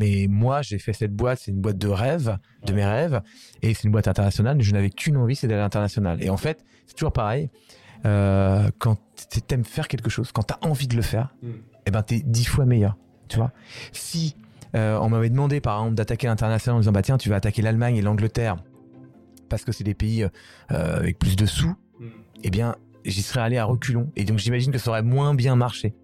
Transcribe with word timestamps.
Mais 0.00 0.26
moi, 0.28 0.62
j'ai 0.62 0.78
fait 0.78 0.94
cette 0.94 1.14
boîte, 1.14 1.40
c'est 1.40 1.50
une 1.50 1.60
boîte 1.60 1.76
de 1.76 1.88
rêve, 1.88 2.38
de 2.64 2.72
mes 2.72 2.86
rêves, 2.86 3.20
et 3.60 3.74
c'est 3.74 3.84
une 3.84 3.92
boîte 3.92 4.08
internationale. 4.08 4.60
Je 4.62 4.72
n'avais 4.72 4.88
qu'une 4.88 5.18
envie, 5.18 5.36
c'est 5.36 5.46
d'aller 5.46 5.60
à 5.60 5.64
l'international. 5.64 6.24
Et 6.24 6.30
en 6.30 6.38
fait, 6.38 6.64
c'est 6.86 6.94
toujours 6.94 7.12
pareil. 7.12 7.50
Euh, 8.06 8.70
quand 8.78 8.96
t'aimes 9.46 9.64
faire 9.64 9.88
quelque 9.88 10.08
chose, 10.08 10.32
quand 10.32 10.42
t'as 10.42 10.58
envie 10.62 10.88
de 10.88 10.96
le 10.96 11.02
faire, 11.02 11.34
mm. 11.42 11.48
eh 11.84 11.90
ben 11.90 12.02
t'es 12.02 12.22
dix 12.24 12.46
fois 12.46 12.64
meilleur. 12.64 12.96
Tu 13.28 13.36
vois. 13.36 13.52
Si 13.92 14.36
euh, 14.74 14.98
on 15.00 15.10
m'avait 15.10 15.28
demandé 15.28 15.60
par 15.60 15.78
exemple 15.78 15.96
d'attaquer 15.96 16.26
l'international 16.26 16.76
en 16.76 16.80
disant 16.80 16.92
bah 16.92 17.02
tiens 17.02 17.18
tu 17.18 17.28
vas 17.28 17.36
attaquer 17.36 17.60
l'Allemagne 17.60 17.96
et 17.96 18.02
l'Angleterre 18.02 18.56
parce 19.50 19.64
que 19.64 19.72
c'est 19.72 19.84
des 19.84 19.94
pays 19.94 20.24
euh, 20.24 20.28
avec 20.96 21.18
plus 21.18 21.36
de 21.36 21.44
sous, 21.44 21.74
mm. 21.98 22.06
eh 22.44 22.50
bien 22.50 22.74
j'y 23.04 23.20
serais 23.20 23.40
allé 23.40 23.58
à 23.58 23.66
reculons. 23.66 24.10
Et 24.16 24.24
donc 24.24 24.38
j'imagine 24.38 24.72
que 24.72 24.78
ça 24.78 24.90
aurait 24.90 25.02
moins 25.02 25.34
bien 25.34 25.54
marché. 25.54 25.94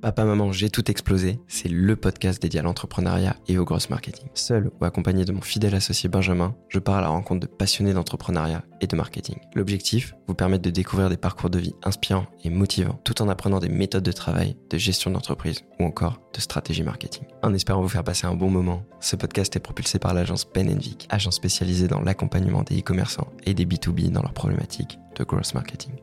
Papa 0.00 0.24
Maman, 0.24 0.52
j'ai 0.52 0.70
tout 0.70 0.88
explosé, 0.92 1.40
c'est 1.48 1.68
le 1.68 1.96
podcast 1.96 2.40
dédié 2.40 2.60
à 2.60 2.62
l'entrepreneuriat 2.62 3.34
et 3.48 3.58
au 3.58 3.64
gross 3.64 3.90
marketing. 3.90 4.28
Seul 4.32 4.70
ou 4.80 4.84
accompagné 4.84 5.24
de 5.24 5.32
mon 5.32 5.40
fidèle 5.40 5.74
associé 5.74 6.08
Benjamin, 6.08 6.54
je 6.68 6.78
pars 6.78 6.98
à 6.98 7.00
la 7.00 7.08
rencontre 7.08 7.40
de 7.40 7.46
passionnés 7.46 7.94
d'entrepreneuriat 7.94 8.62
et 8.80 8.86
de 8.86 8.94
marketing. 8.94 9.38
L'objectif, 9.56 10.14
vous 10.28 10.34
permettre 10.34 10.62
de 10.62 10.70
découvrir 10.70 11.08
des 11.08 11.16
parcours 11.16 11.50
de 11.50 11.58
vie 11.58 11.74
inspirants 11.82 12.26
et 12.44 12.50
motivants, 12.50 13.00
tout 13.02 13.20
en 13.22 13.28
apprenant 13.28 13.58
des 13.58 13.68
méthodes 13.68 14.04
de 14.04 14.12
travail, 14.12 14.56
de 14.70 14.78
gestion 14.78 15.10
d'entreprise 15.10 15.62
ou 15.80 15.84
encore 15.84 16.20
de 16.32 16.40
stratégie 16.40 16.84
marketing. 16.84 17.24
En 17.42 17.52
espérant 17.52 17.82
vous 17.82 17.88
faire 17.88 18.04
passer 18.04 18.28
un 18.28 18.36
bon 18.36 18.50
moment, 18.50 18.84
ce 19.00 19.16
podcast 19.16 19.56
est 19.56 19.60
propulsé 19.60 19.98
par 19.98 20.14
l'agence 20.14 20.46
Vic, 20.54 21.08
agence 21.10 21.36
spécialisée 21.36 21.88
dans 21.88 22.00
l'accompagnement 22.00 22.62
des 22.62 22.78
e-commerçants 22.78 23.32
et 23.46 23.54
des 23.54 23.66
B2B 23.66 24.10
dans 24.10 24.22
leurs 24.22 24.34
problématiques 24.34 24.98
de 25.16 25.24
gross 25.24 25.54
marketing 25.54 25.94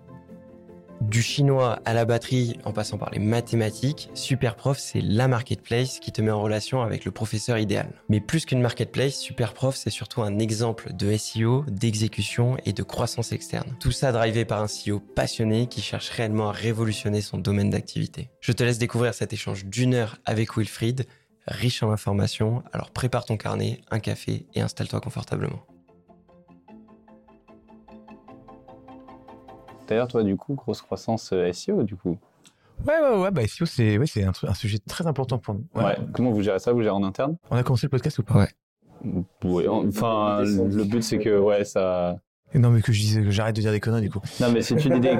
du 1.01 1.21
chinois 1.21 1.79
à 1.85 1.93
la 1.93 2.05
batterie 2.05 2.57
en 2.63 2.71
passant 2.71 2.97
par 2.97 3.09
les 3.11 3.19
mathématiques, 3.19 4.09
Superprof, 4.13 4.77
c'est 4.79 5.01
la 5.01 5.27
marketplace 5.27 5.99
qui 5.99 6.11
te 6.11 6.21
met 6.21 6.31
en 6.31 6.41
relation 6.41 6.81
avec 6.81 7.05
le 7.05 7.11
professeur 7.11 7.57
idéal. 7.57 7.89
Mais 8.09 8.19
plus 8.19 8.45
qu'une 8.45 8.61
marketplace, 8.61 9.15
Superprof, 9.15 9.75
c'est 9.75 9.89
surtout 9.89 10.21
un 10.21 10.39
exemple 10.39 10.93
de 10.93 11.15
SEO, 11.15 11.65
d'exécution 11.67 12.57
et 12.65 12.73
de 12.73 12.83
croissance 12.83 13.31
externe. 13.31 13.75
Tout 13.79 13.91
ça 13.91 14.11
drivé 14.11 14.45
par 14.45 14.61
un 14.61 14.67
CEO 14.67 14.99
passionné 14.99 15.67
qui 15.67 15.81
cherche 15.81 16.09
réellement 16.09 16.49
à 16.49 16.53
révolutionner 16.53 17.21
son 17.21 17.37
domaine 17.37 17.69
d'activité. 17.69 18.29
Je 18.39 18.51
te 18.51 18.63
laisse 18.63 18.77
découvrir 18.77 19.13
cet 19.13 19.33
échange 19.33 19.65
d'une 19.65 19.93
heure 19.93 20.17
avec 20.25 20.57
Wilfried, 20.57 21.05
riche 21.47 21.83
en 21.83 21.91
informations, 21.91 22.63
alors 22.73 22.91
prépare 22.91 23.25
ton 23.25 23.37
carnet, 23.37 23.81
un 23.91 23.99
café 23.99 24.47
et 24.53 24.61
installe-toi 24.61 25.01
confortablement. 25.01 25.65
D'ailleurs, 29.87 30.07
toi, 30.07 30.23
du 30.23 30.35
coup, 30.35 30.55
grosse 30.55 30.81
croissance 30.81 31.31
euh, 31.33 31.51
SEO, 31.51 31.83
du 31.83 31.95
coup. 31.95 32.17
Ouais, 32.85 32.99
ouais, 32.99 33.21
ouais, 33.21 33.31
bah 33.31 33.47
SEO, 33.47 33.65
c'est 33.65 33.97
ouais, 33.97 34.05
un, 34.23 34.31
un, 34.47 34.53
sujet 34.53 34.79
très 34.79 35.07
important 35.07 35.37
pour 35.37 35.53
nous. 35.53 35.65
Ouais. 35.75 35.95
Comment 36.13 36.31
vous 36.31 36.41
gérez 36.41 36.59
ça? 36.59 36.73
Vous 36.73 36.81
gérez 36.81 36.95
en 36.95 37.03
interne? 37.03 37.37
On 37.49 37.55
a 37.55 37.63
commencé 37.63 37.85
le 37.85 37.91
podcast 37.91 38.19
ou 38.19 38.23
pas? 38.23 38.35
Ouais. 38.35 38.49
Oui, 39.43 39.67
enfin, 39.67 40.41
le 40.41 40.83
but, 40.83 41.03
c'est 41.03 41.19
que, 41.19 41.37
ouais, 41.39 41.63
ça. 41.63 42.17
Non, 42.53 42.69
mais 42.69 42.81
que 42.81 42.93
je 42.93 42.99
disais 43.01 43.21
que 43.21 43.31
j'arrête 43.31 43.55
de 43.55 43.61
dire 43.61 43.71
des 43.71 43.79
conneries 43.79 44.03
du 44.03 44.09
coup. 44.09 44.21
Non, 44.39 44.51
mais 44.51 44.61
c'est 44.61 44.83
une 44.85 44.97
idée. 44.97 45.17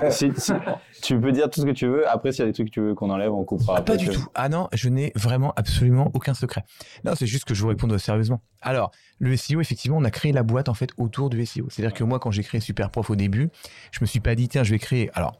tu 1.01 1.19
peux 1.19 1.31
dire 1.31 1.49
tout 1.49 1.61
ce 1.61 1.65
que 1.65 1.71
tu 1.71 1.85
veux. 1.87 2.07
Après, 2.07 2.31
s'il 2.31 2.41
y 2.41 2.43
a 2.43 2.45
des 2.45 2.53
trucs 2.53 2.67
que 2.67 2.73
tu 2.73 2.79
veux 2.79 2.95
qu'on 2.95 3.09
enlève, 3.09 3.33
on 3.33 3.43
coupera. 3.43 3.75
Ah, 3.77 3.81
pas 3.81 3.97
du 3.97 4.07
tout. 4.07 4.25
Ah 4.35 4.47
non, 4.47 4.69
je 4.71 4.87
n'ai 4.89 5.11
vraiment 5.15 5.53
absolument 5.57 6.11
aucun 6.13 6.33
secret. 6.33 6.63
Non, 7.03 7.13
c'est 7.15 7.27
juste 7.27 7.45
que 7.45 7.53
je 7.53 7.61
vous 7.61 7.67
réponds 7.67 7.95
sérieusement. 7.97 8.41
Alors, 8.61 8.91
le 9.19 9.35
SEO, 9.35 9.59
effectivement, 9.59 9.97
on 9.97 10.03
a 10.05 10.11
créé 10.11 10.31
la 10.31 10.43
boîte 10.43 10.69
en 10.69 10.73
fait 10.73 10.91
autour 10.97 11.29
du 11.29 11.45
SEO. 11.45 11.67
C'est-à-dire 11.69 11.93
que 11.95 12.03
moi, 12.03 12.19
quand 12.19 12.31
j'ai 12.31 12.43
créé 12.43 12.61
Superprof 12.61 13.09
au 13.09 13.15
début, 13.15 13.49
je 13.91 13.99
me 14.01 14.05
suis 14.05 14.19
pas 14.21 14.35
dit 14.35 14.47
tiens, 14.47 14.63
je 14.63 14.71
vais 14.71 14.79
créer. 14.79 15.09
Alors, 15.13 15.39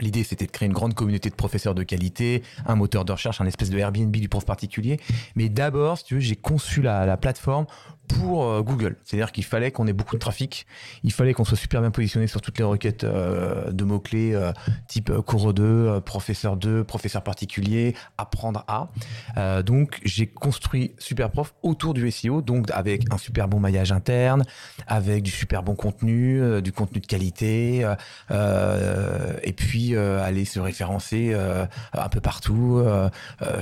L'idée, 0.00 0.24
c'était 0.24 0.46
de 0.46 0.50
créer 0.50 0.66
une 0.66 0.72
grande 0.72 0.94
communauté 0.94 1.28
de 1.28 1.34
professeurs 1.34 1.74
de 1.74 1.82
qualité, 1.82 2.42
un 2.66 2.74
moteur 2.74 3.04
de 3.04 3.12
recherche, 3.12 3.40
un 3.40 3.46
espèce 3.46 3.68
de 3.68 3.78
Airbnb 3.78 4.10
du 4.10 4.28
prof 4.28 4.44
particulier. 4.46 4.98
Mais 5.36 5.48
d'abord, 5.48 5.98
si 5.98 6.04
tu 6.04 6.14
veux, 6.14 6.20
j'ai 6.20 6.36
conçu 6.36 6.80
la, 6.80 7.04
la 7.04 7.16
plateforme 7.18 7.66
pour 8.14 8.44
euh, 8.44 8.62
Google. 8.62 8.96
C'est-à-dire 9.04 9.32
qu'il 9.32 9.44
fallait 9.44 9.70
qu'on 9.70 9.86
ait 9.86 9.92
beaucoup 9.92 10.16
de 10.16 10.20
trafic, 10.20 10.66
il 11.02 11.12
fallait 11.12 11.34
qu'on 11.34 11.44
soit 11.44 11.56
super 11.56 11.80
bien 11.80 11.90
positionné 11.90 12.26
sur 12.26 12.40
toutes 12.40 12.58
les 12.58 12.64
requêtes 12.64 13.04
euh, 13.04 13.70
de 13.70 13.84
mots-clés 13.84 14.34
euh, 14.34 14.52
type 14.88 15.12
cours 15.26 15.54
2, 15.54 16.00
professeur 16.00 16.56
2, 16.56 16.84
professeur 16.84 17.22
particulier, 17.22 17.94
apprendre 18.18 18.64
à. 18.66 19.62
donc 19.62 20.00
j'ai 20.04 20.26
construit 20.26 20.92
Superprof 20.98 21.54
autour 21.62 21.94
du 21.94 22.10
SEO, 22.10 22.42
donc 22.42 22.70
avec 22.70 23.04
un 23.12 23.18
super 23.18 23.48
bon 23.48 23.60
maillage 23.60 23.92
interne, 23.92 24.44
avec 24.86 25.22
du 25.22 25.30
super 25.30 25.62
bon 25.62 25.74
contenu, 25.74 26.60
du 26.62 26.72
contenu 26.72 27.00
de 27.00 27.06
qualité, 27.06 27.86
et 28.30 29.52
puis 29.52 29.96
aller 29.96 30.44
se 30.44 30.60
référencer 30.60 31.34
un 31.92 32.08
peu 32.08 32.20
partout, 32.20 32.82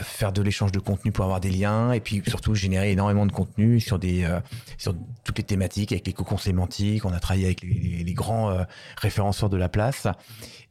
faire 0.01 0.33
de 0.33 0.43
l'échange 0.43 0.73
de 0.73 0.81
contenu 0.81 1.13
pour 1.13 1.25
avoir 1.25 1.41
des 1.41 1.51
liens, 1.51 1.93
et 1.93 2.01
puis 2.01 2.23
surtout 2.27 2.55
générer 2.55 2.93
énormément 2.93 3.27
de 3.27 3.33
contenu 3.33 3.81
sur 3.81 3.99
des 3.99 4.27
sur 4.77 4.95
toutes 5.25 5.39
les 5.39 5.45
thématiques, 5.45 5.93
avec 5.93 6.07
les 6.07 6.13
cocons 6.13 6.39
sémantiques. 6.39 7.05
On 7.05 7.13
a 7.13 7.21
travaillé 7.21 7.47
avec 7.47 7.63
les, 7.63 8.15
grands 8.15 8.51
euh, 8.51 8.65
référenceurs 8.97 9.51
de 9.51 9.57
la 9.57 9.69
place. 9.69 10.07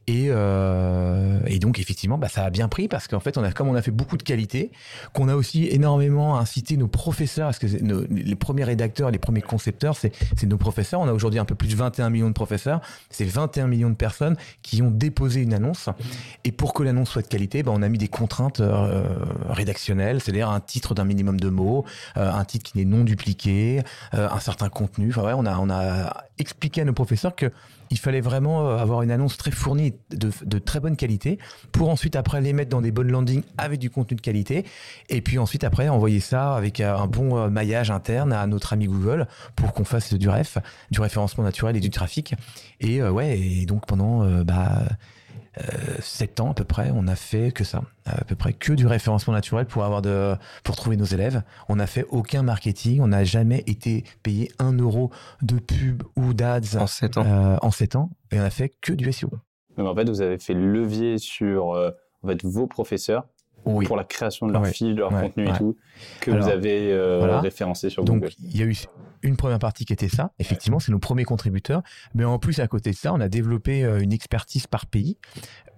Et, 0.08 0.28
euh, 0.30 1.38
et, 1.46 1.58
donc 1.58 1.78
effectivement, 1.78 2.16
bah, 2.16 2.28
ça 2.28 2.44
a 2.44 2.50
bien 2.50 2.68
pris 2.68 2.88
parce 2.88 3.08
qu'en 3.08 3.20
fait, 3.20 3.36
on 3.36 3.44
a, 3.44 3.52
comme 3.52 3.68
on 3.68 3.74
a 3.74 3.82
fait 3.82 3.90
beaucoup 3.90 4.16
de 4.16 4.22
qualité, 4.22 4.72
qu'on 5.12 5.28
a 5.28 5.34
aussi 5.34 5.66
énormément 5.66 6.38
incité 6.38 6.78
nos 6.78 6.88
professeurs, 6.88 7.48
parce 7.48 7.58
que 7.58 7.66
les 7.66 8.34
premiers 8.34 8.64
rédacteurs, 8.64 9.10
les 9.10 9.18
premiers 9.18 9.42
concepteurs, 9.42 9.96
c'est 9.96 10.12
nos 10.44 10.56
professeurs. 10.56 11.00
On 11.00 11.08
a 11.08 11.12
aujourd'hui 11.12 11.38
un 11.38 11.44
peu 11.44 11.54
plus 11.54 11.68
de 11.68 11.76
21 11.76 12.08
millions 12.08 12.28
de 12.28 12.32
professeurs. 12.32 12.80
C'est 13.10 13.26
21 13.26 13.66
millions 13.66 13.90
de 13.90 13.96
personnes 13.96 14.36
qui 14.62 14.80
ont 14.80 14.90
déposé 14.90 15.42
une 15.42 15.52
annonce. 15.52 15.90
Et 16.44 16.52
pour 16.52 16.72
que 16.72 16.82
l'annonce 16.82 17.10
soit 17.10 17.22
de 17.22 17.28
qualité, 17.28 17.62
bah, 17.62 17.72
on 17.74 17.82
a 17.82 17.88
mis 17.90 17.98
des 17.98 18.08
contraintes 18.08 18.60
euh, 18.60 19.04
rédactionnelles, 19.50 20.22
c'est-à-dire 20.22 20.48
un 20.48 20.60
titre 20.60 20.94
d'un 20.94 21.04
minimum 21.04 21.38
de 21.38 21.50
mots, 21.50 21.84
euh, 22.16 22.32
un 22.32 22.44
titre 22.46 22.70
qui 22.70 22.78
n'est 22.78 22.86
non 22.86 23.04
dupliqué, 23.04 23.82
euh, 24.14 24.26
un 24.30 24.40
certain 24.40 24.70
contenu. 24.70 25.10
Enfin 25.10 25.24
ouais, 25.24 25.34
on 25.36 25.44
a 25.44 25.58
on 25.58 25.68
a 25.68 26.24
expliqué 26.38 26.80
à 26.80 26.84
nos 26.84 26.94
professeurs 26.94 27.36
que 27.36 27.52
il 27.90 27.98
fallait 27.98 28.20
vraiment 28.20 28.68
euh, 28.68 28.76
avoir 28.76 29.02
une 29.02 29.10
annonce 29.10 29.36
très 29.36 29.50
fournie 29.50 29.94
de, 30.10 30.58
très 30.58 30.80
bonne 30.80 30.96
qualité 30.96 31.38
pour 31.72 31.88
ensuite 31.88 32.16
après 32.16 32.40
les 32.40 32.52
mettre 32.52 32.70
dans 32.70 32.80
des 32.80 32.90
bonnes 32.90 33.10
landings 33.10 33.42
avec 33.56 33.78
du 33.78 33.90
contenu 33.90 34.16
de 34.16 34.20
qualité 34.20 34.64
et 35.08 35.20
puis 35.20 35.38
ensuite 35.38 35.64
après 35.64 35.88
envoyer 35.88 36.20
ça 36.20 36.54
avec 36.54 36.80
euh, 36.80 36.96
un 36.96 37.06
bon 37.06 37.36
euh, 37.36 37.48
maillage 37.48 37.90
interne 37.90 38.32
à 38.32 38.46
notre 38.46 38.72
ami 38.72 38.86
Google 38.86 39.26
pour 39.56 39.72
qu'on 39.72 39.84
fasse 39.84 40.14
du 40.14 40.28
ref, 40.28 40.58
du 40.90 41.00
référencement 41.00 41.44
naturel 41.44 41.76
et 41.76 41.80
du 41.80 41.90
trafic. 41.90 42.34
Et 42.80 43.02
ouais, 43.02 43.38
et 43.38 43.66
donc 43.66 43.86
pendant 43.86 44.24
bah 44.42 44.82
7 46.00 46.40
ans 46.40 46.50
à 46.50 46.54
peu 46.54 46.64
près, 46.64 46.90
on 46.94 47.06
a 47.08 47.16
fait 47.16 47.50
que 47.52 47.64
ça, 47.64 47.82
à 48.04 48.24
peu 48.24 48.34
près 48.34 48.52
que 48.52 48.72
du 48.72 48.86
référencement 48.86 49.34
naturel 49.34 49.66
pour 49.66 49.84
avoir 49.84 50.02
de, 50.02 50.34
pour 50.64 50.76
trouver 50.76 50.96
nos 50.96 51.04
élèves. 51.04 51.42
On 51.68 51.76
n'a 51.76 51.86
fait 51.86 52.06
aucun 52.10 52.42
marketing, 52.42 53.00
on 53.00 53.08
n'a 53.08 53.24
jamais 53.24 53.64
été 53.66 54.04
payé 54.22 54.50
un 54.58 54.72
euro 54.72 55.10
de 55.42 55.58
pub 55.58 56.02
ou 56.16 56.34
d'ads 56.34 56.76
en 56.78 56.86
7 56.86 57.16
ans. 57.18 57.24
Euh, 57.26 57.56
en 57.62 57.70
7 57.70 57.96
ans, 57.96 58.10
et 58.30 58.38
on 58.38 58.44
a 58.44 58.50
fait 58.50 58.72
que 58.80 58.92
du 58.92 59.10
SEO. 59.12 59.30
Donc 59.76 59.86
en 59.86 59.94
fait, 59.94 60.08
vous 60.08 60.20
avez 60.20 60.38
fait 60.38 60.54
levier 60.54 61.18
sur 61.18 61.72
euh, 61.72 61.90
en 62.22 62.28
fait, 62.28 62.44
vos 62.44 62.66
professeurs 62.66 63.26
pour 63.84 63.96
la 63.96 64.04
création 64.04 64.46
de 64.46 64.52
leur 64.52 64.66
fil, 64.66 64.94
de 64.94 65.00
leur 65.00 65.10
contenu 65.10 65.48
et 65.48 65.52
tout, 65.52 65.76
que 66.20 66.30
vous 66.30 66.48
avez 66.48 66.92
euh, 66.92 67.40
référencé 67.40 67.90
sur 67.90 68.04
Google. 68.04 68.20
Donc 68.20 68.32
il 68.38 68.56
y 68.56 68.62
a 68.62 68.66
eu 68.66 68.76
une 69.22 69.36
première 69.36 69.58
partie 69.58 69.84
qui 69.84 69.92
était 69.92 70.08
ça. 70.08 70.30
Effectivement, 70.38 70.78
c'est 70.78 70.92
nos 70.92 70.98
premiers 70.98 71.24
contributeurs. 71.24 71.82
Mais 72.14 72.24
en 72.24 72.38
plus, 72.38 72.60
à 72.60 72.68
côté 72.68 72.90
de 72.90 72.96
ça, 72.96 73.12
on 73.12 73.20
a 73.20 73.28
développé 73.28 73.84
euh, 73.84 74.00
une 74.00 74.12
expertise 74.12 74.66
par 74.66 74.86
pays 74.86 75.16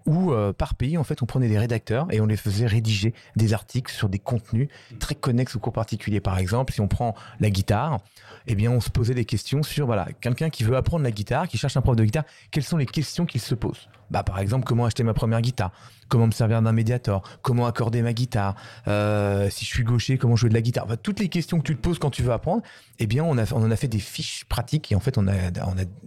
où 0.06 0.32
euh, 0.32 0.52
par 0.52 0.74
pays, 0.74 0.96
en 0.96 1.04
fait, 1.04 1.22
on 1.22 1.26
prenait 1.26 1.48
des 1.48 1.58
rédacteurs 1.58 2.06
et 2.10 2.20
on 2.20 2.26
les 2.26 2.36
faisait 2.36 2.66
rédiger 2.66 3.14
des 3.36 3.52
articles 3.52 3.92
sur 3.92 4.08
des 4.08 4.18
contenus 4.18 4.68
très 4.98 5.14
connexes 5.14 5.56
au 5.56 5.58
cours 5.58 5.72
particulier. 5.72 6.20
Par 6.20 6.38
exemple, 6.38 6.72
si 6.72 6.80
on 6.80 6.88
prend 6.88 7.14
la 7.38 7.50
guitare, 7.50 7.98
eh 8.46 8.54
bien, 8.54 8.70
on 8.70 8.80
se 8.80 8.90
posait 8.90 9.14
des 9.14 9.24
questions 9.24 9.62
sur, 9.62 9.86
voilà, 9.86 10.08
quelqu'un 10.20 10.50
qui 10.50 10.64
veut 10.64 10.76
apprendre 10.76 11.04
la 11.04 11.10
guitare, 11.10 11.48
qui 11.48 11.58
cherche 11.58 11.76
un 11.76 11.82
prof 11.82 11.96
de 11.96 12.04
guitare, 12.04 12.24
quelles 12.50 12.64
sont 12.64 12.76
les 12.76 12.86
questions 12.86 13.26
qu'il 13.26 13.40
se 13.40 13.54
pose? 13.54 13.88
Bah, 14.10 14.22
par 14.22 14.38
exemple, 14.40 14.64
comment 14.64 14.86
acheter 14.86 15.04
ma 15.04 15.14
première 15.14 15.40
guitare? 15.40 15.70
Comment 16.10 16.26
me 16.26 16.32
servir 16.32 16.60
d'un 16.60 16.72
médiator 16.72 17.22
Comment 17.40 17.66
accorder 17.66 18.02
ma 18.02 18.12
guitare 18.12 18.56
euh, 18.88 19.48
Si 19.48 19.64
je 19.64 19.70
suis 19.70 19.84
gaucher, 19.84 20.18
comment 20.18 20.36
jouer 20.36 20.48
de 20.48 20.54
la 20.54 20.60
guitare 20.60 20.86
Toutes 21.02 21.20
les 21.20 21.28
questions 21.28 21.58
que 21.58 21.62
tu 21.62 21.76
te 21.76 21.80
poses 21.80 22.00
quand 22.00 22.10
tu 22.10 22.22
veux 22.22 22.32
apprendre, 22.32 22.62
eh 22.98 23.06
bien, 23.06 23.24
on, 23.24 23.38
en 23.38 23.70
a 23.70 23.76
fait 23.76 23.88
des 23.88 24.00
fiches 24.00 24.44
pratiques 24.44 24.90
et 24.92 24.96
en 24.96 25.00
fait, 25.00 25.16
on 25.16 25.28
a, 25.28 25.32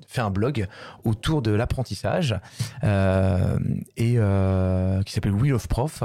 fait 0.08 0.22
un 0.22 0.30
blog 0.30 0.68
autour 1.06 1.42
de 1.42 1.52
l'apprentissage 1.52 2.36
euh, 2.84 3.58
euh, 4.00 5.02
qui 5.04 5.14
s'appelle 5.14 5.32
Wheel 5.32 5.54
of 5.54 5.68
Prof. 5.68 6.04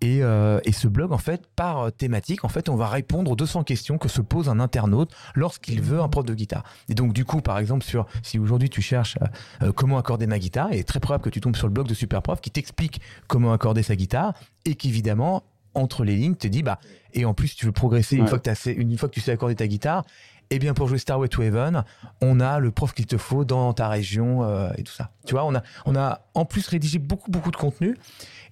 Et, 0.00 0.22
euh, 0.22 0.60
et, 0.64 0.72
ce 0.72 0.88
blog, 0.88 1.12
en 1.12 1.18
fait, 1.18 1.46
par 1.56 1.92
thématique, 1.92 2.44
en 2.44 2.48
fait, 2.48 2.68
on 2.68 2.76
va 2.76 2.88
répondre 2.88 3.30
aux 3.30 3.36
200 3.36 3.64
questions 3.64 3.98
que 3.98 4.08
se 4.08 4.20
pose 4.20 4.48
un 4.48 4.60
internaute 4.60 5.10
lorsqu'il 5.34 5.80
veut 5.80 6.00
un 6.00 6.08
prof 6.08 6.24
de 6.24 6.34
guitare. 6.34 6.64
Et 6.88 6.94
donc, 6.94 7.12
du 7.12 7.24
coup, 7.24 7.40
par 7.40 7.58
exemple, 7.58 7.84
sur 7.84 8.06
si 8.22 8.38
aujourd'hui 8.38 8.68
tu 8.68 8.82
cherches 8.82 9.18
euh, 9.62 9.72
comment 9.72 9.98
accorder 9.98 10.26
ma 10.26 10.38
guitare, 10.38 10.68
il 10.72 10.78
est 10.78 10.88
très 10.88 11.00
probable 11.00 11.24
que 11.24 11.30
tu 11.30 11.40
tombes 11.40 11.56
sur 11.56 11.66
le 11.66 11.72
blog 11.72 11.86
de 11.86 11.94
Superprof 11.94 12.40
qui 12.40 12.50
t'explique 12.50 13.00
comment 13.28 13.52
accorder 13.52 13.82
sa 13.82 13.96
guitare 13.96 14.34
et 14.64 14.74
qu'évidemment, 14.74 15.44
entre 15.74 16.04
les 16.04 16.16
lignes 16.16 16.36
te 16.36 16.46
dit 16.46 16.62
bah 16.62 16.78
et 17.12 17.24
en 17.24 17.34
plus 17.34 17.54
tu 17.54 17.66
veux 17.66 17.72
progresser 17.72 18.16
une 18.16 18.28
fois 18.28 18.38
que 18.38 18.48
as, 18.48 18.66
une 18.66 18.96
fois 18.96 19.08
que 19.08 19.14
tu 19.14 19.20
sais 19.20 19.32
accorder 19.32 19.56
ta 19.56 19.66
guitare 19.66 20.04
eh 20.54 20.58
bien 20.58 20.74
pour 20.74 20.88
jouer 20.88 20.98
Starway 20.98 21.28
to 21.28 21.42
Heaven 21.42 21.84
on 22.20 22.40
a 22.40 22.58
le 22.58 22.70
prof 22.70 22.92
qu'il 22.94 23.06
te 23.06 23.16
faut 23.16 23.44
dans 23.44 23.72
ta 23.72 23.88
région 23.88 24.44
euh, 24.44 24.70
et 24.76 24.82
tout 24.82 24.92
ça 24.92 25.10
tu 25.26 25.34
vois 25.34 25.44
on 25.44 25.54
a 25.54 25.62
on 25.86 25.96
a 25.96 26.22
en 26.34 26.44
plus 26.44 26.66
rédigé 26.68 26.98
beaucoup 26.98 27.30
beaucoup 27.30 27.50
de 27.50 27.56
contenu 27.56 27.96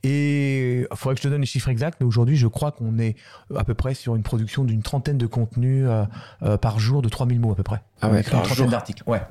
et 0.02 0.80
il 0.80 0.96
faudrait 0.96 1.14
que 1.14 1.20
je 1.20 1.28
te 1.28 1.32
donne 1.32 1.40
les 1.40 1.46
chiffres 1.46 1.68
exacts 1.68 1.98
mais 2.00 2.06
aujourd'hui 2.06 2.36
je 2.36 2.46
crois 2.46 2.72
qu'on 2.72 2.98
est 2.98 3.16
à 3.56 3.64
peu 3.64 3.74
près 3.74 3.94
sur 3.94 4.16
une 4.16 4.22
production 4.22 4.64
d'une 4.64 4.82
trentaine 4.82 5.18
de 5.18 5.26
contenus 5.26 5.86
euh, 5.86 6.04
euh, 6.42 6.56
par 6.56 6.78
jour 6.78 7.02
de 7.02 7.08
3000 7.08 7.40
mots 7.40 7.52
à 7.52 7.56
peu 7.56 7.62
près 7.62 7.82
ah 8.00 8.10
ouais, 8.10 8.18
une 8.18 8.24
trentaine 8.24 8.68
d'articles 8.68 9.02
ouais 9.06 9.22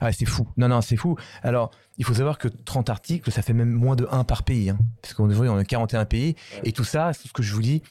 ah, 0.00 0.12
c'est 0.12 0.24
fou. 0.24 0.46
Non, 0.56 0.68
non, 0.68 0.80
c'est 0.80 0.96
fou. 0.96 1.16
Alors, 1.42 1.70
il 1.98 2.04
faut 2.04 2.14
savoir 2.14 2.38
que 2.38 2.48
30 2.48 2.90
articles, 2.90 3.30
ça 3.30 3.42
fait 3.42 3.52
même 3.52 3.70
moins 3.70 3.96
de 3.96 4.08
1 4.10 4.24
par 4.24 4.42
pays. 4.42 4.70
Hein, 4.70 4.78
parce 5.00 5.14
qu'on 5.14 5.30
on 5.30 5.56
a 5.56 5.64
41 5.64 6.04
pays. 6.04 6.34
Et 6.64 6.72
tout 6.72 6.84
ça, 6.84 7.12
c'est 7.12 7.28
ce 7.28 7.32
que 7.32 7.42
je 7.42 7.54
vous 7.54 7.62
dis. 7.62 7.82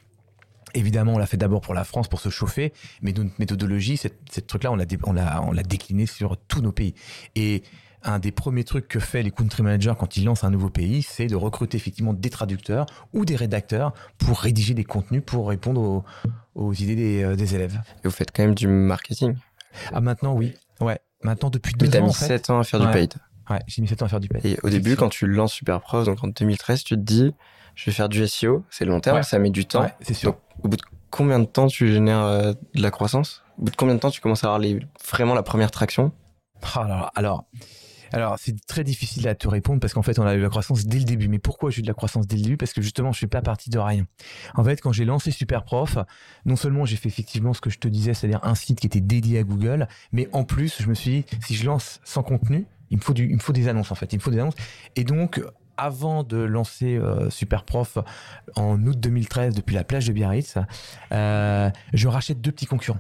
Évidemment, 0.74 1.16
on 1.16 1.18
l'a 1.18 1.26
fait 1.26 1.38
d'abord 1.38 1.62
pour 1.62 1.74
la 1.74 1.84
France, 1.84 2.08
pour 2.08 2.20
se 2.20 2.30
chauffer, 2.30 2.74
mais 3.02 3.14
notre 3.14 3.32
méthodologie, 3.40 3.98
cette, 3.98 4.48
truc-là, 4.48 4.72
on 4.72 4.76
l'a, 4.76 4.86
on, 5.04 5.14
l'a, 5.14 5.42
on 5.44 5.52
l'a 5.52 5.64
décliné 5.64 6.06
sur 6.06 6.38
tous 6.38 6.62
nos 6.62 6.72
pays. 6.72 6.94
Et 7.36 7.64
un 8.04 8.20
des 8.20 8.32
premiers 8.32 8.64
trucs 8.64 8.88
que 8.88 9.00
fait 9.00 9.22
les 9.22 9.32
country 9.32 9.64
managers 9.64 9.94
quand 9.98 10.18
ils 10.18 10.26
lancent 10.26 10.44
un 10.44 10.50
nouveau 10.50 10.70
pays, 10.70 11.04
c'est 11.04 11.28
de 11.28 11.36
recruter 11.36 11.78
effectivement 11.78 12.14
des 12.14 12.30
traducteurs 12.30 12.86
ou 13.14 13.26
des 13.26 13.36
rédacteurs 13.36 13.94
pour 14.18 14.40
rédiger 14.40 14.74
des 14.74 14.84
contenus 14.84 15.22
pour 15.26 15.50
répondre 15.50 16.04
aux, 16.56 16.74
idées 16.74 16.96
des, 16.96 17.24
euh, 17.24 17.36
des, 17.36 17.56
élèves. 17.56 17.80
Et 18.04 18.08
vous 18.08 18.12
faites 18.12 18.32
quand 18.36 18.44
même 18.44 18.56
du 18.56 18.68
marketing 18.68 19.36
Ah, 19.92 20.02
maintenant, 20.02 20.34
oui. 20.34 20.54
Ouais. 20.80 21.00
Maintenant, 21.24 21.50
depuis 21.50 21.74
deux 21.74 21.88
ans. 21.96 22.04
as 22.04 22.08
mis 22.08 22.14
7 22.14 22.50
ans 22.50 22.60
à 22.60 22.64
faire 22.64 22.80
du 22.80 22.92
paid. 22.92 23.14
Ouais, 23.50 23.60
j'ai 23.68 23.82
mis 23.82 23.88
7 23.88 24.02
ans 24.02 24.06
à 24.06 24.10
faire 24.10 24.20
du 24.20 24.28
paid. 24.28 24.46
Et 24.46 24.58
au 24.64 24.70
début, 24.70 24.96
quand 24.96 25.10
tu 25.10 25.28
lances 25.28 25.54
Superprof, 25.54 26.06
donc 26.06 26.24
en 26.24 26.28
2013, 26.28 26.84
tu 26.84 26.96
te 26.96 27.00
dis, 27.00 27.34
je 27.82 27.90
vais 27.90 27.96
faire 27.96 28.10
du 28.10 28.28
SEO, 28.28 28.64
c'est 28.70 28.86
long 28.86 29.00
terme, 29.00 29.24
ça 29.24 29.40
met 29.40 29.50
du 29.50 29.66
temps. 29.66 29.90
c'est 30.02 30.14
sûr. 30.14 30.38
au 30.62 30.68
bout 30.68 30.78
de 30.78 30.84
combien 31.10 31.40
de 31.40 31.46
temps 31.46 31.66
tu 31.66 31.92
génères 31.92 32.22
euh, 32.22 32.54
de 32.76 32.82
la 32.82 32.92
croissance? 32.92 33.42
Au 33.58 33.64
bout 33.64 33.72
de 33.72 33.76
combien 33.76 33.96
de 33.96 34.00
temps 34.00 34.12
tu 34.12 34.22
commences 34.22 34.44
à 34.44 34.48
avoir 34.48 34.60
les, 34.60 34.80
vraiment 35.10 35.34
la 35.34 35.42
première 35.42 35.72
traction? 35.72 36.12
Alors, 36.76 37.12
alors, 37.16 37.46
alors, 38.14 38.36
c'est 38.38 38.56
très 38.68 38.84
difficile 38.84 39.28
à 39.28 39.34
te 39.34 39.48
répondre 39.48 39.80
parce 39.80 39.96
qu'en 39.96 40.04
fait, 40.04 40.20
on 40.20 40.28
a 40.28 40.36
eu 40.36 40.42
la 40.42 40.50
croissance 40.50 40.86
dès 40.86 41.00
le 41.00 41.06
début. 41.06 41.28
Mais 41.28 41.40
pourquoi 41.40 41.72
j'ai 41.72 41.80
eu 41.80 41.82
de 41.82 41.88
la 41.88 41.96
croissance 41.96 42.28
dès 42.28 42.36
le 42.36 42.44
début? 42.44 42.58
Parce 42.58 42.72
que 42.72 42.84
justement, 42.84 43.12
je 43.14 43.18
suis 43.18 43.26
pas 43.26 43.42
parti 43.42 43.72
de 43.72 43.80
rien. 43.80 44.06
En 44.54 44.64
fait, 44.64 44.80
quand 44.80 44.92
j'ai 44.92 45.06
lancé 45.06 45.32
Superprof, 45.32 45.98
non 46.46 46.56
seulement 46.56 46.86
j'ai 46.86 46.98
fait 46.98 47.10
effectivement 47.10 47.54
ce 47.56 47.62
que 47.62 47.72
je 47.72 47.80
te 47.80 47.88
disais, 47.88 48.14
c'est-à-dire 48.14 48.42
un 48.44 48.54
site 48.54 48.80
qui 48.80 48.86
était 48.86 49.02
dédié 49.02 49.40
à 49.40 49.44
Google, 49.44 49.88
mais 50.12 50.30
en 50.34 50.44
plus, 50.44 50.84
je 50.84 50.88
me 50.88 50.94
suis 50.94 51.12
dit, 51.12 51.26
si 51.48 51.56
je 51.56 51.66
lance 51.66 52.00
sans 52.04 52.22
contenu, 52.22 52.68
il 52.92 52.98
me 52.98 53.02
faut 53.02 53.14
du, 53.14 53.28
il 53.28 53.36
me 53.36 53.40
faut 53.40 53.54
des 53.54 53.68
annonces 53.68 53.92
en 53.92 53.96
fait. 53.96 54.14
Il 54.14 54.18
me 54.18 54.22
faut 54.22 54.32
des 54.32 54.40
annonces. 54.40 54.56
Et 54.96 55.04
donc, 55.04 55.42
avant 55.82 56.24
de 56.24 56.38
lancer 56.38 56.96
euh, 56.96 57.32
Superprof 57.32 57.98
en 58.56 58.82
août 58.86 59.00
2013 59.00 59.56
depuis 59.56 59.74
la 59.74 59.84
plage 59.84 60.06
de 60.06 60.14
Biarritz, 60.14 60.58
euh, 61.12 61.72
je 61.94 62.08
rachète 62.08 62.40
deux 62.40 62.52
petits 62.52 62.68
concurrents. 62.68 63.00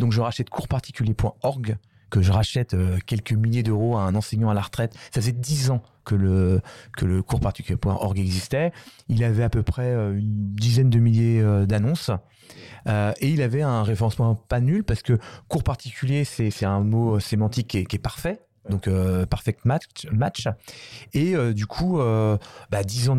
Donc 0.00 0.10
je 0.10 0.20
rachète 0.20 0.50
coursparticulier.org 0.50 1.76
que 2.10 2.20
je 2.20 2.32
rachète 2.32 2.74
euh, 2.74 2.98
quelques 3.06 3.32
milliers 3.32 3.62
d'euros 3.62 3.96
à 3.96 4.02
un 4.02 4.16
enseignant 4.16 4.50
à 4.50 4.54
la 4.54 4.60
retraite. 4.60 4.94
Ça 5.14 5.20
faisait 5.20 5.32
dix 5.32 5.70
ans 5.70 5.80
que 6.04 6.16
le, 6.16 6.60
que 6.96 7.06
le 7.06 7.22
cours 7.22 7.40
particulier.org 7.40 8.18
existait. 8.18 8.72
Il 9.08 9.22
avait 9.22 9.44
à 9.44 9.48
peu 9.48 9.62
près 9.62 9.92
euh, 9.92 10.18
une 10.18 10.54
dizaine 10.54 10.90
de 10.90 10.98
milliers 10.98 11.42
d'annonces. 11.66 12.10
et 12.86 13.28
il 13.28 13.42
avait 13.42 13.62
un 13.62 13.84
référencement 13.84 14.34
pas 14.34 14.60
nul 14.60 14.82
parce 14.82 15.02
que 15.02 15.18
cours 15.46 15.62
particulier, 15.62 16.24
c'est 16.24 16.64
un 16.64 16.80
mot 16.80 17.20
sémantique 17.20 17.68
qui 17.68 17.96
est 17.96 18.02
parfait 18.02 18.40
donc 18.68 18.86
euh, 18.86 19.26
perfect 19.26 19.64
match, 19.64 20.06
match. 20.12 20.48
Et 21.12 21.34
euh, 21.34 21.52
du 21.52 21.66
coup, 21.66 22.00
euh, 22.00 22.38
bah, 22.70 22.84
10 22.84 23.08
ans 23.10 23.16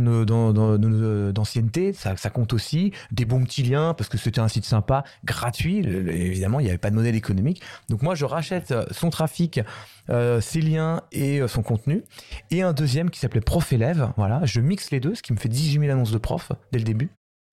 d'ancienneté, 1.31 1.93
ça, 1.93 2.15
ça, 2.17 2.29
compte 2.29 2.53
aussi. 2.53 2.91
Des 3.11 3.25
bons 3.25 3.43
petits 3.43 3.63
liens, 3.63 3.93
parce 3.93 4.09
que 4.09 4.17
c'était 4.17 4.39
un 4.39 4.47
site 4.47 4.65
sympa, 4.65 5.03
gratuit. 5.25 5.79
évidemment, 5.79 6.59
il 6.59 6.63
n'y 6.63 6.69
avait 6.69 6.77
pas 6.77 6.89
de 6.89 6.95
modèle 6.95 7.15
économique. 7.15 7.61
Donc 7.89 8.01
moi, 8.01 8.15
je 8.15 8.25
rachète 8.25 8.73
son 8.91 9.09
trafic, 9.09 9.59
ses 10.07 10.61
liens 10.61 11.01
et 11.11 11.45
son 11.47 11.61
contenu. 11.61 12.03
Et 12.51 12.61
un 12.61 12.73
deuxième 12.73 13.09
qui 13.09 13.19
s'appelait 13.19 13.41
Prof 13.41 13.71
Élève. 13.73 14.11
Voilà, 14.17 14.41
je 14.45 14.61
mixe 14.61 14.91
les 14.91 14.99
deux, 14.99 15.15
ce 15.15 15.21
qui 15.21 15.33
me 15.33 15.37
fait 15.37 15.49
18 15.49 15.81
000 15.81 15.91
annonces 15.91 16.11
de 16.11 16.17
prof 16.17 16.51
dès 16.71 16.79
le 16.79 16.85
début. 16.85 17.09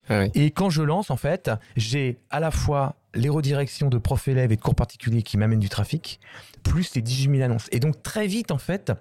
Ah 0.09 0.25
et 0.33 0.51
quand 0.51 0.69
je 0.69 0.81
lance, 0.81 1.11
en 1.11 1.15
fait, 1.15 1.51
j'ai 1.75 2.19
à 2.29 2.39
la 2.39 2.51
fois 2.51 2.95
les 3.13 3.29
redirections 3.29 3.89
de 3.89 3.97
profs 3.97 4.27
élèves 4.27 4.51
et 4.51 4.55
de 4.55 4.61
cours 4.61 4.75
particuliers 4.75 5.23
qui 5.23 5.37
m'amènent 5.37 5.59
du 5.59 5.69
trafic, 5.69 6.19
plus 6.63 6.95
les 6.95 7.01
18 7.01 7.37
000 7.37 7.43
annonces. 7.43 7.67
Et 7.71 7.79
donc 7.79 8.01
très 8.03 8.27
vite, 8.27 8.51
en 8.51 8.57
fait, 8.57 8.91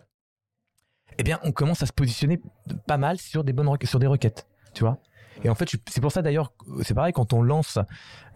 eh 1.18 1.22
bien, 1.22 1.38
on 1.42 1.52
commence 1.52 1.82
à 1.82 1.86
se 1.86 1.92
positionner 1.92 2.40
pas 2.86 2.96
mal 2.96 3.18
sur 3.18 3.44
des 3.44 3.52
bonnes 3.52 3.68
sur 3.84 3.98
des 3.98 4.06
requêtes, 4.06 4.46
tu 4.74 4.84
vois. 4.84 4.98
Et 5.42 5.48
en 5.48 5.54
fait, 5.54 5.68
c'est 5.88 6.00
pour 6.00 6.12
ça 6.12 6.22
d'ailleurs, 6.22 6.52
c'est 6.82 6.94
pareil 6.94 7.12
quand 7.12 7.32
on 7.32 7.40
lance 7.40 7.78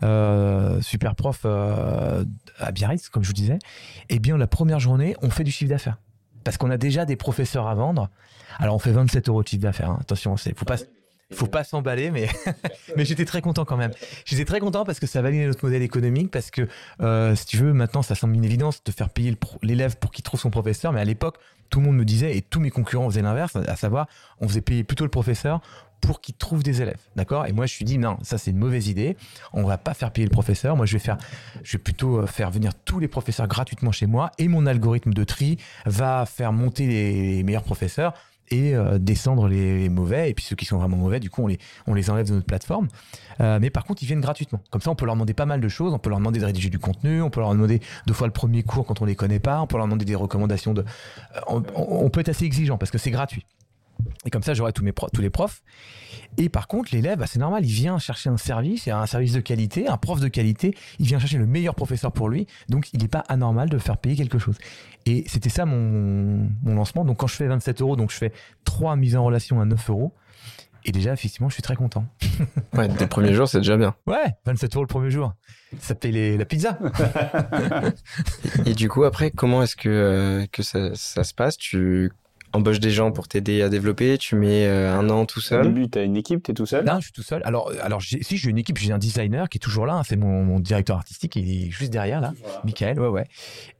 euh, 0.02 0.80
Superprof 0.80 1.42
euh, 1.44 2.24
à 2.58 2.72
Biarritz, 2.72 3.08
comme 3.08 3.22
je 3.22 3.28
vous 3.28 3.34
disais, 3.34 3.58
eh 4.08 4.18
bien 4.18 4.38
la 4.38 4.46
première 4.46 4.80
journée, 4.80 5.14
on 5.20 5.30
fait 5.30 5.44
du 5.44 5.50
chiffre 5.50 5.70
d'affaires 5.70 5.98
parce 6.44 6.58
qu'on 6.58 6.70
a 6.70 6.76
déjà 6.76 7.04
des 7.04 7.16
professeurs 7.16 7.66
à 7.66 7.74
vendre. 7.74 8.10
Alors 8.58 8.76
on 8.76 8.78
fait 8.78 8.92
27 8.92 9.28
euros 9.28 9.42
de 9.42 9.48
chiffre 9.48 9.62
d'affaires. 9.62 9.90
Hein. 9.90 9.98
Attention, 10.00 10.36
c'est 10.36 10.56
faut 10.56 10.64
pas 10.64 10.76
faut 11.34 11.46
pas 11.46 11.64
s'emballer, 11.64 12.10
mais, 12.10 12.28
mais 12.96 13.04
j'étais 13.04 13.24
très 13.24 13.40
content 13.40 13.64
quand 13.64 13.76
même. 13.76 13.92
J'étais 14.24 14.44
très 14.44 14.60
content 14.60 14.84
parce 14.84 15.00
que 15.00 15.06
ça 15.06 15.22
validait 15.22 15.46
notre 15.46 15.64
modèle 15.64 15.82
économique, 15.82 16.30
parce 16.30 16.50
que 16.50 16.68
euh, 17.00 17.34
si 17.34 17.46
tu 17.46 17.56
veux, 17.58 17.72
maintenant 17.72 18.02
ça 18.02 18.14
semble 18.14 18.34
une 18.34 18.44
évidence 18.44 18.82
de 18.84 18.92
faire 18.92 19.10
payer 19.10 19.36
l'élève 19.62 19.96
pour 19.96 20.10
qu'il 20.10 20.24
trouve 20.24 20.40
son 20.40 20.50
professeur, 20.50 20.92
mais 20.92 21.00
à 21.00 21.04
l'époque, 21.04 21.38
tout 21.70 21.80
le 21.80 21.86
monde 21.86 21.96
me 21.96 22.04
disait, 22.04 22.36
et 22.36 22.42
tous 22.42 22.60
mes 22.60 22.70
concurrents 22.70 23.08
faisaient 23.08 23.22
l'inverse, 23.22 23.56
à 23.56 23.76
savoir, 23.76 24.06
on 24.40 24.48
faisait 24.48 24.60
payer 24.60 24.84
plutôt 24.84 25.04
le 25.04 25.10
professeur 25.10 25.60
pour 26.00 26.20
qu'il 26.20 26.34
trouve 26.34 26.62
des 26.62 26.82
élèves, 26.82 27.00
d'accord? 27.16 27.46
Et 27.46 27.52
moi, 27.52 27.66
je 27.66 27.72
suis 27.72 27.84
dit 27.84 27.98
non, 27.98 28.18
ça 28.22 28.36
c'est 28.36 28.50
une 28.50 28.58
mauvaise 28.58 28.88
idée. 28.88 29.16
On 29.52 29.64
va 29.64 29.78
pas 29.78 29.94
faire 29.94 30.12
payer 30.12 30.26
le 30.26 30.30
professeur. 30.30 30.76
Moi, 30.76 30.84
je 30.86 30.92
vais 30.92 30.98
faire, 30.98 31.16
je 31.62 31.72
vais 31.72 31.82
plutôt 31.82 32.18
euh, 32.18 32.26
faire 32.26 32.50
venir 32.50 32.72
tous 32.84 32.98
les 32.98 33.08
professeurs 33.08 33.48
gratuitement 33.48 33.92
chez 33.92 34.06
moi, 34.06 34.30
et 34.38 34.48
mon 34.48 34.66
algorithme 34.66 35.14
de 35.14 35.24
tri 35.24 35.56
va 35.86 36.26
faire 36.26 36.52
monter 36.52 36.86
les 36.86 37.42
meilleurs 37.42 37.62
professeurs 37.62 38.12
et 38.50 38.74
euh, 38.74 38.98
descendre 38.98 39.48
les, 39.48 39.88
mauvais. 39.88 40.30
Et 40.30 40.34
puis 40.34 40.44
ceux 40.44 40.56
qui 40.56 40.64
sont 40.64 40.78
vraiment 40.78 40.96
mauvais, 40.96 41.20
du 41.20 41.30
coup, 41.30 41.42
on 41.86 41.94
les, 41.94 42.10
enlève 42.10 42.28
de 42.28 42.34
notre 42.34 42.46
plateforme. 42.46 42.88
Euh, 43.40 43.58
mais 43.60 43.70
par 43.70 43.84
contre, 43.84 44.02
ils 44.02 44.06
viennent 44.06 44.20
gratuitement. 44.20 44.60
Comme 44.70 44.80
ça, 44.80 44.90
on 44.90 44.94
peut 44.94 45.06
leur 45.06 45.14
demander 45.14 45.34
pas 45.34 45.46
mal 45.46 45.60
de 45.60 45.68
choses. 45.68 45.92
On 45.94 45.98
peut 45.98 46.10
leur 46.10 46.18
demander 46.18 46.40
de 46.40 46.44
rédiger 46.44 46.70
du 46.70 46.78
contenu. 46.78 47.22
On 47.22 47.30
peut 47.30 47.40
leur 47.40 47.52
demander 47.52 47.80
deux 48.06 48.14
fois 48.14 48.26
le 48.26 48.32
premier 48.32 48.62
cours 48.62 48.86
quand 48.86 49.02
on 49.02 49.04
les 49.04 49.16
connaît 49.16 49.40
pas. 49.40 49.60
On 49.60 49.66
peut 49.66 49.76
leur 49.76 49.86
demander 49.86 50.04
des 50.04 50.14
recommandations 50.14 50.74
de. 50.74 50.82
Euh, 50.82 51.60
on 51.74 52.10
peut 52.10 52.20
être 52.20 52.28
assez 52.28 52.44
exigeant 52.44 52.78
parce 52.78 52.90
que 52.90 52.98
c'est 52.98 53.10
gratuit. 53.10 53.44
Et 54.24 54.30
comme 54.30 54.42
ça, 54.42 54.54
j'aurai 54.54 54.72
tous, 54.72 54.82
mes 54.82 54.92
tous 54.92 55.20
les 55.20 55.30
profs. 55.30 55.62
Et 56.36 56.48
par 56.48 56.66
contre, 56.66 56.90
l'élève, 56.92 57.18
bah, 57.18 57.26
c'est 57.26 57.38
normal, 57.38 57.64
il 57.64 57.72
vient 57.72 57.98
chercher 57.98 58.30
un 58.30 58.36
service, 58.36 58.88
un 58.88 59.06
service 59.06 59.32
de 59.32 59.40
qualité, 59.40 59.86
un 59.88 59.96
prof 59.96 60.20
de 60.20 60.28
qualité, 60.28 60.74
il 60.98 61.06
vient 61.06 61.18
chercher 61.18 61.38
le 61.38 61.46
meilleur 61.46 61.74
professeur 61.74 62.12
pour 62.12 62.28
lui, 62.28 62.46
donc 62.68 62.92
il 62.92 63.00
n'est 63.00 63.08
pas 63.08 63.24
anormal 63.28 63.68
de 63.68 63.78
faire 63.78 63.98
payer 63.98 64.16
quelque 64.16 64.38
chose. 64.38 64.58
Et 65.06 65.24
c'était 65.26 65.50
ça 65.50 65.64
mon, 65.64 66.48
lancement. 66.64 67.04
Donc 67.04 67.18
quand 67.18 67.26
je 67.26 67.36
fais 67.36 67.46
27 67.46 67.82
euros, 67.82 67.96
donc 67.96 68.10
je 68.10 68.16
fais 68.16 68.32
trois 68.64 68.96
mises 68.96 69.16
en 69.16 69.24
relation 69.24 69.60
à 69.60 69.64
9 69.64 69.90
euros. 69.90 70.12
Et 70.86 70.92
déjà, 70.92 71.14
effectivement, 71.14 71.48
je 71.48 71.54
suis 71.54 71.62
très 71.62 71.76
content. 71.76 72.04
ouais, 72.74 72.88
dès 72.88 73.04
le 73.04 73.08
premier 73.08 73.32
jour, 73.32 73.48
c'est 73.48 73.58
déjà 73.58 73.78
bien. 73.78 73.94
Ouais, 74.06 74.34
27 74.44 74.74
euros 74.74 74.82
le 74.82 74.88
premier 74.88 75.10
jour. 75.10 75.32
Ça 75.78 75.94
paye 75.94 76.36
la 76.36 76.44
pizza. 76.44 76.78
et, 78.66 78.74
du 78.74 78.90
coup, 78.90 79.04
après, 79.04 79.30
comment 79.30 79.62
est-ce 79.62 79.76
que, 79.76 79.88
euh, 79.88 80.46
que 80.52 80.62
ça, 80.62 80.94
ça, 80.94 81.24
se 81.24 81.32
passe? 81.32 81.56
Tu 81.56 82.12
embauches 82.54 82.80
des 82.80 82.90
gens 82.90 83.10
pour 83.10 83.28
t'aider 83.28 83.62
à 83.62 83.68
développer, 83.68 84.16
tu 84.18 84.36
mets 84.36 84.66
euh, 84.66 84.96
un 84.96 85.10
an 85.10 85.26
tout 85.26 85.40
seul. 85.40 85.62
Au 85.62 85.68
début, 85.68 85.90
tu 85.90 85.98
as 85.98 86.02
une 86.02 86.16
équipe, 86.16 86.42
tu 86.42 86.52
es 86.52 86.54
tout 86.54 86.66
seul? 86.66 86.84
Non, 86.84 86.96
je 86.98 87.04
suis 87.04 87.12
tout 87.12 87.22
seul. 87.22 87.42
Alors, 87.44 87.70
alors 87.82 88.00
si 88.02 88.36
j'ai 88.36 88.50
une 88.50 88.58
équipe, 88.58 88.78
j'ai 88.78 88.92
un 88.92 88.98
designer 88.98 89.48
qui 89.48 89.58
est 89.58 89.60
toujours 89.60 89.86
là, 89.86 89.94
hein, 89.94 90.02
c'est 90.04 90.16
mon, 90.16 90.60
directeur 90.60 90.96
artistique, 90.96 91.36
il 91.36 91.50
est 91.50 91.70
juste 91.70 91.92
derrière 91.92 92.20
là, 92.20 92.32
Michael, 92.64 93.00
ouais, 93.00 93.08
ouais. 93.08 93.26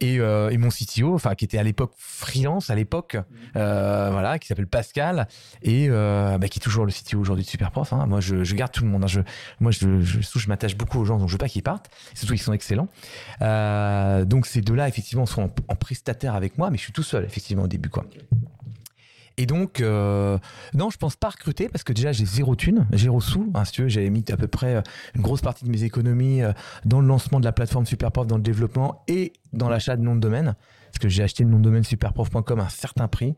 Et, 0.01 0.19
euh, 0.19 0.51
et 0.51 0.59
mon 0.59 0.69
CTO, 0.69 1.15
enfin, 1.15 1.35
qui 1.35 1.45
était 1.45 1.59
à 1.59 1.63
l'époque 1.63 1.93
freelance, 1.97 2.71
à 2.71 2.75
l'époque, 2.75 3.17
euh, 3.57 4.09
voilà, 4.11 4.39
qui 4.39 4.49
s'appelle 4.49 4.67
Pascal, 4.67 5.29
et 5.63 5.89
bah, 5.89 6.49
qui 6.51 6.59
est 6.59 6.63
toujours 6.63 6.85
le 6.85 6.93
CTO 6.93 7.21
aujourd'hui 7.21 7.45
de 7.45 7.51
Superprof. 7.51 7.93
Hein. 7.93 8.07
Moi, 8.07 8.21
je, 8.21 8.55
garde 8.55 8.73
tout 8.73 8.85
le 8.85 8.91
monde. 8.91 9.05
Hein. 9.05 9.09
Je, 9.09 9.21
moi, 9.61 9.71
je, 9.71 10.01
je, 10.01 10.19
je 10.21 10.49
m'attache 10.49 10.77
beaucoup 10.77 10.99
aux 10.99 11.05
gens, 11.05 11.19
donc 11.19 11.29
je 11.29 11.35
veux 11.35 11.39
pas 11.39 11.49
qu'ils 11.49 11.63
partent, 11.63 11.91
surtout 12.15 12.35
qu'ils 12.35 12.43
sont 12.43 12.53
excellents. 12.53 12.89
donc, 13.41 14.47
ces 14.47 14.61
deux-là, 14.61 14.89
effectivement, 14.89 15.27
sont 15.27 15.43
en, 15.43 15.51
en, 15.69 15.77
prestataire 15.77 16.35
avec 16.35 16.59
moi, 16.59 16.71
mais 16.71 16.77
je 16.77 16.83
suis 16.83 16.93
tout 16.93 17.03
seul, 17.03 17.25
effectivement, 17.25 17.65
au 17.65 17.69
début, 17.69 17.89
quoi. 17.89 18.05
Et 19.37 19.47
donc, 19.47 19.81
euh, 19.81 20.39
non, 20.75 20.91
je 20.91 20.97
pense 20.97 21.17
pas 21.17 21.29
recruter 21.29 21.69
parce 21.69 21.83
que 21.83 21.93
déjà 21.93 22.13
j'ai 22.13 22.25
zéro 22.25 22.55
thune, 22.55 22.87
zéro 22.93 23.21
sous. 23.21 23.51
Hein, 23.55 23.65
si 23.65 23.73
tu 23.73 23.83
veux, 23.83 23.89
j'avais 23.89 24.11
mis 24.11 24.25
à 24.31 24.37
peu 24.37 24.47
près 24.47 24.77
euh, 24.77 24.83
une 25.15 25.23
grosse 25.23 25.41
partie 25.41 25.65
de 25.65 25.71
mes 25.71 25.83
économies 25.83 26.43
euh, 26.43 26.53
dans 26.85 27.01
le 27.01 27.07
lancement 27.07 27.41
de 27.41 27.45
la 27.45 27.53
plateforme 27.53 27.85
Superprof, 27.85 28.27
dans 28.27 28.37
le 28.37 28.43
développement 28.43 29.03
et 29.09 29.33
dans 29.53 29.69
l'achat 29.69 29.97
de 29.97 30.03
nom 30.03 30.15
de 30.15 30.21
domaine. 30.21 30.55
Parce 30.87 30.99
que 31.01 31.09
j'ai 31.09 31.25
acheté 31.25 31.43
le 31.43 31.51
nom 31.51 31.59
de 31.59 31.65
domaine 31.65 31.83
superprof.com 31.83 32.61
à 32.61 32.65
un 32.65 32.69
certain 32.69 33.09
prix, 33.09 33.35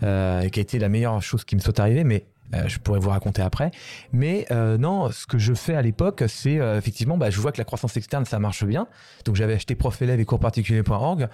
qui 0.00 0.04
a 0.04 0.42
été 0.42 0.80
la 0.80 0.88
meilleure 0.88 1.22
chose 1.22 1.44
qui 1.44 1.54
me 1.54 1.60
soit 1.60 1.78
arrivée. 1.78 2.02
Mais 2.02 2.26
je 2.52 2.78
pourrais 2.78 2.98
vous 2.98 3.10
raconter 3.10 3.42
après. 3.42 3.70
Mais 4.12 4.46
euh, 4.50 4.78
non, 4.78 5.10
ce 5.10 5.26
que 5.26 5.38
je 5.38 5.54
fais 5.54 5.74
à 5.74 5.82
l'époque, 5.82 6.24
c'est 6.28 6.58
euh, 6.58 6.78
effectivement, 6.78 7.16
bah, 7.16 7.30
je 7.30 7.40
vois 7.40 7.52
que 7.52 7.58
la 7.58 7.64
croissance 7.64 7.96
externe, 7.96 8.24
ça 8.24 8.38
marche 8.38 8.64
bien. 8.64 8.86
Donc 9.24 9.36
j'avais 9.36 9.54
acheté 9.54 9.74
prof 9.74 10.00
élève 10.00 10.20
et 10.20 10.24
cours 10.24 10.40
particulier.org. 10.40 11.28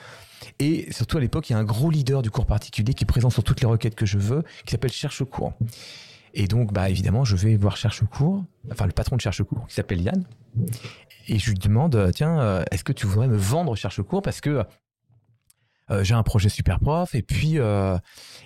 Et 0.59 0.93
surtout 0.93 1.19
à 1.19 1.21
l'époque, 1.21 1.49
il 1.51 1.55
y 1.55 1.57
a 1.57 1.59
un 1.59 1.65
gros 1.65 1.91
leader 1.91 2.23
du 2.23 2.31
cours 2.31 2.47
particulier 2.47 2.95
qui 2.95 3.05
est 3.05 3.07
présent 3.07 3.31
sur 3.31 3.45
toutes 3.45 3.61
les 3.61 3.67
requêtes 3.67 3.95
que 3.95 4.07
je 4.07 4.19
veux, 4.19 4.43
qui 4.65 4.73
s'appelle 4.73 4.93
Cherche 4.93 5.25
cours. 5.25 5.53
Et 6.35 6.49
donc, 6.49 6.73
bah, 6.73 6.91
évidemment, 6.91 7.25
je 7.25 7.37
vais 7.37 7.57
voir 7.57 7.77
Cherchecourt, 7.77 8.45
enfin 8.73 8.87
le 8.87 8.93
patron 8.93 9.17
de 9.17 9.21
Cherchecourt, 9.21 9.67
qui 9.69 9.75
s'appelle 9.75 10.01
Yann, 10.01 10.25
et 11.29 11.39
je 11.39 11.51
lui 11.51 11.59
demande, 11.59 12.11
tiens, 12.13 12.65
est-ce 12.73 12.83
que 12.83 12.93
tu 12.93 13.07
voudrais 13.07 13.29
me 13.29 13.37
vendre 13.37 13.77
Cherchecourt? 13.77 14.21
Parce 14.21 14.41
que 14.41 14.65
j'ai 16.03 16.15
un 16.15 16.23
projet 16.23 16.49
super 16.49 16.81
prof, 16.81 17.15
et 17.15 17.23
puis 17.23 17.59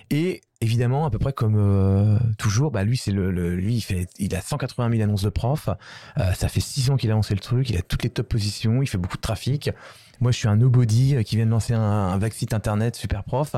et 0.09 0.41
évidemment, 0.61 1.05
à 1.05 1.09
peu 1.09 1.19
près 1.19 1.33
comme 1.33 2.19
toujours, 2.37 2.71
bah 2.71 2.83
lui 2.83 2.97
c'est 2.97 3.11
le, 3.11 3.55
lui 3.55 3.75
il 3.75 3.81
fait 3.81 4.07
a 4.33 4.41
180 4.41 4.89
000 4.91 5.03
annonces 5.03 5.23
de 5.23 5.29
prof, 5.29 5.69
ça 6.17 6.49
fait 6.49 6.59
6 6.59 6.89
ans 6.91 6.97
qu'il 6.97 7.09
a 7.11 7.13
lancé 7.13 7.33
le 7.33 7.39
truc, 7.39 7.69
il 7.69 7.77
a 7.77 7.81
toutes 7.81 8.03
les 8.03 8.09
top 8.09 8.27
positions, 8.27 8.81
il 8.81 8.87
fait 8.87 8.97
beaucoup 8.97 9.17
de 9.17 9.21
trafic. 9.21 9.71
Moi, 10.21 10.31
je 10.31 10.37
suis 10.37 10.47
un 10.47 10.57
nobody 10.57 11.15
euh, 11.15 11.23
qui 11.23 11.35
vient 11.35 11.45
de 11.45 11.51
lancer 11.51 11.73
un, 11.73 11.81
un 11.81 12.29
site 12.29 12.53
internet 12.53 12.95
super 12.95 13.23
prof. 13.23 13.55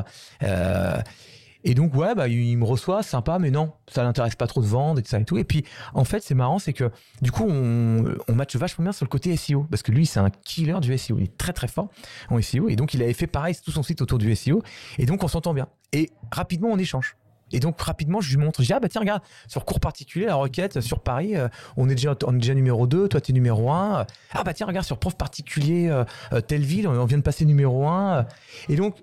Euh, 1.65 1.71
et 1.71 1.73
donc, 1.73 1.95
ouais, 1.95 2.15
bah, 2.15 2.27
il 2.27 2.57
me 2.57 2.65
reçoit, 2.65 3.03
sympa, 3.03 3.39
mais 3.39 3.51
non, 3.51 3.73
ça 3.87 4.03
l'intéresse 4.03 4.35
pas 4.35 4.47
trop 4.47 4.61
de 4.61 4.67
vendre 4.67 4.99
et 4.99 5.03
tout 5.03 5.09
ça 5.09 5.19
et 5.19 5.25
tout. 5.25 5.37
Et 5.37 5.43
puis, 5.43 5.63
en 5.93 6.03
fait, 6.03 6.21
c'est 6.23 6.35
marrant, 6.35 6.59
c'est 6.59 6.73
que 6.73 6.91
du 7.21 7.31
coup, 7.31 7.45
on, 7.47 8.15
on 8.27 8.35
matche 8.35 8.55
vachement 8.55 8.83
bien 8.83 8.91
sur 8.91 9.05
le 9.05 9.09
côté 9.09 9.35
SEO. 9.35 9.65
Parce 9.69 9.83
que 9.83 9.91
lui, 9.91 10.05
c'est 10.05 10.19
un 10.19 10.29
killer 10.29 10.79
du 10.81 10.97
SEO. 10.97 11.17
Il 11.17 11.25
est 11.25 11.37
très, 11.37 11.53
très 11.53 11.67
fort 11.67 11.89
en 12.29 12.41
SEO. 12.41 12.69
Et 12.69 12.75
donc, 12.75 12.93
il 12.93 13.01
avait 13.01 13.13
fait 13.13 13.27
pareil, 13.27 13.55
tout 13.63 13.71
son 13.71 13.83
site 13.83 14.01
autour 14.01 14.17
du 14.17 14.35
SEO. 14.35 14.61
Et 14.97 15.05
donc, 15.05 15.23
on 15.23 15.27
s'entend 15.27 15.53
bien. 15.53 15.67
Et 15.93 16.09
rapidement, 16.31 16.69
on 16.69 16.77
échange. 16.77 17.15
Et 17.53 17.59
donc 17.59 17.79
rapidement, 17.81 18.21
je 18.21 18.35
lui 18.35 18.43
montre, 18.43 18.61
je 18.61 18.67
dis, 18.67 18.73
ah 18.73 18.79
bah 18.79 18.89
tiens, 18.89 19.01
regarde, 19.01 19.21
sur 19.47 19.65
cours 19.65 19.79
particulier, 19.79 20.25
la 20.25 20.35
requête 20.35 20.81
sur 20.81 20.99
Paris, 20.99 21.35
euh, 21.35 21.47
on, 21.77 21.89
est 21.89 21.95
déjà, 21.95 22.15
on 22.25 22.35
est 22.35 22.39
déjà 22.39 22.53
numéro 22.53 22.87
2, 22.87 23.07
toi 23.07 23.21
tu 23.21 23.31
es 23.31 23.33
numéro 23.33 23.71
1. 23.71 24.05
Ah 24.33 24.43
bah 24.43 24.53
tiens, 24.53 24.67
regarde, 24.67 24.85
sur 24.85 24.97
prof 24.97 25.15
particulier, 25.15 25.89
euh, 25.89 26.03
euh, 26.33 26.41
telle 26.41 26.63
ville, 26.63 26.87
on, 26.87 27.05
vient 27.05 27.17
de 27.17 27.23
passer 27.23 27.45
numéro 27.45 27.87
1. 27.87 28.25
Et 28.69 28.75
donc, 28.75 28.95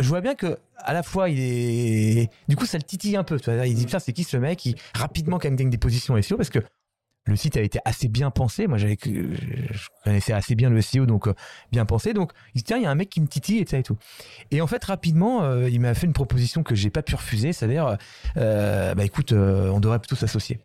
je 0.00 0.08
vois 0.08 0.20
bien 0.20 0.34
que 0.34 0.58
à 0.78 0.92
la 0.92 1.02
fois 1.02 1.28
il 1.28 1.38
est 1.40 2.30
du 2.48 2.56
coup 2.56 2.66
ça 2.66 2.78
le 2.78 2.82
titille 2.82 3.16
un 3.16 3.24
peu 3.24 3.38
il 3.66 3.74
dit 3.74 3.84
putain 3.86 3.98
c'est 3.98 4.12
qui 4.12 4.24
ce 4.24 4.36
mec? 4.36 4.58
Qui 4.58 4.76
rapidement 4.94 5.38
quand 5.38 5.48
même 5.48 5.56
gagne 5.56 5.70
des 5.70 5.78
positions 5.78 6.20
SEO 6.20 6.36
parce 6.36 6.50
que 6.50 6.60
le 7.26 7.36
site 7.36 7.56
a 7.56 7.60
été 7.60 7.78
assez 7.84 8.08
bien 8.08 8.30
pensé. 8.30 8.66
Moi, 8.66 8.78
j'avais, 8.78 8.96
je 9.02 9.86
connaissais 10.04 10.32
assez 10.32 10.54
bien 10.54 10.70
le 10.70 10.80
SEO, 10.80 11.06
donc 11.06 11.28
euh, 11.28 11.34
bien 11.70 11.84
pensé. 11.84 12.12
Donc, 12.12 12.32
il 12.54 12.58
dit 12.58 12.64
tiens, 12.64 12.78
il 12.78 12.82
y 12.82 12.86
a 12.86 12.90
un 12.90 12.94
mec 12.94 13.10
qui 13.10 13.20
me 13.20 13.26
titille 13.26 13.58
et 13.58 13.66
ça 13.66 13.78
et 13.78 13.82
tout. 13.82 13.98
Et 14.50 14.60
en 14.60 14.66
fait, 14.66 14.82
rapidement, 14.84 15.44
euh, 15.44 15.68
il 15.68 15.80
m'a 15.80 15.94
fait 15.94 16.06
une 16.06 16.12
proposition 16.12 16.62
que 16.62 16.74
j'ai 16.74 16.90
pas 16.90 17.02
pu 17.02 17.14
refuser, 17.14 17.52
c'est-à-dire, 17.52 17.98
euh, 18.36 18.94
bah 18.94 19.04
écoute, 19.04 19.32
on 19.32 19.80
devrait 19.80 19.98
plutôt 19.98 20.16
s'associer. 20.16 20.60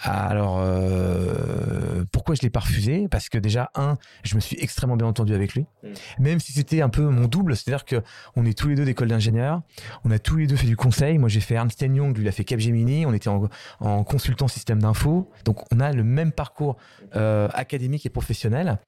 Alors, 0.00 0.58
euh, 0.60 2.04
pourquoi 2.12 2.34
je 2.34 2.42
l'ai 2.42 2.50
pas 2.50 2.60
refusé? 2.60 3.08
Parce 3.08 3.28
que 3.28 3.38
déjà, 3.38 3.70
un, 3.74 3.96
je 4.22 4.36
me 4.36 4.40
suis 4.40 4.56
extrêmement 4.60 4.96
bien 4.96 5.06
entendu 5.06 5.34
avec 5.34 5.54
lui, 5.54 5.66
mm. 5.82 5.88
même 6.20 6.40
si 6.40 6.52
c'était 6.52 6.82
un 6.82 6.88
peu 6.88 7.02
mon 7.02 7.26
double, 7.26 7.56
c'est-à-dire 7.56 7.84
que 7.84 8.02
on 8.36 8.44
est 8.44 8.56
tous 8.56 8.68
les 8.68 8.74
deux 8.76 8.84
d'école 8.84 9.08
d'ingénieur, 9.08 9.62
on 10.04 10.10
a 10.10 10.18
tous 10.18 10.36
les 10.36 10.46
deux 10.46 10.56
fait 10.56 10.66
du 10.66 10.76
conseil. 10.76 11.18
Moi, 11.18 11.28
j'ai 11.28 11.40
fait 11.40 11.54
Ernst 11.54 11.80
Young, 11.80 12.16
lui, 12.16 12.24
il 12.24 12.28
a 12.28 12.32
fait 12.32 12.44
Capgemini, 12.44 13.06
on 13.06 13.12
était 13.12 13.28
en, 13.28 14.04
consultant 14.04 14.48
système 14.48 14.80
d'info, 14.80 15.30
donc 15.44 15.64
on 15.72 15.80
a 15.80 15.92
le 15.92 16.04
même 16.04 16.32
parcours 16.32 16.76
euh, 17.16 17.48
académique 17.52 18.06
et 18.06 18.10
professionnel. 18.10 18.78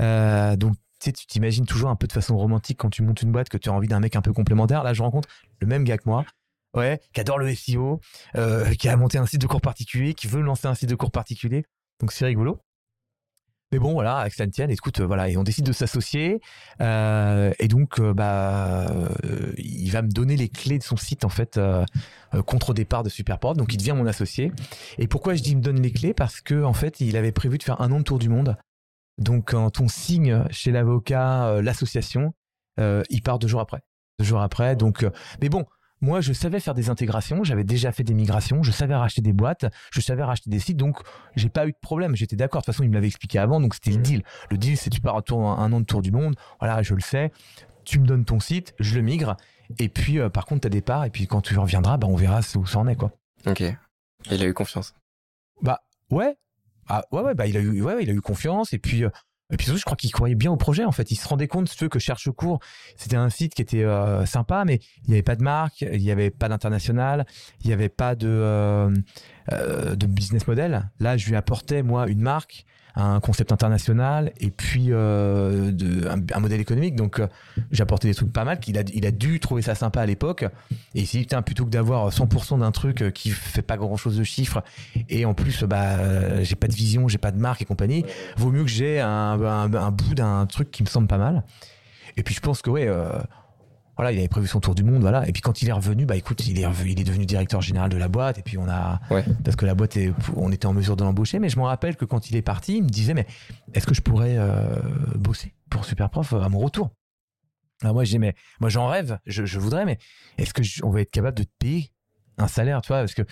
Euh, 0.00 0.56
donc, 0.56 0.74
tu 1.00 1.06
sais, 1.06 1.12
tu 1.12 1.26
t'imagines 1.26 1.64
toujours 1.64 1.88
un 1.88 1.96
peu 1.96 2.06
de 2.06 2.12
façon 2.12 2.36
romantique 2.36 2.78
quand 2.78 2.90
tu 2.90 3.02
montes 3.02 3.22
une 3.22 3.32
boîte 3.32 3.48
que 3.48 3.56
tu 3.56 3.70
as 3.70 3.72
envie 3.72 3.88
d'un 3.88 4.00
mec 4.00 4.16
un 4.16 4.20
peu 4.20 4.34
complémentaire. 4.34 4.82
Là, 4.82 4.92
je 4.92 5.02
rencontre 5.02 5.28
le 5.60 5.66
même 5.66 5.84
gars 5.84 5.96
que 5.96 6.04
moi 6.06 6.24
ouais, 6.74 7.00
qui 7.12 7.20
adore 7.20 7.38
le 7.38 7.54
SEO, 7.54 8.00
euh, 8.36 8.72
qui 8.74 8.88
a 8.88 8.96
monté 8.96 9.18
un 9.18 9.26
site 9.26 9.40
de 9.40 9.46
cours 9.46 9.60
particulier, 9.60 10.14
qui 10.14 10.26
veut 10.26 10.40
lancer 10.40 10.68
un 10.68 10.74
site 10.74 10.88
de 10.88 10.94
cours 10.94 11.10
particulier. 11.10 11.64
Donc 12.00 12.12
c'est 12.12 12.24
rigolo. 12.24 12.60
Mais 13.72 13.78
bon, 13.78 13.92
voilà, 13.92 14.16
avec 14.16 14.34
Santian, 14.34 14.68
écoute, 14.68 14.98
euh, 14.98 15.06
voilà, 15.06 15.28
et 15.28 15.36
on 15.36 15.44
décide 15.44 15.64
de 15.64 15.70
s'associer. 15.70 16.40
Euh, 16.80 17.52
et 17.60 17.68
donc, 17.68 18.00
bah, 18.00 18.92
il 19.58 19.88
va 19.90 20.02
me 20.02 20.08
donner 20.08 20.36
les 20.36 20.48
clés 20.48 20.78
de 20.78 20.82
son 20.82 20.96
site, 20.96 21.24
en 21.24 21.28
fait, 21.28 21.60
contre 22.46 22.74
départ 22.74 23.04
de 23.04 23.08
Superport. 23.08 23.54
Donc, 23.54 23.72
il 23.72 23.76
devient 23.76 23.92
mon 23.92 24.06
associé. 24.06 24.50
Et 24.98 25.06
pourquoi 25.06 25.34
je 25.34 25.42
dis 25.42 25.52
il 25.52 25.58
me 25.58 25.62
donne 25.62 25.80
les 25.80 25.92
clés? 25.92 26.14
Parce 26.14 26.40
que, 26.40 26.64
en 26.64 26.72
fait, 26.72 27.00
il 27.00 27.16
avait 27.16 27.30
prévu 27.30 27.58
de 27.58 27.62
faire 27.62 27.80
un 27.80 27.92
an 27.92 27.98
de 28.00 28.04
tour 28.04 28.18
du 28.18 28.28
monde. 28.28 28.56
Donc, 29.18 29.52
quand 29.52 29.78
on 29.78 29.86
signe 29.86 30.42
chez 30.50 30.72
l'avocat 30.72 31.62
l'association, 31.62 32.34
il 32.76 33.22
part 33.22 33.38
deux 33.38 33.46
jours 33.46 33.60
après. 33.60 33.82
Deux 34.18 34.24
jours 34.24 34.40
après. 34.40 34.74
Donc, 34.74 35.06
mais 35.40 35.48
bon, 35.48 35.64
moi, 36.00 36.20
je 36.20 36.32
savais 36.32 36.60
faire 36.60 36.74
des 36.74 36.88
intégrations, 36.88 37.44
j'avais 37.44 37.64
déjà 37.64 37.92
fait 37.92 38.04
des 38.04 38.14
migrations, 38.14 38.62
je 38.62 38.70
savais 38.70 38.94
racheter 38.94 39.20
des 39.20 39.32
boîtes, 39.32 39.66
je 39.92 40.00
savais 40.00 40.22
racheter 40.22 40.48
des 40.48 40.58
sites, 40.58 40.76
donc 40.76 40.98
j'ai 41.36 41.48
pas 41.48 41.66
eu 41.66 41.72
de 41.72 41.78
problème. 41.80 42.16
J'étais 42.16 42.36
d'accord. 42.36 42.62
De 42.62 42.64
toute 42.64 42.74
façon, 42.74 42.84
il 42.84 42.88
me 42.88 42.94
l'avait 42.94 43.06
expliqué 43.08 43.38
avant, 43.38 43.60
donc 43.60 43.74
c'était 43.74 43.90
le 43.90 43.98
deal. 43.98 44.22
Le 44.50 44.56
deal, 44.56 44.76
c'est 44.76 44.90
tu 44.90 45.00
pars 45.00 45.16
un, 45.16 45.22
tour, 45.22 45.46
un 45.46 45.72
an 45.72 45.80
de 45.80 45.84
tour 45.84 46.02
du 46.02 46.10
monde. 46.10 46.36
Voilà, 46.58 46.82
je 46.82 46.94
le 46.94 47.00
sais. 47.00 47.32
Tu 47.84 47.98
me 47.98 48.06
donnes 48.06 48.24
ton 48.24 48.40
site, 48.40 48.74
je 48.78 48.94
le 48.94 49.02
migre. 49.02 49.36
Et 49.78 49.88
puis, 49.88 50.18
euh, 50.18 50.28
par 50.28 50.46
contre, 50.46 50.62
tu 50.62 50.66
as 50.66 50.70
des 50.70 50.80
parts. 50.80 51.04
Et 51.04 51.10
puis, 51.10 51.26
quand 51.26 51.40
tu 51.40 51.56
reviendras, 51.58 51.96
bah, 51.96 52.06
on 52.08 52.16
verra 52.16 52.40
où 52.56 52.66
ça 52.66 52.78
en 52.78 52.88
est, 52.88 52.96
quoi. 52.96 53.12
Ok. 53.46 53.62
Il 54.30 54.42
a 54.42 54.46
eu 54.46 54.54
confiance. 54.54 54.94
Bah, 55.62 55.80
ouais. 56.10 56.36
Ah, 56.88 57.04
ouais, 57.12 57.22
ouais, 57.22 57.34
bah, 57.34 57.46
il 57.46 57.56
a 57.56 57.60
eu, 57.60 57.82
ouais, 57.82 58.02
il 58.02 58.10
a 58.10 58.12
eu 58.12 58.20
confiance. 58.20 58.72
Et 58.72 58.78
puis, 58.78 59.04
euh, 59.04 59.10
et 59.50 59.56
puis 59.56 59.66
surtout, 59.66 59.78
je 59.78 59.84
crois 59.84 59.96
qu'il 59.96 60.10
croyait 60.12 60.34
bien 60.34 60.50
au 60.50 60.56
projet. 60.56 60.84
En 60.84 60.92
fait, 60.92 61.10
il 61.10 61.16
se 61.16 61.26
rendait 61.26 61.48
compte, 61.48 61.68
ceux 61.68 61.88
que 61.88 61.98
cherche 61.98 62.30
cours, 62.30 62.60
c'était 62.96 63.16
un 63.16 63.30
site 63.30 63.54
qui 63.54 63.62
était 63.62 63.84
euh, 63.84 64.24
sympa, 64.26 64.64
mais 64.64 64.80
il 65.04 65.08
n'y 65.08 65.14
avait 65.14 65.22
pas 65.22 65.36
de 65.36 65.42
marque, 65.42 65.82
il 65.82 66.00
n'y 66.00 66.10
avait 66.10 66.30
pas 66.30 66.48
d'international, 66.48 67.26
il 67.62 67.68
n'y 67.68 67.72
avait 67.72 67.88
pas 67.88 68.14
de 68.14 68.28
euh, 68.28 68.90
euh, 69.52 69.96
de 69.96 70.06
business 70.06 70.46
model. 70.46 70.90
Là, 71.00 71.16
je 71.16 71.28
lui 71.28 71.36
apportais 71.36 71.82
moi 71.82 72.08
une 72.08 72.20
marque, 72.20 72.64
un 72.96 73.20
concept 73.20 73.52
international 73.52 74.32
et 74.40 74.50
puis 74.50 74.86
euh, 74.90 75.72
un, 76.08 76.40
modèle 76.40 76.60
économique. 76.60 76.96
Donc, 76.96 77.20
euh, 77.20 77.26
j'ai 77.70 77.82
apporté 77.82 78.08
des 78.08 78.14
trucs 78.14 78.32
pas 78.32 78.44
mal. 78.44 78.60
Qu'il 78.60 78.78
a, 78.78 78.82
il 78.92 79.06
a 79.06 79.10
dû 79.10 79.40
trouver 79.40 79.62
ça 79.62 79.74
sympa 79.74 80.00
à 80.00 80.06
l'époque. 80.06 80.44
Et 80.94 81.00
il 81.00 81.06
s'est 81.06 81.18
dit, 81.18 81.26
plutôt 81.44 81.64
que 81.64 81.70
d'avoir 81.70 82.10
100% 82.10 82.60
d'un 82.60 82.72
truc 82.72 83.12
qui 83.12 83.30
fait 83.30 83.62
pas 83.62 83.76
grand 83.76 83.96
chose 83.96 84.16
de 84.16 84.24
chiffres 84.24 84.62
et 85.08 85.24
en 85.24 85.34
plus, 85.34 85.64
bah, 85.64 86.42
j'ai 86.42 86.56
pas 86.56 86.68
de 86.68 86.74
vision, 86.74 87.08
j'ai 87.08 87.18
pas 87.18 87.32
de 87.32 87.38
marque 87.38 87.62
et 87.62 87.64
compagnie, 87.64 88.04
vaut 88.36 88.50
mieux 88.50 88.64
que 88.64 88.70
j'ai 88.70 89.00
un, 89.00 89.08
un, 89.08 89.74
un 89.74 89.90
bout 89.90 90.14
d'un 90.14 90.46
truc 90.46 90.70
qui 90.70 90.82
me 90.82 90.88
semble 90.88 91.06
pas 91.06 91.18
mal. 91.18 91.44
Et 92.16 92.22
puis, 92.22 92.34
je 92.34 92.40
pense 92.40 92.62
que, 92.62 92.70
ouais, 92.70 92.88
voilà, 94.00 94.12
il 94.12 94.18
avait 94.18 94.28
prévu 94.28 94.46
son 94.46 94.60
tour 94.60 94.74
du 94.74 94.82
monde, 94.82 95.02
voilà. 95.02 95.28
Et 95.28 95.32
puis 95.32 95.42
quand 95.42 95.60
il 95.60 95.68
est 95.68 95.72
revenu, 95.72 96.06
bah 96.06 96.16
écoute, 96.16 96.46
il 96.46 96.58
est, 96.58 96.66
il 96.86 96.98
est 96.98 97.04
devenu 97.04 97.26
directeur 97.26 97.60
général 97.60 97.90
de 97.90 97.98
la 97.98 98.08
boîte. 98.08 98.38
Et 98.38 98.42
puis 98.42 98.56
on 98.56 98.66
a, 98.66 98.98
parce 99.44 99.56
que 99.56 99.66
la 99.66 99.74
boîte, 99.74 99.98
est, 99.98 100.10
on 100.36 100.50
était 100.50 100.64
en 100.64 100.72
mesure 100.72 100.96
de 100.96 101.04
l'embaucher. 101.04 101.38
Mais 101.38 101.50
je 101.50 101.58
me 101.58 101.64
rappelle 101.64 101.96
que 101.96 102.06
quand 102.06 102.30
il 102.30 102.36
est 102.36 102.40
parti, 102.40 102.78
il 102.78 102.84
me 102.84 102.88
disait, 102.88 103.12
mais 103.12 103.26
est-ce 103.74 103.86
que 103.86 103.92
je 103.92 104.00
pourrais 104.00 104.38
euh, 104.38 104.64
bosser 105.16 105.52
pour 105.68 105.84
Superprof 105.84 106.32
à 106.32 106.48
mon 106.48 106.60
retour? 106.60 106.88
Alors 107.82 107.92
moi, 107.92 108.04
j'ai 108.04 108.16
mais 108.16 108.34
moi 108.58 108.70
j'en 108.70 108.88
rêve, 108.88 109.18
je, 109.26 109.44
je, 109.44 109.58
voudrais, 109.58 109.84
mais 109.84 109.98
est-ce 110.38 110.54
que 110.54 110.62
on 110.82 110.88
va 110.88 111.02
être 111.02 111.10
capable 111.10 111.36
de 111.36 111.42
te 111.42 111.52
payer 111.58 111.90
un 112.40 112.48
salaire, 112.48 112.80
tu 112.82 112.88
vois, 112.88 112.98
parce 112.98 113.14
que 113.14 113.22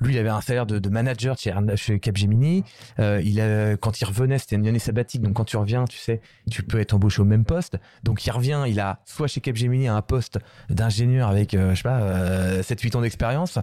lui, 0.00 0.14
il 0.14 0.18
avait 0.18 0.28
un 0.28 0.40
salaire 0.40 0.66
de, 0.66 0.88
manager 0.88 1.36
chez, 1.38 1.98
Capgemini. 2.00 2.64
Euh, 2.98 3.20
il 3.24 3.40
a, 3.40 3.76
quand 3.76 4.00
il 4.00 4.04
revenait, 4.04 4.38
c'était 4.38 4.56
une 4.56 4.66
année 4.66 4.78
sabbatique, 4.78 5.22
donc 5.22 5.34
quand 5.34 5.44
tu 5.44 5.56
reviens, 5.56 5.84
tu 5.84 5.98
sais, 5.98 6.20
tu 6.50 6.62
peux 6.62 6.80
être 6.80 6.94
embauché 6.94 7.20
au 7.22 7.24
même 7.24 7.44
poste. 7.44 7.78
Donc 8.04 8.24
il 8.24 8.30
revient, 8.30 8.64
il 8.68 8.80
a 8.80 9.00
soit 9.04 9.26
chez 9.26 9.40
Capgemini 9.40 9.88
un 9.88 10.02
poste 10.02 10.38
d'ingénieur 10.70 11.28
avec, 11.28 11.54
euh, 11.54 11.70
je 11.70 11.76
sais 11.76 11.82
pas, 11.82 12.60
7-8 12.60 12.94
euh, 12.94 12.98
ans 12.98 13.02
d'expérience, 13.02 13.58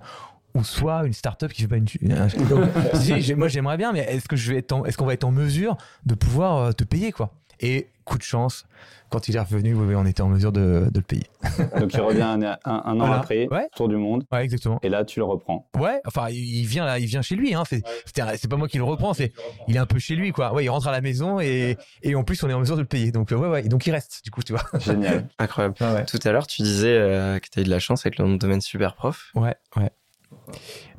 ou 0.53 0.63
soit 0.63 1.05
une 1.05 1.13
start-up 1.13 1.51
qui 1.51 1.63
fait 1.63 1.67
pas 1.67 1.77
une. 1.77 1.85
moi, 3.37 3.47
j'aimerais 3.47 3.77
bien, 3.77 3.91
mais 3.91 3.99
est-ce 3.99 4.27
que 4.27 4.35
je 4.35 4.53
vais 4.53 4.65
est-ce 4.85 4.97
qu'on 4.97 5.05
va 5.05 5.13
être 5.13 5.25
en 5.25 5.31
mesure 5.31 5.77
de 6.05 6.15
pouvoir 6.15 6.73
te 6.75 6.83
payer, 6.83 7.11
quoi? 7.11 7.33
Et 7.59 7.89
coup 8.05 8.17
de 8.17 8.23
chance, 8.23 8.65
quand 9.09 9.27
il 9.27 9.35
est 9.35 9.39
revenu, 9.39 9.75
on 9.75 10.05
était 10.05 10.21
en 10.21 10.29
mesure 10.29 10.51
de, 10.51 10.89
le 10.93 11.01
payer. 11.01 11.25
Donc 11.79 11.93
il 11.93 12.01
revient 12.01 12.21
un, 12.21 12.99
an 12.99 13.11
après, 13.11 13.47
tour 13.75 13.87
du 13.89 13.97
monde. 13.97 14.25
Ouais, 14.31 14.43
exactement. 14.43 14.79
Et 14.83 14.89
là, 14.89 15.03
tu 15.03 15.19
le 15.19 15.25
reprends. 15.25 15.67
Ouais, 15.77 16.01
enfin, 16.05 16.29
il 16.29 16.65
vient 16.65 16.85
là, 16.85 16.99
il 16.99 17.07
vient 17.07 17.21
chez 17.21 17.35
lui. 17.35 17.53
Hein. 17.53 17.63
C'est 17.65 18.47
pas 18.47 18.57
moi 18.57 18.67
qui 18.67 18.77
le 18.77 18.83
reprends, 18.83 19.13
c'est 19.13 19.33
il 19.67 19.75
est 19.75 19.79
un 19.79 19.85
peu 19.85 19.99
chez 19.99 20.15
lui, 20.15 20.31
quoi. 20.31 20.53
Ouais, 20.53 20.65
il 20.65 20.69
rentre 20.69 20.87
à 20.87 20.91
la 20.91 21.01
maison 21.01 21.39
et, 21.39 21.77
et 22.03 22.15
en 22.15 22.23
plus, 22.23 22.41
on 22.43 22.49
est 22.49 22.53
en 22.53 22.59
mesure 22.59 22.75
de 22.75 22.81
le 22.81 22.87
payer. 22.87 23.11
Donc 23.11 23.31
ouais, 23.31 23.37
ouais, 23.37 23.63
donc 23.63 23.85
il 23.87 23.91
reste, 23.91 24.21
du 24.23 24.31
coup, 24.31 24.43
tu 24.43 24.53
vois. 24.53 24.63
Génial, 24.79 25.27
incroyable. 25.39 25.75
Tout 26.07 26.19
à 26.23 26.31
l'heure, 26.31 26.47
tu 26.47 26.61
disais 26.61 26.95
euh, 26.95 27.39
que 27.39 27.47
tu 27.49 27.59
as 27.59 27.61
eu 27.61 27.65
de 27.65 27.69
la 27.69 27.79
chance 27.79 28.05
avec 28.05 28.19
le 28.19 28.25
nom 28.25 28.33
de 28.33 28.39
domaine 28.39 28.61
super 28.61 28.95
prof. 28.95 29.31
Ouais, 29.35 29.55
ouais. 29.77 29.91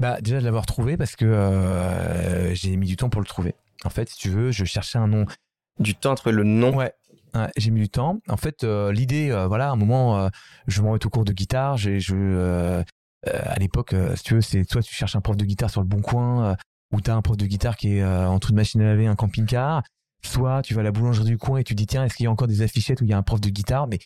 Bah 0.00 0.20
déjà 0.20 0.40
de 0.40 0.44
l'avoir 0.44 0.66
trouvé 0.66 0.96
parce 0.96 1.14
que 1.14 1.25
euh, 1.25 2.54
j'ai 2.54 2.76
mis 2.76 2.86
du 2.86 2.96
temps 2.96 3.08
pour 3.08 3.20
le 3.20 3.26
trouver. 3.26 3.54
En 3.84 3.90
fait, 3.90 4.08
si 4.08 4.16
tu 4.16 4.30
veux, 4.30 4.50
je 4.50 4.64
cherchais 4.64 4.98
un 4.98 5.06
nom. 5.06 5.26
Du 5.78 5.95
temps 5.95 6.12
entre 6.12 6.30
le 6.30 6.45
nom 6.45 6.75
ouais 6.75 6.92
j'ai 7.56 7.71
mis 7.71 7.80
du 7.80 7.88
temps. 7.88 8.21
En 8.28 8.37
fait, 8.37 8.64
euh, 8.64 8.92
l'idée, 8.92 9.30
euh, 9.30 9.47
voilà, 9.47 9.68
à 9.68 9.73
un 9.73 9.76
moment, 9.76 10.18
euh, 10.18 10.28
je 10.66 10.83
m'en 10.83 10.92
vais 10.92 11.04
au 11.04 11.11
cours 11.11 11.25
de 11.25 11.33
guitare. 11.33 11.76
J'ai, 11.76 12.00
je, 12.00 12.83
à 13.25 13.59
l'époque, 13.59 13.95
si 14.14 14.23
tu 14.23 14.35
veux, 14.35 14.40
c'est 14.40 14.68
soit 14.71 14.83
tu 14.83 14.95
cherches 14.95 15.16
un 15.16 15.21
prof 15.21 15.37
de 15.37 15.45
guitare 15.45 15.71
sur 15.71 15.80
le 15.80 15.87
bon 15.87 16.00
coin, 16.00 16.56
ou 16.92 17.00
tu 17.00 17.11
as 17.11 17.16
un 17.16 17.23
prof 17.23 17.37
de 17.37 17.47
guitare 17.47 17.76
qui 17.76 17.97
est 17.97 18.04
en 18.04 18.38
dessous 18.38 18.52
de 18.52 18.56
machine 18.56 18.80
à 18.83 18.85
laver, 18.85 19.06
un 19.06 19.16
camping-car. 19.16 19.83
Soit 20.25 20.62
tu 20.62 20.75
vas 20.75 20.80
à 20.80 20.85
la 20.85 20.92
boulangerie 20.92 21.25
du 21.25 21.38
coin 21.38 21.59
et 21.59 21.64
tu 21.64 21.75
dis 21.75 21.87
tiens, 21.87 22.04
est-ce 22.04 22.14
qu'il 22.14 22.25
y 22.25 22.26
a 22.26 22.30
encore 22.30 22.49
des 22.49 22.62
affichettes 22.62 23.00
où 23.00 23.04
il 23.04 23.11
y 23.11 23.12
a 23.12 23.18
un 23.18 23.23
prof 23.23 23.40
de 23.40 23.49
guitare? 23.49 23.87
Mais 23.88 23.99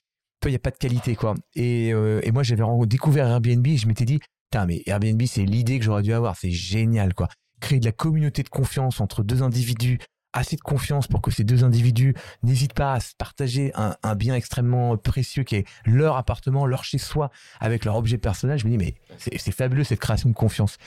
il 0.44 0.50
n'y 0.50 0.56
a 0.56 0.60
pas 0.60 0.70
de 0.70 0.76
qualité, 0.76 1.16
quoi. 1.16 1.34
Et, 1.54 1.88
et 1.88 2.32
moi, 2.32 2.42
j'avais 2.42 2.64
découvert 2.86 3.26
Airbnb 3.26 3.66
et 3.66 3.76
je 3.76 3.86
m'étais 3.86 4.06
dit, 4.06 4.20
putain, 4.50 4.64
mais 4.64 4.82
Airbnb, 4.86 5.22
c'est 5.26 5.44
l'idée 5.44 5.78
que 5.78 5.84
j'aurais 5.84 6.02
dû 6.02 6.14
avoir. 6.14 6.36
C'est 6.36 6.50
génial, 6.50 7.12
quoi. 7.14 7.28
Créer 7.60 7.78
de 7.78 7.84
la 7.84 7.92
communauté 7.92 8.42
de 8.42 8.48
confiance 8.48 9.02
entre 9.02 9.22
deux 9.22 9.42
individus 9.42 9.98
assez 10.32 10.56
de 10.56 10.60
confiance 10.60 11.06
pour 11.08 11.20
que 11.20 11.30
ces 11.30 11.44
deux 11.44 11.64
individus 11.64 12.14
n'hésitent 12.42 12.74
pas 12.74 12.94
à 12.94 13.00
se 13.00 13.14
partager 13.14 13.72
un, 13.74 14.14
bien 14.14 14.34
extrêmement 14.34 14.96
précieux 14.96 15.42
qui 15.42 15.56
est 15.56 15.66
leur 15.84 16.16
appartement, 16.16 16.66
leur 16.66 16.84
chez-soi, 16.84 17.30
avec 17.58 17.84
leur 17.84 17.96
objet 17.96 18.18
personnel. 18.18 18.58
Je 18.58 18.66
me 18.66 18.70
dis, 18.70 18.78
mais 18.78 18.94
c'est 19.18 19.52
fabuleux 19.52 19.84
cette 19.84 20.00
création 20.00 20.28
de 20.28 20.34
confiance. 20.34 20.78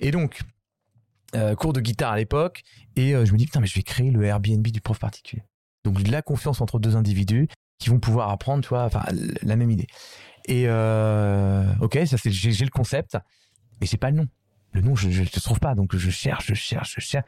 Et 0.00 0.10
donc, 0.10 0.40
euh, 1.34 1.54
cours 1.54 1.72
de 1.72 1.80
guitare 1.80 2.12
à 2.12 2.16
l'époque, 2.16 2.62
et 2.94 3.14
euh, 3.14 3.24
je 3.26 3.32
me 3.32 3.38
dis, 3.38 3.46
putain, 3.46 3.60
mais 3.60 3.66
je 3.66 3.74
vais 3.74 3.82
créer 3.82 4.10
le 4.10 4.24
Airbnb 4.24 4.66
du 4.66 4.80
prof 4.80 4.98
particulier. 4.98 5.42
Donc, 5.84 6.02
de 6.02 6.10
la 6.10 6.22
confiance 6.22 6.60
entre 6.60 6.78
deux 6.78 6.96
individus 6.96 7.48
qui 7.78 7.90
vont 7.90 7.98
pouvoir 7.98 8.30
apprendre, 8.30 8.62
tu 8.62 8.68
vois, 8.68 8.84
enfin, 8.84 9.04
la 9.42 9.56
même 9.56 9.70
idée. 9.70 9.86
Et 10.46 10.64
euh, 10.66 11.64
ok, 11.80 11.98
ça 12.06 12.16
c'est, 12.16 12.30
j'ai 12.30 12.64
le 12.64 12.70
concept, 12.70 13.18
mais 13.80 13.86
j'ai 13.86 13.96
pas 13.96 14.10
le 14.10 14.16
nom. 14.16 14.28
Le 14.72 14.80
nom, 14.80 14.94
je 14.94 15.08
ne 15.08 15.40
trouve 15.40 15.58
pas, 15.58 15.74
donc 15.74 15.96
je 15.96 16.10
cherche, 16.10 16.46
je 16.48 16.54
cherche, 16.54 16.94
je 16.96 17.00
cherche. 17.00 17.26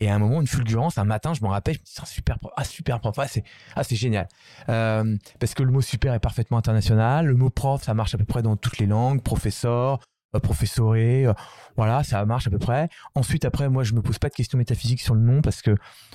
Et 0.00 0.10
à 0.10 0.14
un 0.14 0.18
moment, 0.18 0.40
une 0.40 0.46
fulgurance, 0.46 0.98
un 0.98 1.04
matin, 1.04 1.32
je 1.34 1.42
m'en 1.42 1.48
rappelle, 1.48 1.74
je 1.74 1.80
me 1.80 1.84
dis, 1.84 1.92
c'est 1.94 2.06
super 2.06 2.38
prof, 2.38 2.52
ah, 2.56 2.64
super 2.64 3.00
prof, 3.00 3.18
ah, 3.18 3.26
c'est, 3.26 3.44
ah, 3.74 3.82
c'est 3.82 3.96
génial. 3.96 4.28
Euh, 4.68 5.16
parce 5.40 5.54
que 5.54 5.62
le 5.62 5.70
mot 5.70 5.80
super 5.80 6.12
est 6.12 6.20
parfaitement 6.20 6.58
international, 6.58 7.26
le 7.26 7.34
mot 7.34 7.50
prof, 7.50 7.82
ça 7.82 7.94
marche 7.94 8.14
à 8.14 8.18
peu 8.18 8.24
près 8.24 8.42
dans 8.42 8.56
toutes 8.56 8.78
les 8.78 8.86
langues, 8.86 9.22
professeur, 9.22 10.00
euh, 10.34 10.40
professoré, 10.40 11.26
euh, 11.26 11.32
voilà, 11.76 12.02
ça 12.02 12.24
marche 12.26 12.46
à 12.46 12.50
peu 12.50 12.58
près. 12.58 12.88
Ensuite, 13.14 13.46
après, 13.46 13.70
moi, 13.70 13.84
je 13.84 13.94
me 13.94 14.02
pose 14.02 14.18
pas 14.18 14.28
de 14.28 14.34
questions 14.34 14.58
métaphysiques 14.58 15.00
sur 15.00 15.14
le 15.14 15.20
nom 15.20 15.40
parce 15.40 15.62
que 15.62 15.74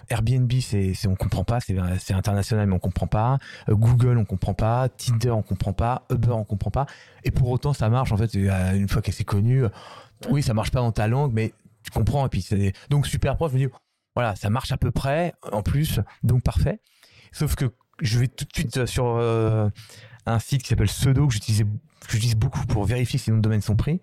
Airbnb, 0.09 0.51
c'est, 0.61 0.93
c'est 0.93 1.07
on 1.07 1.15
comprend 1.15 1.43
pas, 1.43 1.59
c'est, 1.59 1.75
c'est 1.99 2.13
international, 2.13 2.67
mais 2.67 2.75
on 2.75 2.79
comprend 2.79 3.07
pas. 3.07 3.39
Google, 3.67 4.17
on 4.17 4.25
comprend 4.25 4.53
pas. 4.53 4.89
Tinder, 4.89 5.31
on 5.31 5.41
comprend 5.41 5.73
pas. 5.73 6.03
Uber, 6.11 6.31
on 6.31 6.43
comprend 6.43 6.71
pas. 6.71 6.85
Et 7.23 7.31
pour 7.31 7.49
autant, 7.49 7.73
ça 7.73 7.89
marche, 7.89 8.11
en 8.11 8.17
fait, 8.17 8.33
une 8.33 8.89
fois 8.89 9.01
qu'elle 9.01 9.13
s'est 9.13 9.23
connue. 9.23 9.65
Oui, 10.29 10.43
ça 10.43 10.53
marche 10.53 10.71
pas 10.71 10.79
dans 10.79 10.91
ta 10.91 11.07
langue, 11.07 11.31
mais 11.33 11.53
tu 11.83 11.91
comprends. 11.91 12.25
Et 12.25 12.29
puis, 12.29 12.45
donc 12.89 13.07
super 13.07 13.35
prof. 13.35 13.51
Je 13.51 13.57
me 13.57 13.67
dis, 13.67 13.73
voilà, 14.15 14.35
ça 14.35 14.49
marche 14.49 14.71
à 14.71 14.77
peu 14.77 14.91
près 14.91 15.33
en 15.51 15.61
plus, 15.63 15.99
donc 16.23 16.43
parfait. 16.43 16.79
Sauf 17.31 17.55
que 17.55 17.71
je 18.01 18.19
vais 18.19 18.27
tout 18.27 18.45
de 18.45 18.53
suite 18.53 18.85
sur 18.85 19.05
euh, 19.05 19.69
un 20.25 20.39
site 20.39 20.63
qui 20.63 20.69
s'appelle 20.69 20.87
Pseudo 20.87 21.27
que 21.27 21.33
j'utilise 21.33 22.35
beaucoup 22.35 22.65
pour 22.65 22.83
vérifier 22.83 23.19
si 23.19 23.31
nos 23.31 23.39
domaines 23.39 23.61
sont 23.61 23.75
pris. 23.75 24.01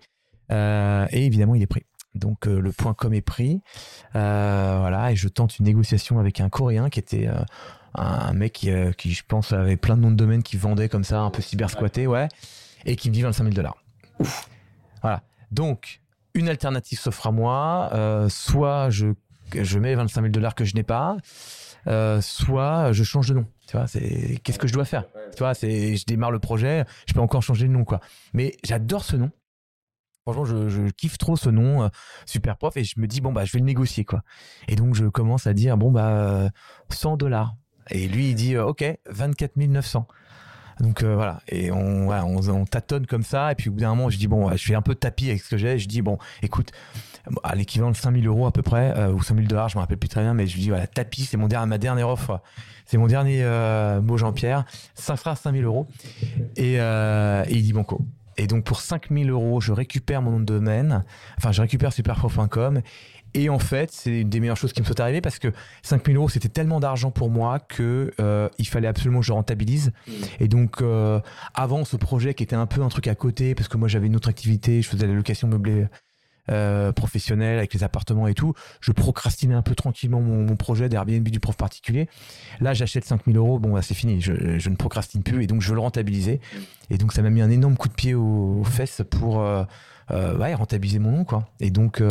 Euh, 0.51 1.05
et 1.11 1.25
évidemment, 1.25 1.55
il 1.55 1.61
est 1.61 1.67
pris. 1.67 1.85
Donc 2.15 2.47
euh, 2.47 2.59
le 2.59 2.71
point 2.71 2.95
.com 2.95 3.13
est 3.13 3.21
pris. 3.21 3.61
voilà, 4.13 5.11
et 5.11 5.15
je 5.15 5.27
tente 5.27 5.59
une 5.59 5.65
négociation 5.65 6.19
avec 6.19 6.39
un 6.39 6.49
Coréen 6.49 6.89
qui 6.89 6.99
était 6.99 7.29
un 7.93 8.33
mec 8.33 8.53
qui, 8.53 8.71
qui, 8.97 9.11
je 9.11 9.23
pense, 9.27 9.53
avait 9.53 9.77
plein 9.77 9.95
de 9.95 10.01
noms 10.01 10.11
de 10.11 10.15
domaines 10.15 10.43
qui 10.43 10.57
vendait 10.57 10.89
comme 10.89 11.03
ça, 11.03 11.21
un 11.21 11.29
peu 11.29 11.41
cyber 11.41 11.69
squatté, 11.69 12.07
ouais, 12.07 12.29
et 12.85 12.95
qui 12.95 13.09
me 13.09 13.13
dit 13.13 13.21
25 13.21 13.43
000 13.43 13.55
dollars. 13.55 13.77
Voilà. 15.01 15.21
Donc, 15.51 16.01
une 16.33 16.49
alternative 16.49 16.99
s'offre 16.99 17.27
à 17.27 17.31
moi. 17.31 17.89
Euh, 17.93 18.29
soit 18.29 18.89
je, 18.89 19.07
je 19.53 19.79
mets 19.79 19.95
25 19.95 20.21
000 20.21 20.31
dollars 20.31 20.55
que 20.55 20.65
je 20.65 20.75
n'ai 20.75 20.83
pas, 20.83 21.17
euh, 21.87 22.21
soit 22.21 22.91
je 22.91 23.03
change 23.03 23.29
de 23.29 23.35
nom. 23.35 23.45
Tu 23.67 23.77
vois, 23.77 23.87
c'est 23.87 24.39
qu'est-ce 24.43 24.59
que 24.59 24.67
je 24.67 24.73
dois 24.73 24.85
faire? 24.85 25.05
Tu 25.35 25.39
vois, 25.39 25.53
c'est 25.53 25.95
je 25.95 26.05
démarre 26.05 26.31
le 26.31 26.39
projet, 26.39 26.85
je 27.07 27.13
peux 27.13 27.19
encore 27.19 27.43
changer 27.43 27.67
de 27.67 27.71
nom 27.71 27.83
quoi. 27.83 27.99
Mais 28.33 28.55
j'adore 28.63 29.03
ce 29.03 29.15
nom. 29.15 29.31
Franchement, 30.23 30.45
je, 30.45 30.89
kiffe 30.91 31.17
trop 31.17 31.35
ce 31.35 31.49
nom, 31.49 31.83
euh, 31.83 31.87
super 32.25 32.57
prof, 32.57 32.77
et 32.77 32.83
je 32.83 32.99
me 32.99 33.07
dis 33.07 33.21
bon 33.21 33.31
bah 33.31 33.45
je 33.45 33.53
vais 33.53 33.59
le 33.59 33.65
négocier 33.65 34.05
quoi. 34.05 34.21
Et 34.67 34.75
donc 34.75 34.93
je 34.93 35.05
commence 35.05 35.47
à 35.47 35.53
dire 35.53 35.77
bon 35.77 35.91
bah 35.91 36.49
100 36.89 37.17
dollars. 37.17 37.55
Et 37.89 38.07
lui 38.07 38.29
il 38.29 38.35
dit 38.35 38.57
ok 38.57 38.83
24 39.09 39.57
900. 39.57 40.07
Donc 40.79 41.03
euh, 41.03 41.13
voilà, 41.13 41.41
et 41.47 41.71
on, 41.71 42.09
on, 42.09 42.65
tâtonne 42.65 43.05
comme 43.05 43.23
ça, 43.23 43.51
et 43.51 43.55
puis 43.55 43.69
au 43.69 43.73
bout 43.73 43.81
d'un 43.81 43.89
moment, 43.89 44.09
je 44.09 44.17
dis, 44.17 44.27
bon, 44.27 44.49
je 44.55 44.63
fais 44.63 44.75
un 44.75 44.81
peu 44.81 44.95
tapis 44.95 45.29
avec 45.29 45.41
ce 45.41 45.49
que 45.49 45.57
j'ai, 45.57 45.77
je 45.77 45.87
dis, 45.87 46.01
bon, 46.01 46.17
écoute, 46.41 46.71
à 47.43 47.55
l'équivalent 47.55 47.91
de 47.91 47.97
5000 47.97 48.25
euros 48.27 48.45
à 48.47 48.51
peu 48.51 48.61
près, 48.61 48.93
euh, 48.97 49.11
ou 49.11 49.21
5000 49.21 49.47
dollars, 49.47 49.69
je 49.69 49.77
me 49.77 49.81
rappelle 49.81 49.97
plus 49.97 50.09
très 50.09 50.21
bien, 50.21 50.33
mais 50.33 50.47
je 50.47 50.57
dis, 50.57 50.69
voilà, 50.69 50.87
tapis, 50.87 51.23
c'est 51.23 51.37
mon 51.37 51.49
ma 51.67 51.77
dernière 51.77 52.07
offre, 52.07 52.41
c'est 52.85 52.97
mon 52.97 53.07
dernier 53.07 53.43
euh, 53.43 54.01
mot 54.01 54.17
Jean-Pierre, 54.17 54.63
ça 54.95 55.17
fera 55.17 55.35
5000 55.35 55.65
euros. 55.65 55.87
Et, 56.55 56.75
et 56.75 57.43
il 57.49 57.63
dit, 57.63 57.73
bon, 57.73 57.83
quoi. 57.83 57.99
Et 58.39 58.47
donc 58.47 58.63
pour 58.63 58.79
5000 58.79 59.29
euros, 59.31 59.59
je 59.59 59.73
récupère 59.73 60.21
mon 60.21 60.31
nom 60.31 60.39
de 60.39 60.45
domaine, 60.45 61.03
enfin 61.37 61.51
je 61.51 61.61
récupère 61.61 61.91
superprof.com 61.91 62.81
et 63.33 63.49
en 63.49 63.59
fait, 63.59 63.91
c'est 63.91 64.21
une 64.21 64.29
des 64.29 64.39
meilleures 64.39 64.57
choses 64.57 64.73
qui 64.73 64.81
me 64.81 64.85
sont 64.85 64.99
arrivées 64.99 65.21
parce 65.21 65.39
que 65.39 65.49
5000 65.83 66.15
euros, 66.15 66.29
c'était 66.29 66.49
tellement 66.49 66.79
d'argent 66.79 67.11
pour 67.11 67.29
moi 67.29 67.59
que 67.59 68.11
euh, 68.19 68.49
il 68.57 68.67
fallait 68.67 68.87
absolument 68.87 69.19
que 69.19 69.25
je 69.25 69.33
rentabilise. 69.33 69.91
Mmh. 70.07 70.11
Et 70.39 70.47
donc, 70.47 70.81
euh, 70.81 71.19
avant 71.53 71.85
ce 71.85 71.95
projet 71.95 72.33
qui 72.33 72.43
était 72.43 72.55
un 72.55 72.65
peu 72.65 72.81
un 72.81 72.89
truc 72.89 73.07
à 73.07 73.15
côté, 73.15 73.55
parce 73.55 73.67
que 73.67 73.77
moi 73.77 73.87
j'avais 73.87 74.07
une 74.07 74.15
autre 74.15 74.29
activité, 74.29 74.81
je 74.81 74.89
faisais 74.89 75.05
la 75.05 75.13
location 75.13 75.47
meublée 75.47 75.85
euh, 76.49 76.91
professionnelle 76.91 77.59
avec 77.59 77.73
les 77.75 77.83
appartements 77.83 78.27
et 78.27 78.33
tout, 78.33 78.53
je 78.81 78.91
procrastinais 78.91 79.53
un 79.53 79.61
peu 79.61 79.75
tranquillement 79.75 80.21
mon, 80.21 80.55
projet 80.55 80.89
d'Airbnb 80.89 81.27
du 81.27 81.39
prof 81.39 81.55
particulier. 81.55 82.09
Là, 82.59 82.73
j'achète 82.73 83.05
5000 83.05 83.37
euros, 83.37 83.59
bon, 83.59 83.73
bah, 83.73 83.83
c'est 83.83 83.93
fini, 83.93 84.19
je, 84.21 84.31
ne 84.69 84.75
procrastine 84.75 85.21
plus 85.21 85.43
et 85.43 85.47
donc 85.47 85.61
je 85.61 85.69
veux 85.69 85.75
le 85.75 85.81
rentabiliser. 85.81 86.41
Mmh. 86.41 86.57
Et 86.93 86.97
donc, 86.97 87.13
ça 87.13 87.21
m'a 87.21 87.29
mis 87.29 87.41
un 87.41 87.51
énorme 87.51 87.77
coup 87.77 87.87
de 87.89 87.93
pied 87.93 88.15
aux, 88.15 88.63
fesses 88.63 89.03
pour 89.11 89.37
ouais, 90.11 90.53
rentabiliser 90.55 90.97
mon 90.97 91.11
nom, 91.11 91.23
quoi. 91.23 91.47
Et 91.59 91.69
donc, 91.69 92.01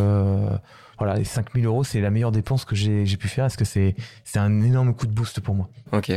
voilà, 0.99 1.15
les 1.15 1.25
5000 1.25 1.65
euros, 1.65 1.85
c'est 1.85 2.01
la 2.01 2.11
meilleure 2.11 2.33
dépense 2.33 2.65
que 2.65 2.75
j'ai 2.75 3.05
pu 3.17 3.29
faire 3.29 3.45
parce 3.45 3.57
que 3.57 3.65
c'est 3.65 3.95
un 4.35 4.63
énorme 4.63 4.95
coup 4.95 5.07
de 5.07 5.13
boost 5.13 5.41
pour 5.41 5.55
moi? 5.55 5.69
Ok. 5.93 6.13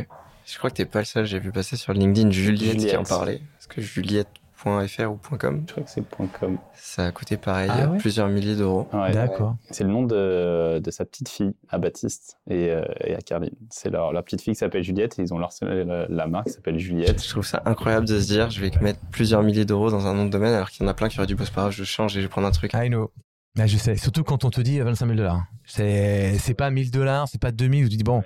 Je 0.46 0.58
crois 0.58 0.70
que 0.70 0.76
t'es 0.76 0.86
pas 0.86 1.00
le 1.00 1.06
seul. 1.06 1.26
J'ai 1.26 1.40
vu 1.40 1.52
passer 1.52 1.78
sur 1.78 1.94
LinkedIn 1.94 2.32
Juliette, 2.32 2.78
qui 2.78 2.96
en 2.98 3.04
parlait. 3.04 3.36
Est-ce 3.36 3.68
que 3.68 3.80
Juliette.fr 3.80 5.12
ou 5.12 5.38
.com? 5.38 5.64
Je 5.68 5.72
crois 5.72 5.84
que 5.84 5.90
c'est 5.90 6.04
.com. 6.10 6.58
Ça 6.74 7.06
a 7.06 7.12
coûté 7.12 7.38
pareil, 7.38 7.70
ah 7.72 7.88
plusieurs 8.00 8.28
milliers 8.28 8.56
d'euros. 8.56 8.88
D'accord. 9.14 9.56
C'est 9.70 9.84
le 9.84 9.92
nom 9.92 10.04
de, 10.04 10.80
de, 10.80 10.92
sa 10.92 11.06
petite 11.06 11.30
fille, 11.30 11.54
à 11.70 11.78
Baptiste 11.78 12.38
et, 12.50 12.70
euh, 12.70 12.84
et 13.02 13.16
à 13.16 13.22
Caroline. 13.22 13.56
C'est 13.70 13.90
leur, 13.90 14.12
leur, 14.12 14.24
petite 14.24 14.42
fille 14.42 14.54
qui 14.54 14.60
s'appelle 14.60 14.84
Juliette 14.84 15.20
et 15.20 15.22
ils 15.22 15.34
ont 15.34 15.38
leur, 15.38 15.52
la, 15.62 16.28
marque 16.28 16.48
qui 16.48 16.54
s'appelle 16.54 16.80
Juliette. 16.80 17.24
Je 17.24 17.30
trouve 17.30 17.46
ça 17.46 17.62
incroyable 17.66 18.08
de 18.08 18.20
se 18.20 18.28
dire 18.28 18.50
je 18.50 18.62
vais 18.62 18.72
mettre 18.82 19.00
plusieurs 19.12 19.44
milliers 19.44 19.66
d'euros 19.66 19.92
dans 19.92 20.08
un 20.08 20.14
nom 20.14 20.26
de 20.26 20.32
domaine 20.32 20.54
alors 20.54 20.70
qu'il 20.70 20.84
y 20.84 20.86
en 20.86 20.90
a 20.90 20.96
plein 20.96 21.08
qui 21.08 21.20
auraient 21.20 21.28
dû 21.28 21.36
bosser 21.36 21.54
par 21.54 21.72
je 21.72 21.84
change 21.84 22.18
et 22.18 22.22
je 22.22 22.26
vais 22.26 22.30
prendre 22.30 22.48
un 22.48 22.52
truc. 22.52 22.72
I 22.74 22.90
know. 22.90 23.12
Bah, 23.56 23.68
je 23.68 23.78
sais, 23.78 23.98
surtout 23.98 24.24
quand 24.24 24.46
on 24.46 24.50
te 24.50 24.62
dit 24.62 24.80
25 24.80 25.06
000 25.08 25.18
dollars. 25.18 25.44
C'est, 25.66 26.38
c'est 26.40 26.54
pas 26.54 26.70
1000 26.70 26.90
dollars, 26.90 27.28
c'est 27.28 27.42
pas 27.42 27.52
2000 27.52 27.86
où 27.86 27.90
tu 27.90 27.98
dis 27.98 28.04
bon, 28.04 28.24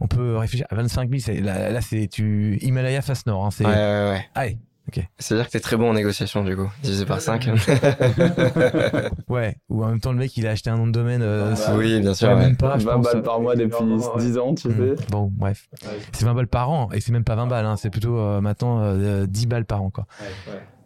on 0.00 0.06
peut 0.06 0.36
réfléchir 0.36 0.66
à 0.70 0.76
25 0.76 1.10
000. 1.10 1.40
Là, 1.44 1.70
là 1.70 1.80
c'est 1.80 2.06
tu 2.06 2.58
Himalaya 2.60 3.02
face 3.02 3.26
nord. 3.26 3.44
Hein, 3.44 3.50
c'est... 3.50 3.66
Ouais, 3.66 3.72
ouais, 3.72 4.10
ouais. 4.10 4.28
Allez, 4.36 4.58
ok. 4.86 5.04
C'est-à-dire 5.18 5.46
que 5.46 5.50
t'es 5.50 5.58
très 5.58 5.76
bon 5.76 5.90
en 5.90 5.94
négociation 5.94 6.44
du 6.44 6.54
coup, 6.54 6.70
divisé 6.84 7.06
par 7.06 7.20
5. 7.20 7.48
ouais, 9.28 9.56
ou 9.68 9.82
en 9.82 9.88
même 9.88 10.00
temps 10.00 10.12
le 10.12 10.18
mec 10.18 10.36
il 10.36 10.46
a 10.46 10.50
acheté 10.50 10.70
un 10.70 10.76
nom 10.76 10.86
de 10.86 10.92
domaine. 10.92 11.22
Euh, 11.22 11.56
oui, 11.76 11.98
bien 11.98 12.14
sûr. 12.14 12.36
Même 12.36 12.56
pas, 12.56 12.76
20 12.76 12.98
balles 12.98 13.22
par 13.24 13.40
mois 13.40 13.56
depuis 13.56 13.84
10 14.18 14.38
ans, 14.38 14.54
tu 14.54 14.68
sais. 14.70 14.94
Bon, 15.10 15.28
bref. 15.34 15.68
C'est 16.12 16.24
20 16.24 16.34
balles 16.34 16.46
par 16.46 16.70
an 16.70 16.90
et 16.92 17.00
c'est 17.00 17.10
même 17.10 17.24
pas 17.24 17.34
20 17.34 17.48
balles, 17.48 17.66
hein, 17.66 17.76
c'est 17.76 17.90
plutôt 17.90 18.16
euh, 18.16 18.40
maintenant 18.40 18.94
10 19.26 19.44
euh, 19.44 19.48
balles 19.48 19.64
par 19.64 19.82
an 19.82 19.90
quoi. 19.90 20.06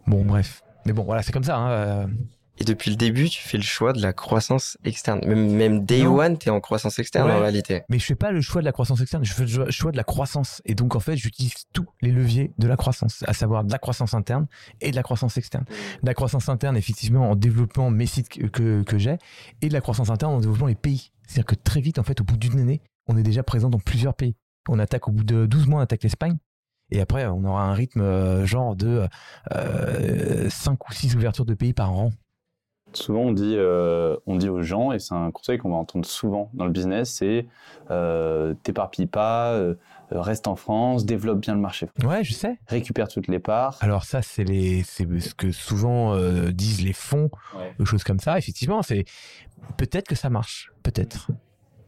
Bon, 0.07 0.25
bref. 0.25 0.63
Mais 0.87 0.93
bon, 0.93 1.03
voilà, 1.03 1.21
c'est 1.21 1.31
comme 1.31 1.43
ça. 1.43 1.57
Hein, 1.57 2.07
et 2.59 2.65
depuis 2.65 2.91
le 2.91 2.97
début, 2.97 3.29
tu 3.29 3.41
fais 3.41 3.57
le 3.57 3.63
choix 3.63 3.93
de 3.93 4.01
la 4.01 4.13
croissance 4.13 4.77
externe. 4.83 5.21
Même, 5.25 5.51
même 5.53 5.85
day 5.85 6.05
one, 6.05 6.37
tu 6.37 6.49
es 6.49 6.51
en 6.51 6.59
croissance 6.59 6.99
externe 6.99 7.29
en 7.31 7.39
réalité. 7.39 7.81
Mais 7.89 7.97
je 7.97 8.05
fais 8.05 8.15
pas 8.15 8.31
le 8.31 8.41
choix 8.41 8.61
de 8.61 8.65
la 8.65 8.71
croissance 8.71 9.01
externe, 9.01 9.25
je 9.25 9.33
fais 9.33 9.45
le 9.45 9.71
choix 9.71 9.91
de 9.91 9.97
la 9.97 10.03
croissance. 10.03 10.61
Et 10.65 10.75
donc, 10.75 10.95
en 10.95 10.99
fait, 10.99 11.17
j'utilise 11.17 11.53
tous 11.73 11.87
les 12.01 12.11
leviers 12.11 12.53
de 12.59 12.67
la 12.67 12.75
croissance, 12.75 13.23
à 13.27 13.33
savoir 13.33 13.63
de 13.63 13.71
la 13.71 13.79
croissance 13.79 14.13
interne 14.13 14.45
et 14.81 14.91
de 14.91 14.95
la 14.95 15.01
croissance 15.01 15.37
externe. 15.37 15.65
De 16.03 16.07
la 16.07 16.13
croissance 16.13 16.47
interne, 16.47 16.77
effectivement, 16.77 17.31
en 17.31 17.35
développant 17.35 17.89
mes 17.89 18.05
sites 18.05 18.29
que, 18.29 18.83
que, 18.83 18.97
j'ai, 18.99 19.17
et 19.61 19.69
de 19.69 19.73
la 19.73 19.81
croissance 19.81 20.11
interne 20.11 20.33
en 20.35 20.39
développant 20.39 20.67
les 20.67 20.75
pays. 20.75 21.11
C'est-à-dire 21.27 21.45
que 21.45 21.55
très 21.55 21.81
vite, 21.81 21.97
en 21.97 22.03
fait, 22.03 22.21
au 22.21 22.23
bout 22.23 22.37
d'une 22.37 22.59
année, 22.59 22.81
on 23.07 23.17
est 23.17 23.23
déjà 23.23 23.41
présent 23.41 23.69
dans 23.69 23.79
plusieurs 23.79 24.13
pays. 24.13 24.35
On 24.69 24.77
attaque 24.77 25.07
au 25.07 25.11
bout 25.11 25.23
de 25.23 25.47
12 25.47 25.67
mois, 25.67 25.79
on 25.79 25.83
attaque 25.83 26.03
l'Espagne. 26.03 26.37
Et 26.91 27.01
après, 27.01 27.25
on 27.25 27.43
aura 27.45 27.63
un 27.63 27.73
rythme 27.73 28.01
euh, 28.01 28.45
genre 28.45 28.75
de 28.75 29.07
euh, 29.55 30.49
5 30.49 30.87
ou 30.87 30.93
6 30.93 31.15
ouvertures 31.15 31.45
de 31.45 31.55
pays 31.55 31.73
par 31.73 31.91
an. 31.91 32.11
Souvent, 32.93 33.21
on 33.21 33.31
dit, 33.31 33.55
euh, 33.57 34.15
on 34.27 34.35
dit 34.35 34.49
aux 34.49 34.61
gens, 34.61 34.91
et 34.91 34.99
c'est 34.99 35.13
un 35.13 35.31
conseil 35.31 35.57
qu'on 35.57 35.69
va 35.69 35.75
entendre 35.75 36.05
souvent 36.05 36.49
dans 36.53 36.65
le 36.65 36.71
business, 36.71 37.09
c'est 37.09 37.47
euh, 37.91 38.53
t'éparpille 38.63 39.07
pas, 39.07 39.51
euh, 39.53 39.75
reste 40.11 40.47
en 40.47 40.55
France, 40.55 41.05
développe 41.05 41.39
bien 41.39 41.55
le 41.55 41.61
marché. 41.61 41.87
Ouais, 42.03 42.23
je 42.23 42.33
sais. 42.33 42.59
Récupère 42.67 43.07
toutes 43.07 43.27
les 43.27 43.39
parts. 43.39 43.77
Alors 43.81 44.03
ça, 44.03 44.21
c'est 44.21 44.43
les, 44.43 44.83
c'est 44.83 45.07
ce 45.19 45.33
que 45.33 45.51
souvent 45.51 46.17
disent 46.51 46.83
les 46.83 46.93
fonds, 46.93 47.29
des 47.79 47.85
choses 47.85 48.03
comme 48.03 48.19
ça. 48.19 48.37
Effectivement, 48.37 48.81
c'est 48.81 49.05
peut-être 49.77 50.07
que 50.07 50.15
ça 50.15 50.29
marche, 50.29 50.71
peut-être. 50.83 51.29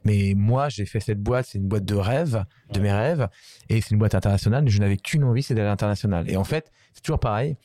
Mais 0.05 0.33
moi, 0.35 0.69
j'ai 0.69 0.85
fait 0.85 0.99
cette 0.99 1.21
boîte, 1.21 1.47
c'est 1.47 1.57
une 1.57 1.67
boîte 1.67 1.83
de 1.83 1.95
rêve, 1.95 2.45
de 2.71 2.79
mes 2.79 2.91
rêves, 2.91 3.27
et 3.69 3.81
c'est 3.81 3.91
une 3.91 3.97
boîte 3.97 4.13
internationale. 4.13 4.69
Je 4.69 4.79
n'avais 4.79 4.97
qu'une 4.97 5.23
envie, 5.23 5.41
c'est 5.41 5.55
d'aller 5.55 5.67
à 5.67 5.71
l'international. 5.71 6.29
Et 6.29 6.37
en 6.37 6.43
fait, 6.43 6.71
c'est 6.93 7.01
toujours 7.01 7.19
pareil. 7.19 7.57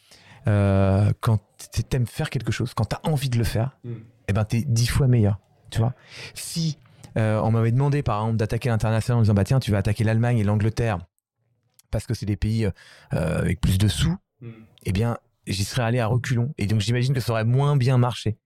Euh, 0.46 1.12
quand 1.20 1.38
tu 1.72 1.82
aimes 1.92 2.06
faire 2.06 2.30
quelque 2.30 2.52
chose, 2.52 2.74
quand 2.74 2.86
tu 2.86 2.96
as 2.96 3.00
envie 3.08 3.28
de 3.28 3.38
le 3.38 3.44
faire, 3.44 3.78
mm. 3.84 3.92
eh 4.28 4.32
ben, 4.32 4.44
tu 4.44 4.56
es 4.56 4.62
dix 4.62 4.86
fois 4.86 5.06
meilleur. 5.06 5.38
Tu 5.70 5.78
vois 5.78 5.94
Si 6.34 6.78
euh, 7.16 7.40
on 7.40 7.50
m'avait 7.50 7.72
demandé, 7.72 8.02
par 8.02 8.20
exemple, 8.20 8.36
d'attaquer 8.38 8.68
l'international 8.68 9.18
en 9.18 9.22
disant, 9.22 9.34
bah 9.34 9.44
tiens, 9.44 9.60
tu 9.60 9.70
vas 9.70 9.78
attaquer 9.78 10.04
l'Allemagne 10.04 10.38
et 10.38 10.44
l'Angleterre 10.44 10.98
parce 11.90 12.06
que 12.06 12.14
c'est 12.14 12.26
des 12.26 12.36
pays 12.36 12.66
euh, 12.66 13.38
avec 13.38 13.60
plus 13.60 13.78
de 13.78 13.88
sous, 13.88 14.16
mm. 14.40 14.48
eh 14.84 14.92
bien, 14.92 15.18
j'y 15.46 15.64
serais 15.64 15.82
allé 15.82 15.98
à 15.98 16.06
reculons. 16.06 16.54
Et 16.58 16.66
donc, 16.66 16.80
j'imagine 16.80 17.14
que 17.14 17.20
ça 17.20 17.32
aurait 17.32 17.44
moins 17.44 17.76
bien 17.76 17.98
marché. 17.98 18.38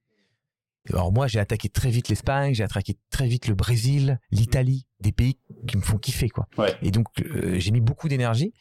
Alors 0.91 1.13
moi, 1.13 1.27
j'ai 1.27 1.39
attaqué 1.39 1.71
très 1.71 1.89
vite 1.89 2.09
l'Espagne, 2.09 2.53
j'ai 2.53 2.63
attaqué 2.63 2.97
très 3.09 3.27
vite 3.27 3.49
le 3.49 3.55
Brésil, 3.55 4.21
l'Italie, 4.31 4.87
des 5.01 5.13
pays 5.13 5.39
qui 5.67 5.79
me 5.79 5.83
font 5.83 5.97
kiffer, 5.97 6.29
quoi. 6.29 6.47
Ouais. 6.59 6.75
Et 6.83 6.91
donc, 6.91 7.07
euh, 7.21 7.59
j'ai 7.59 7.71
mis 7.71 7.81
beaucoup 7.81 8.09
d'énergie. 8.09 8.53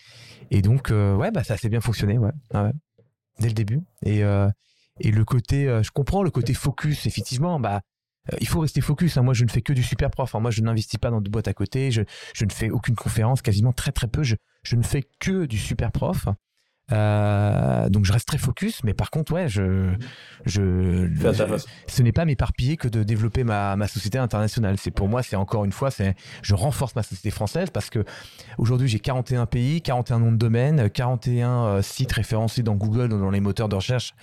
Et 0.50 0.62
donc, 0.62 0.89
euh, 0.89 1.15
ouais, 1.15 1.32
bah, 1.32 1.43
ça 1.43 1.58
s'est 1.58 1.67
bien 1.67 1.82
fonctionné, 1.82 2.17
ouais. 2.17 2.32
Ah 2.54 2.63
ouais. 2.63 2.72
Dès 3.39 3.48
le 3.48 3.54
début. 3.54 3.82
Et, 4.06 4.24
euh, 4.24 4.50
et 5.00 5.12
le 5.12 5.26
côté, 5.26 5.67
euh, 5.67 5.84
je 5.84 5.91
comprends 5.91 6.24
le 6.24 6.30
côté 6.32 6.54
focus, 6.54 7.06
effectivement, 7.08 7.60
bah, 7.60 7.82
euh, 8.32 8.38
il 8.39 8.48
faut 8.48 8.60
rester 8.60 8.80
focus. 8.82 9.17
hein. 9.17 9.24
Moi, 9.24 9.34
je 9.34 9.43
ne 9.43 9.50
fais 9.50 9.62
que 9.62 9.74
du 9.74 9.84
super 9.84 10.10
prof. 10.12 10.34
hein. 10.36 10.39
Moi, 10.39 10.52
je 10.52 10.62
n'investis 10.62 11.00
pas 11.00 11.10
dans 11.10 11.19
de 11.22 11.30
boîtes 11.30 11.48
à 11.48 11.54
côté. 11.54 11.91
Je, 11.91 12.02
je 12.34 12.46
ne 12.46 12.52
fais 12.52 12.69
aucune 12.69 12.96
conférence, 12.96 13.41
quasiment 13.41 13.74
très 13.74 13.91
très 13.91 14.08
peu. 14.08 14.24
Je, 14.24 14.36
je 14.63 14.76
ne 14.76 14.84
fais 14.84 15.04
que 15.19 15.46
du 15.46 15.58
super 15.58 15.91
prof. 15.91 16.28
Euh, 16.93 17.89
donc, 17.89 18.06
je 18.06 18.13
reste 18.13 18.27
très 18.27 18.38
focus. 18.38 18.84
Mais 18.84 18.93
par 18.93 19.10
contre, 19.10 19.34
ouais, 19.34 19.49
je, 19.49 19.93
je, 20.45 21.08
ce 21.88 22.01
n'est 22.03 22.12
pas 22.12 22.25
m'éparpiller 22.25 22.77
que 22.77 22.88
de 22.88 23.03
développer 23.03 23.43
ma, 23.43 23.75
ma 23.75 23.88
société 23.88 24.17
internationale. 24.17 24.77
C'est 24.77 24.91
pour 24.91 25.08
moi, 25.08 25.23
c'est 25.23 25.36
encore 25.36 25.65
une 25.65 25.71
fois, 25.71 25.91
c'est 25.91 26.15
je 26.41 26.53
renforce 26.56 26.95
ma 26.95 27.03
société 27.03 27.32
française 27.32 27.69
parce 27.71 27.89
que 27.89 28.03
aujourd'hui 28.58 28.88
j'ai 28.88 28.99
41 28.99 29.45
pays, 29.45 29.82
41 29.82 30.19
noms 30.19 30.32
de 30.32 30.38
domaine, 30.38 30.89
41 30.89 31.65
euh, 31.65 31.82
sites 31.82 32.12
référencés 32.12 32.63
dans 32.63 32.75
Google, 32.75 33.10
dans 33.10 33.32
les 33.32 33.39
moteurs 33.41 33.69
de 33.69 33.75
recherche 33.75 34.13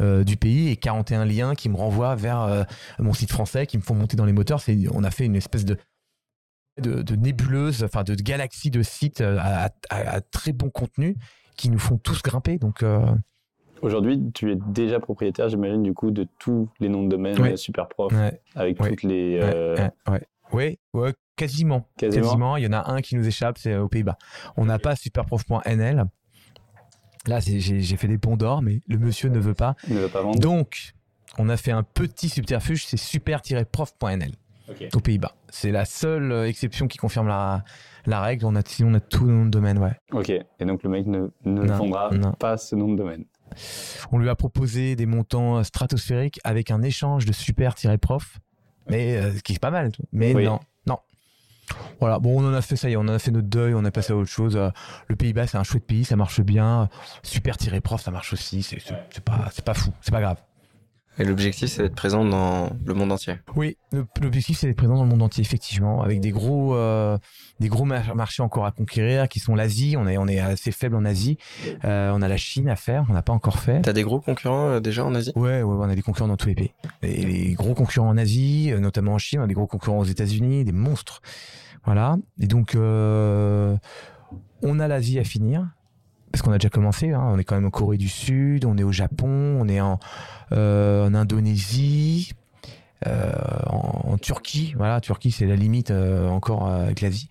euh, 0.00 0.24
du 0.24 0.36
pays 0.36 0.68
et 0.68 0.76
41 0.76 1.24
liens 1.24 1.54
qui 1.54 1.68
me 1.68 1.76
renvoient 1.76 2.16
vers 2.16 2.40
euh, 2.42 2.64
mon 2.98 3.12
site 3.12 3.30
français, 3.30 3.66
qui 3.66 3.76
me 3.78 3.82
font 3.82 3.94
monter 3.94 4.16
dans 4.16 4.24
les 4.26 4.32
moteurs. 4.32 4.60
C'est, 4.60 4.76
on 4.92 5.04
a 5.04 5.10
fait 5.10 5.24
une 5.26 5.36
espèce 5.36 5.64
de 5.64 5.76
de, 6.82 7.00
de 7.00 7.16
nébuleuse, 7.16 7.84
enfin 7.84 8.02
de 8.04 8.14
galaxie 8.14 8.70
de 8.70 8.82
sites 8.82 9.22
à, 9.22 9.70
à- 9.88 9.96
à 10.16 10.20
très 10.20 10.52
bon 10.52 10.68
contenu 10.68 11.16
qui 11.56 11.70
nous 11.70 11.78
font 11.78 11.96
tous 11.98 12.22
grimper. 12.22 12.58
Donc 12.58 12.82
euh, 12.82 13.04
Aujourd'hui, 13.82 14.30
tu 14.32 14.50
es 14.52 14.56
déjà 14.56 15.00
propriétaire, 15.00 15.48
j'imagine, 15.48 15.82
du 15.82 15.92
coup, 15.92 16.10
de 16.10 16.26
tous 16.38 16.68
les 16.80 16.88
noms 16.88 17.02
de 17.02 17.08
domaine 17.08 17.38
Ouais. 17.40 17.52
euh, 17.52 17.56
super 17.56 17.88
prof, 17.88 18.12
ouais, 18.12 18.40
avec 18.54 18.80
Ouais. 18.80 18.90
toutes 18.90 19.02
les. 19.02 19.38
ouais, 19.38 19.44
euh, 19.54 19.88
ouais. 20.52 21.14
Quasiment. 21.36 21.86
Quasiment. 21.98 22.24
Quasiment. 22.24 22.56
Il 22.56 22.64
y 22.64 22.66
en 22.66 22.72
a 22.72 22.90
un 22.90 23.02
qui 23.02 23.14
nous 23.16 23.26
échappe, 23.26 23.58
c'est 23.58 23.76
aux 23.76 23.88
Pays-Bas. 23.88 24.16
On 24.56 24.64
n'a 24.64 24.78
pas 24.78 24.96
superprof.nl. 24.96 26.04
Là, 27.26 27.40
j'ai 27.40 27.96
fait 27.96 28.08
des 28.08 28.16
ponts 28.18 28.36
d'or, 28.38 28.62
mais 28.62 28.80
le 28.88 28.98
monsieur 28.98 29.28
ne 29.28 29.38
veut 29.38 29.52
pas. 29.54 29.74
Ne 29.88 29.98
veut 29.98 30.08
pas 30.08 30.22
vendre. 30.22 30.38
Donc, 30.38 30.94
on 31.38 31.48
a 31.50 31.56
fait 31.58 31.72
un 31.72 31.82
petit 31.82 32.30
subterfuge, 32.30 32.86
c'est 32.86 32.96
super-prof.nl 32.96 34.32
Ok. 34.68 34.88
aux 34.94 35.00
Pays-Bas. 35.00 35.32
C'est 35.48 35.70
la 35.70 35.84
seule 35.84 36.32
euh, 36.32 36.48
exception 36.48 36.88
qui 36.88 36.98
confirme 36.98 37.28
la, 37.28 37.64
la 38.06 38.20
règle. 38.20 38.44
On 38.46 38.54
a, 38.56 38.62
sinon, 38.64 38.90
on 38.90 38.94
a 38.94 39.00
tout 39.00 39.24
le 39.24 39.32
nom 39.32 39.44
de 39.44 39.50
domaine, 39.50 39.78
ouais. 39.78 39.92
Ok. 40.12 40.30
Et 40.30 40.64
donc 40.64 40.82
le 40.82 40.90
mec 40.90 41.06
ne, 41.06 41.28
ne 41.44 41.62
Non, 41.64 41.76
vendra 41.76 42.10
non. 42.10 42.32
pas 42.32 42.56
ce 42.56 42.74
nom 42.74 42.88
de 42.88 42.96
domaine. 42.96 43.24
On 44.12 44.18
lui 44.18 44.28
a 44.28 44.34
proposé 44.34 44.96
des 44.96 45.06
montants 45.06 45.58
euh, 45.58 45.62
stratosphériques 45.62 46.40
avec 46.44 46.70
un 46.70 46.82
échange 46.82 47.24
de 47.26 47.32
super-prof, 47.32 48.38
mais 48.90 49.16
euh, 49.16 49.32
ce 49.36 49.42
qui 49.42 49.52
est 49.54 49.58
pas 49.60 49.70
mal. 49.70 49.92
Mais 50.12 50.34
Oui. 50.34 50.44
non, 50.44 50.58
non. 50.86 50.98
Voilà, 52.00 52.18
bon, 52.18 52.40
on 52.42 52.46
en 52.48 52.52
a 52.54 52.62
fait, 52.62 52.76
ça 52.76 52.88
y 52.88 52.92
est, 52.92 52.96
on 52.96 53.00
en 53.02 53.08
a 53.08 53.18
fait 53.18 53.30
notre 53.30 53.48
deuil, 53.48 53.74
on 53.74 53.84
a 53.84 53.90
passé 53.90 54.12
à 54.12 54.16
autre 54.16 54.30
chose. 54.30 54.58
Le 55.08 55.16
Pays-Bas, 55.16 55.46
c'est 55.46 55.58
un 55.58 55.64
chouette 55.64 55.84
pays, 55.86 56.04
ça 56.04 56.16
marche 56.16 56.40
bien. 56.40 56.88
Super-prof, 57.22 58.00
ça 58.02 58.10
marche 58.10 58.32
aussi. 58.32 58.62
C'est 58.62 58.80
pas, 59.24 59.48
c'est 59.52 59.64
pas 59.64 59.74
fou, 59.74 59.90
c'est 60.00 60.12
pas 60.12 60.20
grave. 60.20 60.38
Et 61.18 61.24
l'objectif, 61.24 61.70
c'est 61.70 61.82
d'être 61.82 61.94
présent 61.94 62.24
dans 62.24 62.70
le 62.84 62.94
monde 62.94 63.10
entier. 63.10 63.36
Oui, 63.54 63.78
l'objectif 64.20 64.58
c'est 64.58 64.66
d'être 64.66 64.76
présent 64.76 64.96
dans 64.96 65.04
le 65.04 65.08
monde 65.08 65.22
entier, 65.22 65.42
effectivement, 65.42 66.02
avec 66.02 66.20
des 66.20 66.30
gros, 66.30 66.74
euh, 66.74 67.16
des 67.58 67.68
gros 67.68 67.86
mar- 67.86 68.14
marchés 68.14 68.42
encore 68.42 68.66
à 68.66 68.70
conquérir, 68.72 69.26
qui 69.28 69.40
sont 69.40 69.54
l'Asie. 69.54 69.96
On 69.98 70.06
est, 70.06 70.18
on 70.18 70.28
est 70.28 70.40
assez 70.40 70.72
faible 70.72 70.94
en 70.94 71.06
Asie. 71.06 71.38
Euh, 71.84 72.12
on 72.14 72.20
a 72.20 72.28
la 72.28 72.36
Chine 72.36 72.68
à 72.68 72.76
faire, 72.76 73.06
on 73.08 73.14
n'a 73.14 73.22
pas 73.22 73.32
encore 73.32 73.58
fait. 73.60 73.80
T'as 73.80 73.94
des 73.94 74.02
gros 74.02 74.20
concurrents 74.20 74.68
euh, 74.68 74.80
déjà 74.80 75.06
en 75.06 75.14
Asie? 75.14 75.32
Ouais, 75.36 75.62
ouais, 75.62 75.62
ouais, 75.62 75.86
on 75.86 75.88
a 75.88 75.94
des 75.94 76.02
concurrents 76.02 76.28
dans 76.28 76.36
tous 76.36 76.48
les 76.48 76.54
pays. 76.54 76.72
Et 77.02 77.24
les 77.24 77.54
gros 77.54 77.74
concurrents 77.74 78.08
en 78.08 78.18
Asie, 78.18 78.70
euh, 78.72 78.78
notamment 78.78 79.12
en 79.14 79.18
Chine, 79.18 79.40
on 79.40 79.44
a 79.44 79.46
des 79.46 79.54
gros 79.54 79.66
concurrents 79.66 79.98
aux 79.98 80.04
États-Unis, 80.04 80.64
des 80.64 80.72
monstres. 80.72 81.22
Voilà. 81.86 82.16
Et 82.40 82.46
donc, 82.46 82.74
euh, 82.74 83.76
on 84.62 84.80
a 84.80 84.88
l'Asie 84.88 85.18
à 85.18 85.24
finir. 85.24 85.66
Parce 86.32 86.42
qu'on 86.42 86.52
a 86.52 86.58
déjà 86.58 86.68
commencé, 86.68 87.12
hein. 87.12 87.22
on 87.24 87.38
est 87.38 87.44
quand 87.44 87.54
même 87.54 87.66
en 87.66 87.70
Corée 87.70 87.96
du 87.96 88.08
Sud, 88.08 88.64
on 88.64 88.76
est 88.76 88.82
au 88.82 88.92
Japon, 88.92 89.58
on 89.60 89.68
est 89.68 89.80
en, 89.80 89.98
euh, 90.52 91.12
Indonésie, 91.12 92.32
euh, 93.06 93.32
en, 93.66 94.18
Turquie. 94.18 94.74
Voilà, 94.76 95.00
Turquie 95.00 95.30
c'est 95.30 95.46
la 95.46 95.56
limite 95.56 95.90
euh, 95.90 96.28
encore 96.28 96.66
avec 96.68 97.00
l'Asie. 97.00 97.28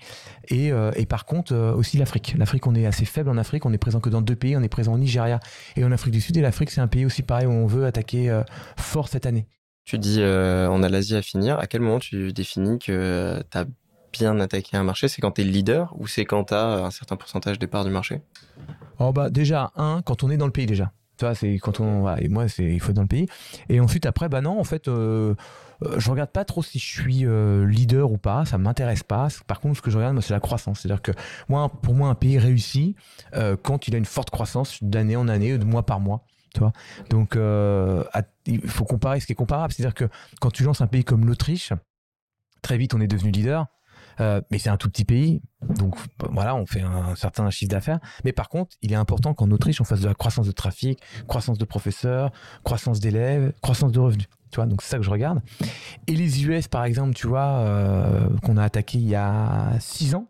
Et, 0.49 0.71
et 0.95 1.05
par 1.05 1.25
contre 1.25 1.55
aussi 1.75 1.97
l'Afrique. 1.97 2.35
L'Afrique, 2.37 2.67
on 2.67 2.75
est 2.75 2.85
assez 2.85 3.05
faible 3.05 3.29
en 3.29 3.37
Afrique, 3.37 3.65
on 3.65 3.73
est 3.73 3.77
présent 3.77 3.99
que 3.99 4.09
dans 4.09 4.21
deux 4.21 4.35
pays, 4.35 4.55
on 4.55 4.61
est 4.61 4.69
présent 4.69 4.93
au 4.93 4.97
Nigeria 4.97 5.39
et 5.75 5.83
en 5.83 5.91
Afrique 5.91 6.13
du 6.13 6.21
Sud. 6.21 6.37
Et 6.37 6.41
l'Afrique 6.41 6.69
c'est 6.69 6.81
un 6.81 6.87
pays 6.87 7.05
aussi 7.05 7.23
pareil 7.23 7.47
où 7.47 7.51
on 7.51 7.65
veut 7.65 7.85
attaquer 7.85 8.41
fort 8.77 9.07
cette 9.07 9.25
année. 9.25 9.47
Tu 9.85 9.97
dis 9.97 10.21
on 10.21 10.83
a 10.83 10.89
l'Asie 10.89 11.15
à 11.15 11.21
finir. 11.21 11.59
À 11.59 11.67
quel 11.67 11.81
moment 11.81 11.99
tu 11.99 12.31
définis 12.33 12.79
que 12.79 13.43
tu 13.49 13.57
as 13.57 13.65
bien 14.17 14.39
attaqué 14.39 14.77
un 14.77 14.83
marché 14.83 15.07
C'est 15.07 15.21
quand 15.21 15.31
tu 15.31 15.41
es 15.41 15.43
leader 15.43 15.93
ou 15.97 16.07
c'est 16.07 16.25
quand 16.25 16.45
tu 16.45 16.53
as 16.53 16.85
un 16.85 16.91
certain 16.91 17.15
pourcentage 17.15 17.59
des 17.59 17.67
parts 17.67 17.85
du 17.85 17.91
marché? 17.91 18.21
Oh 18.99 19.11
bah 19.11 19.29
déjà 19.29 19.71
un 19.75 20.01
quand 20.01 20.23
on 20.23 20.29
est 20.29 20.37
dans 20.37 20.45
le 20.45 20.51
pays 20.51 20.65
déjà. 20.65 20.91
Tu 21.17 21.23
vois, 21.23 21.33
c'est 21.33 21.57
quand 21.59 21.79
on 21.79 22.13
et 22.17 22.27
moi 22.27 22.47
c'est 22.47 22.65
il 22.65 22.79
faut 22.79 22.89
être 22.89 22.95
dans 22.95 23.01
le 23.01 23.07
pays. 23.07 23.27
Et 23.69 23.79
ensuite 23.79 24.05
après 24.05 24.29
bah 24.29 24.41
non 24.41 24.59
en 24.59 24.63
fait 24.63 24.87
euh, 24.87 25.35
euh, 25.83 25.99
je 25.99 26.09
regarde 26.09 26.29
pas 26.29 26.45
trop 26.45 26.63
si 26.63 26.79
je 26.79 27.01
suis 27.01 27.25
euh, 27.25 27.65
leader 27.65 28.11
ou 28.11 28.17
pas, 28.17 28.45
ça 28.45 28.57
m'intéresse 28.57 29.03
pas. 29.03 29.27
Par 29.47 29.59
contre 29.59 29.77
ce 29.77 29.81
que 29.81 29.91
je 29.91 29.97
regarde 29.97 30.19
c'est 30.21 30.33
la 30.33 30.39
croissance, 30.39 30.81
c'est-à-dire 30.81 31.01
que 31.01 31.11
moi 31.49 31.69
pour 31.69 31.93
moi 31.93 32.09
un 32.09 32.15
pays 32.15 32.37
réussit 32.37 32.95
euh, 33.35 33.55
quand 33.61 33.87
il 33.87 33.95
a 33.95 33.97
une 33.97 34.05
forte 34.05 34.29
croissance 34.29 34.81
d'année 34.81 35.15
en 35.15 35.27
année, 35.27 35.57
de 35.57 35.65
mois 35.65 35.85
par 35.85 35.99
mois. 35.99 36.25
Tu 36.53 36.61
vois 36.61 36.71
Donc 37.09 37.35
il 38.45 38.69
faut 38.69 38.85
comparer 38.85 39.19
ce 39.19 39.25
qui 39.25 39.33
est 39.33 39.35
comparable, 39.35 39.73
c'est-à-dire 39.73 39.93
que 39.93 40.05
quand 40.39 40.51
tu 40.51 40.63
lances 40.63 40.79
un 40.79 40.87
pays 40.87 41.03
comme 41.03 41.25
l'Autriche, 41.25 41.73
très 42.61 42.77
vite 42.77 42.93
on 42.93 43.01
est 43.01 43.07
devenu 43.07 43.31
leader. 43.31 43.67
Euh, 44.19 44.41
mais 44.51 44.59
c'est 44.59 44.69
un 44.69 44.77
tout 44.77 44.89
petit 44.89 45.05
pays, 45.05 45.41
donc 45.61 45.95
voilà, 46.31 46.55
on 46.55 46.65
fait 46.65 46.81
un 46.81 47.15
certain 47.15 47.49
chiffre 47.49 47.71
d'affaires. 47.71 47.99
Mais 48.23 48.31
par 48.31 48.49
contre, 48.49 48.75
il 48.81 48.91
est 48.91 48.95
important 48.95 49.33
qu'en 49.33 49.51
Autriche, 49.51 49.81
on 49.81 49.83
fasse 49.83 50.01
de 50.01 50.07
la 50.07 50.13
croissance 50.13 50.47
de 50.47 50.51
trafic, 50.51 50.99
croissance 51.27 51.57
de 51.57 51.65
professeurs, 51.65 52.31
croissance 52.63 52.99
d'élèves, 52.99 53.53
croissance 53.61 53.91
de 53.91 53.99
revenus. 53.99 54.27
Tu 54.51 54.57
vois, 54.57 54.67
donc 54.67 54.81
c'est 54.81 54.89
ça 54.89 54.97
que 54.97 55.03
je 55.03 55.09
regarde. 55.09 55.41
Et 56.07 56.13
les 56.13 56.45
US, 56.45 56.67
par 56.67 56.85
exemple, 56.85 57.13
tu 57.13 57.27
vois, 57.27 57.59
euh, 57.59 58.29
qu'on 58.43 58.57
a 58.57 58.63
attaqué 58.63 58.97
il 58.97 59.07
y 59.07 59.15
a 59.15 59.71
six 59.79 60.15
ans 60.15 60.27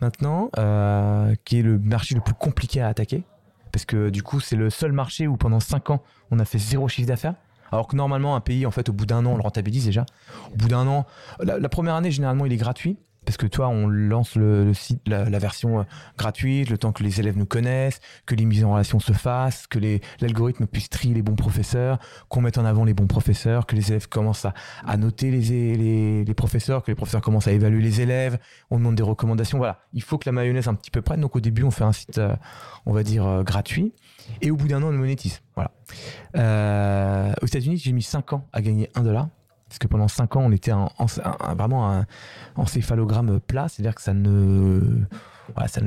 maintenant, 0.00 0.48
euh, 0.58 1.34
qui 1.44 1.58
est 1.58 1.62
le 1.62 1.78
marché 1.78 2.14
le 2.14 2.20
plus 2.20 2.34
compliqué 2.34 2.80
à 2.80 2.88
attaquer. 2.88 3.24
Parce 3.72 3.84
que 3.84 4.10
du 4.10 4.22
coup, 4.22 4.40
c'est 4.40 4.56
le 4.56 4.70
seul 4.70 4.92
marché 4.92 5.26
où 5.26 5.36
pendant 5.36 5.60
cinq 5.60 5.90
ans, 5.90 6.02
on 6.30 6.38
a 6.38 6.44
fait 6.44 6.58
zéro 6.58 6.88
chiffre 6.88 7.08
d'affaires. 7.08 7.34
Alors 7.70 7.86
que 7.86 7.96
normalement, 7.96 8.34
un 8.34 8.40
pays, 8.40 8.64
en 8.64 8.70
fait, 8.70 8.88
au 8.88 8.92
bout 8.92 9.04
d'un 9.04 9.26
an, 9.26 9.32
on 9.32 9.36
le 9.36 9.42
rentabilise 9.42 9.84
déjà. 9.84 10.06
Au 10.52 10.56
bout 10.56 10.68
d'un 10.68 10.86
an, 10.86 11.04
la, 11.40 11.58
la 11.58 11.68
première 11.68 11.94
année, 11.94 12.10
généralement, 12.10 12.46
il 12.46 12.52
est 12.52 12.56
gratuit. 12.56 12.96
Parce 13.28 13.36
que 13.36 13.46
toi, 13.46 13.68
on 13.68 13.88
lance 13.88 14.36
le, 14.36 14.72
site, 14.72 15.06
la, 15.06 15.38
version 15.38 15.80
euh, 15.80 15.82
gratuite, 16.16 16.70
le 16.70 16.78
temps 16.78 16.92
que 16.92 17.02
les 17.02 17.20
élèves 17.20 17.36
nous 17.36 17.44
connaissent, 17.44 18.00
que 18.24 18.34
les 18.34 18.46
mises 18.46 18.64
en 18.64 18.72
relation 18.72 19.00
se 19.00 19.12
fassent, 19.12 19.66
que 19.66 19.78
l'algorithme 20.22 20.66
puisse 20.66 20.88
trier 20.88 21.12
les 21.12 21.20
bons 21.20 21.34
professeurs, 21.34 21.98
qu'on 22.30 22.40
mette 22.40 22.56
en 22.56 22.64
avant 22.64 22.86
les 22.86 22.94
bons 22.94 23.06
professeurs, 23.06 23.66
que 23.66 23.76
les 23.76 23.90
élèves 23.90 24.08
commencent 24.08 24.46
à, 24.46 24.96
noter 24.96 25.30
les, 25.30 26.34
professeurs, 26.34 26.82
que 26.82 26.90
les 26.90 26.94
professeurs 26.94 27.20
commencent 27.20 27.48
à 27.48 27.52
évaluer 27.52 27.82
les 27.82 28.00
élèves, 28.00 28.38
on 28.70 28.78
demande 28.78 28.94
des 28.94 29.02
recommandations. 29.02 29.58
Voilà, 29.58 29.80
il 29.92 30.02
faut 30.02 30.16
que 30.16 30.26
la 30.26 30.32
mayonnaise 30.32 30.66
un 30.66 30.74
petit 30.74 30.90
peu 30.90 31.02
prenne. 31.02 31.20
Donc 31.20 31.36
au 31.36 31.40
début, 31.40 31.64
on 31.64 31.70
fait 31.70 31.84
un 31.84 31.92
site, 31.92 32.16
euh, 32.16 32.34
on 32.86 32.94
va 32.94 33.02
dire, 33.02 33.26
euh, 33.26 33.42
gratuit. 33.42 33.92
Et 34.40 34.50
au 34.50 34.56
bout 34.56 34.68
d'un 34.68 34.82
an, 34.82 34.86
on 34.86 34.90
le 34.90 34.96
monétise. 34.96 35.42
Voilà. 35.54 35.72
Aux 37.42 37.46
États-Unis, 37.46 37.76
j'ai 37.76 37.92
mis 37.92 38.02
5 38.02 38.32
ans 38.32 38.48
à 38.54 38.62
gagner 38.62 38.88
1 38.94 39.02
dollar. 39.02 39.28
Parce 39.68 39.78
que 39.78 39.86
pendant 39.86 40.08
5 40.08 40.36
ans, 40.36 40.42
on 40.44 40.52
était 40.52 40.72
en, 40.72 40.90
en- 40.98 41.54
vraiment 41.54 41.90
un 41.92 42.06
encéphalogramme 42.56 43.40
plat, 43.40 43.68
c'est-à-dire 43.68 43.94
que 43.94 44.02
ça 44.02 44.14
ne, 44.14 45.04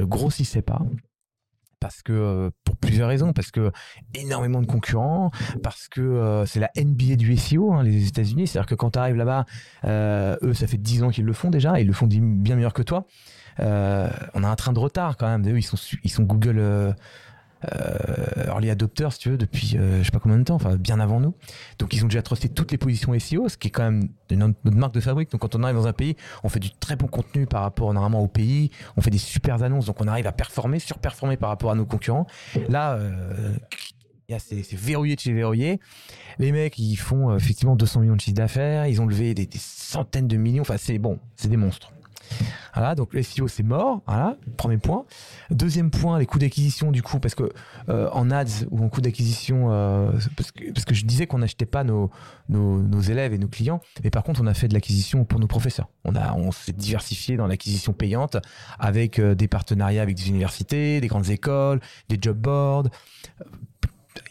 grossissait 0.05 0.61
pas. 0.61 0.81
Parce 1.79 2.03
que, 2.03 2.13
euh, 2.13 2.49
pour 2.63 2.77
plusieurs 2.77 3.09
raisons, 3.09 3.33
parce 3.33 3.49
que 3.49 3.71
énormément 4.13 4.61
de 4.61 4.67
concurrents, 4.67 5.31
parce 5.63 5.87
que 5.87 5.99
euh, 5.99 6.45
c'est 6.45 6.59
la 6.59 6.69
NBA 6.77 7.15
du 7.15 7.35
SEO, 7.35 7.73
hein, 7.73 7.81
les 7.81 8.07
États-Unis. 8.07 8.45
C'est-à-dire 8.45 8.67
que 8.67 8.75
quand 8.75 8.91
tu 8.91 8.99
arrives 8.99 9.15
là-bas, 9.15 9.45
euh, 9.85 10.37
eux, 10.43 10.53
ça 10.53 10.67
fait 10.67 10.77
10 10.77 11.01
ans 11.01 11.09
qu'ils 11.09 11.25
le 11.25 11.33
font 11.33 11.49
déjà, 11.49 11.79
ils 11.79 11.87
le 11.87 11.93
font 11.93 12.05
bien 12.05 12.55
meilleur 12.55 12.73
que 12.73 12.83
toi. 12.83 13.05
On 13.57 13.63
a 14.43 14.47
un 14.47 14.55
train 14.55 14.73
de 14.73 14.79
retard 14.79 15.17
quand 15.17 15.27
même. 15.27 15.47
Eux, 15.51 15.57
ils 15.57 15.63
sont, 16.11 16.23
Google 16.23 16.95
early 18.47 18.69
adopters, 18.69 19.13
si 19.13 19.19
tu 19.19 19.29
veux, 19.29 19.37
depuis 19.37 19.77
euh, 19.77 19.99
je 19.99 20.03
sais 20.03 20.11
pas 20.11 20.19
combien 20.19 20.37
de 20.37 20.43
temps, 20.43 20.55
enfin 20.55 20.75
bien 20.75 20.99
avant 20.99 21.19
nous. 21.19 21.33
Donc 21.79 21.93
ils 21.93 22.03
ont 22.03 22.07
déjà 22.07 22.21
trusté 22.21 22.49
toutes 22.49 22.71
les 22.71 22.77
positions 22.77 23.17
SEO, 23.17 23.49
ce 23.49 23.57
qui 23.57 23.67
est 23.67 23.71
quand 23.71 23.83
même 23.83 24.09
notre, 24.31 24.55
marque 24.71 24.93
de 24.93 24.99
fabrique. 24.99 25.31
Donc 25.31 25.41
quand 25.41 25.55
on 25.55 25.63
arrive 25.63 25.75
dans 25.75 25.87
un 25.87 25.93
pays, 25.93 26.15
on 26.43 26.49
fait 26.49 26.59
du 26.59 26.71
très 26.71 26.95
bon 26.95 27.07
contenu 27.07 27.45
par 27.45 27.61
rapport 27.61 27.93
normalement 27.93 28.21
au 28.21 28.27
pays, 28.27 28.71
on 28.97 29.01
fait 29.01 29.09
des 29.09 29.17
super 29.17 29.61
annonces, 29.63 29.85
donc 29.85 30.01
on 30.01 30.07
arrive 30.07 30.27
à 30.27 30.31
performer, 30.31 30.79
surperformer 30.79 31.37
par 31.37 31.49
rapport 31.49 31.71
à 31.71 31.75
nos 31.75 31.85
concurrents. 31.85 32.27
Là, 32.69 32.93
euh, 32.93 33.55
c'est 34.39 34.73
verrouillé 34.73 35.15
de 35.15 35.19
chez 35.19 35.33
verrouillé. 35.33 35.79
Les 36.39 36.51
mecs, 36.51 36.77
ils 36.79 36.95
font 36.95 37.31
euh, 37.31 37.37
effectivement 37.37 37.75
200 37.75 38.01
millions 38.01 38.15
de 38.15 38.21
chiffre 38.21 38.37
d'affaires, 38.37 38.87
ils 38.87 39.01
ont 39.01 39.05
levé 39.05 39.33
des 39.33 39.49
centaines 39.57 40.27
de 40.27 40.37
millions, 40.37 40.61
enfin 40.61 40.77
c'est 40.77 40.97
bon, 40.97 41.19
c'est 41.35 41.49
des 41.49 41.57
monstres. 41.57 41.91
Voilà, 42.73 42.95
donc 42.95 43.13
le 43.13 43.21
SEO 43.21 43.47
c'est 43.47 43.63
mort, 43.63 44.01
voilà, 44.07 44.37
premier 44.57 44.77
point. 44.77 45.05
Deuxième 45.49 45.91
point, 45.91 46.19
les 46.19 46.25
coûts 46.25 46.39
d'acquisition 46.39 46.91
du 46.91 47.01
coup, 47.01 47.19
parce 47.19 47.35
que 47.35 47.51
euh, 47.89 48.09
en 48.11 48.31
ads 48.31 48.65
ou 48.69 48.83
en 48.83 48.89
coûts 48.89 49.01
d'acquisition, 49.01 49.67
euh, 49.71 50.11
parce, 50.37 50.51
que, 50.51 50.93
je 50.93 51.05
disais 51.05 51.27
qu'on 51.27 51.39
n'achetait 51.39 51.65
pas 51.65 51.83
nos, 51.83 52.09
nos, 52.49 52.81
nos, 52.81 53.01
élèves 53.01 53.33
et 53.33 53.37
nos 53.37 53.47
clients, 53.47 53.81
mais 54.03 54.09
par 54.09 54.23
contre 54.23 54.41
on 54.41 54.47
a 54.47 54.53
fait 54.53 54.67
de 54.67 54.73
l'acquisition 54.73 55.25
pour 55.25 55.39
nos 55.39 55.47
professeurs. 55.47 55.89
On, 56.05 56.15
a, 56.15 56.33
on 56.33 56.51
s'est 56.51 56.71
diversifié 56.71 57.35
dans 57.35 57.47
l'acquisition 57.47 57.93
payante 57.93 58.37
avec 58.79 59.19
euh, 59.19 59.35
des 59.35 59.47
partenariats 59.47 60.01
avec 60.01 60.15
des 60.15 60.29
universités, 60.29 61.01
des 61.01 61.07
grandes 61.07 61.29
écoles, 61.29 61.79
des 62.09 62.17
job 62.21 62.37
boards 62.37 62.87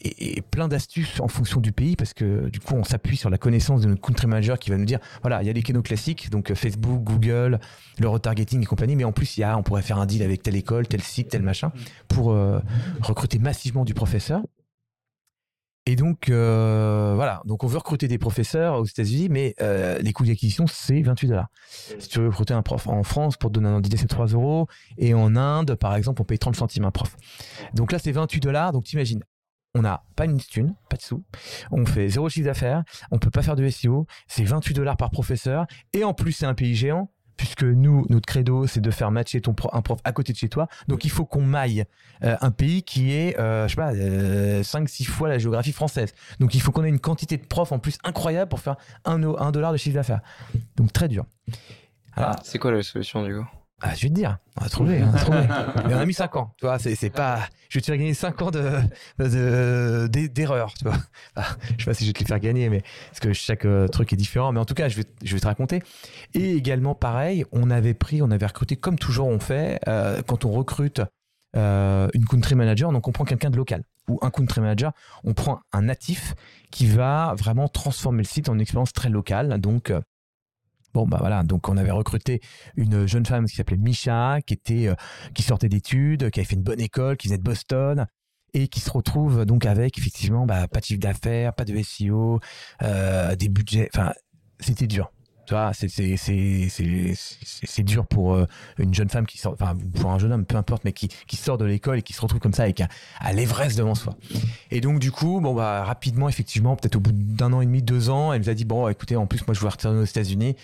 et, 0.02 0.40
plein 0.42 0.68
d'astuces 0.68 1.20
en 1.20 1.28
fonction 1.28 1.60
du 1.60 1.72
pays 1.72 1.96
parce 1.96 2.14
que 2.14 2.48
du 2.48 2.60
coup 2.60 2.74
on 2.74 2.84
s'appuie 2.84 3.16
sur 3.16 3.30
la 3.30 3.38
connaissance 3.38 3.82
de 3.82 3.88
notre 3.88 4.00
country 4.00 4.26
manager 4.26 4.58
qui 4.58 4.70
va 4.70 4.76
nous 4.76 4.84
dire 4.84 4.98
voilà 5.20 5.42
il 5.42 5.46
y 5.46 5.50
a 5.50 5.52
les 5.52 5.62
canaux 5.62 5.82
classiques 5.82 6.30
donc 6.30 6.50
euh, 6.50 6.54
Facebook, 6.54 7.02
Google, 7.02 7.60
le 7.98 8.08
retargeting 8.08 8.62
et 8.62 8.66
compagnie 8.66 8.96
mais 8.96 9.04
en 9.04 9.12
plus 9.12 9.36
il 9.36 9.40
y 9.40 9.44
a 9.44 9.56
on 9.56 9.62
pourrait 9.62 9.82
faire 9.82 9.98
un 9.98 10.06
deal 10.06 10.22
avec 10.22 10.42
telle 10.42 10.56
école, 10.56 10.86
tel 10.88 11.02
site, 11.02 11.28
tel 11.28 11.42
machin 11.42 11.72
pour 12.08 12.32
euh, 12.32 12.60
recruter 13.00 13.38
massivement 13.38 13.84
du 13.84 13.94
professeur. 13.94 14.42
Et 15.86 15.96
donc 15.96 16.28
euh, 16.28 17.14
voilà, 17.16 17.40
donc 17.46 17.64
on 17.64 17.66
veut 17.66 17.78
recruter 17.78 18.06
des 18.06 18.18
professeurs 18.18 18.78
aux 18.78 18.84
États-Unis, 18.84 19.28
mais 19.30 19.54
les 20.00 20.12
coûts 20.12 20.24
d'acquisition 20.24 20.66
c'est 20.66 21.00
28 21.00 21.28
dollars. 21.28 21.48
Si 21.98 22.08
tu 22.08 22.20
veux 22.20 22.28
recruter 22.28 22.54
un 22.54 22.62
prof 22.62 22.86
en 22.86 23.02
France 23.02 23.36
pour 23.36 23.50
te 23.50 23.54
donner 23.54 23.68
un 23.68 23.82
idée 23.82 23.96
c'est 23.96 24.06
3 24.06 24.26
euros, 24.26 24.68
et 24.98 25.14
en 25.14 25.36
Inde 25.36 25.74
par 25.74 25.96
exemple 25.96 26.20
on 26.20 26.24
paye 26.24 26.38
30 26.38 26.54
centimes 26.54 26.84
un 26.84 26.90
prof. 26.90 27.16
Donc 27.74 27.92
là 27.92 27.98
c'est 27.98 28.12
28 28.12 28.40
dollars, 28.40 28.72
donc 28.72 28.84
t'imagines 28.84 29.24
on 29.74 29.82
n'a 29.82 30.02
pas 30.16 30.24
une 30.24 30.38
thune, 30.38 30.74
pas 30.88 30.96
de 30.96 31.02
sous, 31.02 31.22
on 31.70 31.86
fait 31.86 32.08
zéro 32.08 32.28
chiffre 32.28 32.46
d'affaires, 32.46 32.84
on 33.10 33.18
peut 33.18 33.30
pas 33.30 33.42
faire 33.42 33.56
de 33.56 33.68
SEO, 33.68 34.06
c'est 34.26 34.44
28 34.44 34.74
dollars 34.74 34.96
par 34.96 35.10
professeur, 35.10 35.66
et 35.92 36.04
en 36.04 36.14
plus 36.14 36.32
c'est 36.32 36.46
un 36.46 36.54
pays 36.54 36.74
géant, 36.74 37.10
puisque 37.40 37.62
nous, 37.62 38.04
notre 38.10 38.26
credo, 38.26 38.66
c'est 38.66 38.82
de 38.82 38.90
faire 38.90 39.10
matcher 39.10 39.40
ton 39.40 39.56
un 39.72 39.80
prof 39.80 39.98
à 40.04 40.12
côté 40.12 40.34
de 40.34 40.36
chez 40.36 40.50
toi. 40.50 40.68
Donc 40.88 41.06
il 41.06 41.10
faut 41.10 41.24
qu'on 41.24 41.40
maille 41.40 41.84
euh, 42.22 42.36
un 42.42 42.50
pays 42.50 42.82
qui 42.82 43.12
est, 43.12 43.38
euh, 43.40 43.66
je 43.66 43.70
sais 43.70 43.76
pas, 43.76 43.94
5-6 43.94 43.94
euh, 43.96 45.10
fois 45.10 45.26
la 45.30 45.38
géographie 45.38 45.72
française. 45.72 46.12
Donc 46.38 46.54
il 46.54 46.60
faut 46.60 46.70
qu'on 46.70 46.84
ait 46.84 46.90
une 46.90 47.00
quantité 47.00 47.38
de 47.38 47.46
profs 47.46 47.72
en 47.72 47.78
plus 47.78 47.96
incroyable 48.04 48.50
pour 48.50 48.60
faire 48.60 48.76
un, 49.06 49.22
un 49.22 49.52
dollar 49.52 49.72
de 49.72 49.78
chiffre 49.78 49.94
d'affaires. 49.94 50.20
Donc 50.76 50.92
très 50.92 51.08
dur. 51.08 51.24
C'est 52.42 52.58
quoi 52.58 52.72
la 52.72 52.82
solution 52.82 53.24
du 53.24 53.34
coup? 53.34 53.46
Ah, 53.82 53.94
je 53.94 54.02
vais 54.02 54.08
te 54.08 54.14
dire, 54.14 54.38
on 54.60 54.64
a 54.64 54.68
trouvé, 54.68 55.02
on 55.02 55.14
a 55.14 55.18
trouvé. 55.18 55.38
on 55.84 55.96
a 55.96 56.04
mis 56.04 56.12
5 56.12 56.36
ans, 56.36 56.54
tu 56.58 56.66
vois, 56.66 56.78
c'est, 56.78 57.10
pas... 57.10 57.40
Je 57.70 57.78
vais 57.78 57.80
te 57.80 57.86
faire 57.86 57.96
gagner 57.96 58.12
5 58.12 58.42
ans 58.42 58.50
de, 58.50 58.80
de, 59.18 60.26
d'erreur, 60.26 60.74
tu 60.74 60.84
vois. 60.84 60.96
Ah, 61.36 61.46
je 61.78 61.84
sais 61.84 61.90
pas 61.90 61.94
si 61.94 62.04
je 62.04 62.10
vais 62.10 62.12
te 62.12 62.18
les 62.18 62.26
faire 62.26 62.40
gagner, 62.40 62.68
mais 62.68 62.82
parce 63.08 63.20
que 63.20 63.32
chaque 63.32 63.64
euh, 63.64 63.88
truc 63.88 64.12
est 64.12 64.16
différent. 64.16 64.52
Mais 64.52 64.60
en 64.60 64.66
tout 64.66 64.74
cas, 64.74 64.88
je 64.88 64.96
vais, 64.96 65.04
je 65.24 65.34
vais 65.34 65.40
te 65.40 65.46
raconter. 65.46 65.82
Et 66.34 66.54
également, 66.56 66.94
pareil, 66.94 67.44
on 67.52 67.70
avait 67.70 67.94
pris, 67.94 68.20
on 68.20 68.30
avait 68.30 68.46
recruté, 68.46 68.76
comme 68.76 68.98
toujours 68.98 69.28
on 69.28 69.40
fait, 69.40 69.80
euh, 69.88 70.20
quand 70.26 70.44
on 70.44 70.50
recrute 70.50 71.00
euh, 71.56 72.08
une 72.12 72.26
country 72.26 72.54
manager, 72.54 72.92
donc 72.92 73.08
on 73.08 73.12
prend 73.12 73.24
quelqu'un 73.24 73.50
de 73.50 73.56
local. 73.56 73.82
Ou 74.08 74.18
un 74.20 74.30
country 74.30 74.60
manager, 74.60 74.92
on 75.24 75.32
prend 75.32 75.60
un 75.72 75.82
natif 75.82 76.34
qui 76.70 76.86
va 76.86 77.34
vraiment 77.38 77.68
transformer 77.68 78.22
le 78.22 78.28
site 78.28 78.48
en 78.50 78.54
une 78.54 78.60
expérience 78.60 78.92
très 78.92 79.08
locale. 79.08 79.58
Donc, 79.58 79.92
Bon 80.92 81.06
bah 81.06 81.18
voilà, 81.20 81.42
donc 81.44 81.68
on 81.68 81.76
avait 81.76 81.92
recruté 81.92 82.40
une 82.76 83.06
jeune 83.06 83.24
femme 83.24 83.46
qui 83.46 83.54
s'appelait 83.54 83.76
Misha, 83.76 84.40
qui 84.44 84.54
était 84.54 84.88
euh, 84.88 84.94
qui 85.34 85.42
sortait 85.42 85.68
d'études, 85.68 86.30
qui 86.30 86.40
avait 86.40 86.46
fait 86.46 86.56
une 86.56 86.62
bonne 86.62 86.80
école, 86.80 87.16
qui 87.16 87.28
venait 87.28 87.38
de 87.38 87.44
Boston 87.44 88.06
et 88.52 88.66
qui 88.66 88.80
se 88.80 88.90
retrouve 88.90 89.44
donc 89.44 89.66
avec 89.66 89.98
effectivement 89.98 90.46
bah, 90.46 90.66
pas 90.66 90.80
de 90.80 90.84
chiffre 90.84 91.00
d'affaires, 91.00 91.54
pas 91.54 91.64
de 91.64 91.80
SEO, 91.80 92.40
euh, 92.82 93.36
des 93.36 93.48
budgets, 93.48 93.88
enfin 93.94 94.12
c'était 94.58 94.88
dur. 94.88 95.12
C'est 95.76 97.82
dur 97.82 98.06
pour 98.06 98.34
euh, 98.34 98.46
une 98.78 98.94
jeune 98.94 99.08
femme 99.08 99.26
qui 99.26 99.38
sort, 99.38 99.52
enfin 99.52 99.76
pour 99.94 100.10
un 100.10 100.18
jeune 100.18 100.32
homme, 100.32 100.44
peu 100.44 100.56
importe, 100.56 100.84
mais 100.84 100.92
qui 100.92 101.36
sort 101.36 101.58
de 101.58 101.64
l'école 101.64 101.98
et 101.98 102.02
qui 102.02 102.12
se 102.12 102.20
retrouve 102.20 102.40
comme 102.40 102.54
ça 102.54 102.64
avec 102.64 102.80
un, 102.80 102.88
à 103.18 103.32
l'Everest 103.32 103.76
devant 103.76 103.94
soi. 103.94 104.16
Et 104.70 104.80
donc 104.80 104.98
du 104.98 105.10
coup, 105.10 105.40
bon 105.40 105.54
bah 105.54 105.84
rapidement, 105.84 106.28
effectivement, 106.28 106.76
peut-être 106.76 106.96
au 106.96 107.00
bout 107.00 107.12
d'un 107.12 107.52
an 107.52 107.60
et 107.60 107.66
demi, 107.66 107.82
deux 107.82 108.10
ans, 108.10 108.32
elle 108.32 108.42
nous 108.42 108.50
a 108.50 108.54
dit 108.54 108.64
bon, 108.64 108.88
écoutez, 108.88 109.16
en 109.16 109.26
plus 109.26 109.46
moi 109.46 109.54
je 109.54 109.60
veux 109.60 109.68
retourner 109.68 110.00
aux 110.00 110.04
États-Unis. 110.04 110.56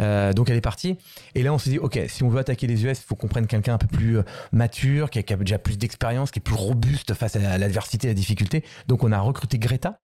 Euh, 0.00 0.32
donc 0.32 0.50
elle 0.50 0.56
est 0.56 0.62
partie. 0.62 0.96
Et 1.34 1.42
là, 1.42 1.52
on 1.52 1.58
s'est 1.58 1.70
dit, 1.70 1.78
ok, 1.78 1.98
si 2.08 2.22
on 2.22 2.28
veut 2.28 2.38
attaquer 2.38 2.66
les 2.66 2.84
US, 2.84 2.98
il 2.98 3.04
faut 3.04 3.14
qu'on 3.14 3.28
prenne 3.28 3.46
quelqu'un 3.46 3.74
un 3.74 3.78
peu 3.78 3.86
plus 3.86 4.18
euh, 4.18 4.22
mature, 4.52 5.10
qui 5.10 5.18
a, 5.18 5.36
déjà 5.36 5.58
plus 5.58 5.78
d'expérience, 5.78 6.30
qui 6.30 6.38
est 6.38 6.42
plus 6.42 6.54
robuste 6.54 7.14
face 7.14 7.36
à 7.36 7.58
l'adversité 7.58 8.08
à 8.08 8.10
la 8.10 8.14
difficulté. 8.14 8.64
Donc 8.88 9.04
on 9.04 9.12
a 9.12 9.20
recruté 9.20 9.58
Greta, 9.58 10.00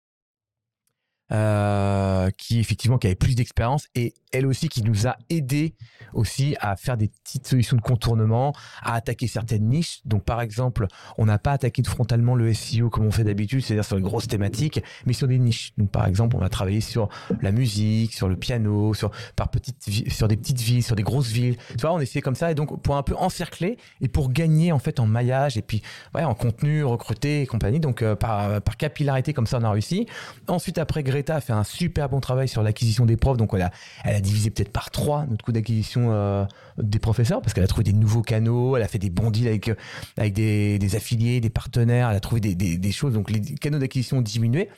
qui 2.37 2.59
effectivement 2.59 2.98
qui 2.98 3.07
avait 3.07 3.16
plus 3.16 3.35
d'expérience 3.35 3.88
et 3.94 4.14
elle 4.32 4.46
aussi 4.46 4.68
qui 4.68 4.82
nous 4.82 5.06
a 5.06 5.16
aidé 5.30 5.74
aussi 6.12 6.56
à 6.60 6.76
faire 6.76 6.96
des 6.96 7.08
petites 7.08 7.46
solutions 7.46 7.76
de 7.76 7.82
contournement, 7.82 8.52
à 8.82 8.94
attaquer 8.94 9.26
certaines 9.26 9.68
niches. 9.68 10.00
Donc 10.04 10.24
par 10.24 10.40
exemple, 10.40 10.86
on 11.16 11.26
n'a 11.26 11.38
pas 11.38 11.52
attaqué 11.52 11.82
frontalement 11.84 12.34
le 12.34 12.52
SEO 12.54 12.90
comme 12.90 13.06
on 13.06 13.10
fait 13.10 13.24
d'habitude, 13.24 13.62
c'est-à-dire 13.62 13.84
sur 13.84 13.96
les 13.96 14.02
grosses 14.02 14.28
thématiques, 14.28 14.82
mais 15.06 15.12
sur 15.12 15.28
des 15.28 15.38
niches. 15.38 15.72
Donc 15.76 15.90
par 15.90 16.06
exemple, 16.06 16.36
on 16.36 16.42
a 16.42 16.48
travaillé 16.48 16.80
sur 16.80 17.08
la 17.40 17.52
musique, 17.52 18.14
sur 18.14 18.28
le 18.28 18.36
piano, 18.36 18.94
sur 18.94 19.10
par 19.36 19.48
petites 19.50 19.88
sur 20.08 20.28
des 20.28 20.36
petites 20.36 20.60
villes, 20.60 20.82
sur 20.82 20.96
des 20.96 21.02
grosses 21.02 21.30
villes. 21.30 21.56
Tu 21.70 21.78
vois, 21.80 21.92
on 21.92 22.00
essayait 22.00 22.22
comme 22.22 22.34
ça 22.34 22.50
et 22.50 22.54
donc 22.54 22.82
pour 22.82 22.96
un 22.96 23.02
peu 23.02 23.14
encercler 23.16 23.76
et 24.00 24.08
pour 24.08 24.32
gagner 24.32 24.72
en 24.72 24.78
fait 24.78 25.00
en 25.00 25.06
maillage 25.06 25.56
et 25.56 25.62
puis 25.62 25.82
en 26.14 26.34
contenu, 26.34 26.84
recruter 26.84 27.42
et 27.42 27.46
compagnie. 27.46 27.80
Donc 27.80 28.02
euh, 28.02 28.16
par 28.16 28.60
par 28.62 28.76
capillarité 28.76 29.32
comme 29.32 29.46
ça 29.46 29.58
on 29.58 29.64
a 29.64 29.70
réussi. 29.70 30.06
Ensuite 30.46 30.78
après 30.78 31.02
Greta 31.02 31.36
a 31.36 31.40
fait 31.40 31.52
un 31.52 31.64
super 31.64 32.08
bon 32.08 32.20
travail 32.20 32.48
sur 32.48 32.62
l'acquisition 32.62 33.06
des 33.06 33.16
profs. 33.16 33.36
Donc, 33.36 33.50
elle 33.54 33.62
a 34.14 34.17
divisé 34.20 34.50
peut-être 34.50 34.72
par 34.72 34.90
trois 34.90 35.26
notre 35.26 35.44
coût 35.44 35.52
d'acquisition 35.52 36.09
euh, 36.12 36.44
des 36.78 36.98
professeurs 36.98 37.40
parce 37.40 37.54
qu'elle 37.54 37.64
a 37.64 37.68
trouvé 37.68 37.85
des 37.85 37.92
nouveaux 37.92 38.22
canaux, 38.22 38.76
elle 38.76 38.83
a 38.83 38.88
fait 38.88 38.98
des 38.98 39.11
bons 39.11 39.31
deals 39.31 39.48
avec, 39.48 39.70
avec 40.16 40.33
des, 40.33 40.96
affiliés, 40.96 41.40
des 41.40 41.50
partenaires, 41.50 42.11
elle 42.11 42.16
a 42.16 42.20
trouvé 42.20 42.40
des, 42.40 42.54
des, 42.54 42.92
choses. 42.92 43.14
Donc, 43.14 43.31
les 43.31 43.40
canaux 43.40 43.78
d'acquisition 43.78 44.18
ont 44.18 44.22
diminué. 44.22 44.68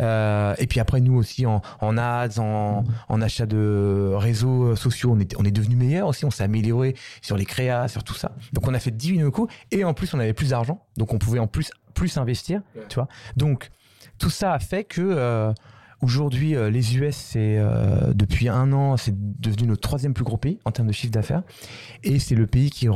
Euh, 0.00 0.54
et 0.58 0.66
puis 0.66 0.80
après, 0.80 1.00
nous 1.00 1.14
aussi, 1.14 1.46
en, 1.46 1.60
en 1.80 1.98
ads, 1.98 2.38
en, 2.38 2.84
en, 3.08 3.22
achat 3.22 3.46
de 3.46 4.12
réseaux 4.14 4.76
sociaux, 4.76 5.12
on 5.14 5.20
est, 5.20 5.34
on 5.38 5.44
est 5.44 5.50
devenu 5.50 5.76
meilleur 5.76 6.08
aussi. 6.08 6.24
On 6.24 6.30
s'est 6.30 6.44
amélioré 6.44 6.94
sur 7.20 7.36
les 7.36 7.44
créas, 7.44 7.88
sur 7.88 8.04
tout 8.04 8.14
ça. 8.14 8.32
Donc, 8.52 8.68
on 8.68 8.74
a 8.74 8.78
fait 8.78 8.90
diminuer 8.90 9.24
nos 9.24 9.30
coûts. 9.30 9.48
Et 9.70 9.84
en 9.84 9.94
plus, 9.94 10.14
on 10.14 10.18
avait 10.20 10.34
plus 10.34 10.50
d'argent. 10.50 10.84
Donc, 10.96 11.12
on 11.12 11.18
pouvait 11.18 11.40
en 11.40 11.46
plus, 11.46 11.70
plus 11.94 12.16
investir. 12.16 12.62
Tu 12.88 12.94
vois. 12.94 13.08
Donc, 13.36 13.70
tout 14.18 14.30
ça 14.30 14.52
a 14.52 14.58
fait 14.58 14.84
que 14.84 15.00
euh, 15.00 15.52
Aujourd'hui, 16.00 16.54
euh, 16.54 16.70
les 16.70 16.96
US, 16.96 17.16
c'est 17.16 17.58
euh, 17.58 18.12
depuis 18.14 18.48
un 18.48 18.72
an, 18.72 18.96
c'est 18.96 19.14
devenu 19.16 19.66
notre 19.66 19.80
troisième 19.80 20.14
plus 20.14 20.22
gros 20.22 20.36
pays 20.36 20.60
en 20.64 20.70
termes 20.70 20.86
de 20.86 20.92
chiffre 20.92 21.12
d'affaires, 21.12 21.42
et 22.04 22.20
c'est 22.20 22.36
le 22.36 22.46
pays 22.46 22.70
qui, 22.70 22.88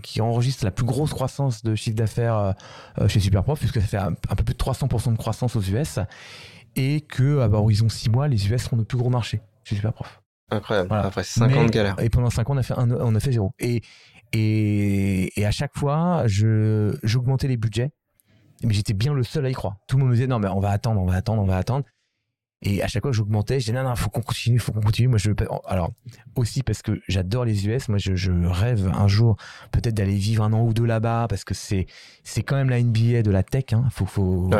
qui, 0.00 0.20
enregistre 0.20 0.64
la 0.64 0.70
plus 0.70 0.86
grosse 0.86 1.12
croissance 1.12 1.64
de 1.64 1.74
chiffre 1.74 1.96
d'affaires 1.96 2.54
euh, 3.00 3.08
chez 3.08 3.18
Superprof, 3.18 3.58
puisque 3.58 3.80
ça 3.80 3.86
fait 3.86 3.96
un, 3.96 4.12
peu 4.12 4.44
plus 4.44 4.54
de 4.54 4.58
300% 4.58 5.12
de 5.12 5.18
croissance 5.18 5.56
aux 5.56 5.60
US, 5.60 5.98
et 6.76 7.00
que 7.00 7.40
à 7.40 7.48
horizon 7.48 7.88
6 7.88 8.10
mois, 8.10 8.28
les 8.28 8.48
US 8.48 8.62
seront 8.62 8.76
notre 8.76 8.88
plus 8.88 8.98
gros 8.98 9.10
marché 9.10 9.40
chez 9.64 9.74
Superprof. 9.74 10.22
Incroyable. 10.50 10.88
Après 10.92 11.24
5 11.24 11.56
ans 11.56 11.64
de 11.64 11.70
galère. 11.70 11.96
Et 11.98 12.10
pendant 12.10 12.30
5 12.30 12.48
ans, 12.48 12.54
on 12.54 12.58
a 12.58 12.62
fait, 12.62 12.74
un, 12.78 12.88
on 12.92 13.14
a 13.16 13.20
fait 13.20 13.32
zéro. 13.32 13.50
Et, 13.58 13.82
et, 14.32 15.32
et 15.40 15.44
à 15.46 15.50
chaque 15.50 15.76
fois, 15.76 16.22
j'augmentais 16.26 17.48
les 17.48 17.56
budgets 17.56 17.90
mais 18.64 18.72
j'étais 18.72 18.94
bien 18.94 19.12
le 19.12 19.22
seul 19.22 19.44
à 19.44 19.50
y 19.50 19.52
croire. 19.52 19.76
Tout 19.86 19.96
le 19.96 20.00
monde 20.00 20.10
me 20.10 20.14
disait 20.14 20.26
non 20.26 20.38
mais 20.38 20.48
on 20.48 20.60
va 20.60 20.70
attendre, 20.70 21.00
on 21.00 21.04
va 21.04 21.16
attendre, 21.16 21.42
on 21.42 21.46
va 21.46 21.58
attendre. 21.58 21.84
Et 22.62 22.82
à 22.82 22.88
chaque 22.88 23.02
fois 23.02 23.10
que 23.10 23.16
j'augmentais, 23.16 23.60
je 23.60 23.66
disais 23.66 23.76
non, 23.76 23.88
non, 23.88 23.94
faut 23.96 24.08
qu'on 24.08 24.22
continue, 24.22 24.58
faut 24.58 24.72
qu'on 24.72 24.80
continue. 24.80 25.08
Moi, 25.08 25.18
je 25.18 25.30
alors 25.66 25.92
aussi 26.36 26.62
parce 26.62 26.80
que 26.80 27.00
j'adore 27.06 27.44
les 27.44 27.68
US. 27.68 27.88
Moi, 27.88 27.98
je, 27.98 28.16
je 28.16 28.32
rêve 28.32 28.90
un 28.94 29.08
jour 29.08 29.36
peut-être 29.72 29.94
d'aller 29.94 30.16
vivre 30.16 30.42
un 30.42 30.52
an 30.52 30.62
ou 30.62 30.72
deux 30.72 30.86
là-bas 30.86 31.26
parce 31.28 31.44
que 31.44 31.52
c'est 31.52 31.86
c'est 32.24 32.42
quand 32.42 32.56
même 32.56 32.70
la 32.70 32.82
NBA 32.82 33.22
de 33.22 33.30
la 33.30 33.42
tech. 33.42 33.72
Hein. 33.72 33.84
Faut 33.90 34.06
faut 34.06 34.50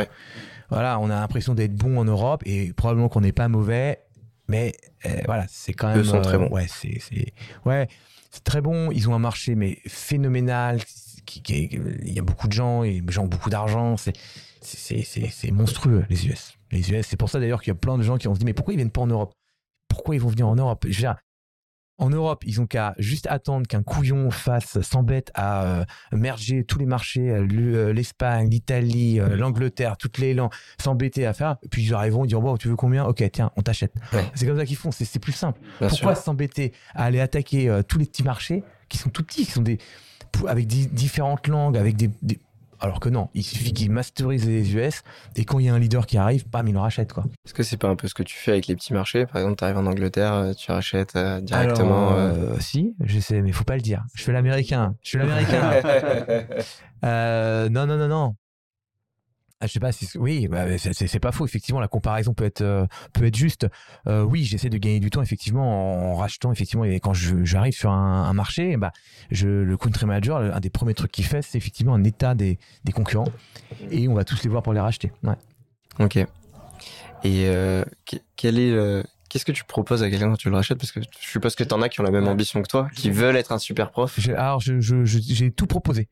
voilà, 0.69 0.99
on 1.01 1.07
a 1.11 1.21
l'impression 1.21 1.55
d'être 1.55 1.75
bon 1.75 1.99
en 1.99 2.05
Europe 2.05 2.43
et 2.45 2.73
probablement 2.75 3.09
qu'on 3.09 3.21
n'est 3.23 3.33
pas 3.33 3.49
mauvais, 3.49 4.01
mais 4.49 4.75
euh, 5.07 5.21
voilà, 5.25 5.47
c'est 5.49 5.73
quand 5.73 5.89
même. 5.89 6.01
Ils 6.01 6.05
sont 6.05 6.21
très 6.21 6.39
bons. 6.39 6.49
Ouais, 6.49 6.67
c'est 6.69 6.99
c'est 7.01 7.33
ouais, 7.65 7.89
c'est 8.31 8.45
très 8.45 8.61
bon. 8.61 8.91
Ils 8.91 9.09
ont 9.09 9.15
un 9.15 9.21
marché 9.21 9.55
mais 9.55 9.79
phénoménal. 9.87 10.81
Qui, 11.25 11.43
qui, 11.43 11.81
il 12.05 12.13
y 12.13 12.21
a 12.21 12.23
beaucoup 12.23 12.47
de 12.47 12.53
gens 12.53 12.85
et 12.85 13.01
des 13.01 13.13
gens 13.13 13.25
ont 13.25 13.29
beaucoup 13.29 13.51
d'argent. 13.51 13.97
C'est 13.97 14.13
c'est 14.61 15.51
monstrueux 15.51 16.05
les 16.09 16.29
US 16.29 16.56
les 16.71 16.91
US. 16.91 17.07
C'est 17.07 17.17
pour 17.17 17.31
ça 17.31 17.41
d'ailleurs 17.41 17.63
qu'il 17.63 17.73
y 17.73 17.77
a 17.77 17.79
plein 17.79 17.99
de 17.99 18.03
gens 18.03 18.17
qui 18.17 18.29
ont 18.29 18.35
se 18.35 18.41
dit 18.41 18.45
mais 18.45 18.55
pourquoi 18.55 18.75
ils 18.75 18.79
viennent 18.79 18.91
pas 18.91 19.03
en 19.03 19.07
Europe? 19.07 19.35
Pourquoi 19.89 20.15
ils 20.15 20.21
vont 20.21 20.29
venir 20.29 20.49
en 20.49 20.57
Europe? 20.57 20.85
Je 20.89 20.95
veux 20.95 21.01
dire, 21.01 21.17
en 21.99 22.11
Europe, 22.11 22.45
ils 22.47 22.61
ont 22.61 22.67
qu'à 22.67 22.95
juste 22.99 23.27
attendre 23.31 23.67
qu'un 23.67 23.83
couillon 23.83 24.31
fasse 24.31 24.81
s'embête 24.83 25.31
à 25.35 25.65
euh, 25.65 25.85
merger 26.13 26.65
tous 26.65 26.79
les 26.79 26.85
marchés, 26.85 27.31
euh, 27.31 27.47
euh, 27.51 27.93
l'Espagne, 27.93 28.51
l'Italie, 28.51 29.19
l'Angleterre, 29.19 29.97
toutes 29.97 30.19
les 30.19 30.35
langues, 30.35 30.53
s'embêter 30.79 31.25
à 31.25 31.33
faire. 31.33 31.57
Puis 31.71 31.85
ils 31.85 31.95
arriveront, 31.95 32.25
ils 32.25 32.29
diront 32.29 32.43
bon, 32.43 32.57
tu 32.57 32.69
veux 32.69 32.77
combien? 32.77 33.05
Ok, 33.05 33.25
tiens, 33.33 33.51
on 33.57 33.63
t'achète. 33.63 33.95
C'est 34.35 34.47
comme 34.47 34.59
ça 34.59 34.67
qu'ils 34.67 34.77
font. 34.77 34.91
C'est 34.91 35.19
plus 35.19 35.33
simple. 35.33 35.61
Pourquoi 35.79 36.15
s'embêter 36.15 36.73
à 36.95 37.05
aller 37.05 37.21
attaquer 37.21 37.81
tous 37.89 37.99
les 37.99 38.07
petits 38.07 38.25
marchés 38.25 38.63
qui 38.89 38.99
sont 38.99 39.11
tout 39.11 39.25
petits, 39.25 39.47
qui 39.47 39.53
sont 39.53 39.63
des 39.63 39.79
avec 40.47 40.67
différentes 40.67 41.49
langues, 41.49 41.79
avec 41.79 41.97
des 41.97 42.11
Alors 42.81 43.01
que 43.01 43.09
non, 43.09 43.29
il 43.35 43.43
suffit 43.43 43.73
qu'ils 43.73 43.91
masterisent 43.91 44.47
les 44.47 44.75
US 44.75 45.03
et 45.35 45.45
quand 45.45 45.59
il 45.59 45.67
y 45.67 45.69
a 45.69 45.75
un 45.75 45.79
leader 45.79 46.07
qui 46.07 46.19
arrive, 46.19 46.49
bam, 46.49 46.67
il 46.69 46.75
le 46.75 46.79
rachète 46.79 47.13
quoi. 47.13 47.25
Est-ce 47.45 47.55
que 47.55 47.63
c'est 47.63 47.77
pas 47.77 47.89
un 47.89 47.97
peu 47.97 48.09
ce 48.09 48.15
que 48.15 48.23
tu 48.23 48.37
fais 48.37 48.53
avec 48.53 48.67
les 48.67 48.77
petits 48.77 48.93
marchés? 48.93 49.27
Par 49.27 49.37
exemple, 49.37 49.57
tu 49.57 49.65
arrives 49.65 49.79
en 49.79 49.87
Angleterre, 49.87 50.35
euh, 50.35 50.53
tu 50.53 50.71
rachètes 50.71 51.17
euh, 51.17 51.41
directement. 51.41 52.11
Alors, 52.11 52.19
euh, 52.19 52.57
Si, 52.61 52.95
je 53.03 53.19
sais, 53.19 53.43
mais 53.43 53.53
faut 53.53 53.65
pas 53.65 53.77
le 53.77 53.83
dire. 53.83 54.05
Je 54.15 54.23
fais 54.23 54.33
l'américain. 54.33 54.95
Je 55.03 55.09
suis 55.11 55.19
l'américain. 55.19 55.73
Euh, 57.05 57.69
non, 57.69 57.87
non, 57.87 57.99
non, 57.99 58.09
non. 58.09 58.35
Ah, 59.61 59.67
je 59.67 59.73
sais 59.73 59.81
pas 59.81 59.91
si 59.91 60.07
oui, 60.19 60.49
bah, 60.49 60.77
c'est- 60.77 61.19
pas 61.19 61.33
faux. 61.33 61.47
Effectivement, 61.47 61.81
la 61.81 61.89
comparaison 61.89 62.35
peut 62.35 62.45
être 62.45 62.61
euh, 62.61 62.87
peut 63.15 63.25
être 63.25 63.37
juste. 63.37 63.67
Euh, 64.07 64.23
oui, 64.23 64.45
j'essaie 64.45 64.69
de 64.69 64.77
gagner 64.77 65.01
du 65.01 65.09
temps 65.09 65.23
effectivement 65.23 66.11
en, 66.13 66.15
rachetant 66.15 66.53
effectivement. 66.53 66.85
Et 66.85 67.01
quand 67.01 67.15
j'arrive 67.15 67.73
sur 67.73 67.91
un, 67.91 68.33
marché, 68.35 68.77
bah, 68.77 68.93
je, 69.31 69.49
le 69.49 69.77
country 69.79 70.05
manager, 70.05 70.37
un 70.55 70.61
des 70.61 70.69
premiers 70.69 70.93
trucs 70.93 71.11
qu'il 71.11 71.25
fait, 71.25 71.41
c'est 71.41 71.57
effectivement 71.57 71.95
un 71.95 72.05
état 72.05 72.35
des, 72.35 72.59
des 72.85 72.93
concurrents 72.93 73.29
et 73.91 74.09
on 74.09 74.15
va 74.15 74.25
tous 74.25 74.43
les 74.45 74.51
voir 74.51 74.63
pour 74.63 74.75
les 74.75 74.81
racheter. 74.81 75.11
Ok. 75.99 76.17
Et 76.17 76.27
euh, 77.25 77.83
que- 78.05 78.17
quel 78.37 78.59
est 78.59 78.71
le- 78.73 79.05
Qu'est-ce 79.29 79.45
que 79.45 79.53
tu 79.53 79.65
proposes 79.65 80.03
à 80.03 80.11
quelqu'un 80.11 80.29
quand 80.31 80.37
tu 80.37 80.51
le 80.51 80.57
rachètes? 80.57 80.79
Parce 80.79 80.93
que 80.93 81.01
je 81.01 81.07
suppose 81.31 81.55
que 81.55 81.65
t'en 81.65 81.83
as 81.83 81.89
qui 81.89 82.01
ont 82.01 82.05
la 82.05 82.11
même 82.11 82.29
ambition 82.29 82.63
que 82.63 82.69
toi, 82.69 82.89
qui 82.95 83.11
veulent 83.11 83.37
être 83.37 83.53
un 83.53 83.59
super 83.59 83.91
prof. 83.91 84.19
Alors, 84.37 84.61
je- 84.61 84.81
je- 84.81 85.05
je- 85.05 85.19
j'ai 85.21 85.51
tout 85.51 85.67
proposé. 85.67 86.09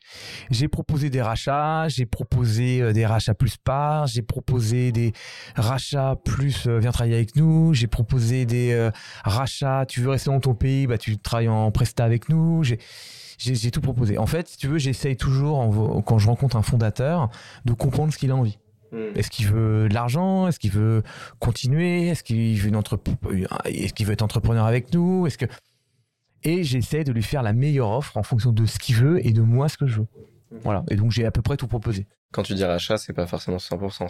J'ai 0.51 0.69
proposé 0.69 1.11
des 1.11 1.23
rachats, 1.23 1.89
j'ai 1.89 2.07
proposé 2.07 2.81
euh, 2.83 2.93
des 2.93 3.07
rachats 3.07 3.35
plus 3.35 3.57
parts, 3.57 4.07
j'ai 4.09 4.23
proposé 4.23 4.91
des 4.93 5.13
rachats 5.57 6.17
plus 6.25 6.67
euh, 6.67 6.79
viens 6.79 6.93
travailler 6.93 7.15
avec 7.17 7.37
nous, 7.37 7.73
j'ai 7.75 7.87
proposé 7.87 8.47
des 8.47 8.73
euh, 8.73 8.91
rachats, 9.25 9.85
tu 9.89 10.01
veux 10.01 10.11
rester 10.11 10.31
dans 10.31 10.41
ton 10.41 10.55
pays, 10.55 10.87
bah, 10.87 10.99
tu 10.99 11.17
travailles 11.19 11.49
en 11.49 11.71
presta 11.71 12.05
avec 12.05 12.29
nous. 12.29 12.63
J'ai 12.65 13.71
tout 13.71 13.81
proposé. 13.81 14.17
En 14.19 14.27
fait, 14.27 14.49
si 14.49 14.57
tu 14.57 14.69
veux, 14.69 14.79
j'essaye 14.79 15.17
toujours, 15.17 15.59
en- 15.59 16.03
quand 16.03 16.19
je 16.19 16.29
rencontre 16.29 16.57
un 16.57 16.63
fondateur, 16.63 17.31
de 17.65 17.73
comprendre 17.73 18.13
ce 18.13 18.19
qu'il 18.19 18.31
a 18.31 18.37
envie. 18.37 18.59
Est-ce 19.15 19.31
qu'il 19.31 19.47
veut 19.47 19.89
de 19.89 19.95
l'argent? 19.95 20.49
Est-ce 20.49 20.59
qu'il 20.59 20.71
veut 20.71 21.03
continuer? 21.39 22.09
Est-ce 22.09 22.23
qu'il 22.23 22.59
veut, 22.59 22.69
une 22.69 22.77
entrep- 22.77 23.09
Est-ce 23.65 23.93
qu'il 23.93 24.07
veut 24.07 24.13
être 24.13 24.23
entrepreneur 24.23 24.65
avec 24.67 24.93
nous? 24.95 25.27
Est-ce 25.27 25.39
que 25.39 25.47
et 26.47 26.63
j'essaie 26.63 27.05
de 27.05 27.13
lui 27.13 27.23
faire 27.23 27.43
la 27.43 27.55
meilleure 27.55 27.91
offre 27.91 28.17
en 28.19 28.23
fonction 28.23 28.53
de 28.53 28.67
ce 28.67 28.79
qu'il 28.79 28.97
veut 28.97 29.27
et 29.27 29.33
de 29.33 29.41
moi 29.41 29.69
ce 29.71 29.79
que 29.79 29.87
je 29.87 30.01
veux. 30.01 30.07
Voilà. 30.63 30.85
Et 30.91 30.97
donc 30.97 31.11
j'ai 31.11 31.25
à 31.25 31.31
peu 31.31 31.41
près 31.41 31.57
tout 31.57 31.67
proposé. 31.67 32.07
Quand 32.35 32.43
tu 32.43 32.55
dis 32.55 32.65
rachat, 32.65 32.97
c'est 32.99 33.13
pas 33.13 33.27
forcément 33.29 33.59
100%. 33.59 34.09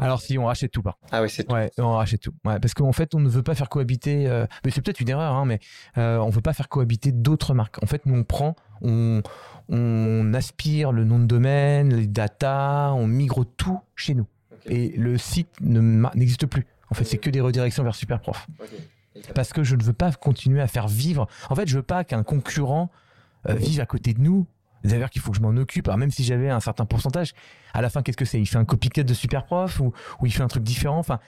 Alors 0.00 0.20
si 0.20 0.36
on 0.36 0.46
rachète 0.46 0.72
tout 0.72 0.82
par. 0.82 0.98
contre. 0.98 1.14
Ah 1.14 1.22
oui, 1.22 1.30
c'est 1.30 1.48
Ouais, 1.52 1.70
on 1.78 1.92
rachète 1.92 2.20
tout. 2.22 2.32
Ouais, 2.44 2.58
parce 2.58 2.74
qu'en 2.74 2.90
fait 2.90 3.14
on 3.14 3.20
ne 3.20 3.28
veut 3.28 3.44
pas 3.44 3.54
faire 3.54 3.68
cohabiter. 3.68 4.26
euh, 4.26 4.46
Mais 4.64 4.72
c'est 4.72 4.82
peut-être 4.82 4.98
une 5.00 5.08
erreur, 5.08 5.32
hein, 5.34 5.44
mais 5.44 5.60
euh, 5.96 6.18
on 6.18 6.28
veut 6.30 6.40
pas 6.40 6.54
faire 6.54 6.68
cohabiter 6.68 7.12
d'autres 7.12 7.54
marques. 7.54 7.80
En 7.80 7.86
fait, 7.86 8.04
nous 8.04 8.16
on 8.16 8.24
prend, 8.24 8.56
on, 8.80 9.22
on 9.68 10.34
aspire 10.34 10.90
le 10.90 11.04
nom 11.04 11.20
de 11.20 11.26
domaine, 11.26 11.94
les 11.94 12.08
data, 12.08 12.92
on 12.96 13.06
migre 13.06 13.44
tout 13.56 13.78
chez 13.94 14.14
nous. 14.14 14.26
Et 14.66 14.88
le 14.96 15.16
site 15.16 15.48
ne 15.60 15.80
n'existe 16.16 16.46
plus. 16.46 16.66
En 16.90 16.94
fait, 16.94 17.04
c'est 17.04 17.18
que 17.18 17.30
des 17.30 17.40
redirections 17.40 17.84
vers 17.84 17.94
Superprof. 17.94 18.46
Parce 19.34 19.52
que 19.52 19.62
je 19.62 19.76
ne 19.76 19.82
veux 19.84 19.92
pas 19.92 20.10
continuer 20.12 20.60
à 20.60 20.66
faire 20.66 20.88
vivre. 20.88 21.28
En 21.48 21.54
fait, 21.54 21.68
je 21.68 21.76
veux 21.76 21.82
pas 21.82 22.02
qu'un 22.04 22.22
concurrent 22.22 22.90
euh, 23.48 23.54
vive 23.54 23.80
à 23.80 23.86
côté 23.86 24.14
de 24.14 24.20
nous. 24.20 24.46
D'ailleurs, 24.84 25.10
qu'il 25.10 25.22
faut 25.22 25.30
que 25.30 25.36
je 25.36 25.42
m'en 25.42 25.56
occupe. 25.56 25.88
Alors, 25.88 25.98
même 25.98 26.10
si 26.10 26.24
j'avais 26.24 26.50
un 26.50 26.60
certain 26.60 26.84
pourcentage, 26.86 27.32
à 27.72 27.80
la 27.82 27.90
fin, 27.90 28.02
qu'est-ce 28.02 28.16
que 28.16 28.24
c'est? 28.24 28.40
Il 28.40 28.46
fait 28.46 28.58
un 28.58 28.64
copycat 28.64 29.02
de 29.04 29.14
Superprof 29.14 29.80
ou, 29.80 29.92
ou 30.20 30.26
il 30.26 30.32
fait 30.32 30.42
un 30.42 30.48
truc 30.48 30.62
différent? 30.62 30.98
Enfin, 30.98 31.20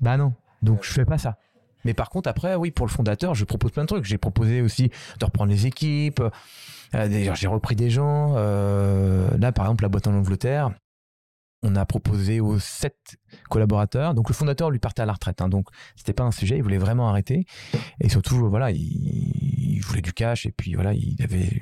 bah 0.00 0.16
non. 0.16 0.34
Donc, 0.62 0.84
je 0.84 0.90
fais 0.90 1.04
pas 1.04 1.18
ça. 1.18 1.38
Mais 1.84 1.94
par 1.94 2.10
contre, 2.10 2.28
après, 2.28 2.54
oui, 2.56 2.70
pour 2.70 2.86
le 2.86 2.90
fondateur, 2.90 3.34
je 3.34 3.44
propose 3.44 3.70
plein 3.72 3.84
de 3.84 3.86
trucs. 3.88 4.04
J'ai 4.04 4.18
proposé 4.18 4.60
aussi 4.60 4.90
de 5.18 5.24
reprendre 5.24 5.50
les 5.50 5.66
équipes. 5.66 6.20
Euh, 6.20 7.08
D'ailleurs, 7.08 7.36
j'ai 7.36 7.46
repris 7.46 7.76
des 7.76 7.88
gens. 7.90 8.34
Euh, 8.36 9.28
là, 9.38 9.52
par 9.52 9.66
exemple, 9.66 9.84
la 9.84 9.88
boîte 9.88 10.06
en 10.06 10.14
Angleterre, 10.14 10.70
on 11.62 11.76
a 11.76 11.86
proposé 11.86 12.40
aux 12.40 12.58
sept 12.58 13.16
collaborateurs. 13.48 14.14
Donc, 14.14 14.28
le 14.28 14.34
fondateur 14.34 14.70
lui 14.70 14.80
partait 14.80 15.02
à 15.02 15.06
la 15.06 15.12
retraite. 15.12 15.40
hein. 15.40 15.48
donc, 15.48 15.68
c'était 15.96 16.12
pas 16.12 16.24
un 16.24 16.32
sujet. 16.32 16.56
Il 16.56 16.62
voulait 16.62 16.78
vraiment 16.78 17.08
arrêter. 17.08 17.46
Et 18.00 18.08
surtout, 18.08 18.48
voilà, 18.50 18.70
il, 18.72 18.78
il 18.80 19.80
voulait 19.80 20.02
du 20.02 20.12
cash. 20.12 20.46
Et 20.46 20.50
puis, 20.52 20.74
voilà, 20.74 20.92
il 20.94 21.16
avait. 21.22 21.60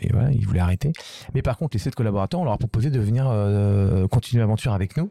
Et 0.00 0.10
voilà, 0.12 0.30
il 0.32 0.46
voulait 0.46 0.60
arrêter. 0.60 0.92
Mais 1.34 1.42
par 1.42 1.56
contre, 1.58 1.76
les 1.76 1.80
sept 1.80 1.94
collaborateurs, 1.94 2.40
on 2.40 2.44
leur 2.44 2.54
a 2.54 2.58
proposé 2.58 2.90
de 2.90 2.98
venir 3.00 3.28
euh, 3.28 4.06
continuer 4.08 4.40
l'aventure 4.40 4.72
avec 4.72 4.96
nous. 4.96 5.10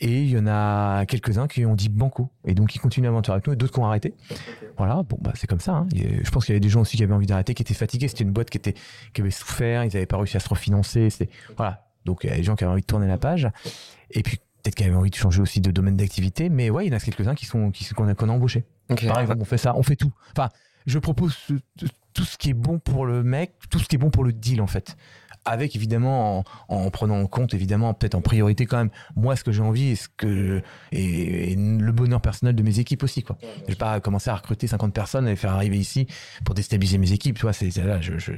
Et 0.00 0.22
il 0.22 0.30
y 0.30 0.38
en 0.38 0.46
a 0.46 1.04
quelques-uns 1.06 1.46
qui 1.46 1.66
ont 1.66 1.74
dit 1.74 1.88
banco. 1.90 2.30
Et 2.46 2.54
donc, 2.54 2.74
ils 2.74 2.78
continuent 2.78 3.04
l'aventure 3.04 3.34
avec 3.34 3.46
nous 3.46 3.52
et 3.52 3.56
d'autres 3.56 3.72
qui 3.74 3.80
ont 3.80 3.86
arrêté. 3.86 4.14
Voilà, 4.78 5.02
bon, 5.02 5.18
bah, 5.20 5.32
c'est 5.34 5.46
comme 5.46 5.60
ça. 5.60 5.72
hein. 5.72 5.88
Et 5.94 6.24
je 6.24 6.30
pense 6.30 6.46
qu'il 6.46 6.52
y 6.52 6.56
avait 6.56 6.60
des 6.60 6.68
gens 6.70 6.80
aussi 6.80 6.96
qui 6.96 7.02
avaient 7.02 7.12
envie 7.12 7.26
d'arrêter, 7.26 7.52
qui 7.54 7.62
étaient 7.62 7.74
fatigués. 7.74 8.08
C'était 8.08 8.24
une 8.24 8.30
boîte 8.30 8.48
qui, 8.48 8.56
était, 8.58 8.74
qui 9.12 9.20
avait 9.20 9.30
souffert, 9.30 9.84
ils 9.84 9.92
n'avaient 9.92 10.06
pas 10.06 10.16
réussi 10.16 10.36
à 10.36 10.40
se 10.40 10.48
refinancer. 10.48 11.08
Voilà. 11.56 11.86
Donc, 12.06 12.20
il 12.24 12.30
y 12.30 12.32
a 12.32 12.36
des 12.36 12.42
gens 12.44 12.56
qui 12.56 12.64
avaient 12.64 12.72
envie 12.72 12.80
de 12.82 12.86
tourner 12.86 13.08
la 13.08 13.18
page. 13.18 13.48
Et 14.10 14.22
puis, 14.22 14.38
peut-être 14.62 14.74
qu'ils 14.74 14.86
avaient 14.86 14.96
envie 14.96 15.10
de 15.10 15.16
changer 15.16 15.42
aussi 15.42 15.60
de 15.60 15.70
domaine 15.70 15.96
d'activité. 15.96 16.48
Mais 16.48 16.70
ouais, 16.70 16.86
il 16.86 16.90
y 16.90 16.94
en 16.94 16.96
a 16.96 17.00
quelques-uns 17.00 17.34
qui 17.34 17.44
sont, 17.44 17.70
qui, 17.70 17.86
qu'on 17.92 18.08
a, 18.08 18.14
qu'on 18.14 18.30
a 18.30 18.32
embauchés. 18.32 18.64
Ok. 18.88 19.06
Par 19.06 19.20
exemple, 19.20 19.40
on 19.42 19.44
fait 19.44 19.58
ça, 19.58 19.76
on 19.76 19.82
fait 19.82 19.96
tout. 19.96 20.12
Enfin, 20.32 20.48
je 20.86 20.98
propose 20.98 21.36
tout 22.14 22.24
ce 22.24 22.36
qui 22.38 22.50
est 22.50 22.54
bon 22.54 22.78
pour 22.78 23.06
le 23.06 23.22
mec, 23.22 23.52
tout 23.70 23.78
ce 23.78 23.86
qui 23.86 23.96
est 23.96 23.98
bon 23.98 24.10
pour 24.10 24.24
le 24.24 24.32
deal, 24.32 24.60
en 24.60 24.66
fait. 24.66 24.96
Avec 25.44 25.76
évidemment, 25.76 26.40
en, 26.40 26.44
en 26.68 26.90
prenant 26.90 27.18
en 27.20 27.26
compte, 27.26 27.54
évidemment, 27.54 27.94
peut-être 27.94 28.14
en 28.16 28.20
priorité 28.20 28.66
quand 28.66 28.76
même, 28.78 28.90
moi, 29.16 29.34
ce 29.36 29.44
que 29.44 29.52
j'ai 29.52 29.62
envie 29.62 29.90
et, 29.90 29.96
ce 29.96 30.08
que, 30.14 30.62
et, 30.92 31.52
et 31.52 31.56
le 31.56 31.92
bonheur 31.92 32.20
personnel 32.20 32.54
de 32.54 32.62
mes 32.62 32.80
équipes 32.80 33.02
aussi, 33.02 33.22
quoi. 33.22 33.38
Je 33.62 33.66
vais 33.72 33.74
pas 33.76 34.00
commencer 34.00 34.28
à 34.30 34.34
recruter 34.36 34.66
50 34.66 34.92
personnes 34.92 35.26
et 35.26 35.30
les 35.30 35.36
faire 35.36 35.52
arriver 35.54 35.78
ici 35.78 36.06
pour 36.44 36.54
déstabiliser 36.54 36.98
mes 36.98 37.12
équipes, 37.12 37.36
tu 37.36 37.42
vois, 37.42 37.52
c'est 37.52 37.70
c'est 37.70 37.84
là, 37.84 38.00
je, 38.00 38.18
je- 38.18 38.32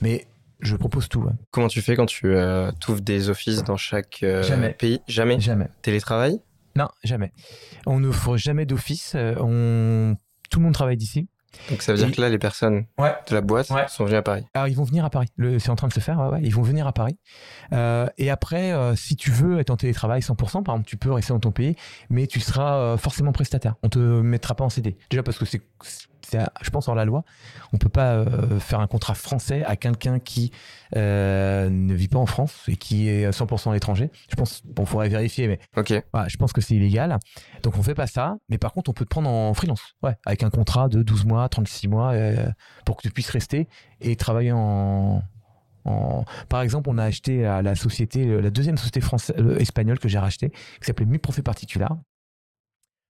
Mais 0.00 0.26
je 0.60 0.76
propose 0.76 1.08
tout, 1.08 1.20
ouais. 1.20 1.32
Comment 1.50 1.68
tu 1.68 1.82
fais 1.82 1.96
quand 1.96 2.06
tu 2.06 2.26
euh, 2.28 2.70
ouvres 2.88 3.00
des 3.02 3.28
offices 3.28 3.62
dans 3.64 3.76
chaque 3.76 4.20
euh, 4.22 4.42
Jamais. 4.42 4.70
pays? 4.74 5.00
Jamais? 5.08 5.38
Jamais. 5.40 5.66
Télétravail? 5.82 6.38
Non, 6.76 6.88
jamais. 7.04 7.32
On 7.84 8.00
ne 8.00 8.10
fera 8.10 8.36
jamais 8.38 8.64
d'office. 8.64 9.12
euh, 9.16 9.34
On... 9.40 10.16
Tout 10.50 10.60
le 10.60 10.64
monde 10.64 10.72
travaille 10.74 10.96
d'ici. 10.96 11.28
Donc 11.70 11.82
ça 11.82 11.92
veut 11.92 11.98
dire 11.98 12.10
que 12.12 12.20
là, 12.20 12.28
les 12.28 12.38
personnes 12.38 12.86
Ouais. 12.98 13.14
de 13.28 13.34
la 13.34 13.40
boîte 13.40 13.70
Ouais. 13.70 13.86
sont 13.88 14.04
venues 14.04 14.16
à 14.16 14.22
Paris. 14.22 14.44
Alors, 14.54 14.68
ils 14.68 14.76
vont 14.76 14.84
venir 14.84 15.04
à 15.04 15.10
Paris. 15.10 15.28
C'est 15.58 15.70
en 15.70 15.76
train 15.76 15.88
de 15.88 15.92
se 15.92 16.00
faire, 16.00 16.18
ouais, 16.18 16.28
ouais, 16.28 16.40
Ils 16.42 16.54
vont 16.54 16.62
venir 16.62 16.86
à 16.86 16.92
Paris. 16.92 17.18
Euh, 17.72 18.06
et 18.18 18.30
après, 18.30 18.72
euh, 18.72 18.94
si 18.96 19.16
tu 19.16 19.30
veux 19.30 19.60
être 19.60 19.70
en 19.70 19.76
télétravail 19.76 20.20
100%, 20.22 20.62
par 20.62 20.74
exemple, 20.74 20.88
tu 20.88 20.96
peux 20.96 21.12
rester 21.12 21.32
dans 21.32 21.40
ton 21.40 21.52
pays, 21.52 21.76
mais 22.10 22.26
tu 22.26 22.40
seras 22.40 22.76
euh, 22.76 22.96
forcément 22.96 23.32
prestataire. 23.32 23.74
On 23.82 23.88
te 23.88 23.98
mettra 23.98 24.54
pas 24.54 24.64
en 24.64 24.70
CD. 24.70 24.96
Déjà 25.10 25.22
parce 25.22 25.38
que 25.38 25.44
c'est, 25.44 25.60
je 26.62 26.70
pense, 26.70 26.88
hors 26.88 26.94
la 26.94 27.04
loi. 27.04 27.24
On 27.72 27.78
peut 27.78 27.88
pas 27.88 28.12
euh, 28.14 28.58
faire 28.60 28.80
un 28.80 28.86
contrat 28.86 29.14
français 29.14 29.64
à 29.64 29.76
quelqu'un 29.76 30.18
qui 30.18 30.50
euh, 30.96 31.68
ne 31.70 31.94
vit 31.94 32.08
pas 32.08 32.18
en 32.18 32.26
France 32.26 32.64
et 32.68 32.76
qui 32.76 33.08
est 33.08 33.30
100% 33.30 33.70
à 33.70 33.74
l'étranger. 33.74 34.10
Je 34.30 34.36
pense, 34.36 34.62
bon, 34.64 34.84
faudrait 34.86 35.08
vérifier, 35.08 35.48
mais 35.48 35.58
voilà, 36.12 36.28
je 36.28 36.36
pense 36.36 36.52
que 36.52 36.60
c'est 36.60 36.74
illégal. 36.74 37.18
Donc 37.62 37.76
on 37.78 37.82
fait 37.82 37.94
pas 37.94 38.06
ça, 38.06 38.36
mais 38.48 38.58
par 38.58 38.72
contre 38.72 38.90
on 38.90 38.92
peut 38.94 39.04
te 39.04 39.10
prendre 39.10 39.28
en 39.30 39.54
freelance, 39.54 39.94
ouais, 40.02 40.16
avec 40.26 40.42
un 40.42 40.50
contrat 40.50 40.88
de 40.88 41.02
12 41.02 41.24
mois, 41.24 41.48
36 41.48 41.88
mois, 41.88 42.12
euh, 42.12 42.46
pour 42.84 42.96
que 42.96 43.02
tu 43.02 43.10
puisses 43.10 43.30
rester 43.30 43.68
et 44.00 44.16
travailler 44.16 44.52
en, 44.52 45.22
en- 45.84 46.24
Par 46.48 46.62
exemple, 46.62 46.88
on 46.90 46.98
a 46.98 47.04
acheté 47.04 47.44
à 47.46 47.62
la 47.62 47.74
société, 47.74 48.24
la 48.40 48.50
deuxième 48.50 48.76
société 48.76 49.00
française, 49.00 49.36
espagnole 49.58 49.98
que 49.98 50.08
j'ai 50.08 50.18
rachetée, 50.18 50.50
qui 50.50 50.86
s'appelait 50.86 51.06
Mi 51.06 51.18
Profit 51.18 51.42
Particular. 51.42 51.96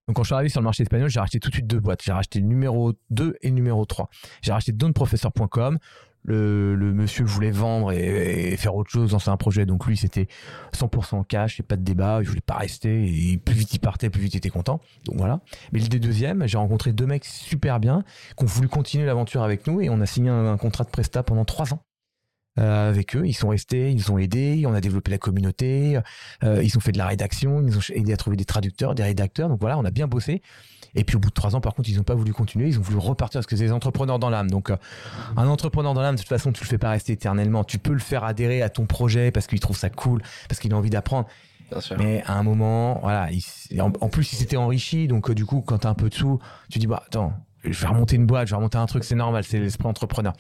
Donc 0.09 0.17
quand 0.17 0.23
je 0.23 0.29
suis 0.29 0.35
arrivé 0.35 0.49
sur 0.49 0.61
le 0.61 0.65
marché 0.65 0.83
espagnol, 0.83 1.09
j'ai 1.09 1.21
racheté 1.21 1.39
tout 1.39 1.49
de 1.49 1.55
suite 1.55 1.67
deux 1.67 1.81
boîtes. 1.81 2.03
J'ai 2.03 2.13
racheté 2.13 2.41
le 2.41 2.47
numéro 2.47 2.93
2 3.11 3.37
et 3.41 3.49
le 3.49 3.55
numéro 3.55 3.85
3. 3.85 4.09
J'ai 4.43 4.53
racheté 4.53 4.73
donprofesseur.com. 4.73 5.79
Le, 6.25 6.77
monsieur 6.77 7.25
voulait 7.25 7.51
vendre 7.51 7.91
et, 7.91 8.53
et 8.53 8.57
faire 8.57 8.77
autre 8.77 8.91
chose, 8.91 9.11
lancer 9.13 9.31
un 9.31 9.37
projet. 9.37 9.67
Donc 9.67 9.87
lui, 9.87 9.97
c'était 9.97 10.29
100% 10.73 11.25
cash 11.27 11.59
et 11.59 11.63
pas 11.65 11.77
de 11.77 11.83
débat. 11.83 12.19
Il 12.21 12.29
voulait 12.29 12.41
pas 12.41 12.55
rester. 12.55 13.07
Et 13.07 13.39
plus 13.39 13.55
vite 13.55 13.75
il 13.75 13.81
partait, 13.81 14.11
plus 14.11 14.23
vite 14.23 14.35
il 14.35 14.37
était 14.39 14.51
content. 14.51 14.81
Donc 15.07 15.17
voilà. 15.17 15.41
Mais 15.73 15.81
le 15.81 15.89
deuxième, 15.89 16.47
j'ai 16.47 16.59
rencontré 16.59 16.93
deux 16.93 17.07
mecs 17.07 17.25
super 17.25 17.81
bien 17.81 18.05
qui 18.37 18.45
ont 18.45 18.47
voulu 18.47 18.69
continuer 18.69 19.07
l'aventure 19.07 19.43
avec 19.43 19.67
nous 19.67 19.81
et 19.81 19.91
on 19.91 20.01
a 20.01 20.07
signé 20.07 20.31
un, 20.31 20.47
un 20.47 20.57
contrat 20.57 20.85
de 20.85 20.91
presta 20.91 21.23
pendant 21.23 21.45
trois 21.45 21.73
ans. 21.75 21.83
Euh, 22.59 22.91
avec 22.91 23.17
eux, 23.17 23.23
ils 23.25 23.33
sont 23.33 23.49
restés, 23.49 23.91
ils 23.91 23.97
nous 23.97 24.11
ont 24.11 24.19
aidés, 24.19 24.65
on 24.67 24.75
a 24.75 24.81
développé 24.81 25.11
la 25.11 25.19
communauté, 25.19 25.99
euh, 26.45 26.63
ils 26.63 26.77
ont 26.77 26.81
fait 26.81 26.93
de 26.93 26.99
la 26.99 27.07
rédaction, 27.07 27.61
ils 27.61 27.67
nous 27.67 27.79
ont 27.79 27.83
aidé 27.95 28.13
à 28.13 28.17
trouver 28.17 28.37
des 28.37 28.45
traducteurs, 28.45 28.95
des 28.95 29.03
rédacteurs. 29.03 29.49
Donc 29.49 29.61
voilà, 29.61 29.79
on 29.79 29.85
a 29.85 29.91
bien 29.91 30.07
bossé. 30.07 30.43
Et 30.95 31.05
puis 31.05 31.17
au 31.17 31.19
bout 31.19 31.31
de 31.31 31.35
trois 31.35 31.57
ans, 31.57 31.63
par 31.63 31.75
contre, 31.75 31.89
ils 31.89 31.97
n'ont 31.97 32.03
pas 32.03 32.15
voulu 32.15 32.35
continuer, 32.35 32.69
ils 32.69 32.79
ont 32.79 32.83
voulu 32.83 32.99
repartir 32.99 33.39
parce 33.39 33.47
que 33.47 33.57
c'est 33.57 33.65
des 33.65 33.73
entrepreneurs 33.73 34.19
dans 34.19 34.29
l'âme. 34.29 34.51
Donc 34.51 34.69
euh, 34.69 34.77
un 35.37 35.47
entrepreneur 35.49 35.95
dans 35.95 36.03
l'âme, 36.03 36.17
de 36.17 36.21
toute 36.21 36.29
façon, 36.29 36.53
tu 36.53 36.63
le 36.63 36.69
fais 36.69 36.79
pas 36.79 36.91
rester 36.91 37.15
éternellement. 37.15 37.65
Tu 37.65 37.79
peux 37.79 37.95
le 37.95 37.99
faire 37.99 38.25
adhérer 38.25 38.61
à 38.61 38.69
ton 38.69 38.85
projet 38.85 39.31
parce 39.31 39.47
qu'il 39.47 39.61
trouve 39.61 39.77
ça 39.77 39.89
cool, 39.89 40.21
parce 40.49 40.61
qu'il 40.61 40.73
a 40.75 40.77
envie 40.77 40.91
d'apprendre. 40.91 41.27
Mais 41.97 42.23
à 42.27 42.35
un 42.35 42.43
moment, 42.43 42.99
voilà, 43.01 43.31
il 43.71 43.81
en, 43.81 43.91
en 44.01 44.09
plus, 44.11 44.31
il 44.35 44.37
s'était 44.37 44.59
enrichi. 44.59 45.09
Donc 45.09 45.31
du 45.33 45.47
coup, 45.47 45.63
quand 45.63 45.79
t'as 45.79 45.89
un 45.89 45.95
peu 45.95 46.11
de 46.11 46.15
sous, 46.15 46.39
tu 46.71 46.79
dis 46.79 46.87
bah 46.87 47.03
attends, 47.07 47.33
je 47.65 47.81
vais 47.81 47.87
remonter 47.87 48.17
une 48.17 48.27
boîte, 48.27 48.49
je 48.49 48.53
vais 48.53 48.57
remonter 48.57 48.77
un 48.77 48.85
truc, 48.85 49.05
c'est 49.05 49.15
normal, 49.15 49.45
c'est 49.45 49.59
l'esprit 49.59 49.89
entrepreneur. 49.89 50.35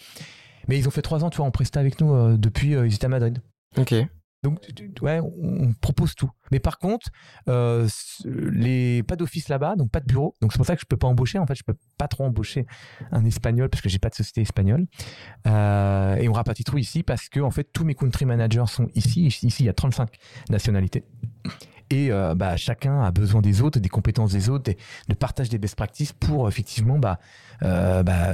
Mais 0.68 0.79
ils 0.79 0.88
ont 0.88 0.90
fait 0.90 1.03
trois 1.03 1.25
ans, 1.25 1.31
tu 1.31 1.38
vois, 1.38 1.46
en 1.46 1.51
presta 1.51 1.81
avec 1.81 2.01
nous 2.01 2.12
euh, 2.12 2.37
depuis 2.37 2.75
euh, 2.75 2.87
ils 2.87 2.94
étaient 2.94 3.07
à 3.07 3.09
Madrid. 3.09 3.40
Ok. 3.77 3.94
Donc, 4.42 4.59
ouais, 5.03 5.20
on 5.20 5.72
propose 5.75 6.16
tout. 6.16 6.31
Mais 6.51 6.59
par 6.59 6.79
contre, 6.79 7.11
euh, 7.48 7.87
les 8.25 9.05
pas 9.05 9.14
d'office 9.14 9.48
là-bas, 9.48 9.77
donc 9.77 9.92
pas 9.92 10.01
de 10.01 10.07
bureau. 10.07 10.35
Donc 10.40 10.53
c'est 10.53 10.57
pour 10.57 10.66
ça 10.66 10.75
que 10.75 10.81
je 10.81 10.87
peux 10.87 10.96
pas 10.96 11.07
embaucher. 11.07 11.38
En 11.38 11.46
fait, 11.46 11.55
je 11.55 11.62
peux 11.62 11.77
pas 11.96 12.09
trop 12.09 12.25
embaucher 12.25 12.66
un 13.12 13.25
espagnol 13.25 13.68
parce 13.68 13.83
que 13.83 13.88
j'ai 13.88 14.01
pas 14.01 14.09
de 14.09 14.16
société 14.16 14.40
espagnole. 14.40 14.87
Euh, 15.46 16.16
et 16.16 16.29
on 16.29 16.33
rapatrie 16.33 16.64
tout 16.64 16.77
ici 16.77 17.05
parce 17.05 17.29
que 17.29 17.38
en 17.38 17.53
fait 17.53 17.68
tous 17.72 17.85
mes 17.85 17.94
country 17.94 18.25
managers 18.25 18.64
sont 18.66 18.88
ici. 18.96 19.27
Ici, 19.27 19.48
il 19.61 19.66
y 19.66 19.68
a 19.68 19.75
35 19.75 20.11
nationalités. 20.51 21.05
Et 21.92 22.11
euh, 22.11 22.35
bah, 22.35 22.56
chacun 22.56 23.02
a 23.02 23.10
besoin 23.10 23.42
des 23.42 23.60
autres, 23.60 23.79
des 23.79 23.90
compétences 23.90 24.33
des 24.33 24.48
autres, 24.48 24.73
de 25.08 25.14
partage 25.14 25.50
des 25.50 25.58
best 25.58 25.77
practices 25.77 26.12
pour 26.12 26.48
effectivement 26.48 26.98
bah, 26.98 27.19
bah 27.60 28.33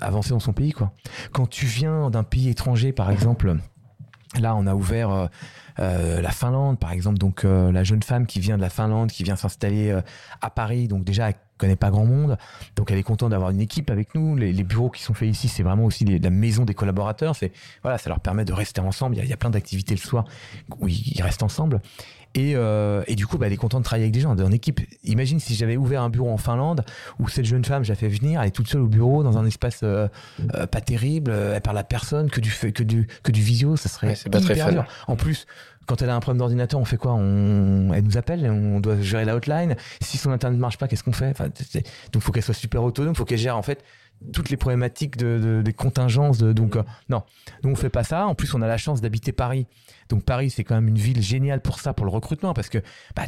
avancer 0.00 0.30
dans 0.30 0.40
son 0.40 0.52
pays. 0.52 0.72
Quoi. 0.72 0.92
Quand 1.32 1.48
tu 1.48 1.64
viens 1.64 2.10
d'un 2.10 2.24
pays 2.24 2.50
étranger, 2.50 2.92
par 2.92 3.10
exemple, 3.10 3.56
Là, 4.40 4.56
on 4.56 4.66
a 4.66 4.74
ouvert 4.74 5.10
euh, 5.10 5.26
euh, 5.78 6.20
la 6.20 6.30
Finlande, 6.30 6.78
par 6.78 6.92
exemple. 6.92 7.18
Donc, 7.18 7.44
euh, 7.44 7.70
la 7.70 7.84
jeune 7.84 8.02
femme 8.02 8.26
qui 8.26 8.40
vient 8.40 8.56
de 8.56 8.62
la 8.62 8.70
Finlande, 8.70 9.10
qui 9.10 9.22
vient 9.22 9.36
s'installer 9.36 9.96
à 10.40 10.50
Paris. 10.50 10.88
Donc, 10.88 11.04
déjà, 11.04 11.28
elle 11.28 11.36
connaît 11.56 11.76
pas 11.76 11.90
grand 11.90 12.04
monde. 12.04 12.36
Donc, 12.76 12.90
elle 12.90 12.98
est 12.98 13.04
contente 13.04 13.30
d'avoir 13.30 13.50
une 13.50 13.60
équipe 13.60 13.90
avec 13.90 14.14
nous. 14.14 14.36
Les, 14.36 14.52
bureaux 14.64 14.90
qui 14.90 15.02
sont 15.02 15.14
faits 15.14 15.28
ici, 15.28 15.48
c'est 15.48 15.62
vraiment 15.62 15.84
aussi 15.84 16.04
la 16.04 16.30
maison 16.30 16.64
des 16.64 16.74
collaborateurs. 16.74 17.36
C'est 17.36 17.52
voilà, 17.82 17.98
ça 17.98 18.10
leur 18.10 18.20
permet 18.20 18.44
de 18.44 18.52
rester 18.52 18.80
ensemble. 18.80 19.16
Il 19.16 19.28
y 19.28 19.32
a 19.32 19.36
plein 19.36 19.50
d'activités 19.50 19.94
le 19.94 20.00
soir 20.00 20.24
où 20.80 20.88
ils 20.88 21.22
restent 21.22 21.42
ensemble. 21.42 21.80
Et, 22.34 22.56
euh, 22.56 23.04
et, 23.06 23.14
du 23.14 23.26
coup, 23.26 23.38
bah, 23.38 23.46
elle 23.46 23.52
est 23.52 23.56
contente 23.56 23.82
de 23.82 23.84
travailler 23.84 24.04
avec 24.04 24.14
des 24.14 24.20
gens, 24.20 24.36
en 24.36 24.52
équipe. 24.52 24.80
Imagine 25.04 25.38
si 25.38 25.54
j'avais 25.54 25.76
ouvert 25.76 26.02
un 26.02 26.10
bureau 26.10 26.30
en 26.30 26.36
Finlande 26.36 26.84
où 27.20 27.28
cette 27.28 27.44
jeune 27.44 27.64
femme, 27.64 27.84
j'ai 27.84 27.94
fait 27.94 28.08
venir, 28.08 28.40
elle 28.40 28.48
est 28.48 28.50
toute 28.50 28.68
seule 28.68 28.80
au 28.80 28.88
bureau 28.88 29.22
dans 29.22 29.38
un 29.38 29.46
espace 29.46 29.80
euh, 29.82 30.08
euh, 30.54 30.66
pas 30.66 30.80
terrible, 30.80 31.30
elle 31.30 31.60
parle 31.60 31.78
à 31.78 31.84
personne, 31.84 32.30
que 32.30 32.40
du, 32.40 32.50
que 32.50 32.82
du, 32.82 33.06
que 33.22 33.30
du 33.30 33.40
visio, 33.40 33.76
ça 33.76 33.88
serait 33.88 34.14
pas 34.30 34.40
très 34.40 34.54
dur. 34.54 34.84
En 35.06 35.16
plus, 35.16 35.46
quand 35.86 36.02
elle 36.02 36.10
a 36.10 36.16
un 36.16 36.20
problème 36.20 36.38
d'ordinateur, 36.38 36.80
on 36.80 36.84
fait 36.84 36.96
quoi? 36.96 37.12
On, 37.12 37.92
Elle 37.92 38.04
nous 38.04 38.16
appelle, 38.16 38.50
on 38.50 38.80
doit 38.80 39.00
gérer 39.00 39.24
la 39.24 39.36
hotline. 39.36 39.76
Si 40.00 40.18
son 40.18 40.30
internet 40.30 40.56
ne 40.56 40.60
marche 40.60 40.78
pas, 40.78 40.88
qu'est-ce 40.88 41.04
qu'on 41.04 41.12
fait? 41.12 41.30
Enfin, 41.30 41.44
Donc, 41.44 41.84
il 42.14 42.20
faut 42.20 42.32
qu'elle 42.32 42.42
soit 42.42 42.54
super 42.54 42.82
autonome, 42.82 43.12
il 43.12 43.16
faut 43.16 43.24
qu'elle 43.24 43.38
gère 43.38 43.56
en 43.56 43.62
fait 43.62 43.84
toutes 44.32 44.50
les 44.50 44.56
problématiques 44.56 45.16
de, 45.16 45.62
des 45.64 45.72
contingences. 45.72 46.38
De, 46.38 46.52
donc, 46.52 46.76
non, 47.08 47.22
nous, 47.62 47.70
on 47.70 47.74
fait 47.74 47.90
pas 47.90 48.04
ça. 48.04 48.26
En 48.26 48.34
plus, 48.34 48.54
on 48.54 48.62
a 48.62 48.66
la 48.66 48.78
chance 48.78 49.00
d'habiter 49.00 49.32
Paris. 49.32 49.66
Donc 50.08 50.24
Paris, 50.24 50.50
c'est 50.50 50.64
quand 50.64 50.74
même 50.74 50.88
une 50.88 50.98
ville 50.98 51.22
géniale 51.22 51.60
pour 51.60 51.80
ça, 51.80 51.92
pour 51.94 52.06
le 52.06 52.12
recrutement, 52.12 52.54
parce 52.54 52.68
que 52.68 52.78
bah, 53.16 53.26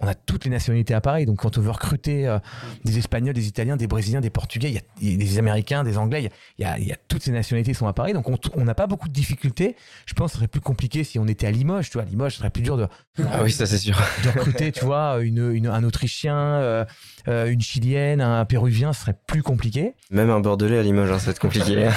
on 0.00 0.06
a 0.06 0.14
toutes 0.14 0.44
les 0.44 0.50
nationalités 0.50 0.94
à 0.94 1.00
Paris. 1.00 1.26
Donc, 1.26 1.38
quand 1.38 1.58
on 1.58 1.60
veut 1.60 1.70
recruter 1.70 2.26
euh, 2.26 2.38
des 2.84 2.98
Espagnols, 2.98 3.34
des 3.34 3.46
Italiens, 3.46 3.76
des 3.76 3.86
Brésiliens, 3.86 4.20
des 4.20 4.30
Portugais, 4.30 4.82
il 5.00 5.10
y, 5.10 5.14
a 5.14 5.16
des 5.16 5.38
Américains, 5.38 5.84
des 5.84 5.98
Anglais, 5.98 6.30
il 6.58 6.62
y 6.62 6.92
a, 6.92 6.96
toutes 7.08 7.22
ces 7.22 7.32
nationalités 7.32 7.74
sont 7.74 7.86
à 7.86 7.92
Paris. 7.92 8.12
Donc, 8.12 8.26
on 8.28 8.64
n'a 8.64 8.74
pas 8.74 8.86
beaucoup 8.86 9.08
de 9.08 9.12
difficultés. 9.12 9.76
Je 10.06 10.14
pense 10.14 10.28
que 10.28 10.32
ce 10.32 10.38
serait 10.38 10.48
plus 10.48 10.60
compliqué 10.60 11.04
si 11.04 11.18
on 11.18 11.26
était 11.26 11.46
à 11.46 11.50
Limoges. 11.50 11.90
Tu 11.90 11.94
vois, 11.94 12.02
à 12.02 12.06
Limoges, 12.06 12.32
ce 12.32 12.38
serait 12.38 12.50
plus 12.50 12.62
dur 12.62 12.76
de, 12.76 12.88
ah 13.18 13.42
oui, 13.42 13.50
ça 13.50 13.66
c'est 13.66 13.78
sûr. 13.78 13.96
de 14.24 14.28
recruter, 14.28 14.72
tu 14.72 14.84
vois, 14.84 15.18
une, 15.22 15.66
un 15.66 15.84
Autrichien, 15.84 16.36
euh, 16.36 16.84
euh, 17.28 17.50
une 17.50 17.60
Chilienne, 17.60 18.20
un 18.20 18.44
Péruvien, 18.44 18.92
ce 18.92 19.02
serait 19.02 19.16
plus 19.26 19.42
compliqué. 19.42 19.94
Même 20.10 20.30
un 20.30 20.40
Bordelais 20.40 20.78
à 20.78 20.82
Limoges, 20.82 21.10
hein, 21.10 21.18
ça 21.18 21.26
va 21.26 21.30
être 21.32 21.38
compliqué. 21.38 21.88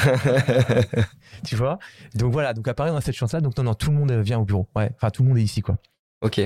tu 1.45 1.55
vois. 1.55 1.79
Donc 2.15 2.31
voilà. 2.31 2.53
Donc 2.53 2.67
à 2.67 2.73
Paris, 2.73 2.91
on 2.93 2.97
a 2.97 3.01
cette 3.01 3.15
chance-là. 3.15 3.41
Donc 3.41 3.57
non, 3.57 3.63
non, 3.63 3.73
tout 3.73 3.91
le 3.91 3.97
monde 3.97 4.11
vient 4.11 4.39
au 4.39 4.45
bureau. 4.45 4.69
Ouais. 4.75 4.91
Enfin, 4.95 5.09
tout 5.09 5.23
le 5.23 5.29
monde 5.29 5.37
est 5.37 5.43
ici, 5.43 5.61
quoi. 5.61 5.77
Ok. 6.21 6.41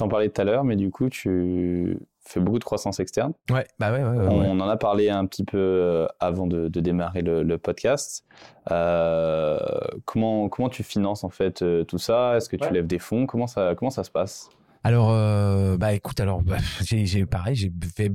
T'en 0.00 0.08
parlais 0.08 0.30
tout 0.30 0.40
à 0.40 0.44
l'heure, 0.44 0.64
mais 0.64 0.76
du 0.76 0.90
coup, 0.90 1.10
tu 1.10 1.98
fais 2.20 2.40
beaucoup 2.40 2.58
de 2.58 2.64
croissance 2.64 3.00
externe. 3.00 3.34
Ouais, 3.50 3.66
bah 3.78 3.92
ouais, 3.92 4.02
on, 4.02 4.58
en 4.58 4.66
a 4.66 4.78
parlé 4.78 5.10
un 5.10 5.26
petit 5.26 5.44
peu 5.44 5.58
euh, 5.58 6.06
avant 6.20 6.46
de, 6.46 6.68
démarrer 6.68 7.20
le, 7.20 7.58
podcast. 7.58 8.24
Euh, 8.70 9.58
comment, 10.06 10.48
comment 10.48 10.70
tu 10.70 10.82
finances 10.82 11.22
en 11.22 11.28
fait 11.28 11.60
euh, 11.60 11.84
tout 11.84 11.98
ça? 11.98 12.38
Est-ce 12.38 12.48
que 12.48 12.56
tu 12.56 12.72
lèves 12.72 12.86
des 12.86 12.98
fonds? 12.98 13.26
Comment 13.26 13.46
ça, 13.46 13.74
comment 13.76 13.90
ça 13.90 14.02
se 14.02 14.10
passe? 14.10 14.48
Alors, 14.82 15.10
euh, 15.10 15.76
bah 15.76 15.92
écoute, 15.92 16.20
alors 16.20 16.42
bah, 16.42 16.56
j'ai 16.80 17.26
pareil, 17.26 17.54
j'ai 17.54 17.70
fait 17.94 18.10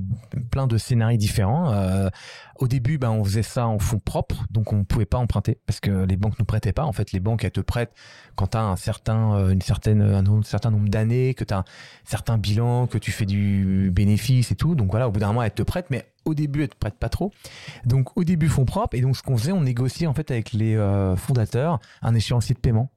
plein 0.49 0.65
de 0.65 0.77
scénarios 0.77 1.17
différents. 1.17 1.71
Euh, 1.71 2.09
au 2.57 2.67
début, 2.67 2.97
bah, 2.97 3.11
on 3.11 3.23
faisait 3.23 3.43
ça 3.43 3.67
en 3.67 3.77
fonds 3.77 3.99
propres, 3.99 4.45
donc 4.49 4.73
on 4.73 4.83
pouvait 4.83 5.05
pas 5.05 5.19
emprunter 5.19 5.59
parce 5.67 5.79
que 5.79 6.05
les 6.05 6.17
banques 6.17 6.39
nous 6.39 6.45
prêtaient 6.45 6.73
pas. 6.73 6.83
En 6.83 6.91
fait, 6.91 7.11
les 7.11 7.19
banques 7.19 7.43
elles 7.43 7.51
te 7.51 7.61
prêtent 7.61 7.93
quand 8.35 8.47
tu 8.47 8.57
as 8.57 8.63
un 8.63 8.75
certain, 8.77 9.35
euh, 9.35 9.49
une 9.51 9.61
certaine, 9.61 10.01
un, 10.01 10.41
certain 10.41 10.71
nombre 10.71 10.89
d'années, 10.89 11.35
que 11.35 11.43
tu 11.43 11.53
as 11.53 11.59
un 11.59 11.65
certain 12.03 12.39
bilan, 12.39 12.87
que 12.87 12.97
tu 12.97 13.11
fais 13.11 13.27
du 13.27 13.91
bénéfice 13.93 14.51
et 14.51 14.55
tout. 14.55 14.73
Donc 14.73 14.89
voilà, 14.89 15.07
au 15.07 15.11
bout 15.11 15.19
d'un 15.19 15.33
mois, 15.33 15.45
elles 15.45 15.53
te 15.53 15.63
prêtent, 15.63 15.91
mais 15.91 16.03
au 16.25 16.33
début, 16.33 16.63
elles 16.63 16.69
te 16.69 16.77
prêtent 16.77 16.99
pas 16.99 17.09
trop. 17.09 17.31
Donc 17.85 18.17
au 18.17 18.23
début, 18.23 18.49
fonds 18.49 18.65
propres. 18.65 18.95
Et 18.95 19.01
donc 19.01 19.15
ce 19.17 19.23
qu'on 19.23 19.37
faisait, 19.37 19.51
on 19.51 19.61
négociait 19.61 20.07
en 20.07 20.13
fait 20.13 20.31
avec 20.31 20.53
les 20.53 20.75
fondateurs 21.17 21.79
un 22.01 22.15
échéancier 22.15 22.55
de 22.55 22.59
paiement 22.59 22.89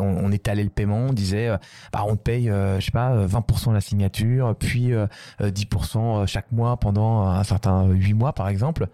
on, 0.00 0.32
étalait 0.32 0.64
le 0.64 0.70
paiement, 0.70 1.06
on 1.08 1.12
disait, 1.12 1.48
euh, 1.48 1.56
bah, 1.92 2.04
on 2.06 2.16
te 2.16 2.22
paye, 2.22 2.50
euh, 2.50 2.80
je 2.80 2.86
sais 2.86 2.90
pas, 2.90 3.26
20% 3.26 3.70
de 3.70 3.74
la 3.74 3.80
signature, 3.80 4.54
puis 4.58 4.92
10% 5.40 5.96
euh, 6.22 6.26
chaque 6.26 6.50
mois 6.52 6.76
pendant 6.76 7.22
un 7.22 7.44
certain 7.44 7.86
8 7.86 8.14
mois, 8.14 8.32
par 8.32 8.48
exemple. 8.48 8.88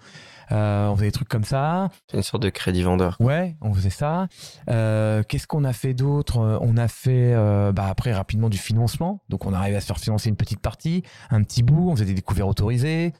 on 0.50 0.94
faisait 0.94 1.06
des 1.06 1.12
trucs 1.12 1.28
comme 1.28 1.44
ça. 1.44 1.88
C'est 2.11 2.16
une 2.16 2.22
sorte 2.22 2.42
de 2.42 2.50
crédit 2.50 2.82
vendeur. 2.82 3.16
Ouais, 3.20 3.56
on 3.61 3.72
faisait 3.74 3.90
ça. 3.90 4.28
Qu'est-ce 4.66 5.46
qu'on 5.46 5.64
a 5.64 5.72
fait 5.72 5.94
d'autre? 5.94 6.59
On 6.62 6.76
a 6.76 6.88
fait, 6.88 7.34
bah, 7.72 7.86
après, 7.88 8.12
rapidement 8.12 8.48
du 8.48 8.59
financement. 8.59 9.22
Donc, 9.28 9.46
on 9.46 9.52
arrivait 9.52 9.76
à 9.76 9.80
se 9.80 9.86
faire 9.86 9.98
financer 9.98 10.28
une 10.28 10.36
petite 10.36 10.61
partie, 10.61 11.02
un 11.30 11.42
petit 11.42 11.62
bout. 11.62 11.90
On 11.90 11.96
faisait 11.96 12.06
des 12.06 12.14
découvertes 12.14 12.50
autorisées. 12.50 13.12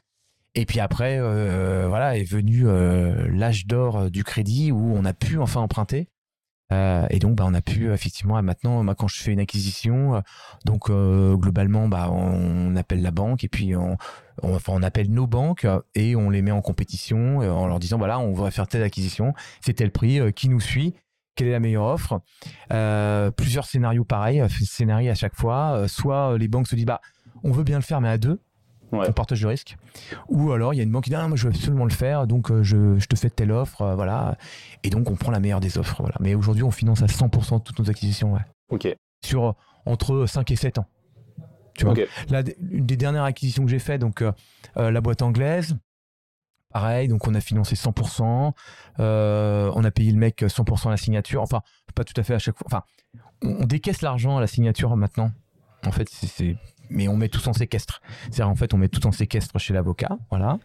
Et 0.55 0.65
puis 0.65 0.79
après, 0.79 1.19
voilà, 1.87 2.17
est 2.17 2.23
venu 2.23 2.65
l'âge 3.29 3.65
d'or 3.65 4.09
du 4.09 4.23
crédit 4.23 4.71
où 4.71 4.93
on 4.95 5.05
a 5.05 5.13
pu 5.13 5.37
enfin 5.37 5.61
emprunter. 5.61 6.09
Euh, 6.71 7.07
et 7.09 7.19
donc, 7.19 7.35
bah, 7.35 7.45
on 7.47 7.53
a 7.53 7.61
pu 7.61 7.91
effectivement, 7.91 8.41
maintenant, 8.41 8.85
quand 8.95 9.07
je 9.07 9.21
fais 9.21 9.31
une 9.31 9.39
acquisition, 9.39 10.15
euh, 10.15 10.21
donc 10.65 10.89
euh, 10.89 11.35
globalement, 11.35 11.87
bah, 11.87 12.09
on, 12.11 12.75
appelle 12.75 13.01
la 13.01 13.11
banque 13.11 13.43
et 13.43 13.49
puis 13.49 13.75
on, 13.75 13.97
appelle 14.83 15.11
nos 15.11 15.27
banques 15.27 15.67
et 15.95 16.15
on 16.15 16.29
les 16.29 16.41
met 16.41 16.51
en 16.51 16.61
compétition 16.61 17.39
en 17.39 17.67
leur 17.67 17.79
disant 17.79 17.97
voilà, 17.97 18.19
on 18.19 18.33
va 18.33 18.51
faire 18.51 18.67
telle 18.67 18.83
acquisition, 18.83 19.33
c'est 19.59 19.73
tel 19.73 19.91
prix, 19.91 20.31
qui 20.33 20.47
nous 20.47 20.61
suit, 20.61 20.93
quelle 21.35 21.47
est 21.47 21.51
la 21.51 21.59
meilleure 21.59 21.85
offre. 21.85 22.21
plusieurs 23.35 23.65
scénarios 23.65 24.05
pareils, 24.05 24.41
scénarii 24.63 25.09
à 25.09 25.15
chaque 25.15 25.35
fois. 25.35 25.87
soit 25.87 26.37
les 26.37 26.47
banques 26.47 26.67
se 26.67 26.75
disent 26.75 26.85
bah, 26.85 27.01
on 27.43 27.51
veut 27.51 27.63
bien 27.63 27.77
le 27.77 27.83
faire, 27.83 27.99
mais 28.01 28.09
à 28.09 28.17
deux 28.17 28.39
on 28.91 29.11
partage 29.11 29.41
le 29.41 29.47
risque. 29.47 29.77
Ou 30.27 30.51
alors 30.51 30.73
il 30.73 30.77
y 30.77 30.79
a 30.79 30.83
une 30.83 30.91
banque 30.91 31.05
qui 31.05 31.09
dit 31.09 31.15
ah, 31.15 31.27
moi 31.27 31.37
je 31.37 31.47
veux 31.47 31.53
absolument 31.53 31.85
le 31.85 31.91
faire, 31.91 32.27
donc 32.27 32.51
euh, 32.51 32.63
je, 32.63 33.05
te 33.05 33.15
fais 33.15 33.29
telle 33.29 33.51
offre, 33.51 33.81
euh, 33.81 33.95
voilà. 33.95 34.37
Et 34.83 34.89
donc 34.89 35.09
on 35.09 35.15
prend 35.15 35.31
la 35.31 35.39
meilleure 35.39 35.59
des 35.59 35.77
offres, 35.77 35.97
voilà. 35.99 36.15
Mais 36.19 36.35
aujourd'hui 36.35 36.63
on 36.63 36.71
finance 36.71 37.01
à 37.01 37.05
100% 37.05 37.63
toutes 37.63 37.79
nos 37.79 37.89
acquisitions, 37.89 38.33
ouais. 38.33 38.41
Ok. 38.69 38.87
Sur 39.23 39.45
euh, 39.45 39.51
entre 39.85 40.25
5 40.25 40.49
et 40.51 40.55
7 40.55 40.79
ans. 40.79 40.85
Tu 41.75 41.85
vois. 41.85 41.93
une 42.71 42.85
des 42.85 42.97
dernières 42.97 43.23
acquisitions 43.23 43.63
que 43.63 43.71
j'ai 43.71 43.79
fait, 43.79 43.97
donc 43.97 44.21
la 44.75 45.01
boîte 45.01 45.21
anglaise. 45.21 45.77
Pareil, 46.73 47.07
donc 47.07 47.25
on 47.25 47.33
a 47.33 47.39
financé 47.39 47.75
100%, 47.75 48.51
on 48.99 49.83
a 49.83 49.91
payé 49.91 50.11
le 50.11 50.17
mec 50.17 50.41
100% 50.41 50.89
la 50.89 50.97
signature, 50.97 51.41
enfin 51.41 51.61
pas 51.95 52.03
tout 52.03 52.13
à 52.17 52.23
fait 52.23 52.33
à 52.33 52.39
chaque 52.39 52.57
fois, 52.57 52.67
enfin 52.67 52.83
on 53.41 53.65
décaisse 53.65 54.01
l'argent 54.01 54.37
à 54.37 54.41
la 54.41 54.47
signature 54.47 54.93
maintenant. 54.97 55.31
En 55.85 55.91
fait, 55.91 56.09
c'est 56.09 56.57
mais 56.89 57.07
on 57.07 57.17
met 57.17 57.29
tout 57.29 57.47
en 57.47 57.53
séquestre. 57.53 58.01
C'est-à-dire 58.23 58.49
en 58.49 58.55
fait, 58.55 58.73
on 58.73 58.77
met 58.77 58.89
tout 58.89 59.05
en 59.07 59.11
séquestre 59.11 59.57
chez 59.59 59.73
l'avocat, 59.73 60.17
voilà, 60.29 60.59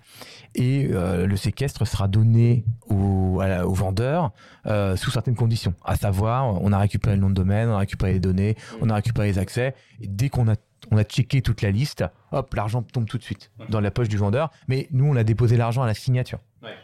et 0.54 0.88
euh, 0.92 1.26
le 1.26 1.36
séquestre 1.36 1.86
sera 1.86 2.08
donné 2.08 2.64
au, 2.86 3.42
au 3.42 3.74
vendeur 3.74 4.32
euh, 4.66 4.96
sous 4.96 5.10
certaines 5.10 5.36
conditions. 5.36 5.74
À 5.84 5.96
savoir, 5.96 6.60
on 6.62 6.72
a 6.72 6.78
récupéré 6.78 7.16
le 7.16 7.22
nom 7.22 7.30
de 7.30 7.34
domaine, 7.34 7.68
on 7.68 7.74
a 7.74 7.78
récupéré 7.78 8.14
les 8.14 8.20
données, 8.20 8.56
on 8.80 8.90
a 8.90 8.94
récupéré 8.94 9.28
les 9.28 9.38
accès, 9.38 9.74
et 10.00 10.06
dès 10.08 10.28
qu'on 10.28 10.48
a 10.48 10.54
on 10.90 10.98
a 10.98 11.02
checké 11.02 11.40
toute 11.40 11.62
la 11.62 11.70
liste, 11.70 12.04
hop, 12.30 12.52
l'argent 12.52 12.82
tombe 12.82 13.06
tout 13.06 13.16
de 13.16 13.22
suite 13.22 13.50
dans 13.70 13.80
la 13.80 13.90
poche 13.90 14.10
du 14.10 14.18
vendeur. 14.18 14.50
Mais 14.68 14.86
nous, 14.90 15.06
on 15.06 15.16
a 15.16 15.24
déposé 15.24 15.56
l'argent 15.56 15.82
à 15.82 15.86
la 15.86 15.94
signature. 15.94 16.40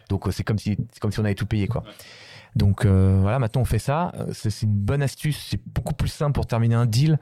Donc 0.08 0.26
euh, 0.26 0.30
c'est 0.30 0.42
comme 0.42 0.58
si 0.58 0.78
c'est 0.90 1.00
comme 1.00 1.12
si 1.12 1.20
on 1.20 1.24
avait 1.24 1.34
tout 1.34 1.44
payé 1.44 1.68
quoi. 1.68 1.84
Donc 2.56 2.86
voilà, 2.86 3.38
maintenant 3.38 3.60
on 3.60 3.66
fait 3.66 3.78
ça. 3.78 4.12
C'est 4.32 4.62
une 4.62 4.72
bonne 4.72 5.02
astuce. 5.02 5.48
C'est 5.50 5.60
beaucoup 5.66 5.92
plus 5.92 6.08
simple 6.08 6.32
pour 6.32 6.46
terminer 6.46 6.74
un 6.76 6.86
deal 6.86 7.18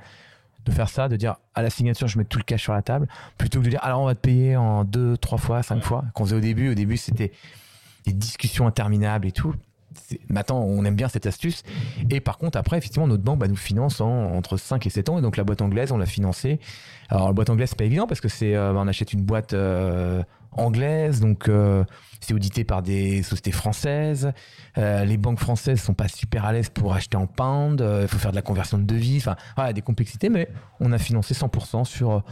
de 0.65 0.73
faire 0.73 0.89
ça, 0.89 1.09
de 1.09 1.17
dire 1.17 1.37
à 1.55 1.63
la 1.63 1.71
signature, 1.71 2.09
je 2.09 2.19
mets 2.19 2.25
tout 2.25 2.39
le 2.39 2.45
cash 2.45 2.63
sur 2.63 2.73
la 2.73 2.83
table, 2.83 3.09
plutôt 3.39 3.61
que 3.61 3.65
de 3.65 3.71
dire 3.71 3.81
alors 3.83 4.01
on 4.01 4.07
va 4.07 4.15
te 4.15 4.21
payer 4.21 4.57
en 4.57 4.85
deux, 4.85 5.17
trois 5.17 5.39
fois, 5.39 5.63
cinq 5.63 5.83
fois. 5.83 6.05
Qu'on 6.15 6.25
faisait 6.25 6.37
au 6.37 6.41
début, 6.41 6.71
au 6.71 6.75
début 6.75 6.97
c'était 6.97 7.33
des 8.07 8.13
discussions 8.13 8.67
interminables 8.67 9.27
et 9.27 9.33
tout. 9.33 9.55
Maintenant, 10.29 10.61
on 10.61 10.85
aime 10.85 10.95
bien 10.95 11.09
cette 11.09 11.27
astuce. 11.27 11.63
Et 12.11 12.21
par 12.21 12.39
contre, 12.39 12.57
après, 12.59 12.79
effectivement, 12.79 13.07
notre 13.07 13.23
banque 13.23 13.41
bah, 13.41 13.49
nous 13.49 13.57
finance 13.57 14.01
entre 14.01 14.57
5 14.57 14.87
et 14.87 14.91
7 14.91 15.09
ans. 15.09 15.19
Et 15.19 15.23
donc, 15.23 15.37
la 15.37 15.45
boîte 15.45 15.61
anglaise, 15.61 15.93
on 15.93 15.99
l'a 15.99 16.07
financée. 16.07 16.61
Alors, 17.09 17.27
la 17.27 17.33
boîte 17.33 17.51
anglaise, 17.51 17.71
c'est 17.71 17.79
pas 17.79 17.85
évident 17.85 18.07
parce 18.07 18.21
que 18.21 18.29
c'est, 18.29 18.55
euh, 18.55 18.73
on 18.75 18.87
achète 18.87 19.13
une 19.13 19.23
boîte 19.23 19.55
euh, 19.55 20.23
anglaise. 20.53 21.21
Donc, 21.21 21.49
euh, 21.49 21.85
c'est 22.21 22.35
audité 22.35 22.65
par 22.65 22.83
des 22.83 23.23
sociétés 23.23 23.53
françaises. 23.53 24.33
Euh, 24.77 25.05
les 25.05 25.17
banques 25.17 25.39
françaises 25.39 25.81
sont 25.81 25.95
pas 25.95 26.09
super 26.09 26.45
à 26.45 26.53
l'aise 26.53 26.69
pour 26.69 26.95
acheter 26.95 27.17
en 27.17 27.27
pound. 27.27 27.81
Euh, 27.81 28.03
il 28.03 28.09
faut 28.09 28.19
faire 28.19 28.31
de 28.31 28.37
la 28.37 28.43
conversion 28.43 28.79
de 28.79 28.85
devis. 28.85 29.19
Enfin, 29.19 29.73
des 29.73 29.83
complexités, 29.83 30.29
mais 30.29 30.49
on 30.81 30.93
a 30.93 30.99
financé 30.99 31.35
100% 31.35 31.85
sur, 31.85 32.23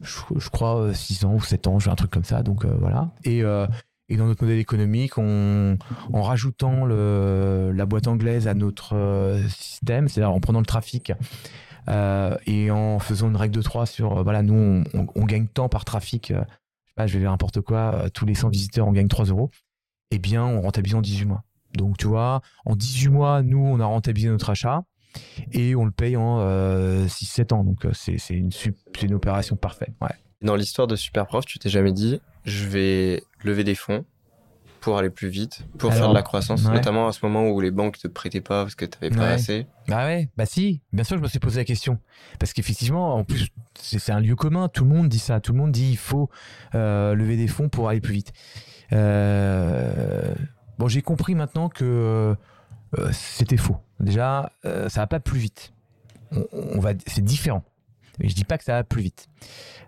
je, 0.00 0.48
crois, 0.50 0.92
6 0.94 1.24
ans 1.24 1.34
ou 1.34 1.40
7 1.40 1.66
ans, 1.66 1.78
un 1.86 1.94
truc 1.94 2.10
comme 2.10 2.24
ça. 2.24 2.42
Donc, 2.42 2.64
voilà. 2.64 3.10
Et, 3.24 3.42
dans 3.42 4.26
notre 4.26 4.44
modèle 4.44 4.58
économique, 4.58 5.18
en 5.18 5.76
rajoutant 6.12 6.86
la 6.86 7.86
boîte 7.86 8.06
anglaise 8.06 8.48
à 8.48 8.54
notre 8.54 9.38
système, 9.48 10.08
c'est-à-dire 10.08 10.32
en 10.32 10.40
prenant 10.40 10.60
le 10.60 10.66
trafic 10.66 11.12
et 11.88 12.70
en 12.70 12.98
faisant 12.98 13.28
une 13.28 13.36
règle 13.36 13.54
de 13.54 13.62
3 13.62 13.86
sur, 13.86 14.22
voilà, 14.22 14.42
nous, 14.42 14.84
on, 14.94 15.24
gagne 15.24 15.46
tant 15.46 15.68
par 15.68 15.84
trafic, 15.84 16.32
je 16.98 17.12
vais 17.12 17.20
dire 17.20 17.30
n'importe 17.30 17.60
quoi, 17.60 18.08
tous 18.12 18.26
les 18.26 18.34
100 18.34 18.48
visiteurs, 18.50 18.86
on 18.86 18.92
gagne 18.92 19.08
3 19.08 19.26
euros, 19.26 19.50
eh 20.10 20.18
bien, 20.18 20.44
on 20.44 20.60
rentabilise 20.60 20.94
en 20.94 21.00
18 21.00 21.26
mois. 21.26 21.44
Donc, 21.72 21.96
tu 21.96 22.06
vois, 22.06 22.40
en 22.64 22.76
18 22.76 23.08
mois, 23.08 23.42
nous, 23.42 23.58
on 23.58 23.80
a 23.80 23.84
rentabilisé 23.84 24.30
notre 24.30 24.50
achat 24.50 24.84
et 25.52 25.74
on 25.74 25.84
le 25.84 25.90
paye 25.90 26.16
en 26.16 26.38
6-7 27.06 27.52
ans. 27.52 27.64
Donc, 27.64 27.86
c'est 27.92 28.16
une, 28.30 29.14
opération 29.14 29.56
parfaite. 29.56 29.92
Dans 30.40 30.56
l'histoire 30.56 30.86
de 30.86 30.96
Superprof, 30.96 31.46
tu 31.46 31.58
t'es 31.58 31.68
jamais 31.68 31.92
dit, 31.92 32.20
je 32.44 32.66
vais 32.66 33.22
lever 33.42 33.64
des 33.64 33.74
fonds 33.74 34.04
pour 34.84 34.98
aller 34.98 35.08
plus 35.08 35.28
vite, 35.28 35.62
pour 35.78 35.94
faire 35.94 36.10
de 36.10 36.14
la 36.14 36.20
croissance, 36.20 36.68
notamment 36.68 37.08
à 37.08 37.12
ce 37.12 37.20
moment 37.24 37.48
où 37.48 37.58
les 37.58 37.70
banques 37.70 37.96
te 37.96 38.06
prêtaient 38.06 38.42
pas 38.42 38.64
parce 38.64 38.74
que 38.74 38.84
tu 38.84 38.98
n'avais 39.00 39.16
pas 39.16 39.28
assez. 39.30 39.66
Bah 39.88 40.04
ouais, 40.04 40.28
bah 40.36 40.44
si, 40.44 40.82
bien 40.92 41.04
sûr, 41.04 41.16
je 41.16 41.22
me 41.22 41.26
suis 41.26 41.38
posé 41.38 41.58
la 41.58 41.64
question. 41.64 41.98
Parce 42.38 42.52
qu'effectivement, 42.52 43.14
en 43.14 43.24
plus, 43.24 43.48
c'est 43.80 44.12
un 44.12 44.20
lieu 44.20 44.36
commun, 44.36 44.68
tout 44.68 44.84
le 44.84 44.90
monde 44.90 45.08
dit 45.08 45.18
ça, 45.18 45.40
tout 45.40 45.52
le 45.52 45.58
monde 45.58 45.72
dit 45.72 45.92
il 45.92 45.96
faut 45.96 46.28
euh, 46.74 47.14
lever 47.14 47.38
des 47.38 47.46
fonds 47.46 47.70
pour 47.70 47.88
aller 47.88 48.02
plus 48.02 48.12
vite. 48.12 48.34
Euh, 48.92 50.34
bon, 50.76 50.86
j'ai 50.86 51.00
compris 51.00 51.34
maintenant 51.34 51.70
que 51.70 52.36
euh, 52.98 53.08
c'était 53.10 53.56
faux. 53.56 53.78
Déjà, 54.00 54.52
ça 54.64 55.00
va 55.00 55.06
pas 55.06 55.20
plus 55.20 55.38
vite. 55.38 55.72
On, 56.52 56.78
va, 56.78 56.90
c'est 57.06 57.24
différent. 57.24 57.64
Mais 58.18 58.28
je 58.28 58.34
dis 58.34 58.44
pas 58.44 58.58
que 58.58 58.64
ça 58.64 58.74
va 58.74 58.84
plus 58.84 59.02
vite. 59.02 59.28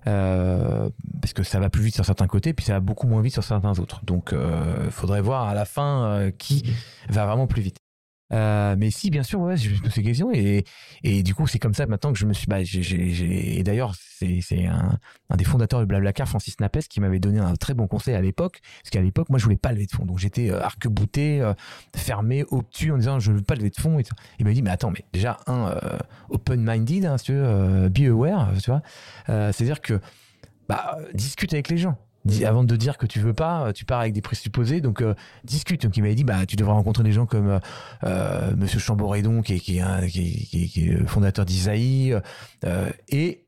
Euh, 0.07 0.89
parce 1.21 1.33
que 1.33 1.43
ça 1.43 1.59
va 1.59 1.69
plus 1.69 1.83
vite 1.83 1.95
sur 1.95 2.05
certains 2.05 2.27
côtés, 2.27 2.53
puis 2.53 2.65
ça 2.65 2.75
va 2.75 2.81
beaucoup 2.81 3.07
moins 3.07 3.23
vite 3.23 3.33
sur 3.33 3.45
certains 3.45 3.79
autres. 3.79 4.05
Donc, 4.05 4.29
il 4.33 4.39
euh, 4.39 4.91
faudrait 4.91 5.21
voir 5.21 5.49
à 5.49 5.55
la 5.55 5.65
fin 5.65 6.05
euh, 6.05 6.31
qui 6.31 6.65
va 7.09 7.27
vraiment 7.27 7.47
plus 7.47 7.63
vite. 7.63 7.79
Euh, 8.33 8.75
mais 8.79 8.91
si, 8.91 9.11
bien 9.11 9.23
sûr, 9.23 9.41
ouais, 9.41 9.57
je 9.57 9.83
me 9.83 9.89
ces 9.89 10.03
questions 10.03 10.31
et, 10.33 10.65
et 11.05 11.23
du 11.23 11.35
coup, 11.35 11.47
c'est 11.47 11.59
comme 11.59 11.75
ça 11.75 11.87
maintenant 11.87 12.13
que 12.13 12.19
je 12.19 12.27
me 12.27 12.33
suis. 12.33 12.47
Bah, 12.47 12.59
et 12.61 13.63
d'ailleurs, 13.63 13.95
c'est, 13.95 14.41
c'est 14.41 14.67
un, 14.67 14.99
un, 15.31 15.37
des 15.37 15.45
fondateurs 15.45 15.81
de 15.81 15.85
Blablacar, 15.85 16.29
Francis 16.29 16.59
Napes, 16.61 16.79
qui 16.89 17.01
m'avait 17.01 17.21
donné 17.21 17.39
un 17.39 17.55
très 17.55 17.75
bon 17.75 17.87
conseil 17.87 18.15
à 18.15 18.21
l'époque, 18.21 18.61
parce 18.83 18.91
qu'à 18.91 19.01
l'époque, 19.01 19.29
moi, 19.29 19.39
je 19.39 19.45
voulais 19.45 19.57
pas 19.57 19.73
lever 19.73 19.87
de 19.87 19.93
fonds, 19.93 20.05
donc 20.05 20.19
j'étais 20.19 20.51
euh, 20.51 20.61
arc-bouté, 20.61 21.41
euh, 21.41 21.55
fermé, 21.95 22.45
obtus, 22.51 22.91
en 22.93 22.99
disant 22.99 23.21
je 23.21 23.33
veux 23.33 23.43
pas 23.43 23.55
lever 23.55 23.71
de 23.71 23.81
fonds. 23.81 23.99
Et 23.99 24.05
il 24.39 24.45
m'a 24.45 24.53
dit 24.53 24.63
mais 24.63 24.71
attends, 24.71 24.91
mais 24.91 25.05
déjà 25.13 25.39
un 25.47 25.69
euh, 25.69 25.99
open-minded, 26.31 27.05
hein, 27.07 27.19
si 27.19 27.27
tu 27.27 27.33
veux, 27.35 27.89
be 27.89 28.09
aware, 28.09 28.53
tu 28.63 28.71
vois, 28.71 28.83
c'est-à-dire 29.27 29.81
que 29.81 30.01
bah, 30.69 30.99
discute 31.15 31.53
avec 31.53 31.69
les 31.69 31.79
gens 31.79 31.97
avant 32.45 32.65
de 32.65 32.77
dire 32.77 32.99
que 32.99 33.07
tu 33.07 33.21
veux 33.21 33.35
pas, 33.35 33.73
tu 33.73 33.85
pars 33.85 34.01
avec 34.01 34.13
des 34.13 34.21
présupposés, 34.21 34.81
donc 34.81 35.03
euh, 35.03 35.15
discute. 35.45 35.83
Donc 35.83 35.97
il 35.97 36.03
m'avait 36.03 36.15
dit, 36.15 36.25
bah 36.25 36.47
tu 36.47 36.57
devrais 36.57 36.75
rencontrer 36.75 37.05
des 37.05 37.13
gens 37.13 37.27
comme 37.27 37.49
euh, 37.49 37.59
euh 38.05 38.55
Monsieur 38.57 38.79
Chamboredon, 38.79 39.43
qui 39.43 39.55
est, 39.55 39.61
qui, 39.61 39.79
est, 39.79 41.07
fondateur 41.07 41.45
d'Isaïe, 41.45 42.17
euh, 42.65 42.91
et 43.09 43.45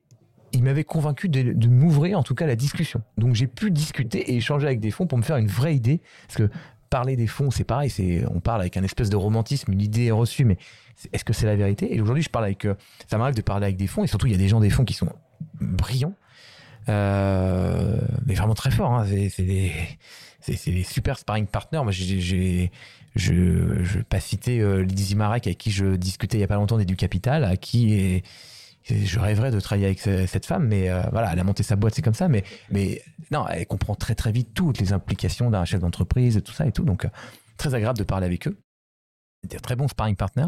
il 0.53 0.63
m'avait 0.63 0.85
convaincu 0.85 1.29
de, 1.29 1.69
m'ouvrir 1.69 2.19
en 2.19 2.23
tout 2.23 2.35
cas 2.35 2.47
la 2.47 2.57
discussion. 2.57 3.03
Donc 3.17 3.35
j'ai 3.35 3.47
pu 3.47 3.71
discuter 3.71 4.33
et 4.33 4.37
échanger 4.37 4.67
avec 4.67 4.81
des 4.81 4.91
fonds 4.91 5.07
pour 5.07 5.19
me 5.19 5.23
faire 5.23 5.37
une 5.37 5.49
vraie 5.49 5.75
idée, 5.75 6.01
parce 6.27 6.37
que 6.37 6.51
parler 6.91 7.17
des 7.17 7.27
fonds, 7.27 7.51
c'est 7.51 7.65
pareil, 7.65 7.93
on 8.35 8.41
parle 8.41 8.63
avec 8.63 8.77
un 8.77 8.83
espèce 8.83 9.11
de 9.11 9.17
romantisme, 9.17 9.73
une 9.73 9.83
idée 9.83 10.11
reçue, 10.11 10.45
mais 10.45 10.57
est-ce 11.13 11.25
que 11.25 11.35
c'est 11.35 11.47
la 11.47 11.55
vérité? 11.55 11.95
Et 11.95 12.01
aujourd'hui, 12.01 12.23
je 12.23 12.31
parle 12.31 12.47
avec, 12.47 12.67
ça 13.11 13.19
m'arrive 13.19 13.35
de 13.35 13.43
parler 13.43 13.67
avec 13.67 13.77
des 13.77 13.87
fonds, 13.87 14.05
et 14.05 14.07
surtout 14.07 14.27
il 14.27 14.33
y 14.33 14.35
a 14.35 14.39
des 14.39 14.49
gens 14.49 14.61
des 14.61 14.71
fonds 14.71 14.87
qui 14.87 14.95
sont 14.95 15.11
brillants 15.61 16.15
euh, 16.89 17.99
mais 18.27 18.35
vraiment 18.35 18.55
très 18.55 18.71
fort. 18.71 18.93
Hein. 18.93 19.07
C'est 19.07 19.43
des, 19.43 19.73
des, 20.47 20.83
super 20.83 21.19
sparring 21.19 21.47
partners. 21.47 21.83
Moi, 21.83 21.93
j'ai, 21.93 22.71
je 23.17 23.33
ne 23.33 23.83
vais 23.83 24.03
pas 24.05 24.21
citer 24.21 24.61
euh, 24.61 24.83
Lizzie 24.83 25.17
Marek 25.17 25.47
avec 25.47 25.59
qui 25.59 25.71
je 25.71 25.97
discutais 25.97 26.39
il 26.39 26.41
y 26.41 26.45
a 26.45 26.49
pas 26.49 26.57
longtemps 26.57 26.79
du 26.79 26.97
Capital, 26.97 27.45
à 27.45 27.57
qui 27.57 28.23
je 28.91 29.19
rêverais 29.19 29.51
de 29.51 29.61
travailler 29.61 29.87
avec 29.87 30.01
cette 30.01 30.47
femme, 30.47 30.67
mais 30.67 30.89
euh, 30.89 31.03
voilà, 31.13 31.33
elle 31.33 31.39
a 31.39 31.45
monté 31.45 31.63
sa 31.63 31.77
boîte, 31.77 31.95
c'est 31.95 32.03
comme 32.03 32.15
ça. 32.15 32.29
Mais, 32.29 33.03
non, 33.31 33.47
elle 33.49 33.67
comprend 33.67 33.95
très 33.95 34.15
très 34.15 34.33
vite 34.33 34.55
toutes 34.55 34.79
les 34.79 34.93
implications 34.93 35.51
d'un 35.51 35.65
chef 35.65 35.81
d'entreprise, 35.81 36.41
tout 36.45 36.53
ça 36.53 36.67
et 36.67 36.73
tout. 36.73 36.85
Donc, 36.85 37.05
euh, 37.05 37.09
très 37.57 37.75
agréable 37.75 37.99
de 37.99 38.05
parler 38.05 38.27
avec 38.27 38.47
eux. 38.49 38.59
C'était 39.43 39.59
très 39.59 39.77
bon 39.77 39.89
sparring 39.89 40.17
partner. 40.17 40.47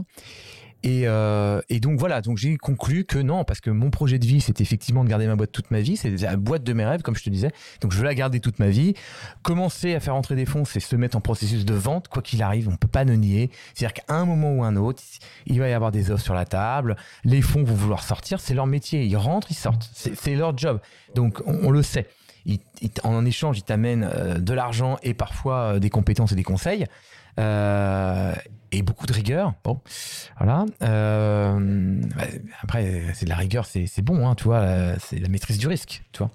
Et, 0.82 1.02
euh, 1.04 1.60
et, 1.68 1.78
donc 1.78 1.98
voilà, 1.98 2.22
donc 2.22 2.38
j'ai 2.38 2.56
conclu 2.56 3.04
que 3.04 3.18
non, 3.18 3.44
parce 3.44 3.60
que 3.60 3.70
mon 3.70 3.90
projet 3.90 4.18
de 4.18 4.26
vie, 4.26 4.40
c'est 4.40 4.60
effectivement 4.60 5.04
de 5.04 5.08
garder 5.08 5.26
ma 5.26 5.36
boîte 5.36 5.52
toute 5.52 5.70
ma 5.70 5.80
vie, 5.80 5.96
c'est 5.96 6.10
la 6.22 6.36
boîte 6.36 6.64
de 6.64 6.72
mes 6.72 6.84
rêves, 6.84 7.02
comme 7.02 7.16
je 7.16 7.22
te 7.22 7.30
disais. 7.30 7.52
Donc 7.80 7.92
je 7.92 7.98
veux 7.98 8.04
la 8.04 8.14
garder 8.14 8.40
toute 8.40 8.58
ma 8.58 8.68
vie. 8.68 8.94
Commencer 9.42 9.94
à 9.94 10.00
faire 10.00 10.14
entrer 10.14 10.36
des 10.36 10.46
fonds, 10.46 10.64
c'est 10.64 10.80
se 10.80 10.96
mettre 10.96 11.16
en 11.16 11.20
processus 11.20 11.64
de 11.64 11.74
vente, 11.74 12.08
quoi 12.08 12.22
qu'il 12.22 12.42
arrive, 12.42 12.68
on 12.68 12.76
peut 12.76 12.88
pas 12.88 13.04
le 13.04 13.14
nier. 13.16 13.50
C'est-à-dire 13.74 13.94
qu'à 13.94 14.14
un 14.14 14.24
moment 14.24 14.52
ou 14.52 14.64
un 14.64 14.76
autre, 14.76 15.02
il 15.46 15.58
va 15.60 15.68
y 15.68 15.72
avoir 15.72 15.92
des 15.92 16.10
offres 16.10 16.24
sur 16.24 16.34
la 16.34 16.46
table, 16.46 16.96
les 17.24 17.42
fonds 17.42 17.62
vont 17.62 17.74
vouloir 17.74 18.02
sortir, 18.02 18.40
c'est 18.40 18.54
leur 18.54 18.66
métier, 18.66 19.04
ils 19.04 19.16
rentrent, 19.16 19.48
ils 19.50 19.54
sortent, 19.54 19.90
c'est 19.92 20.34
leur 20.34 20.56
job. 20.56 20.80
Donc 21.14 21.42
on, 21.46 21.70
le 21.70 21.82
sait. 21.82 22.06
En 23.04 23.24
échange, 23.24 23.58
ils 23.58 23.62
t'amènent 23.62 24.08
euh, 24.12 24.38
de 24.38 24.54
l'argent 24.54 24.98
et 25.02 25.14
parfois 25.14 25.74
euh, 25.74 25.78
des 25.78 25.90
compétences 25.90 26.32
et 26.32 26.36
des 26.36 26.42
conseils. 26.42 26.86
Euh, 27.38 28.34
et 28.72 28.82
beaucoup 28.82 29.06
de 29.06 29.12
rigueur. 29.12 29.54
Bon, 29.64 29.80
voilà. 30.38 30.64
Après, 32.62 33.02
c'est 33.14 33.24
de 33.24 33.30
la 33.30 33.36
rigueur, 33.36 33.66
c'est 33.66 34.02
bon, 34.02 34.28
hein, 34.28 34.34
tu 34.36 34.44
vois. 34.44 34.64
C'est 35.00 35.18
la 35.18 35.28
maîtrise 35.28 35.58
du 35.58 35.66
risque, 35.66 36.04
tu 36.12 36.22
vois. 36.22 36.30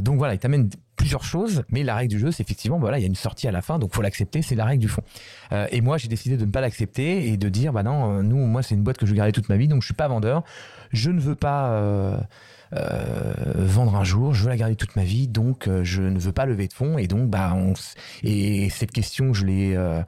Donc 0.00 0.16
voilà, 0.16 0.34
il 0.34 0.38
t'amène 0.38 0.70
plusieurs 0.96 1.22
choses, 1.22 1.64
mais 1.68 1.82
la 1.82 1.94
règle 1.94 2.14
du 2.14 2.18
jeu, 2.18 2.30
c'est 2.30 2.42
effectivement, 2.42 2.78
voilà, 2.78 2.98
il 2.98 3.02
y 3.02 3.04
a 3.04 3.08
une 3.08 3.14
sortie 3.14 3.46
à 3.46 3.52
la 3.52 3.60
fin, 3.60 3.78
donc 3.78 3.94
faut 3.94 4.00
l'accepter, 4.00 4.40
c'est 4.40 4.54
la 4.54 4.64
règle 4.64 4.80
du 4.80 4.88
fond. 4.88 5.02
Et 5.70 5.82
moi, 5.82 5.98
j'ai 5.98 6.08
décidé 6.08 6.38
de 6.38 6.46
ne 6.46 6.50
pas 6.50 6.62
l'accepter 6.62 7.28
et 7.28 7.36
de 7.36 7.48
dire, 7.50 7.74
bah 7.74 7.82
non, 7.82 8.22
nous, 8.22 8.38
moi, 8.38 8.62
c'est 8.62 8.74
une 8.74 8.82
boîte 8.82 8.96
que 8.96 9.04
je 9.04 9.14
vais 9.14 9.32
toute 9.32 9.50
ma 9.50 9.58
vie, 9.58 9.68
donc 9.68 9.82
je 9.82 9.86
suis 9.86 9.94
pas 9.94 10.08
vendeur. 10.08 10.44
Je 10.92 11.10
ne 11.10 11.20
veux 11.20 11.34
pas 11.34 12.26
vendre 12.72 13.96
un 13.96 14.04
jour, 14.04 14.34
je 14.34 14.42
veux 14.44 14.48
la 14.48 14.56
garder 14.56 14.76
toute 14.76 14.96
ma 14.96 15.04
vie, 15.04 15.28
donc 15.28 15.68
euh, 15.68 15.84
je 15.84 16.02
ne 16.02 16.18
veux 16.18 16.32
pas 16.32 16.46
lever 16.46 16.68
de 16.68 16.72
fonds. 16.72 16.98
Et 16.98 17.06
donc, 17.06 17.30
bah, 17.30 17.54
on, 17.54 17.74
et 18.22 18.70
cette 18.70 18.92
question, 18.92 19.32
je 19.32 19.46
l'ai, 19.46 19.76
euh, 19.76 20.02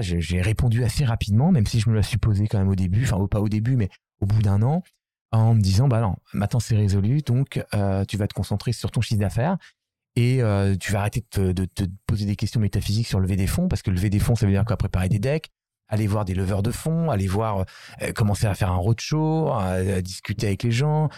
j'ai 0.00 0.40
répondu 0.40 0.84
assez 0.84 1.04
rapidement, 1.04 1.52
même 1.52 1.66
si 1.66 1.80
je 1.80 1.90
me 1.90 1.94
la 1.94 2.02
suis 2.02 2.18
posée 2.18 2.46
quand 2.46 2.58
même 2.58 2.68
au 2.68 2.76
début, 2.76 3.04
enfin 3.04 3.24
pas 3.26 3.40
au 3.40 3.48
début, 3.48 3.76
mais 3.76 3.88
au 4.20 4.26
bout 4.26 4.42
d'un 4.42 4.62
an, 4.62 4.82
en 5.32 5.54
me 5.54 5.60
disant, 5.60 5.88
bah 5.88 6.00
non, 6.00 6.16
maintenant 6.32 6.60
c'est 6.60 6.76
résolu, 6.76 7.22
donc 7.22 7.62
tu 8.08 8.16
vas 8.16 8.28
te 8.28 8.34
concentrer 8.34 8.72
sur 8.72 8.90
ton 8.90 9.00
chiffre 9.00 9.20
d'affaires 9.20 9.58
et 10.16 10.40
tu 10.80 10.92
vas 10.92 11.00
arrêter 11.00 11.20
de 11.20 11.26
te, 11.28 11.52
de 11.52 11.64
te, 11.64 11.84
poser 12.06 12.24
des 12.24 12.36
questions 12.36 12.60
métaphysiques 12.60 13.08
sur 13.08 13.20
lever 13.20 13.36
des 13.36 13.48
fonds, 13.48 13.68
parce 13.68 13.82
que 13.82 13.90
lever 13.90 14.10
des 14.10 14.20
fonds, 14.20 14.36
ça 14.36 14.46
veut 14.46 14.52
dire 14.52 14.64
quoi? 14.64 14.76
Préparer 14.76 15.08
des 15.08 15.18
decks, 15.18 15.50
aller 15.94 16.06
voir 16.06 16.24
des 16.24 16.34
leveurs 16.34 16.62
de 16.62 16.70
fonds, 16.70 17.10
aller 17.10 17.26
voir, 17.26 17.64
euh, 18.02 18.12
commencer 18.12 18.46
à 18.46 18.54
faire 18.54 18.70
un 18.70 18.76
roadshow, 18.76 19.50
à, 19.52 20.02
discuter 20.02 20.48
avec 20.48 20.62
les 20.62 20.70
gens. 20.70 21.08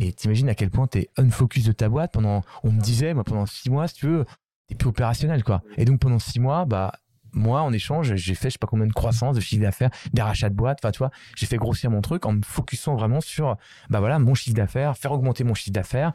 Et 0.00 0.12
t'imagines 0.12 0.48
à 0.48 0.54
quel 0.54 0.70
point 0.70 0.86
t'es 0.86 1.08
unfocus 1.16 1.64
de 1.64 1.72
ta 1.72 1.88
boîte 1.88 2.12
pendant, 2.12 2.42
on 2.62 2.70
me 2.70 2.80
disait, 2.80 3.14
moi, 3.14 3.24
pendant 3.24 3.46
six 3.46 3.70
mois, 3.70 3.88
si 3.88 3.94
tu 3.94 4.06
veux, 4.06 4.24
t'es 4.68 4.74
plus 4.74 4.88
opérationnel, 4.88 5.42
quoi. 5.42 5.62
Et 5.76 5.84
donc, 5.84 6.00
pendant 6.00 6.18
six 6.18 6.38
mois, 6.38 6.64
bah, 6.66 6.92
moi, 7.32 7.60
en 7.60 7.72
échange, 7.72 8.14
j'ai 8.14 8.34
fait, 8.34 8.48
je 8.48 8.54
sais 8.54 8.58
pas 8.58 8.66
combien 8.66 8.86
de 8.86 8.92
croissance, 8.92 9.36
de 9.36 9.40
chiffre 9.40 9.62
d'affaires, 9.62 9.90
des 10.12 10.22
rachats 10.22 10.48
de 10.48 10.54
boîtes, 10.54 10.78
enfin, 10.82 10.90
tu 10.90 10.98
vois, 10.98 11.10
j'ai 11.36 11.46
fait 11.46 11.58
grossir 11.58 11.90
mon 11.90 12.00
truc 12.00 12.24
en 12.26 12.32
me 12.32 12.42
focusant 12.42 12.96
vraiment 12.96 13.20
sur, 13.20 13.56
bah 13.90 14.00
voilà, 14.00 14.18
mon 14.18 14.34
chiffre 14.34 14.56
d'affaires, 14.56 14.96
faire 14.96 15.12
augmenter 15.12 15.44
mon 15.44 15.54
chiffre 15.54 15.72
d'affaires, 15.72 16.12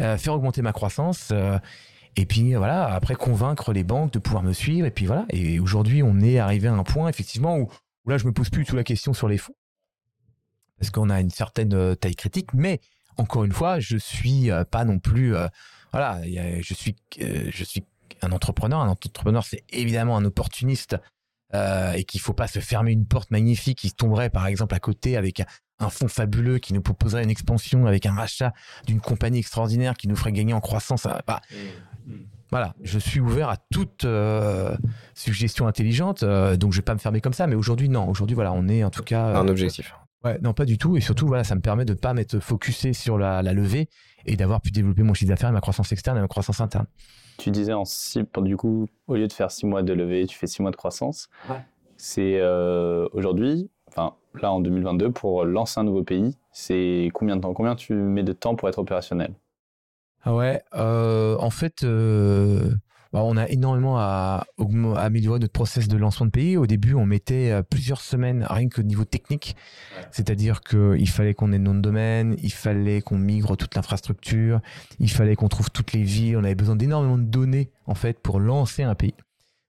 euh, 0.00 0.18
faire 0.18 0.34
augmenter 0.34 0.62
ma 0.62 0.72
croissance, 0.72 1.30
euh, 1.32 1.58
et 2.16 2.26
puis 2.26 2.54
voilà, 2.54 2.86
après 2.92 3.14
convaincre 3.14 3.72
les 3.72 3.84
banques 3.84 4.12
de 4.12 4.18
pouvoir 4.18 4.42
me 4.42 4.52
suivre. 4.52 4.86
Et 4.86 4.90
puis 4.90 5.06
voilà. 5.06 5.26
Et 5.30 5.58
aujourd'hui, 5.58 6.02
on 6.02 6.20
est 6.20 6.38
arrivé 6.38 6.68
à 6.68 6.74
un 6.74 6.84
point 6.84 7.08
effectivement 7.08 7.58
où, 7.58 7.68
là, 8.06 8.18
je 8.18 8.26
me 8.26 8.32
pose 8.32 8.50
plus 8.50 8.64
tout 8.64 8.76
la 8.76 8.84
question 8.84 9.12
sur 9.12 9.28
les 9.28 9.38
fonds 9.38 9.54
parce 10.78 10.90
qu'on 10.90 11.10
a 11.10 11.20
une 11.20 11.30
certaine 11.30 11.74
euh, 11.74 11.94
taille 11.94 12.16
critique. 12.16 12.52
Mais 12.52 12.80
encore 13.16 13.44
une 13.44 13.52
fois, 13.52 13.80
je 13.80 13.96
suis 13.96 14.50
euh, 14.50 14.64
pas 14.64 14.84
non 14.84 14.98
plus 14.98 15.34
euh, 15.34 15.46
voilà, 15.92 16.20
je 16.24 16.74
suis 16.74 16.96
je 17.16 17.64
suis 17.64 17.84
un 18.22 18.32
entrepreneur. 18.32 18.80
Un 18.80 18.88
entrepreneur, 18.88 19.44
c'est 19.44 19.62
évidemment 19.70 20.16
un 20.16 20.24
opportuniste 20.24 20.96
et 21.52 22.02
qu'il 22.02 22.20
faut 22.20 22.32
pas 22.32 22.48
se 22.48 22.58
fermer 22.58 22.90
une 22.90 23.06
porte 23.06 23.30
magnifique 23.30 23.78
qui 23.78 23.92
tomberait 23.92 24.28
par 24.28 24.48
exemple 24.48 24.74
à 24.74 24.80
côté 24.80 25.16
avec 25.16 25.40
un 25.78 25.88
fonds 25.88 26.08
fabuleux 26.08 26.58
qui 26.58 26.74
nous 26.74 26.82
proposerait 26.82 27.22
une 27.22 27.30
expansion 27.30 27.86
avec 27.86 28.06
un 28.06 28.14
rachat 28.14 28.52
d'une 28.88 29.00
compagnie 29.00 29.38
extraordinaire 29.38 29.94
qui 29.94 30.08
nous 30.08 30.16
ferait 30.16 30.32
gagner 30.32 30.52
en 30.52 30.60
croissance. 30.60 31.06
Bah, 31.28 31.42
voilà, 32.50 32.74
je 32.82 32.98
suis 32.98 33.20
ouvert 33.20 33.48
à 33.48 33.56
toute 33.56 34.04
euh, 34.04 34.76
suggestion 35.14 35.66
intelligente, 35.66 36.22
euh, 36.22 36.56
donc 36.56 36.72
je 36.72 36.78
vais 36.78 36.84
pas 36.84 36.94
me 36.94 36.98
fermer 36.98 37.20
comme 37.20 37.32
ça. 37.32 37.46
Mais 37.46 37.54
aujourd'hui, 37.54 37.88
non. 37.88 38.08
Aujourd'hui, 38.08 38.34
voilà, 38.34 38.52
on 38.52 38.68
est 38.68 38.84
en 38.84 38.90
tout 38.90 39.02
cas 39.02 39.24
un 39.34 39.48
objectif. 39.48 39.94
Ouais, 40.24 40.38
non, 40.40 40.54
pas 40.54 40.64
du 40.64 40.78
tout. 40.78 40.96
Et 40.96 41.00
surtout, 41.00 41.26
voilà, 41.26 41.44
ça 41.44 41.54
me 41.54 41.60
permet 41.60 41.84
de 41.84 41.94
pas 41.94 42.14
m'être 42.14 42.38
focusé 42.38 42.92
sur 42.92 43.18
la, 43.18 43.42
levée 43.42 43.88
et 44.24 44.36
d'avoir 44.36 44.60
pu 44.60 44.70
développer 44.70 45.02
mon 45.02 45.14
chiffre 45.14 45.28
d'affaires, 45.28 45.52
ma 45.52 45.60
croissance 45.60 45.92
externe 45.92 46.16
et 46.16 46.20
ma 46.20 46.28
croissance 46.28 46.60
interne. 46.60 46.86
Tu 47.38 47.50
disais 47.50 47.72
en 47.72 47.84
six, 47.84 48.24
du 48.38 48.56
coup, 48.56 48.86
au 49.06 49.16
lieu 49.16 49.26
de 49.26 49.32
faire 49.32 49.50
six 49.50 49.66
mois 49.66 49.82
de 49.82 49.92
levée, 49.92 50.26
tu 50.26 50.38
fais 50.38 50.46
six 50.46 50.62
mois 50.62 50.70
de 50.70 50.76
croissance. 50.76 51.28
Ouais. 51.50 51.56
C'est 51.96 52.38
euh, 52.40 53.06
aujourd'hui, 53.12 53.70
enfin 53.88 54.14
là 54.40 54.52
en 54.52 54.60
2022, 54.60 55.10
pour 55.10 55.44
lancer 55.44 55.80
un 55.80 55.84
nouveau 55.84 56.02
pays, 56.02 56.38
c'est 56.52 57.10
combien 57.12 57.36
de 57.36 57.40
temps? 57.40 57.52
Combien 57.52 57.74
tu 57.74 57.94
mets 57.94 58.22
de 58.22 58.32
temps 58.32 58.54
pour 58.54 58.68
être 58.68 58.78
opérationnel? 58.78 59.34
Ah 60.24 60.34
ouais, 60.34 60.62
euh, 60.74 61.36
en 61.38 61.50
fait, 61.50 61.84
euh, 61.84 62.74
bah, 63.12 63.22
on 63.24 63.36
a 63.36 63.46
énormément 63.48 63.98
à, 63.98 64.46
à 64.58 65.00
améliorer 65.00 65.38
notre 65.38 65.52
process 65.52 65.86
de 65.86 65.96
lancement 65.98 66.26
de 66.26 66.30
pays. 66.30 66.56
Au 66.56 66.66
début, 66.66 66.94
on 66.94 67.04
mettait 67.04 67.50
euh, 67.52 67.62
plusieurs 67.62 68.00
semaines 68.00 68.46
rien 68.48 68.68
que 68.68 68.80
au 68.80 68.84
niveau 68.84 69.04
technique, 69.04 69.54
c'est-à-dire 70.10 70.62
qu'il 70.62 71.08
fallait 71.10 71.34
qu'on 71.34 71.52
ait 71.52 71.58
le 71.58 71.64
nom 71.64 71.74
de 71.74 71.80
domaine, 71.80 72.36
il 72.42 72.52
fallait 72.52 73.02
qu'on 73.02 73.18
migre 73.18 73.56
toute 73.58 73.74
l'infrastructure, 73.74 74.60
il 74.98 75.10
fallait 75.10 75.36
qu'on 75.36 75.48
trouve 75.48 75.70
toutes 75.70 75.92
les 75.92 76.02
villes. 76.02 76.38
On 76.38 76.44
avait 76.44 76.54
besoin 76.54 76.76
d'énormément 76.76 77.18
de 77.18 77.24
données 77.24 77.70
en 77.86 77.94
fait 77.94 78.18
pour 78.18 78.40
lancer 78.40 78.82
un 78.82 78.94
pays. 78.94 79.14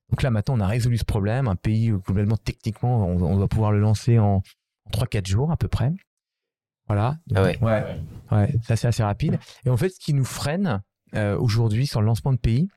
Donc 0.10 0.22
là, 0.22 0.32
maintenant, 0.32 0.56
on 0.56 0.62
a 0.62 0.68
résolu 0.68 0.98
ce 0.98 1.06
problème. 1.06 1.50
Un 1.50 1.56
pays, 1.56 1.92
euh, 1.92 1.98
globalement, 1.98 2.38
techniquement, 2.38 3.06
on, 3.06 3.22
on 3.22 3.38
va 3.38 3.48
pouvoir 3.48 3.74
le 3.74 3.80
lancer 3.80 4.20
en 4.20 4.42
3-4 4.94 5.28
jours 5.28 5.52
à 5.52 5.58
peu 5.58 5.68
près. 5.68 5.92
Voilà. 6.88 7.18
Ah 7.34 7.44
ouais. 7.44 7.58
Ouais, 7.62 7.84
ouais, 8.32 8.54
ça 8.64 8.76
c'est 8.76 8.88
assez 8.88 9.04
rapide. 9.04 9.40
Et 9.66 9.70
en 9.70 9.78
fait, 9.78 9.90
ce 9.90 10.00
qui 10.00 10.14
nous 10.14 10.26
freine 10.26 10.82
euh, 11.16 11.38
aujourd'hui 11.38 11.88
sur 11.88 12.02
le 12.02 12.08
lancement 12.08 12.34
de 12.34 12.38
pays, 12.38 12.68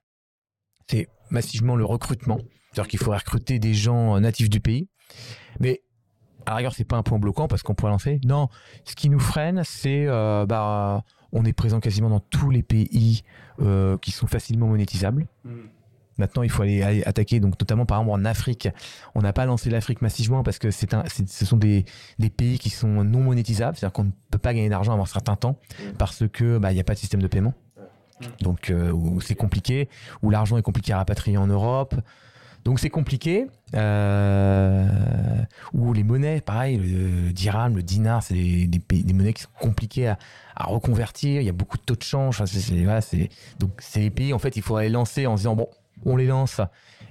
c'est 0.88 1.08
massivement 1.30 1.76
le 1.76 1.84
recrutement. 1.84 2.38
C'est-à-dire 2.72 2.88
qu'il 2.88 2.98
faudrait 2.98 3.18
recruter 3.18 3.58
des 3.58 3.74
gens 3.74 4.16
euh, 4.16 4.20
natifs 4.20 4.50
du 4.50 4.60
pays. 4.60 4.88
Mais 5.60 5.82
à 6.46 6.52
la 6.52 6.56
rigueur, 6.56 6.74
c'est 6.74 6.84
pas 6.84 6.96
un 6.96 7.02
point 7.02 7.18
bloquant 7.18 7.48
parce 7.48 7.62
qu'on 7.62 7.74
pourrait 7.74 7.92
lancer. 7.92 8.20
Non, 8.24 8.48
ce 8.84 8.94
qui 8.94 9.10
nous 9.10 9.20
freine, 9.20 9.62
c'est 9.64 10.06
euh, 10.06 10.46
bah, 10.46 11.02
on 11.32 11.44
est 11.44 11.52
présent 11.52 11.80
quasiment 11.80 12.08
dans 12.08 12.20
tous 12.20 12.50
les 12.50 12.62
pays 12.62 13.22
euh, 13.60 13.98
qui 13.98 14.10
sont 14.10 14.26
facilement 14.26 14.66
monétisables. 14.66 15.26
Maintenant, 16.18 16.42
il 16.42 16.50
faut 16.50 16.62
aller, 16.62 16.82
aller 16.82 17.02
attaquer, 17.04 17.40
donc 17.40 17.58
notamment 17.60 17.86
par 17.86 18.00
exemple 18.00 18.20
en 18.20 18.24
Afrique. 18.24 18.68
On 19.14 19.22
n'a 19.22 19.32
pas 19.32 19.46
lancé 19.46 19.70
l'Afrique 19.70 20.02
massivement 20.02 20.42
parce 20.42 20.58
que 20.58 20.70
c'est 20.70 20.92
un, 20.94 21.04
ce 21.26 21.44
sont 21.46 21.56
des, 21.56 21.84
des 22.18 22.28
pays 22.30 22.58
qui 22.58 22.70
sont 22.70 23.04
non 23.04 23.20
monétisables, 23.20 23.76
c'est-à-dire 23.76 23.92
qu'on 23.92 24.04
ne 24.04 24.10
peut 24.30 24.38
pas 24.38 24.52
gagner 24.52 24.68
d'argent 24.68 24.92
avant 24.92 25.04
un 25.04 25.06
certain 25.06 25.36
temps 25.36 25.56
parce 25.96 26.24
que 26.32 26.58
bah, 26.58 26.72
il 26.72 26.74
n'y 26.74 26.80
a 26.80 26.84
pas 26.84 26.94
de 26.94 26.98
système 26.98 27.22
de 27.22 27.28
paiement. 27.28 27.54
Donc 28.40 28.70
euh, 28.70 28.92
c'est 29.20 29.36
compliqué, 29.36 29.88
où 30.22 30.30
l'argent 30.30 30.56
est 30.58 30.62
compliqué 30.62 30.92
à 30.92 30.96
rapatrier 30.96 31.36
en 31.38 31.46
Europe. 31.46 31.94
Donc 32.64 32.80
c'est 32.80 32.90
compliqué. 32.90 33.46
Euh, 33.76 34.86
où 35.72 35.92
les 35.92 36.02
monnaies, 36.02 36.40
pareil, 36.40 36.76
le 36.76 37.32
dirham, 37.32 37.76
le 37.76 37.82
dinar, 37.82 38.22
c'est 38.22 38.34
des, 38.34 38.66
des 38.66 39.12
monnaies 39.12 39.32
qui 39.32 39.42
sont 39.42 39.48
compliquées 39.60 40.08
à, 40.08 40.18
à 40.56 40.64
reconvertir. 40.64 41.40
Il 41.40 41.44
y 41.44 41.48
a 41.48 41.52
beaucoup 41.52 41.76
de 41.78 41.82
taux 41.82 41.94
de 41.96 42.02
change. 42.02 42.36
Enfin, 42.36 42.46
c'est- 42.46 42.58
c'est- 42.60 42.82
voilà, 42.84 43.00
c'est- 43.00 43.28
donc 43.58 43.70
c'est 43.78 44.00
les 44.00 44.10
pays, 44.10 44.32
en 44.32 44.38
fait, 44.38 44.56
il 44.56 44.62
faudrait 44.62 44.84
les 44.84 44.90
lancer 44.90 45.26
en 45.26 45.36
se 45.36 45.42
disant, 45.42 45.54
bon, 45.56 45.68
on 46.04 46.16
les 46.16 46.26
lance, 46.26 46.60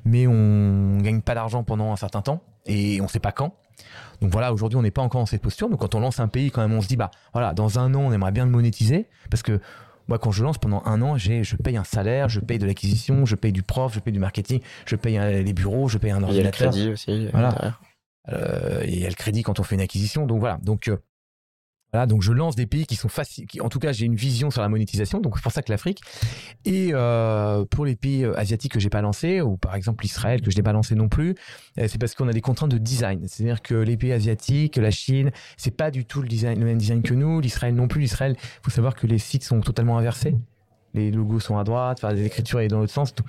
mais 0.06 0.28
on 0.28 0.98
gagne 1.00 1.22
pas 1.22 1.36
d'argent 1.36 1.64
pendant 1.64 1.92
un 1.92 1.96
certain 1.98 2.22
temps 2.22 2.42
et 2.66 3.00
on 3.02 3.08
sait 3.08 3.20
pas 3.20 3.32
quand. 3.32 3.54
Donc 4.22 4.32
voilà, 4.32 4.52
aujourd'hui, 4.52 4.78
on 4.78 4.82
n'est 4.82 4.92
pas 4.92 5.02
encore 5.04 5.22
dans 5.22 5.26
cette 5.28 5.42
posture. 5.42 5.70
Donc 5.70 5.80
quand 5.80 5.94
on 5.96 6.00
lance 6.00 6.20
un 6.20 6.28
pays, 6.28 6.50
quand 6.52 6.62
même, 6.62 6.74
on 6.74 6.82
se 6.82 6.88
dit, 6.88 6.96
bah 6.98 7.12
voilà, 7.34 7.54
dans 7.54 7.78
un 7.80 7.94
an, 7.94 8.02
on 8.02 8.12
aimerait 8.12 8.32
bien 8.32 8.46
le 8.46 8.52
monétiser 8.52 9.08
parce 9.30 9.44
que 9.44 9.60
moi, 10.08 10.18
quand 10.20 10.32
je 10.32 10.44
lance 10.44 10.58
pendant 10.58 10.82
un 10.86 11.02
an, 11.02 11.18
j'ai, 11.18 11.44
je 11.44 11.56
paye 11.58 11.76
un 11.78 11.84
salaire, 11.84 12.30
je 12.30 12.40
paye 12.40 12.58
de 12.60 12.66
l'acquisition, 12.66 13.26
je 13.26 13.36
paye 13.36 13.52
du 13.52 13.62
prof, 13.62 13.94
je 13.94 14.00
paye 14.00 14.14
du 14.14 14.20
marketing, 14.20 14.62
je 14.86 14.96
paye 14.96 15.18
euh, 15.18 15.44
les 15.44 15.54
bureaux, 15.54 15.90
je 15.90 15.98
paye 15.98 16.12
un 16.12 16.18
Il 16.20 16.22
y 16.22 16.24
a 16.24 16.28
le 16.44 16.48
ordinateur. 16.48 16.72
crédit 16.72 16.90
aussi. 16.90 17.28
Voilà. 17.34 17.52
derrière. 17.52 17.82
Euh, 18.30 18.82
et 18.84 18.94
il 18.94 19.00
y 19.00 19.06
a 19.06 19.10
le 19.10 19.16
crédit 19.16 19.44
quand 19.44 19.60
on 19.60 19.64
fait 19.64 19.76
une 19.76 19.82
acquisition. 19.82 20.26
Donc 20.26 20.40
voilà. 20.40 20.58
Donc, 20.64 20.88
euh, 20.88 20.98
donc 22.06 22.22
je 22.22 22.32
lance 22.32 22.56
des 22.56 22.66
pays 22.66 22.86
qui 22.86 22.96
sont 22.96 23.10
faciles. 23.10 23.46
En 23.62 23.70
tout 23.70 23.80
cas, 23.80 23.92
j'ai 23.92 24.06
une 24.06 24.16
vision 24.16 24.52
sur 24.52 24.62
la 24.62 24.70
monétisation. 24.70 25.20
Donc 25.20 25.38
c'est 25.38 25.44
pour 25.44 25.52
ça 25.52 25.62
que 25.62 25.72
l'Afrique. 25.72 26.02
Et 26.66 26.90
euh, 26.94 27.66
pour 27.66 27.86
les 27.86 27.96
pays 27.96 28.24
euh, 28.24 28.38
asiatiques 28.38 28.74
que 28.74 28.80
j'ai 28.80 28.90
pas 28.90 29.02
lancés, 29.02 29.42
ou 29.42 29.58
par 29.58 29.76
exemple 29.76 30.06
Israël 30.06 30.42
que 30.42 30.52
je 30.52 30.58
n'ai 30.58 30.64
pas 30.64 30.74
lancé 30.74 30.96
non 30.96 31.10
plus, 31.10 31.36
euh, 31.80 31.88
c'est 31.88 31.98
parce 31.98 32.16
qu'on 32.16 32.28
a 32.28 32.34
des 32.34 32.42
contraintes 32.42 32.72
de 32.72 32.78
design. 32.78 33.26
C'est-à-dire 33.28 33.62
que 33.62 33.76
les 33.76 33.98
pays 33.98 34.12
asiatiques, 34.12 34.78
la 34.78 34.92
Chine, 34.92 35.32
c'est 35.58 35.76
pas 35.76 35.92
du 35.92 36.06
tout 36.06 36.22
le, 36.22 36.28
design, 36.28 36.60
le 36.60 36.66
même 36.66 36.78
design 36.78 37.02
que 37.02 37.14
nous. 37.14 37.40
L'Israël 37.40 37.74
non 37.74 37.88
plus. 37.88 38.02
L'Israël, 38.02 38.36
faut 38.62 38.72
savoir 38.72 38.96
que 38.96 39.08
les 39.08 39.20
sites 39.20 39.44
sont 39.44 39.62
totalement 39.62 39.98
inversés. 39.98 40.36
Les 40.94 41.12
logos 41.12 41.40
sont 41.40 41.58
à 41.58 41.64
droite, 41.64 42.00
enfin, 42.02 42.14
l'écriture 42.14 42.60
est 42.60 42.70
dans 42.70 42.80
l'autre 42.80 42.94
sens. 42.94 43.14
tout. 43.14 43.24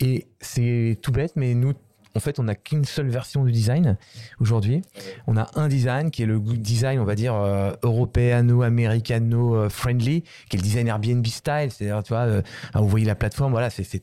Et 0.00 0.28
c'est 0.40 0.98
tout 1.02 1.10
bête, 1.10 1.32
mais 1.36 1.54
nous, 1.54 1.72
en 2.18 2.20
fait, 2.20 2.38
on 2.40 2.42
n'a 2.42 2.56
qu'une 2.56 2.84
seule 2.84 3.08
version 3.08 3.44
du 3.44 3.52
design 3.52 3.96
aujourd'hui. 4.40 4.82
On 5.28 5.36
a 5.36 5.48
un 5.54 5.68
design 5.68 6.10
qui 6.10 6.24
est 6.24 6.26
le 6.26 6.40
design, 6.40 6.98
on 6.98 7.04
va 7.04 7.14
dire, 7.14 7.36
euh, 7.36 7.70
européano-américano-friendly, 7.84 10.24
qui 10.48 10.56
est 10.56 10.58
le 10.58 10.62
design 10.62 10.88
Airbnb 10.88 11.24
style. 11.26 11.68
C'est-à-dire, 11.70 12.02
tu 12.02 12.12
vois, 12.12 12.22
euh, 12.22 12.42
vous 12.74 12.88
voyez 12.88 13.06
la 13.06 13.14
plateforme, 13.14 13.52
voilà, 13.52 13.70
c'est, 13.70 14.02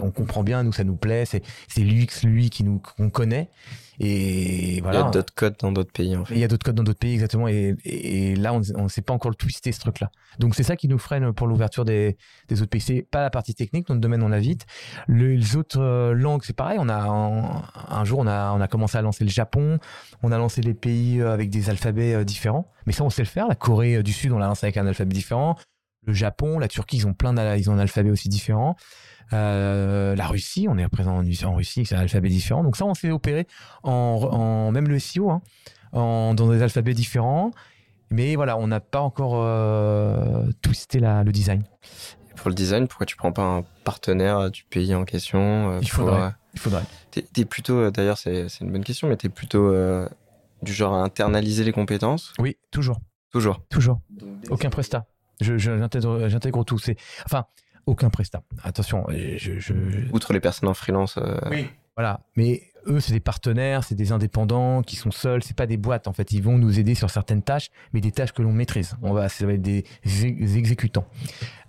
on 0.00 0.10
comprend 0.10 0.42
bien, 0.42 0.62
nous, 0.62 0.72
ça 0.72 0.84
nous 0.84 0.96
plaît. 0.96 1.24
C'est, 1.26 1.42
c'est 1.68 1.82
l'UX, 1.82 2.22
lui, 2.24 2.50
qui 2.50 2.64
nous, 2.64 2.78
qu'on 2.78 3.10
connaît. 3.10 3.50
Et 3.98 4.72
Il 4.72 4.76
y 4.76 4.80
voilà. 4.80 5.06
a 5.06 5.10
d'autres 5.10 5.34
codes 5.34 5.56
dans 5.58 5.72
d'autres 5.72 5.92
pays, 5.92 6.16
en 6.16 6.24
fait. 6.24 6.34
Il 6.34 6.40
y 6.40 6.44
a 6.44 6.48
d'autres 6.48 6.64
codes 6.64 6.74
dans 6.74 6.82
d'autres 6.82 6.98
pays, 6.98 7.14
exactement. 7.14 7.48
Et, 7.48 7.74
et- 7.84 8.36
là, 8.36 8.52
on 8.54 8.60
ne 8.82 8.88
sait 8.88 9.02
pas 9.02 9.14
encore 9.14 9.30
le 9.30 9.36
twister, 9.36 9.72
ce 9.72 9.80
truc-là. 9.80 10.10
Donc, 10.38 10.54
c'est 10.54 10.62
ça 10.62 10.76
qui 10.76 10.86
nous 10.88 10.98
freine 10.98 11.32
pour 11.32 11.46
l'ouverture 11.46 11.84
des, 11.84 12.16
des 12.48 12.60
autres 12.62 12.70
pays. 12.70 12.80
C'est 12.80 13.02
pas 13.02 13.22
la 13.22 13.30
partie 13.30 13.54
technique, 13.54 13.88
notre 13.88 14.00
domaine, 14.00 14.22
on 14.22 14.28
l'a 14.28 14.38
vite. 14.40 14.66
Le- 15.06 15.34
les 15.34 15.56
autres 15.56 15.80
euh, 15.80 16.12
langues, 16.12 16.42
c'est 16.44 16.56
pareil. 16.56 16.78
On 16.80 16.88
a, 16.88 16.94
un, 16.96 17.62
un 17.88 18.04
jour, 18.04 18.18
on 18.18 18.26
a, 18.26 18.52
on 18.52 18.60
a 18.60 18.68
commencé 18.68 18.98
à 18.98 19.02
lancer 19.02 19.24
le 19.24 19.30
Japon. 19.30 19.78
On 20.22 20.30
a 20.32 20.38
lancé 20.38 20.60
les 20.60 20.74
pays 20.74 21.20
euh, 21.20 21.32
avec 21.32 21.48
des 21.50 21.70
alphabets 21.70 22.14
euh, 22.14 22.24
différents. 22.24 22.70
Mais 22.86 22.92
ça, 22.92 23.02
on 23.04 23.10
sait 23.10 23.22
le 23.22 23.28
faire. 23.28 23.48
La 23.48 23.54
Corée 23.54 24.02
du 24.02 24.12
Sud, 24.12 24.32
on 24.32 24.38
l'a 24.38 24.46
lancé 24.46 24.66
avec 24.66 24.76
un 24.76 24.86
alphabet 24.86 25.14
différent. 25.14 25.56
Le 26.06 26.12
Japon, 26.12 26.58
la 26.60 26.68
Turquie, 26.68 26.98
ils 26.98 27.06
ont 27.06 27.14
plein 27.14 27.34
ils 27.56 27.68
ont 27.68 27.72
un 27.74 27.78
alphabet 27.80 28.10
aussi 28.10 28.28
différent. 28.28 28.76
Euh, 29.32 30.14
la 30.14 30.26
Russie, 30.26 30.66
on 30.70 30.78
est 30.78 30.88
présent 30.88 31.16
en, 31.18 31.24
en 31.48 31.54
Russie, 31.54 31.84
c'est 31.86 31.94
un 31.96 32.00
alphabet 32.00 32.28
différent. 32.28 32.62
Donc 32.62 32.76
ça, 32.76 32.84
on 32.84 32.94
s'est 32.94 33.10
opéré 33.10 33.46
en, 33.82 33.90
en 33.90 34.70
même 34.72 34.88
le 34.88 34.98
SEO, 34.98 35.30
hein, 35.30 35.42
en, 35.92 36.34
dans 36.34 36.48
des 36.48 36.62
alphabets 36.62 36.94
différents. 36.94 37.50
Mais 38.10 38.36
voilà, 38.36 38.56
on 38.56 38.68
n'a 38.68 38.78
pas 38.80 39.00
encore 39.00 39.32
euh, 39.34 40.44
twisté 40.62 41.00
la, 41.00 41.24
le 41.24 41.32
design. 41.32 41.64
Pour 42.36 42.50
le 42.50 42.54
design, 42.54 42.86
pourquoi 42.86 43.06
tu 43.06 43.16
prends 43.16 43.32
pas 43.32 43.42
un 43.42 43.64
partenaire 43.82 44.50
du 44.50 44.62
pays 44.64 44.94
en 44.94 45.04
question 45.04 45.70
euh, 45.72 45.78
Il 45.82 45.88
pour, 45.88 46.04
faudrait. 46.04 46.20
euh, 46.22 46.30
Il 46.54 46.60
faudrait. 46.60 46.82
Plutôt, 47.50 47.74
euh, 47.78 47.90
d'ailleurs, 47.90 48.18
c'est 48.18 48.46
une 48.60 48.70
bonne 48.70 48.84
question, 48.84 49.08
mais 49.08 49.16
t'es 49.16 49.28
plutôt 49.28 49.66
euh, 49.72 50.08
du 50.62 50.72
genre 50.72 50.94
à 50.94 51.02
internaliser 51.02 51.64
les 51.64 51.72
compétences? 51.72 52.32
Oui, 52.38 52.56
toujours. 52.70 53.00
Toujours. 53.32 53.60
Toujours. 53.70 54.00
Aucun 54.50 54.70
prestat. 54.70 55.06
Je, 55.40 55.58
je- 55.58 55.76
j'intègre, 55.78 56.28
j'intègre 56.28 56.64
tout. 56.64 56.78
C'est, 56.78 56.96
enfin, 57.24 57.46
aucun 57.86 58.10
prestat. 58.10 58.42
Attention, 58.62 59.06
je, 59.10 59.58
je, 59.58 59.72
Outre 60.12 60.32
les 60.32 60.40
personnes 60.40 60.68
en 60.68 60.74
freelance. 60.74 61.16
euh, 61.18 61.38
Oui. 61.50 61.68
Voilà. 61.96 62.20
Mais 62.36 62.62
eux, 62.88 63.00
c'est 63.00 63.14
des 63.14 63.20
partenaires, 63.20 63.82
c'est 63.82 63.94
des 63.94 64.12
indépendants 64.12 64.82
qui 64.82 64.96
sont 64.96 65.10
seuls. 65.10 65.42
C'est 65.42 65.56
pas 65.56 65.66
des 65.66 65.78
boîtes. 65.78 66.08
En 66.08 66.12
fait, 66.12 66.30
ils 66.32 66.42
vont 66.42 66.58
nous 66.58 66.78
aider 66.78 66.94
sur 66.94 67.08
certaines 67.10 67.40
tâches, 67.42 67.70
mais 67.94 68.02
des 68.02 68.12
tâches 68.12 68.32
que 68.32 68.42
l'on 68.42 68.52
maîtrise. 68.52 68.96
On 69.02 69.12
va, 69.14 69.30
ça 69.30 69.46
va 69.46 69.54
être 69.54 69.62
des, 69.62 69.84
ex- 70.04 70.56
exécutants. 70.56 71.06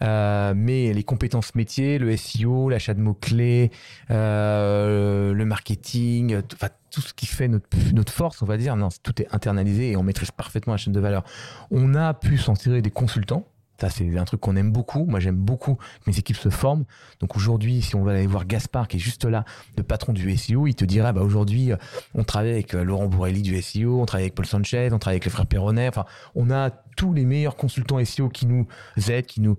Euh, 0.01 0.53
mais 0.55 0.91
les 0.91 1.03
compétences 1.03 1.55
métiers, 1.55 1.97
le 1.97 2.15
SEO, 2.18 2.68
l'achat 2.70 2.93
de 2.93 2.99
mots 2.99 3.13
clés, 3.13 3.72
euh, 4.11 5.34
le 5.34 5.45
marketing, 5.45 6.34
euh, 6.34 6.41
tout- 6.41 6.57
enfin 6.59 6.70
tout 6.91 7.01
ce 7.01 7.13
qui 7.13 7.26
fait 7.26 7.47
notre, 7.47 7.68
notre 7.93 8.11
force, 8.13 8.41
on 8.41 8.45
va 8.45 8.57
dire, 8.57 8.76
non, 8.76 8.89
tout 9.03 9.22
est 9.22 9.28
internalisé 9.34 9.91
et 9.91 9.97
on 9.97 10.03
maîtrise 10.03 10.32
parfaitement 10.32 10.74
la 10.74 10.78
chaîne 10.78 10.93
de 10.93 10.99
valeur. 10.99 11.24
On 11.72 11.95
a 11.95 12.13
pu 12.13 12.38
s'en 12.38 12.53
tirer 12.53 12.82
des 12.82 12.91
consultants. 12.91 13.47
Ça, 13.80 13.89
c'est 13.89 14.17
un 14.17 14.25
truc 14.25 14.39
qu'on 14.41 14.55
aime 14.55 14.71
beaucoup. 14.71 15.05
Moi, 15.05 15.19
j'aime 15.19 15.36
beaucoup 15.36 15.75
que 15.75 16.09
mes 16.09 16.17
équipes 16.17 16.38
se 16.38 16.49
forment. 16.49 16.86
Donc 17.19 17.36
aujourd'hui, 17.36 17.82
si 17.82 17.95
on 17.95 18.03
va 18.03 18.13
aller 18.13 18.28
voir 18.28 18.45
Gaspard, 18.45 18.88
qui 18.88 18.97
est 18.97 18.99
juste 18.99 19.25
là, 19.25 19.45
le 19.78 19.84
patron 19.84 20.13
du 20.13 20.36
SEO, 20.36 20.67
il 20.67 20.75
te 20.75 20.86
dira, 20.86 21.13
bah 21.13 21.21
aujourd'hui, 21.21 21.71
euh, 21.71 21.78
on 22.15 22.23
travaille 22.23 22.51
avec 22.51 22.73
euh, 22.73 22.84
Laurent 22.84 23.07
Bourrelli 23.07 23.41
du 23.41 23.61
SEO, 23.61 24.01
on 24.01 24.05
travaille 24.05 24.25
avec 24.25 24.36
Paul 24.36 24.45
Sanchez, 24.45 24.89
on 24.91 24.99
travaille 24.99 25.15
avec 25.15 25.25
les 25.25 25.32
frères 25.32 25.45
Perronnet. 25.45 25.88
Enfin, 25.88 26.05
on 26.36 26.49
a 26.49 26.71
tous 26.95 27.13
les 27.13 27.25
meilleurs 27.25 27.55
consultants 27.55 28.03
SEO 28.03 28.30
qui 28.30 28.47
nous 28.47 28.67
aident, 29.09 29.25
qui 29.25 29.41
nous, 29.41 29.57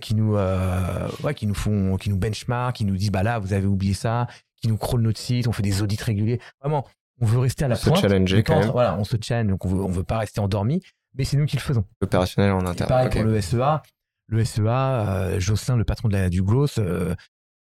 qui 0.00 0.14
nous, 0.14 0.36
euh, 0.36 1.08
ouais, 1.22 1.34
qui 1.34 1.46
nous 1.46 1.54
font, 1.54 1.96
qui 1.96 2.10
nous 2.10 2.16
benchmark, 2.16 2.76
qui 2.76 2.84
nous 2.84 2.96
disent, 2.96 3.12
bah 3.12 3.22
là, 3.22 3.38
vous 3.38 3.52
avez 3.52 3.66
oublié 3.66 3.94
ça, 3.94 4.26
qui 4.60 4.68
nous 4.68 4.76
crawlent 4.76 5.02
notre 5.02 5.20
site, 5.20 5.48
on 5.48 5.52
fait 5.52 5.62
des 5.62 5.82
audits 5.82 5.98
réguliers. 6.02 6.40
Vraiment, 6.60 6.86
on 7.20 7.26
veut 7.26 7.38
rester 7.38 7.64
à 7.64 7.68
la 7.68 7.76
Se 7.76 7.88
pointe. 7.88 8.00
challenger 8.00 8.36
Mais 8.36 8.42
quand 8.42 8.58
même. 8.58 8.70
Voilà, 8.70 8.96
on 8.98 9.04
se 9.04 9.16
challenge, 9.20 9.50
donc 9.50 9.64
on 9.64 9.68
veut, 9.68 9.82
on 9.82 9.90
veut 9.90 10.04
pas 10.04 10.18
rester 10.18 10.40
endormi, 10.40 10.80
mais 11.14 11.24
c'est 11.24 11.36
nous 11.36 11.46
qui 11.46 11.56
le 11.56 11.62
faisons. 11.62 11.84
Opérationnel 12.00 12.52
en 12.52 12.66
interne. 12.66 12.88
pareil 12.88 13.10
pour 13.10 13.22
le 13.22 13.40
SEA. 13.40 13.82
Le 14.28 14.44
SEA, 14.44 14.60
euh, 14.66 15.40
Jocelyn, 15.40 15.76
le 15.76 15.84
patron 15.84 16.08
de 16.08 16.14
la, 16.14 16.30
du 16.30 16.42
Growth, 16.42 16.78
euh, 16.78 17.14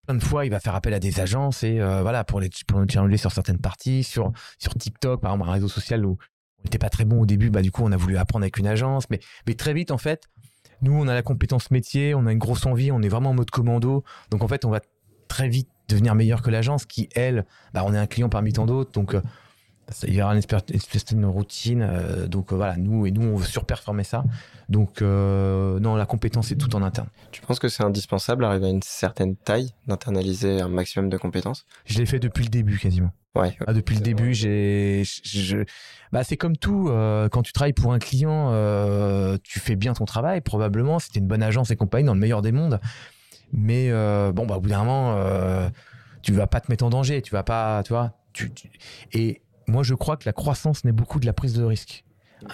plein 0.07 0.15
de 0.15 0.23
fois, 0.23 0.45
il 0.45 0.51
va 0.51 0.61
faire 0.61 0.75
appel 0.75 0.95
à 0.95 1.01
des 1.01 1.21
agences 1.21 1.63
et 1.65 1.81
euh, 1.81 2.03
voilà 2.03 2.25
pour 2.25 2.41
les 2.41 2.51
pour 2.69 2.79
nous 2.79 2.89
challenger 2.89 3.17
sur 3.17 3.33
certaines 3.33 3.59
parties, 3.59 4.05
sur 4.05 4.33
sur 4.59 4.75
TikTok, 4.75 5.21
par 5.21 5.33
exemple, 5.33 5.49
un 5.49 5.53
réseau 5.53 5.69
social 5.69 6.05
où 6.05 6.19
on 6.61 6.63
n'était 6.65 6.79
pas 6.79 6.91
très 6.91 7.05
bon 7.05 7.21
au 7.23 7.27
début, 7.27 7.51
bah 7.51 7.63
du 7.63 7.73
coup, 7.73 7.83
on 7.85 7.91
a 7.91 7.97
voulu 7.97 8.17
apprendre 8.17 8.45
avec 8.45 8.59
une 8.59 8.69
agence, 8.69 9.11
mais 9.11 9.19
mais 9.47 9.55
très 9.55 9.75
vite 9.75 9.91
en 9.91 9.99
fait, 9.99 10.29
nous, 10.83 10.93
on 10.93 11.09
a 11.09 11.15
la 11.15 11.23
compétence 11.23 11.71
métier, 11.71 12.15
on 12.15 12.27
a 12.27 12.33
une 12.33 12.39
grosse 12.39 12.67
envie, 12.67 12.93
on 12.93 13.03
est 13.03 13.09
vraiment 13.09 13.31
en 13.31 13.35
mode 13.35 13.51
commando, 13.51 14.05
donc 14.31 14.43
en 14.43 14.49
fait, 14.49 14.65
on 14.65 14.71
va 14.71 14.81
très 15.29 15.49
vite 15.49 15.69
devenir 15.89 16.15
meilleur 16.15 16.43
que 16.43 16.51
l'agence 16.51 16.85
qui 16.85 17.09
elle, 17.15 17.45
bah 17.73 17.83
on 17.85 17.95
est 17.95 17.99
un 17.99 18.07
client 18.07 18.29
parmi 18.29 18.53
tant 18.53 18.67
d'autres, 18.67 18.93
donc 18.93 19.15
euh, 19.15 19.23
il 20.07 20.15
y 20.15 20.23
aura 20.23 20.33
une 20.33 20.39
espèce, 20.39 20.65
de 21.15 21.25
routine. 21.27 21.83
euh, 21.83 22.27
donc 22.27 22.53
euh, 22.53 22.57
voilà, 22.57 22.77
nous 22.77 23.07
et 23.07 23.11
nous 23.11 23.23
on 23.23 23.37
veut 23.37 23.47
surperformer 23.47 24.05
ça. 24.05 24.25
Donc 24.69 25.03
euh, 25.03 25.79
non, 25.81 25.97
la 25.97 26.07
compétence 26.07 26.49
c'est 26.49 26.57
tout 26.57 26.75
en 26.77 26.83
interne. 26.83 27.09
Tu 27.31 27.41
penses 27.43 27.59
que 27.59 27.69
c'est 27.69 27.83
indispensable 27.83 28.43
d'arriver 28.43 28.67
à 28.67 28.71
une 28.71 28.83
certaine 28.83 29.37
taille, 29.37 29.71
d'internaliser 29.87 30.61
un 30.61 30.69
maximum 30.69 31.09
de 31.09 31.17
compétences? 31.17 31.67
Je 31.85 31.99
l'ai 31.99 32.07
fait 32.07 32.19
depuis 32.19 32.45
le 32.45 32.51
début 32.51 32.79
quasiment. 32.79 33.11
Ouais. 33.35 33.57
Ah, 33.67 33.73
depuis 33.73 33.95
le 33.97 34.03
début, 34.03 34.35
j'ai, 34.35 35.05
je- 35.25 35.65
bah, 36.13 36.23
c'est 36.23 36.37
comme 36.37 36.57
tout. 36.57 36.89
euh, 36.91 37.31
quand 37.31 37.43
tu 37.43 37.53
travailles 37.53 37.73
pour 37.73 37.93
un 37.95 37.99
client, 37.99 38.51
euh, 38.53 39.39
tu 39.43 39.59
fais 39.59 39.75
bien 39.75 39.95
ton 39.95 40.05
travail, 40.05 40.43
probablement. 40.43 40.99
C'était 40.99 41.19
une 41.21 41.27
bonne 41.29 41.43
agence 41.43 41.71
et 41.71 41.77
compagnie 41.77 42.05
dans 42.05 42.13
le 42.15 42.21
meilleur 42.21 42.43
des 42.43 42.53
mondes. 42.53 42.79
Mais 43.53 43.89
euh, 43.91 44.33
bon, 44.33 44.47
bah, 44.47 44.57
au 44.57 44.61
bout 44.61 44.69
d'un 44.69 44.85
moment, 44.85 45.17
tu 46.23 46.33
vas 46.33 46.47
pas 46.47 46.61
te 46.61 46.71
mettre 46.71 46.85
en 46.85 46.91
danger. 46.91 47.23
Tu 47.23 47.33
vas 47.33 47.43
pas, 47.43 47.83
tu 47.85 47.93
vois. 47.93 48.13
Tu, 48.33 48.51
tu- 48.53 48.71
Et 49.13 49.42
moi, 49.67 49.83
je 49.83 49.95
crois 49.95 50.17
que 50.17 50.25
la 50.27 50.33
croissance 50.33 50.85
naît 50.85 50.93
beaucoup 50.93 51.21
de 51.21 51.27
la 51.27 51.33
prise 51.33 51.55
de 51.55 51.65
risque. 51.65 52.05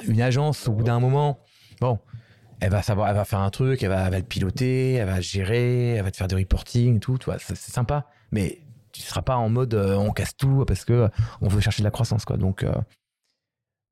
Une 0.07 0.21
agence, 0.21 0.69
au 0.69 0.73
bout 0.73 0.85
d'un 0.85 1.01
moment, 1.01 1.41
bon, 1.81 1.99
elle 2.61 2.71
va 2.71 2.83
savoir, 2.83 3.09
elle 3.09 3.17
va 3.17 3.25
faire 3.25 3.41
un 3.41 3.51
truc, 3.51 3.83
elle 3.83 3.89
va, 3.89 4.09
elle 4.09 4.15
le 4.15 4.23
piloter, 4.23 4.95
elle 4.95 5.07
va 5.07 5.21
gérer, 5.21 5.95
elle 5.95 6.05
va 6.05 6.11
te 6.11 6.17
faire 6.17 6.29
du 6.29 6.35
reporting, 6.35 6.97
et 6.97 7.01
tout. 7.01 7.19
C'est 7.39 7.57
sympa. 7.57 8.07
Mais 8.33 8.61
tu 8.93 9.03
seras 9.03 9.23
pas 9.23 9.37
en 9.37 9.49
mode 9.49 9.75
euh, 9.75 9.97
on 9.97 10.13
casse 10.13 10.37
tout 10.37 10.65
parce 10.67 10.85
que 10.85 10.93
euh, 10.93 11.09
on 11.41 11.49
veut 11.49 11.61
chercher 11.61 11.83
de 11.83 11.85
la 11.85 11.91
croissance 11.91 12.25
quoi 12.25 12.37
donc 12.37 12.63
euh, 12.63 12.73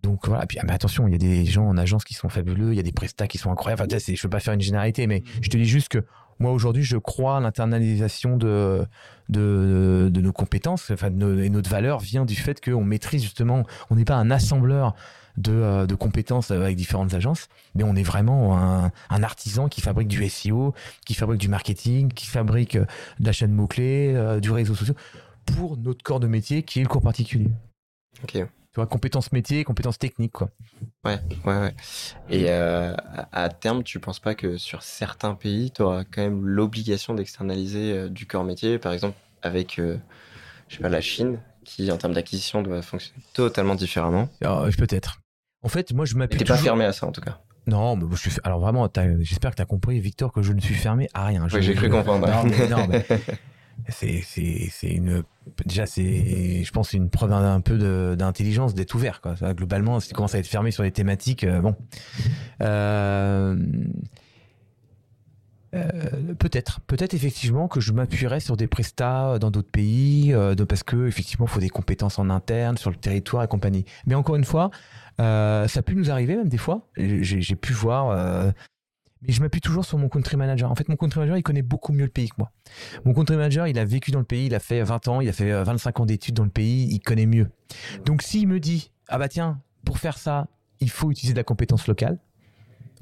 donc 0.03 0.27
voilà 0.27 0.47
puis 0.47 0.59
ah, 0.61 0.65
mais 0.67 0.73
attention 0.73 1.07
il 1.07 1.13
y 1.13 1.15
a 1.15 1.19
des 1.19 1.45
gens 1.45 1.67
en 1.67 1.77
agence 1.77 2.05
qui 2.05 2.15
sont 2.15 2.29
fabuleux 2.29 2.73
il 2.73 2.77
y 2.77 2.81
a 2.81 2.83
des 2.83 2.93
prestats 2.93 3.27
qui 3.27 3.39
sont 3.39 3.51
incroyables 3.51 3.83
enfin, 3.83 3.99
je 3.99 4.23
veux 4.23 4.31
pas 4.31 4.41
faire 4.41 4.55
une 4.55 4.61
généralité 4.61 5.07
mais 5.07 5.23
je 5.41 5.49
te 5.49 5.57
dis 5.57 5.65
juste 5.65 5.89
que 5.89 6.05
moi 6.39 6.53
aujourd'hui 6.53 6.83
je 6.83 6.97
crois 6.97 7.39
à 7.39 7.41
l'internalisation 7.41 8.37
de, 8.37 8.85
de 9.29 10.09
de 10.13 10.21
nos 10.21 10.33
compétences 10.33 10.91
enfin 10.91 11.09
et 11.09 11.51
notre 11.51 11.71
valeur 11.71 11.99
vient 12.01 12.25
du 12.25 12.37
fait 12.37 12.65
qu'on 12.65 12.85
maîtrise 12.85 13.23
justement 13.23 13.65
on 13.91 13.97
n'est 13.97 14.05
pas 14.05 14.17
un 14.17 14.31
assembleur 14.31 14.95
de, 15.37 15.53
euh, 15.53 15.87
de 15.87 15.95
compétences 15.95 16.51
avec 16.51 16.77
différentes 16.77 17.15
agences, 17.15 17.49
mais 17.75 17.85
on 17.85 17.95
est 17.95 18.03
vraiment 18.03 18.59
un, 18.59 18.91
un 19.11 19.23
artisan 19.23 19.69
qui 19.69 19.81
fabrique 19.81 20.09
du 20.09 20.27
SEO, 20.29 20.75
qui 21.05 21.15
fabrique 21.15 21.41
du 21.41 21.49
marketing, 21.49 22.13
qui 22.13 22.27
fabrique 22.27 22.77
euh, 22.77 22.87
de 23.21 23.27
la 23.27 23.33
chaîne 23.33 23.53
mots-clés, 23.53 24.15
euh, 24.15 24.41
du 24.41 24.51
réseau 24.51 24.75
social, 24.75 24.97
pour 25.45 25.77
notre 25.77 26.03
corps 26.03 26.21
de 26.21 26.27
métier 26.27 26.63
qui 26.63 26.81
est 26.81 26.83
le 26.83 26.89
cours 26.89 27.03
particulier. 27.03 27.51
Ok. 28.23 28.47
Tu 28.77 28.81
vois, 28.81 28.87
compétences 28.89 29.33
métiers, 29.33 29.65
compétences 29.65 29.99
techniques, 29.99 30.33
quoi. 30.33 30.51
Ouais, 31.03 31.19
ouais, 31.47 31.59
ouais. 31.61 31.75
Et 32.29 32.51
euh, 32.51 32.95
à 33.33 33.49
terme, 33.49 33.83
tu 33.83 33.99
penses 34.01 34.21
pas 34.21 34.35
que 34.35 34.59
sur 34.59 34.83
certains 34.83 35.35
pays, 35.35 35.71
tu 35.71 35.81
auras 35.81 36.05
quand 36.05 36.21
même 36.21 36.47
l'obligation 36.47 37.15
d'externaliser 37.15 37.93
euh, 37.93 38.09
du 38.11 38.27
corps 38.27 38.45
métier, 38.45 38.79
par 38.79 38.93
exemple 38.93 39.17
avec, 39.41 39.79
euh, 39.79 39.97
je 40.69 40.77
sais 40.77 40.83
pas, 40.83 40.91
la 40.91 41.01
Chine, 41.01 41.39
qui 41.65 41.91
en 41.91 41.97
termes 41.97 42.13
d'acquisition 42.13 42.61
doit 42.61 42.83
fonctionner 42.83 43.23
totalement 43.33 43.77
différemment. 43.77 44.29
Euh, 44.45 44.71
peut-être. 44.77 45.23
En 45.63 45.71
fait, 45.71 45.95
moi, 45.95 46.05
je 46.05 46.15
m'appuie 46.17 46.37
t'es 46.37 46.45
pas 46.45 46.57
toujours- 46.57 46.65
fermé 46.65 46.85
à 46.85 46.93
ça 46.93 47.07
en 47.07 47.13
tout 47.13 47.23
cas. 47.23 47.41
Non, 47.67 47.97
mais 47.97 48.05
je 48.15 48.29
suis... 48.29 48.41
alors 48.45 48.61
vraiment, 48.61 48.87
j'espère 49.21 49.53
que 49.53 49.57
tu 49.57 49.63
as 49.63 49.65
compris, 49.65 49.99
Victor, 50.01 50.35
que 50.35 50.43
je 50.43 50.53
ne 50.53 50.61
suis 50.61 50.75
fermé 50.75 51.09
à 51.15 51.25
rien. 51.25 51.49
Je- 51.49 51.57
Oui, 51.57 51.63
j'ai 51.63 51.75
cru 51.75 51.89
comprendre. 51.89 52.29
Non, 52.29 52.45
mais, 52.45 52.69
non, 52.69 52.87
mais 52.87 53.07
c'est, 53.89 54.23
une. 54.83 55.23
Déjà, 55.65 55.87
c'est, 55.87 56.65
je 56.65 56.71
pense, 56.73 56.93
une 56.93 57.09
preuve 57.09 57.33
un, 57.33 57.61
peu 57.61 58.17
d'intelligence 58.17 58.75
d'être 58.75 58.95
ouvert. 58.95 59.21
Quoi. 59.21 59.35
Globalement, 59.55 60.01
si 60.01 60.09
tu 60.09 60.15
commences 60.15 60.35
à 60.35 60.39
être 60.39 60.47
fermé 60.47 60.71
sur 60.71 60.83
les 60.83 60.91
thématiques, 60.91 61.45
euh, 61.45 61.61
bon. 61.61 61.77
Euh, 62.63 63.57
euh, 65.75 66.35
peut-être, 66.39 66.81
peut-être 66.81 67.15
effectivement 67.15 67.69
que 67.69 67.81
je 67.81 67.93
m'appuierais 67.93 68.41
sur 68.41 68.57
des 68.57 68.67
prestats 68.67 69.39
dans 69.39 69.51
d'autres 69.51 69.71
pays, 69.71 70.35
parce 70.69 70.83
que 70.83 71.07
effectivement, 71.07 71.47
faut 71.47 71.61
des 71.61 71.69
compétences 71.69 72.19
en 72.19 72.31
interne 72.31 72.77
sur 72.79 72.91
le 72.91 72.97
territoire 72.97 73.45
et 73.45 73.49
compagnie. 73.49 73.85
Mais 74.07 74.15
encore 74.15 74.37
une 74.37 74.45
fois, 74.45 74.71
ça 75.19 75.83
pu 75.85 75.95
nous 75.95 76.11
arriver 76.11 76.37
même 76.37 76.49
des 76.49 76.59
fois. 76.59 76.89
J'ai 76.97 77.57
pu 77.57 77.73
voir. 77.73 78.53
Euh, 79.23 79.27
mais 79.27 79.33
je 79.33 79.41
m'appuie 79.41 79.61
toujours 79.61 79.85
sur 79.85 79.99
mon 79.99 80.09
country 80.09 80.37
manager. 80.37 80.71
En 80.71 80.75
fait, 80.75 80.89
mon 80.89 80.97
country 80.97 81.21
manager, 81.21 81.39
il 81.39 81.43
connaît 81.43 81.63
beaucoup 81.63 81.93
mieux 81.93 82.05
le 82.05 82.11
pays 82.11 82.29
que 82.29 82.35
moi. 82.39 82.51
Mon 83.05 83.15
country 83.15 83.37
manager, 83.37 83.67
il 83.67 83.79
a 83.79 83.85
vécu 83.85 84.11
dans 84.11 84.19
le 84.19 84.25
pays, 84.25 84.47
il 84.47 84.55
a 84.55 84.61
fait 84.61 84.83
20 84.83 85.09
ans, 85.09 85.21
il 85.21 85.29
a 85.29 85.33
fait 85.33 85.53
euh, 85.53 85.65
25 85.65 86.01
ans 86.01 86.07
d'études 86.07 86.35
dans 86.35 86.45
le 86.45 86.51
pays, 86.51 86.89
il 86.91 87.01
connaît 87.01 87.27
mieux. 87.27 87.49
Donc, 88.05 88.23
s'il 88.23 88.49
me 88.49 88.61
dit, 88.61 88.93
ah 89.09 89.19
bah 89.19 89.29
tiens, 89.29 89.61
pour 89.85 89.99
faire 89.99 90.19
ça, 90.19 90.49
il 90.81 90.91
faut 90.91 91.11
utiliser 91.11 91.33
de 91.33 91.39
la 91.39 91.45
compétence 91.45 91.87
locale 91.87 92.19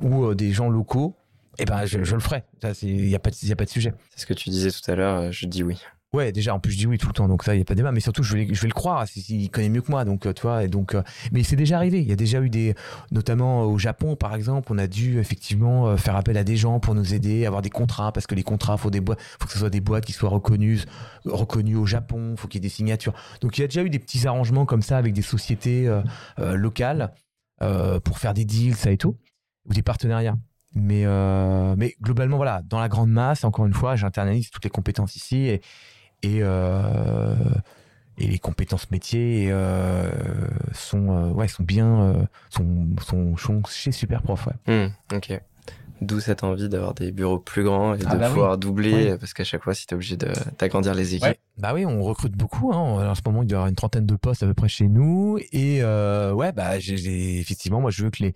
ou 0.01 0.25
euh, 0.25 0.35
des 0.35 0.53
gens 0.53 0.69
locaux, 0.69 1.17
eh 1.59 1.65
ben, 1.65 1.85
je, 1.87 2.03
je 2.03 2.15
le 2.15 2.21
ferai. 2.21 2.43
Il 2.83 3.07
n'y 3.07 3.15
a, 3.15 3.17
a 3.17 3.19
pas 3.21 3.31
de 3.31 3.69
sujet. 3.71 3.95
C'est 4.11 4.21
ce 4.23 4.27
que 4.27 4.35
tu 4.35 4.51
disais 4.51 4.71
tout 4.71 4.91
à 4.91 4.95
l'heure, 4.95 5.19
euh, 5.21 5.31
je 5.31 5.47
dis 5.47 5.62
oui. 5.62 5.81
Ouais, 6.15 6.31
déjà, 6.31 6.55
en 6.55 6.61
plus, 6.61 6.71
je 6.71 6.79
dis 6.79 6.87
oui 6.87 6.97
tout 6.97 7.09
le 7.09 7.12
temps, 7.12 7.27
donc 7.27 7.43
ça, 7.43 7.55
il 7.55 7.59
n'y 7.59 7.62
a 7.62 7.65
pas 7.65 7.75
de 7.75 7.79
débat. 7.79 7.91
Mais 7.91 7.99
surtout, 7.99 8.23
je 8.23 8.37
vais, 8.37 8.45
le 8.47 8.73
croire, 8.73 9.05
il 9.29 9.51
connaît 9.51 9.69
mieux 9.69 9.83
que 9.83 9.91
moi. 9.91 10.05
Donc, 10.05 10.27
euh, 10.27 10.33
tu 10.33 10.43
vois, 10.43 10.62
et 10.62 10.69
donc, 10.69 10.95
euh, 10.95 11.03
mais 11.33 11.43
c'est 11.43 11.57
déjà 11.57 11.77
arrivé. 11.77 12.01
Il 12.03 12.09
y 12.09 12.12
a 12.12 12.17
déjà 12.17 12.41
eu 12.41 12.49
des, 12.49 12.77
notamment 13.11 13.65
au 13.65 13.79
Japon, 13.79 14.15
par 14.15 14.37
exemple, 14.37 14.73
on 14.73 14.79
a 14.79 14.87
dû 14.87 15.19
effectivement 15.19 15.89
euh, 15.89 15.97
faire 15.97 16.15
appel 16.15 16.37
à 16.37 16.45
des 16.45 16.57
gens 16.57 16.79
pour 16.79 16.95
nous 16.95 17.15
aider, 17.15 17.47
avoir 17.47 17.62
des 17.62 17.71
contrats, 17.71 18.12
parce 18.12 18.29
que 18.29 18.37
les 18.37 18.45
contrats, 18.45 18.77
faut 18.77 18.91
des 18.91 19.01
boîtes, 19.01 19.19
faut 19.41 19.47
que 19.47 19.53
ce 19.53 19.59
soit 19.59 19.71
des 19.71 19.81
boîtes 19.81 20.05
qui 20.05 20.12
soient 20.12 20.31
reconnues, 20.31 20.83
reconnues 21.25 21.75
au 21.75 21.87
Japon, 21.87 22.37
faut 22.37 22.47
qu'il 22.47 22.61
y 22.61 22.62
ait 22.62 22.69
des 22.69 22.75
signatures. 22.75 23.15
Donc, 23.41 23.59
il 23.59 23.62
y 23.62 23.65
a 23.65 23.67
déjà 23.67 23.83
eu 23.83 23.91
des 23.91 23.99
petits 23.99 24.25
arrangements 24.29 24.67
comme 24.67 24.83
ça 24.83 24.99
avec 24.99 25.15
des 25.15 25.23
sociétés 25.23 25.89
euh, 25.89 26.01
euh, 26.39 26.55
locales 26.55 27.12
euh, 27.61 27.99
pour 27.99 28.21
faire 28.21 28.35
des 28.35 28.45
deals, 28.45 28.77
ça 28.77 28.93
et 28.93 28.99
tout, 28.99 29.17
ou 29.69 29.73
des 29.73 29.83
partenariats. 29.83 30.37
Mais, 30.75 31.07
euh, 31.07 31.75
mais 31.79 31.95
globalement, 32.03 32.37
voilà, 32.37 32.62
dans 32.62 32.81
la 32.81 32.89
grande 32.89 33.11
masse, 33.11 33.45
encore 33.45 33.65
une 33.67 33.75
fois, 33.75 33.95
j'internalise 33.95 34.51
toutes 34.51 34.65
les 34.65 34.71
compétences 34.71 35.15
ici 35.17 35.47
et, 35.47 35.61
et, 36.25 36.39
euh, 36.43 37.35
et 38.18 38.27
les 38.27 38.39
compétences 38.39 38.91
métiers 38.91 39.49
euh, 39.51 40.11
sont, 40.72 41.11
euh, 41.11 41.29
ouais, 41.33 41.49
sont 41.49 41.62
bien 41.64 42.27
sont, 42.51 42.87
sont, 43.05 43.37
sont 43.37 43.62
chez 43.68 43.93
Superprof. 43.93 44.47
Ouais. 44.68 44.87
Hmm, 44.87 45.16
ok. 45.16 45.41
D'où 46.01 46.20
cette 46.20 46.43
envie 46.45 46.68
d'avoir 46.68 46.93
des 46.93 47.12
bureaux 47.12 47.39
plus 47.39 47.62
grands 47.64 47.95
et 47.95 48.01
Ah 48.07 48.14
de 48.14 48.18
bah 48.18 48.27
oui. 48.27 48.35
pouvoir 48.35 48.59
doubler, 48.59 49.12
Oui. 49.12 49.18
parce 49.18 49.33
qu'à 49.33 49.45
chaque 49.45 49.62
fois, 49.62 49.75
si 49.75 49.87
tu 49.87 49.95
es 49.95 49.97
obligé 49.97 50.16
de- 50.16 50.33
d'agrandir 50.59 50.93
les 50.95 51.14
équipes. 51.14 51.39
Bah 51.57 51.72
oui, 51.72 51.87
on 51.87 52.03
recrute 52.03 52.33
beaucoup. 52.37 52.72
Hein. 52.75 53.09
En 53.11 53.14
ce 53.14 53.22
moment, 53.25 53.43
il 53.43 53.51
y 53.51 53.55
aura 53.55 53.68
une 53.68 53.75
trentaine 53.77 54.05
de 54.05 54.16
postes 54.16 54.43
à 54.43 54.47
peu 54.47 54.55
près 54.55 54.68
chez 54.68 54.89
nous. 54.89 55.39
Et 55.53 55.79
euh, 55.83 56.33
ouais, 56.33 56.53
bah 56.53 56.79
j'ai- 56.81 57.39
effectivement, 57.39 57.81
moi, 57.81 57.91
je 57.91 58.03
veux 58.05 58.11
que 58.11 58.22
les, 58.25 58.35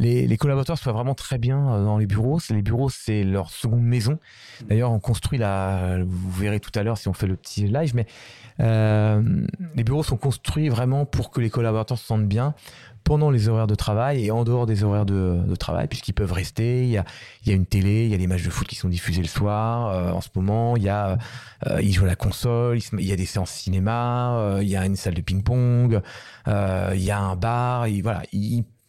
les, 0.00 0.26
les 0.26 0.36
collaborateurs 0.38 0.78
soient 0.78 0.94
vraiment 0.94 1.14
très 1.14 1.38
bien 1.38 1.68
euh, 1.68 1.84
dans 1.84 1.98
les 1.98 2.06
bureaux. 2.06 2.40
Les 2.48 2.62
bureaux, 2.62 2.88
c'est 2.88 3.22
leur 3.22 3.50
seconde 3.50 3.82
maison. 3.82 4.18
D'ailleurs, 4.66 4.90
on 4.90 4.98
construit 4.98 5.38
la. 5.38 5.98
Vous 6.02 6.30
verrez 6.30 6.58
tout 6.58 6.72
à 6.74 6.82
l'heure 6.82 6.96
si 6.96 7.06
on 7.08 7.12
fait 7.12 7.26
le 7.26 7.36
petit 7.36 7.68
live, 7.68 7.94
mais 7.94 8.06
euh, 8.60 9.22
les 9.76 9.84
bureaux 9.84 10.02
sont 10.02 10.16
construits 10.16 10.70
vraiment 10.70 11.04
pour 11.04 11.30
que 11.30 11.40
les 11.40 11.50
collaborateurs 11.50 11.98
se 11.98 12.06
sentent 12.06 12.26
bien 12.26 12.54
pendant 13.04 13.30
les 13.30 13.48
horaires 13.48 13.66
de 13.66 13.74
travail 13.74 14.24
et 14.24 14.30
en 14.30 14.44
dehors 14.44 14.66
des 14.66 14.84
horaires 14.84 15.06
de, 15.06 15.54
travail, 15.56 15.86
puisqu'ils 15.86 16.12
peuvent 16.14 16.32
rester. 16.32 16.84
Il 16.84 16.90
y, 16.90 16.98
a, 16.98 17.04
une 17.54 17.66
télé, 17.66 18.04
il 18.04 18.10
y 18.10 18.14
a 18.14 18.16
les 18.16 18.26
matchs 18.26 18.44
de 18.44 18.50
foot 18.50 18.66
qui 18.66 18.76
sont 18.76 18.88
diffusés 18.88 19.22
le 19.22 19.28
soir. 19.28 19.88
euh, 19.88 20.12
en 20.12 20.20
ce 20.22 20.28
moment, 20.34 20.76
il 20.76 20.82
y 20.82 20.88
a 20.88 21.18
ils 21.82 21.92
jouent 21.92 22.04
à 22.04 22.08
la 22.08 22.16
console, 22.16 22.78
il 22.98 23.06
y 23.06 23.12
a 23.12 23.16
des 23.16 23.26
séances 23.26 23.50
cinéma, 23.50 24.58
il 24.62 24.68
y 24.68 24.76
a 24.76 24.86
une 24.86 24.96
salle 24.96 25.14
de 25.14 25.20
ping-pong, 25.20 26.00
il 26.46 27.02
y 27.02 27.10
a 27.10 27.20
un 27.20 27.36
bar, 27.36 27.84
et 27.84 28.00
voilà, 28.00 28.22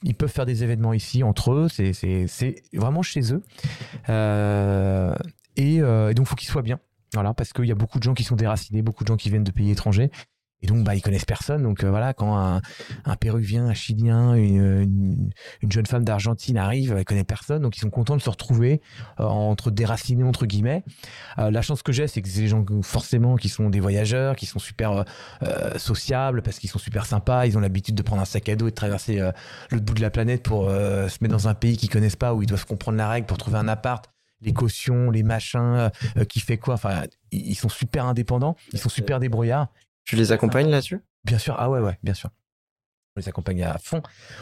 ils 0.03 0.15
peuvent 0.15 0.31
faire 0.31 0.45
des 0.45 0.63
événements 0.63 0.93
ici 0.93 1.23
entre 1.23 1.53
eux, 1.53 1.67
c'est, 1.69 2.55
vraiment 2.73 3.01
chez 3.01 3.33
eux. 3.33 3.43
Euh, 4.09 5.15
et, 5.57 5.81
euh, 5.81 6.09
et 6.09 6.13
donc, 6.13 6.25
il 6.25 6.29
faut 6.29 6.35
qu'ils 6.35 6.49
soient 6.49 6.61
bien. 6.61 6.79
Voilà, 7.13 7.33
parce 7.33 7.51
qu'il 7.51 7.65
y 7.65 7.71
a 7.71 7.75
beaucoup 7.75 7.99
de 7.99 8.03
gens 8.03 8.13
qui 8.13 8.23
sont 8.23 8.37
déracinés, 8.37 8.81
beaucoup 8.81 9.03
de 9.03 9.09
gens 9.09 9.17
qui 9.17 9.29
viennent 9.29 9.43
de 9.43 9.51
pays 9.51 9.69
étrangers. 9.69 10.11
Et 10.61 10.67
donc, 10.67 10.83
bah, 10.83 10.95
ils 10.95 11.01
connaissent 11.01 11.25
personne. 11.25 11.63
Donc, 11.63 11.83
euh, 11.83 11.89
voilà, 11.89 12.13
quand 12.13 12.37
un, 12.37 12.61
un 13.05 13.15
Péruvien, 13.15 13.65
un 13.65 13.73
Chilien, 13.73 14.35
une, 14.35 14.81
une, 14.81 15.29
une 15.61 15.71
jeune 15.71 15.85
femme 15.85 16.03
d'Argentine 16.03 16.57
arrive, 16.57 16.93
elle 16.95 17.03
connaît 17.05 17.23
personne. 17.23 17.61
Donc, 17.63 17.77
ils 17.77 17.79
sont 17.79 17.89
contents 17.89 18.15
de 18.15 18.21
se 18.21 18.29
retrouver 18.29 18.81
euh, 19.19 19.23
entre 19.23 19.71
déracinés, 19.71 20.23
entre 20.23 20.45
guillemets. 20.45 20.83
Euh, 21.39 21.49
la 21.49 21.61
chance 21.61 21.81
que 21.81 21.91
j'ai, 21.91 22.07
c'est 22.07 22.21
que 22.21 22.29
c'est 22.29 22.41
des 22.41 22.47
gens 22.47 22.63
forcément 22.83 23.37
qui 23.37 23.49
sont 23.49 23.69
des 23.69 23.79
voyageurs, 23.79 24.35
qui 24.35 24.45
sont 24.45 24.59
super 24.59 24.91
euh, 24.91 25.03
euh, 25.43 25.77
sociables 25.79 26.41
parce 26.43 26.59
qu'ils 26.59 26.69
sont 26.69 26.79
super 26.79 27.05
sympas. 27.05 27.45
Ils 27.45 27.57
ont 27.57 27.61
l'habitude 27.61 27.95
de 27.95 28.03
prendre 28.03 28.21
un 28.21 28.25
sac 28.25 28.47
à 28.49 28.55
dos 28.55 28.67
et 28.67 28.71
de 28.71 28.75
traverser 28.75 29.19
euh, 29.19 29.31
l'autre 29.71 29.85
bout 29.85 29.95
de 29.95 30.01
la 30.01 30.11
planète 30.11 30.43
pour 30.43 30.69
euh, 30.69 31.07
se 31.09 31.17
mettre 31.21 31.33
dans 31.33 31.47
un 31.47 31.55
pays 31.55 31.77
qu'ils 31.77 31.89
connaissent 31.89 32.15
pas 32.15 32.33
où 32.33 32.43
ils 32.43 32.47
doivent 32.47 32.65
comprendre 32.65 32.97
la 32.97 33.09
règle 33.09 33.25
pour 33.25 33.37
trouver 33.37 33.57
un 33.57 33.67
appart. 33.67 34.05
Les 34.43 34.53
cautions, 34.53 35.11
les 35.11 35.21
machins, 35.21 35.91
euh, 36.17 36.25
qui 36.27 36.39
fait 36.39 36.57
quoi? 36.57 36.73
Enfin, 36.73 37.03
ils 37.31 37.51
ils 37.51 37.55
sont 37.55 37.69
super 37.69 38.05
indépendants, 38.05 38.55
ils 38.73 38.79
sont 38.79 38.89
super 38.89 39.19
débrouillards. 39.19 39.67
Tu 40.05 40.15
les 40.15 40.31
accompagnes 40.31 40.69
là-dessus? 40.69 40.99
Bien 41.23 41.37
sûr, 41.37 41.55
ah 41.57 41.69
ouais, 41.69 41.79
ouais, 41.79 41.97
bien 42.03 42.13
sûr. 42.13 42.29
On 43.15 43.19
les 43.19 43.27
accompagne 43.29 43.61
à 43.63 43.77
fond. 43.77 44.01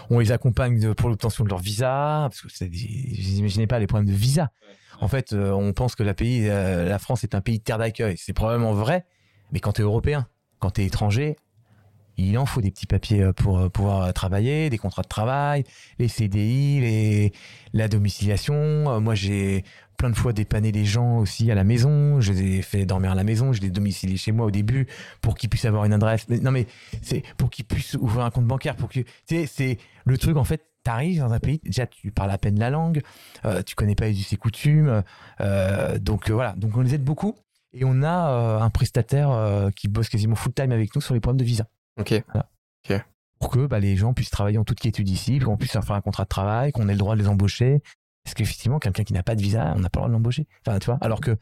On 0.10 0.20
les 0.20 0.32
accompagne 0.32 0.80
de- 0.80 0.94
pour 0.94 1.10
l'obtention 1.10 1.44
de 1.44 1.50
leur 1.50 1.60
visa, 1.60 2.28
parce 2.30 2.42
que 2.42 2.64
des- 2.66 3.22
vous 3.22 3.40
imaginez 3.40 3.68
pas 3.68 3.80
les 3.80 3.88
problèmes 3.88 4.08
de 4.08 4.14
visa. 4.18 4.52
En 5.02 5.08
fait, 5.08 5.34
euh, 5.34 5.52
on 5.52 5.74
pense 5.74 5.96
que 5.96 6.04
la, 6.04 6.14
pays, 6.14 6.48
euh, 6.50 6.88
la 6.88 7.00
France 7.00 7.24
est 7.24 7.34
un 7.36 7.42
pays 7.42 7.60
de 7.60 7.64
terre 7.64 7.78
d'accueil. 7.78 8.16
C'est 8.18 8.34
probablement 8.34 8.74
vrai, 8.74 9.06
mais 9.52 9.60
quand 9.60 9.74
tu 9.74 9.82
es 9.82 9.84
européen, 9.84 10.28
quand 10.60 10.72
tu 10.72 10.82
es 10.82 10.86
étranger, 10.86 11.36
il 12.18 12.38
en 12.38 12.46
faut 12.46 12.62
des 12.62 12.70
petits 12.70 12.86
papiers 12.86 13.22
euh, 13.24 13.34
pour 13.34 13.72
pouvoir 13.72 14.14
travailler, 14.14 14.70
des 14.70 14.78
contrats 14.78 15.04
de 15.04 15.08
travail, 15.08 15.64
les 16.00 16.08
CDI, 16.08 16.82
les, 16.82 17.34
la 17.74 17.88
domiciliation. 17.88 19.00
Moi, 19.02 19.16
j'ai 19.16 19.64
plein 20.00 20.10
de 20.10 20.16
fois 20.16 20.32
dépanné 20.32 20.72
les 20.72 20.86
gens 20.86 21.18
aussi 21.18 21.52
à 21.52 21.56
la 21.56 21.66
maison. 21.66 22.22
Je 22.22 22.32
les 22.32 22.58
ai 22.58 22.62
fait 22.62 22.86
dormir 22.86 23.12
à 23.12 23.16
la 23.16 23.26
maison. 23.26 23.52
Je 23.52 23.60
les 23.60 23.68
ai 23.68 23.70
domiciliés 23.70 24.18
chez 24.18 24.32
moi 24.32 24.46
au 24.46 24.52
début 24.52 24.88
pour 25.22 25.36
qu'ils 25.36 25.50
puissent 25.50 25.66
avoir 25.66 25.84
une 25.84 25.94
adresse. 25.94 26.28
Mais, 26.30 26.40
non, 26.40 26.52
mais 26.52 26.68
c'est 27.02 27.22
pour 27.38 27.50
qu'ils 27.50 27.66
puissent 27.66 27.96
ouvrir 27.96 28.24
un 28.26 28.32
compte 28.32 28.48
bancaire. 28.48 28.78
Pour 28.78 28.88
que, 28.88 29.02
tu 29.02 29.06
sais, 29.28 29.46
c'est 29.46 29.78
le 30.06 30.18
truc, 30.18 30.38
en 30.38 30.46
fait, 30.46 30.64
t'arrives 30.84 31.20
dans 31.20 31.34
un 31.34 31.40
pays, 31.40 31.60
déjà 31.66 31.86
tu 31.86 32.12
parles 32.12 32.32
à 32.32 32.38
peine 32.38 32.58
la 32.58 32.70
langue, 32.70 33.02
euh, 33.44 33.62
tu 33.62 33.76
connais 33.76 33.96
pas 33.96 34.08
les 34.08 34.38
coutumes. 34.40 35.04
Euh, 35.42 36.00
donc 36.00 36.30
euh, 36.30 36.34
voilà, 36.34 36.54
donc 36.56 36.78
on 36.78 36.82
les 36.82 36.96
aide 36.96 37.04
beaucoup. 37.04 37.36
Et 37.74 37.84
on 37.84 38.02
a 38.02 38.32
euh, 38.32 38.60
un 38.62 38.70
prestataire 38.70 39.70
qui 39.76 39.90
bosse 39.90 40.08
quasiment 40.08 40.36
full 40.36 40.54
time 40.54 40.72
avec 40.72 40.96
nous 40.96 41.02
sur 41.02 41.14
les 41.14 41.20
problèmes 41.20 41.40
de 41.40 41.46
visa. 41.46 41.68
Ok. 42.00 42.24
Pour 43.40 43.52
que 43.52 43.68
bah, 43.68 43.80
les 43.80 43.96
gens 43.96 44.14
puissent 44.14 44.32
travailler 44.32 44.58
en 44.58 44.66
toute 44.66 44.80
quiétude 44.80 45.08
ici, 45.08 45.40
qu'on 45.40 45.56
puisse 45.56 45.74
leur 45.74 45.86
faire 45.86 45.96
un 45.96 46.02
contrat 46.02 46.24
de 46.24 46.30
travail, 46.30 46.72
qu'on 46.74 46.90
ait 46.90 46.94
le 46.94 46.98
droit 46.98 47.16
de 47.16 47.22
les 47.22 47.28
embaucher. 47.30 47.82
Parce 48.24 48.34
qu'effectivement, 48.34 48.80
quelqu'un 48.80 49.04
qui 49.04 49.14
n'a 49.14 49.24
pas 49.24 49.36
de 49.36 49.42
visa, 49.42 49.74
on 49.76 49.80
n'a 49.80 49.90
pas 49.90 50.00
le 50.00 50.02
droit 50.02 50.08
de 50.08 50.14
l'embaucher. 50.14 50.48
Enfin, 50.66 50.78
tu 50.80 50.86
vois, 50.86 50.98
alors 51.02 51.20
que 51.22 51.38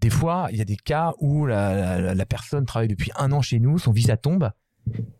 des 0.00 0.10
fois, 0.10 0.48
il 0.50 0.56
y 0.58 0.60
a 0.60 0.64
des 0.64 0.76
cas 0.76 1.12
où 1.20 1.46
la, 1.46 2.00
la- 2.00 2.14
la 2.14 2.26
personne 2.26 2.66
travaille 2.66 2.88
depuis 2.88 3.10
un 3.16 3.30
an 3.32 3.40
chez 3.40 3.60
nous, 3.60 3.78
son 3.78 3.92
visa 3.92 4.16
tombe, 4.16 4.50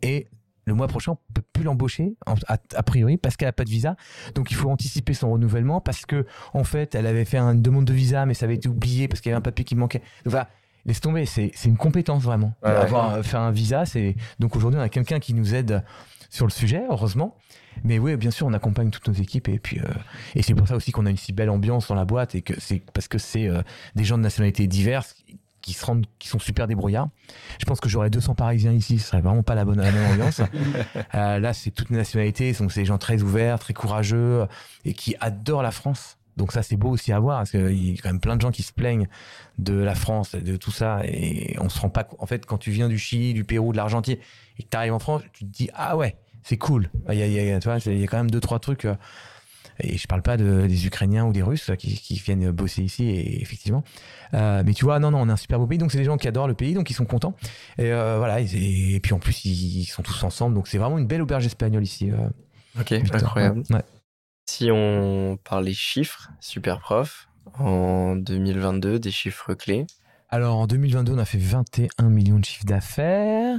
et 0.03 0.27
le 0.65 0.75
mois 0.75 0.87
prochain, 0.89 1.13
on 1.13 1.33
peut 1.35 1.43
plus 1.53 1.65
l'embaucher, 1.65 2.15
a, 2.27 2.57
a 2.75 2.83
priori, 2.83 3.17
parce 3.17 3.37
qu'elle 3.37 3.49
n'a 3.49 3.53
pas 3.53 3.65
de 3.65 3.71
visa. 3.71 3.97
Donc, 4.35 4.51
il 4.51 4.55
faut 4.57 4.71
anticiper 4.71 5.15
son 5.15 5.31
renouvellement, 5.31 5.81
parce 5.81 6.05
que 6.07 6.27
en 6.53 6.65
fait, 6.65 6.95
elle 6.95 7.07
avait 7.07 7.25
fait 7.25 7.39
une 7.39 7.63
demande 7.63 7.85
de 7.85 7.93
visa, 7.93 8.27
mais 8.27 8.35
ça 8.35 8.45
avait 8.47 8.55
été 8.57 8.69
oublié 8.69 9.09
parce 9.09 9.21
qu'il 9.21 9.31
y 9.31 9.33
avait 9.33 9.39
un 9.39 9.43
papier 9.43 9.65
qui 9.65 9.75
manquait. 9.77 10.01
Donc, 10.25 10.31
voilà, 10.33 10.49
laisse 10.85 11.01
tomber, 11.01 11.27
c'est 11.27 11.51
c'est 11.55 11.69
une 11.69 11.77
compétence 11.77 12.23
vraiment. 12.23 12.55
Ouais, 12.63 12.71
ouais. 12.71 12.77
Avoir 12.77 13.15
euh, 13.15 13.23
fait 13.23 13.37
un 13.37 13.51
visa, 13.51 13.87
c'est 13.87 14.15
donc 14.39 14.55
aujourd'hui, 14.57 14.79
on 14.79 14.83
a 14.83 14.89
quelqu'un 14.89 15.19
qui 15.21 15.35
nous 15.35 15.55
aide 15.55 15.83
sur 16.31 16.47
le 16.47 16.53
sujet, 16.53 16.83
heureusement. 16.91 17.37
Mais 17.85 17.99
oui, 17.99 18.17
bien 18.17 18.31
sûr, 18.31 18.47
on 18.47 18.53
accompagne 18.53 18.91
toutes 18.91 19.09
nos 19.09 19.15
équipes 19.15 19.49
et 19.49 19.59
puis 19.59 19.79
euh, 19.79 19.85
et 20.35 20.43
c'est 20.43 20.55
pour 20.55 20.69
ça 20.69 20.77
aussi 20.77 20.93
qu'on 20.93 21.07
a 21.07 21.11
une 21.11 21.17
si 21.17 21.33
belle 21.33 21.51
ambiance 21.51 21.89
dans 21.89 21.95
la 21.95 22.05
boîte 22.05 22.35
et 22.35 22.43
que 22.43 22.55
c'est 22.59 22.83
parce 22.93 23.09
que 23.09 23.19
c'est 23.19 23.49
euh, 23.49 23.63
des 23.95 24.05
gens 24.05 24.19
de 24.19 24.23
nationalités 24.23 24.67
diverses 24.67 25.15
qui 25.63 25.73
se 25.73 25.85
rendent, 25.87 26.07
qui 26.19 26.29
sont 26.29 26.39
super 26.39 26.67
débrouillards. 26.67 27.09
Je 27.59 27.65
pense 27.65 27.81
que 27.81 27.89
j'aurais 27.89 28.11
200 28.11 28.35
Parisiens 28.35 28.73
ici, 28.73 28.99
ce 28.99 29.09
serait 29.09 29.21
vraiment 29.21 29.45
pas 29.45 29.55
la 29.55 29.65
bonne 29.65 29.81
la 29.81 29.93
même 29.93 30.13
ambiance. 30.13 30.43
Euh, 31.15 31.39
là, 31.39 31.53
c'est 31.53 31.71
toutes 31.71 31.91
les 31.91 31.97
nationalités, 31.97 32.53
donc 32.53 32.73
c'est 32.73 32.81
des 32.81 32.87
gens 32.87 32.97
très 32.97 33.23
ouverts, 33.23 33.59
très 33.59 33.75
courageux 33.75 34.47
et 34.85 34.95
qui 34.95 35.15
adorent 35.21 35.63
la 35.63 35.71
France. 35.71 36.17
Donc 36.37 36.53
ça, 36.53 36.63
c'est 36.63 36.77
beau 36.77 36.89
aussi 36.89 37.13
à 37.13 37.19
voir 37.19 37.41
parce 37.41 37.51
qu'il 37.51 37.91
y 37.91 37.93
a 37.93 38.03
quand 38.03 38.09
même 38.09 38.21
plein 38.21 38.37
de 38.37 38.41
gens 38.41 38.51
qui 38.51 38.63
se 38.63 38.73
plaignent 38.73 39.09
de 39.59 39.75
la 39.75 39.95
France, 39.95 40.35
de 40.35 40.57
tout 40.57 40.71
ça 40.71 41.01
et 41.05 41.57
on 41.61 41.69
se 41.69 41.79
rend 41.79 41.91
pas. 41.91 42.09
En 42.19 42.27
fait, 42.27 42.47
quand 42.47 42.59
tu 42.59 42.71
viens 42.71 42.89
du 42.89 42.99
Chili, 42.99 43.35
du 43.35 43.45
Pérou, 43.45 43.73
de 43.73 43.77
l'Argentine 43.77 44.17
et 44.59 44.63
que 44.63 44.69
tu 44.69 44.77
arrives 44.77 44.95
en 44.95 44.99
France, 44.99 45.23
tu 45.33 45.45
te 45.45 45.51
dis 45.51 45.69
ah 45.75 45.97
ouais, 45.97 46.17
c'est 46.43 46.57
cool. 46.59 46.91
Il 47.09 47.15
y 47.19 47.23
a, 47.23 47.27
il 47.27 47.33
y 47.33 47.51
a- 47.53 47.59
tu 47.61 47.69
vois, 47.69 47.79
il 47.87 48.01
y 48.01 48.05
a 48.05 48.07
quand 48.07 48.17
même 48.19 48.31
deux 48.31 48.41
trois 48.41 48.59
trucs. 48.59 48.85
euh, 48.85 48.95
et 49.81 49.97
je 49.97 50.07
parle 50.07 50.23
pas 50.23 50.37
de, 50.37 50.67
des 50.67 50.87
Ukrainiens 50.87 51.25
ou 51.25 51.33
des 51.33 51.43
Russes 51.43 51.71
qui, 51.79 51.95
qui 51.97 52.15
viennent 52.17 52.51
bosser 52.51 52.83
ici, 52.83 53.05
et 53.09 53.41
effectivement. 53.43 53.83
Euh, 54.35 54.63
mais 54.67 54.75
tu 54.75 54.85
vois, 54.85 54.99
non, 54.99 55.11
non, 55.11 55.21
on 55.23 55.29
est 55.29 55.33
un 55.33 55.37
super 55.37 55.59
beau 55.59 55.67
pays, 55.67 55.79
donc 55.79 55.91
c'est 55.93 55.99
des 55.99 56.05
gens 56.05 56.19
qui 56.19 56.29
adorent 56.29 56.47
le 56.47 56.55
pays, 56.55 56.75
donc 56.75 56.91
ils 56.91 56.95
sont 56.95 57.07
contents. 57.07 57.35
Et 57.79 57.91
euh, 57.91 58.19
voilà, 58.19 58.41
et, 58.41 58.95
et 58.95 59.01
puis 59.01 59.15
en 59.15 59.19
plus, 59.19 59.45
ils, 59.47 59.81
ils 59.81 59.85
sont 59.87 60.03
tous 60.03 60.23
ensemble, 60.25 60.55
donc 60.55 60.69
c'est 60.69 60.79
vraiment 60.79 60.99
une 60.99 61.07
belle 61.07 61.23
auberge 61.23 61.47
espagnole 61.47 61.83
ici. 61.83 62.11
euh, 62.11 62.17
Ok, 62.79 62.93
Victor. 62.93 63.23
incroyable. 63.23 63.63
Ouais. 63.71 63.83
Si 64.49 64.69
on 64.71 65.39
parle 65.43 65.65
des 65.65 65.75
chiffres, 65.75 66.31
super 66.41 66.79
prof, 66.79 67.29
en 67.59 68.15
2022, 68.17 68.99
des 68.99 69.11
chiffres 69.11 69.55
clés. 69.55 69.87
Alors 70.35 70.57
en 70.61 70.67
2022, 70.67 71.13
on 71.13 71.19
a 71.19 71.27
fait 71.27 71.37
21 71.37 72.09
millions 72.09 72.39
de 72.39 72.45
chiffres 72.47 72.65
d'affaires. 72.65 73.59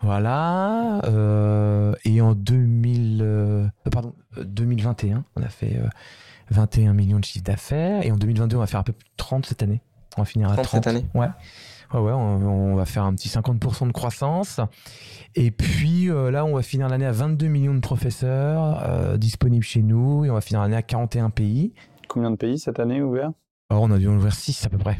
Voilà. 0.00 1.00
euh, 1.06 1.92
et 2.04 2.20
en 2.20 2.34
2000, 2.36 3.18
euh, 3.20 3.66
pardon, 3.90 4.14
euh, 4.38 4.44
2021, 4.44 5.24
on 5.34 5.42
a 5.42 5.48
fait 5.48 5.76
euh, 5.76 5.88
21 6.52 6.92
millions 6.92 7.18
de 7.18 7.24
chiffres 7.24 7.44
d'affaires. 7.44 8.06
Et 8.06 8.12
en 8.12 8.16
2022, 8.16 8.54
on 8.56 8.60
va 8.60 8.68
faire 8.68 8.78
un 8.78 8.84
peu 8.84 8.92
plus 8.92 9.06
de 9.08 9.14
30 9.16 9.44
cette 9.46 9.64
année. 9.64 9.82
On 10.16 10.20
va 10.20 10.24
finir 10.24 10.50
à 10.50 10.54
30 10.54 10.64
30. 10.66 10.84
cette 10.84 10.86
année 10.86 11.04
Ouais. 11.14 11.26
Ouais, 11.92 12.00
ouais, 12.00 12.12
on, 12.12 12.72
on 12.72 12.74
va 12.76 12.84
faire 12.84 13.02
un 13.02 13.12
petit 13.16 13.28
50% 13.28 13.88
de 13.88 13.92
croissance. 13.92 14.60
Et 15.34 15.50
puis 15.50 16.10
euh, 16.10 16.30
là, 16.30 16.44
on 16.44 16.54
va 16.54 16.62
finir 16.62 16.88
l'année 16.88 17.06
à 17.06 17.12
22 17.12 17.48
millions 17.48 17.74
de 17.74 17.80
professeurs 17.80 18.84
euh, 18.88 19.16
disponibles 19.16 19.64
chez 19.64 19.82
nous. 19.82 20.24
Et 20.24 20.30
on 20.30 20.34
va 20.34 20.40
finir 20.40 20.62
l'année 20.62 20.76
à 20.76 20.82
41 20.82 21.30
pays. 21.30 21.74
Combien 22.06 22.30
de 22.30 22.36
pays 22.36 22.60
cette 22.60 22.78
année 22.78 23.02
ouverts 23.02 23.32
Alors, 23.68 23.82
on 23.82 23.90
a 23.90 23.98
dû 23.98 24.06
en 24.06 24.14
ouvrir 24.14 24.32
6 24.32 24.64
à 24.66 24.68
peu 24.68 24.78
près. 24.78 24.96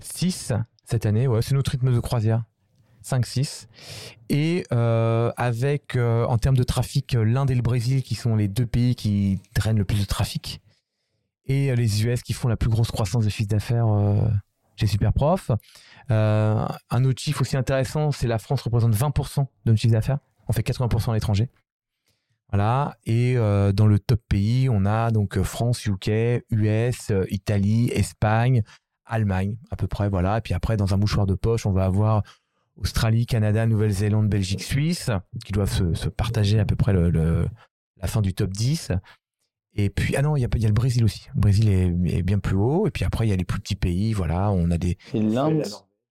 6 0.00 0.52
cette 0.84 1.06
année, 1.06 1.28
ouais, 1.28 1.42
c'est 1.42 1.54
notre 1.54 1.70
rythme 1.70 1.92
de 1.92 2.00
croisière. 2.00 2.44
5-6. 3.04 3.66
Et 4.28 4.64
euh, 4.72 5.32
avec, 5.36 5.96
euh, 5.96 6.24
en 6.26 6.38
termes 6.38 6.56
de 6.56 6.62
trafic, 6.62 7.12
l'Inde 7.12 7.50
et 7.50 7.54
le 7.54 7.62
Brésil 7.62 8.02
qui 8.02 8.14
sont 8.14 8.36
les 8.36 8.48
deux 8.48 8.66
pays 8.66 8.94
qui 8.94 9.40
drainent 9.54 9.78
le 9.78 9.84
plus 9.84 10.00
de 10.00 10.04
trafic. 10.04 10.60
Et 11.46 11.70
euh, 11.70 11.74
les 11.74 12.04
US 12.04 12.22
qui 12.22 12.32
font 12.32 12.48
la 12.48 12.56
plus 12.56 12.70
grosse 12.70 12.90
croissance 12.90 13.24
de 13.24 13.30
chiffre 13.30 13.48
d'affaires 13.48 13.86
chez 14.76 14.86
Superprof. 14.86 15.50
Un 16.08 17.04
autre 17.04 17.20
chiffre 17.20 17.42
aussi 17.42 17.56
intéressant, 17.56 18.12
c'est 18.12 18.26
la 18.26 18.38
France 18.38 18.62
représente 18.62 18.94
20% 18.94 19.40
de 19.40 19.46
notre 19.66 19.80
chiffre 19.80 19.92
d'affaires. 19.92 20.18
On 20.48 20.52
fait 20.52 20.66
80% 20.66 21.10
à 21.10 21.14
l'étranger. 21.14 21.50
Voilà. 22.50 22.96
Et 23.06 23.34
dans 23.36 23.86
le 23.86 23.98
top 23.98 24.20
pays, 24.28 24.68
on 24.68 24.84
a 24.86 25.10
donc 25.10 25.40
France, 25.42 25.86
UK, 25.86 26.42
US, 26.50 27.12
Italie, 27.28 27.90
Espagne, 27.92 28.62
Allemagne, 29.10 29.56
à 29.70 29.76
peu 29.76 29.86
près. 29.86 30.08
Voilà. 30.08 30.38
Et 30.38 30.40
puis 30.40 30.54
après, 30.54 30.76
dans 30.76 30.94
un 30.94 30.96
mouchoir 30.96 31.26
de 31.26 31.34
poche, 31.34 31.66
on 31.66 31.72
va 31.72 31.84
avoir 31.84 32.22
Australie, 32.76 33.26
Canada, 33.26 33.66
Nouvelle-Zélande, 33.66 34.28
Belgique, 34.28 34.62
Suisse, 34.62 35.10
qui 35.44 35.52
doivent 35.52 35.72
se, 35.72 35.92
se 35.94 36.08
partager 36.08 36.58
à 36.58 36.64
peu 36.64 36.76
près 36.76 36.92
le, 36.92 37.10
le- 37.10 37.46
la 38.00 38.06
fin 38.06 38.22
du 38.22 38.32
top 38.32 38.50
10. 38.50 38.92
Et 39.74 39.90
puis, 39.90 40.16
ah 40.16 40.22
non, 40.22 40.34
il 40.36 40.40
y 40.40 40.44
a, 40.44 40.48
il 40.54 40.62
y 40.62 40.64
a 40.64 40.68
le 40.68 40.74
Brésil 40.74 41.04
aussi. 41.04 41.28
Le 41.34 41.40
Brésil 41.40 41.68
est, 41.68 42.16
est 42.18 42.22
bien 42.22 42.38
plus 42.38 42.56
haut. 42.56 42.86
Et 42.86 42.90
puis 42.90 43.04
après, 43.04 43.26
il 43.26 43.30
y 43.30 43.32
a 43.32 43.36
les 43.36 43.44
plus 43.44 43.60
petits 43.60 43.76
pays. 43.76 44.12
Voilà, 44.12 44.50
on 44.50 44.70
a 44.70 44.78
des. 44.78 44.96
Et 45.14 45.20
l'Inde, 45.20 45.64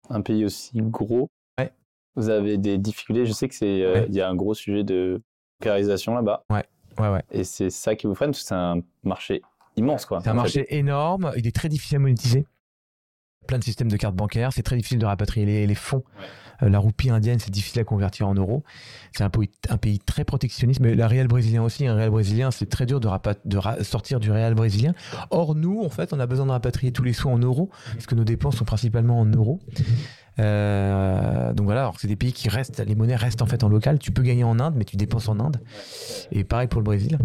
un 0.08 0.20
pays 0.20 0.44
aussi 0.44 0.70
gros, 0.74 1.28
Ouais. 1.58 1.72
vous 2.16 2.28
avez 2.28 2.56
des 2.58 2.78
difficultés. 2.78 3.26
Je 3.26 3.32
sais 3.32 3.48
que 3.48 3.54
c'est, 3.54 3.82
euh, 3.82 3.92
Ouais. 4.02 4.06
y 4.10 4.20
a 4.20 4.28
un 4.28 4.34
gros 4.34 4.54
sujet 4.54 4.84
de 4.84 5.20
bancarisation 5.60 6.14
là-bas. 6.14 6.44
Ouais, 6.50 6.64
ouais. 6.98 7.22
Et 7.30 7.44
c'est 7.44 7.70
ça 7.70 7.94
qui 7.96 8.06
vous 8.06 8.14
freine, 8.14 8.30
parce 8.30 8.42
que 8.42 8.48
c'est 8.48 8.54
un 8.54 8.80
marché 9.02 9.42
immense, 9.76 10.06
quoi. 10.06 10.20
C'est 10.20 10.28
un 10.28 10.32
fait. 10.32 10.36
marché 10.36 10.76
énorme. 10.76 11.32
Il 11.36 11.46
est 11.46 11.54
très 11.54 11.68
difficile 11.68 11.96
à 11.96 12.00
monétiser. 12.00 12.46
Plein 13.46 13.58
de 13.58 13.64
systèmes 13.64 13.88
de 13.90 13.96
cartes 13.96 14.14
bancaires. 14.14 14.52
C'est 14.52 14.62
très 14.62 14.76
difficile 14.76 14.98
de 14.98 15.06
rapatrier 15.06 15.46
les, 15.46 15.66
les 15.66 15.74
fonds. 15.74 16.04
Euh, 16.62 16.68
la 16.68 16.78
roupie 16.78 17.10
indienne, 17.10 17.38
c'est 17.40 17.50
difficile 17.50 17.80
à 17.80 17.84
convertir 17.84 18.28
en 18.28 18.34
euros. 18.34 18.62
C'est 19.12 19.24
un 19.24 19.30
pays, 19.30 19.50
un 19.68 19.76
pays 19.76 19.98
très 19.98 20.24
protectionniste. 20.24 20.80
Mais 20.80 20.94
la 20.94 21.08
réal 21.08 21.26
brésilien 21.26 21.62
aussi. 21.62 21.86
Un 21.86 21.94
réal 21.94 22.10
brésilien, 22.10 22.50
c'est 22.50 22.66
très 22.66 22.86
dur 22.86 23.00
de, 23.00 23.08
sortir 23.82 24.20
du 24.20 24.30
réal 24.30 24.54
brésilien. 24.54 24.94
Or, 25.30 25.54
nous, 25.54 25.82
en 25.82 25.88
fait, 25.90 26.12
on 26.12 26.20
a 26.20 26.26
besoin 26.26 26.46
de 26.46 26.52
rapatrier 26.52 26.92
tous 26.92 27.02
les 27.02 27.12
sous 27.12 27.28
en 27.28 27.38
euros. 27.38 27.70
Parce 27.92 28.06
que 28.06 28.14
nos 28.14 28.24
dépenses 28.24 28.56
sont 28.56 28.64
principalement 28.64 29.18
en 29.20 29.26
euros. 29.26 29.58
Euh, 30.38 31.52
donc 31.52 31.66
voilà, 31.66 31.82
alors 31.82 32.00
c'est 32.00 32.08
des 32.08 32.16
pays 32.16 32.32
qui 32.32 32.48
restent, 32.48 32.80
les 32.86 32.94
monnaies 32.94 33.16
restent 33.16 33.42
en 33.42 33.46
fait 33.46 33.64
en 33.64 33.68
local. 33.68 33.98
Tu 33.98 34.12
peux 34.12 34.22
gagner 34.22 34.44
en 34.44 34.58
Inde, 34.60 34.74
mais 34.76 34.84
tu 34.84 34.96
dépenses 34.96 35.28
en 35.28 35.38
Inde. 35.40 35.60
Et 36.30 36.44
pareil 36.44 36.68
pour 36.68 36.80
le 36.80 36.84
Brésil. 36.84 37.18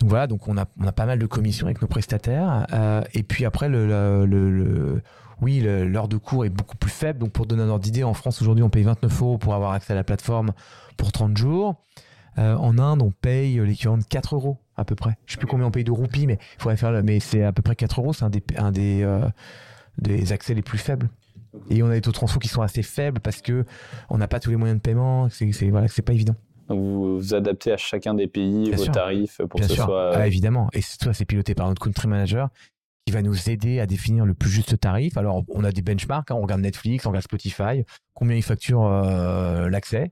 Donc 0.00 0.10
voilà, 0.10 0.26
donc 0.26 0.46
on 0.48 0.56
a, 0.58 0.66
on 0.78 0.86
a 0.86 0.92
pas 0.92 1.06
mal 1.06 1.18
de 1.18 1.26
commissions 1.26 1.66
avec 1.66 1.80
nos 1.80 1.88
prestataires. 1.88 2.66
Euh, 2.72 3.02
et 3.14 3.22
puis 3.22 3.44
après, 3.44 3.68
le, 3.68 3.86
le- 3.86 4.26
le- 4.26 4.50
le- 4.50 5.02
oui, 5.42 5.60
l'heure 5.60 6.08
de 6.08 6.16
cours 6.16 6.44
est 6.44 6.50
beaucoup 6.50 6.76
plus 6.76 6.90
faible. 6.90 7.18
Donc 7.18 7.32
pour 7.32 7.46
donner 7.46 7.62
un 7.62 7.68
ordre 7.68 7.84
d'idée, 7.84 8.04
en 8.04 8.14
France 8.14 8.40
aujourd'hui, 8.42 8.64
on 8.64 8.70
paye 8.70 8.84
29 8.84 9.22
euros 9.22 9.38
pour 9.38 9.54
avoir 9.54 9.72
accès 9.72 9.92
à 9.92 9.96
la 9.96 10.04
plateforme 10.04 10.52
pour 10.96 11.12
30 11.12 11.36
jours. 11.36 11.74
Euh, 12.38 12.54
en 12.56 12.78
Inde, 12.78 13.02
on 13.02 13.10
paye 13.10 13.58
l'équivalent 13.60 13.98
de 13.98 14.04
4 14.04 14.34
euros 14.34 14.58
à 14.76 14.84
peu 14.84 14.94
près. 14.94 15.16
Je 15.26 15.32
sais 15.32 15.38
plus 15.38 15.46
combien 15.46 15.66
on 15.66 15.70
paye 15.70 15.84
de 15.84 15.90
roupies, 15.90 16.26
mais 16.26 16.38
il 16.58 16.62
faudrait 16.62 16.76
faire, 16.76 17.02
mais 17.02 17.18
c'est 17.20 17.42
à 17.42 17.52
peu 17.52 17.62
près 17.62 17.76
4 17.76 18.00
euros. 18.00 18.12
C'est 18.12 18.24
un 18.24 18.30
des, 18.30 18.42
un 18.56 18.72
des, 18.72 19.02
euh, 19.02 19.26
des 19.98 20.32
accès 20.32 20.54
les 20.54 20.62
plus 20.62 20.78
faibles. 20.78 21.08
Et 21.70 21.82
on 21.82 21.86
a 21.88 21.92
des 21.92 22.02
taux 22.02 22.10
de 22.10 22.14
transfo 22.16 22.38
qui 22.38 22.48
sont 22.48 22.60
assez 22.60 22.82
faibles 22.82 23.20
parce 23.20 23.40
que 23.40 23.64
on 24.10 24.18
n'a 24.18 24.28
pas 24.28 24.40
tous 24.40 24.50
les 24.50 24.56
moyens 24.56 24.78
de 24.78 24.82
paiement. 24.82 25.28
C'est 25.30 25.50
voilà, 25.70 25.88
c'est 25.88 26.02
pas 26.02 26.12
évident. 26.12 26.34
Donc 26.68 26.80
vous 26.80 27.16
vous 27.18 27.34
adaptez 27.34 27.72
à 27.72 27.76
chacun 27.78 28.12
des 28.12 28.26
pays, 28.26 28.64
Bien 28.68 28.76
vos 28.76 28.84
sûr. 28.84 28.92
tarifs, 28.92 29.38
pour 29.48 29.58
Bien 29.58 29.62
que 29.62 29.68
ce 29.68 29.74
sûr, 29.74 29.84
soit. 29.84 30.16
Ah, 30.16 30.26
évidemment. 30.26 30.68
Et 30.74 30.82
ça, 30.82 31.14
c'est 31.14 31.24
piloté 31.24 31.54
par 31.54 31.68
notre 31.68 31.80
country 31.82 32.08
manager 32.08 32.50
qui 33.06 33.12
va 33.12 33.22
nous 33.22 33.48
aider 33.48 33.78
à 33.78 33.86
définir 33.86 34.26
le 34.26 34.34
plus 34.34 34.50
juste 34.50 34.80
tarif. 34.80 35.16
Alors, 35.16 35.44
on 35.48 35.62
a 35.62 35.70
des 35.70 35.80
benchmarks, 35.80 36.30
hein, 36.32 36.34
on 36.34 36.40
regarde 36.42 36.60
Netflix, 36.60 37.06
on 37.06 37.10
regarde 37.10 37.24
Spotify, 37.24 37.84
combien 38.14 38.36
ils 38.36 38.42
facturent 38.42 38.84
euh, 38.84 39.68
l'accès, 39.70 40.10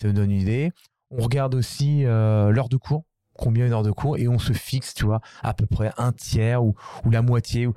ça 0.00 0.08
nous 0.08 0.12
donne 0.14 0.32
une 0.32 0.40
idée. 0.40 0.72
On 1.10 1.22
regarde 1.22 1.54
aussi 1.54 2.04
euh, 2.04 2.50
l'heure 2.50 2.68
de 2.68 2.76
cours, 2.76 3.04
combien 3.34 3.64
une 3.66 3.72
heure 3.72 3.84
de 3.84 3.92
cours, 3.92 4.18
et 4.18 4.26
on 4.26 4.40
se 4.40 4.52
fixe, 4.52 4.92
tu 4.92 5.04
vois, 5.04 5.20
à 5.42 5.54
peu 5.54 5.66
près 5.66 5.92
un 5.98 6.10
tiers 6.12 6.64
ou, 6.64 6.74
ou 7.04 7.10
la 7.10 7.22
moitié. 7.22 7.68
ou- 7.68 7.74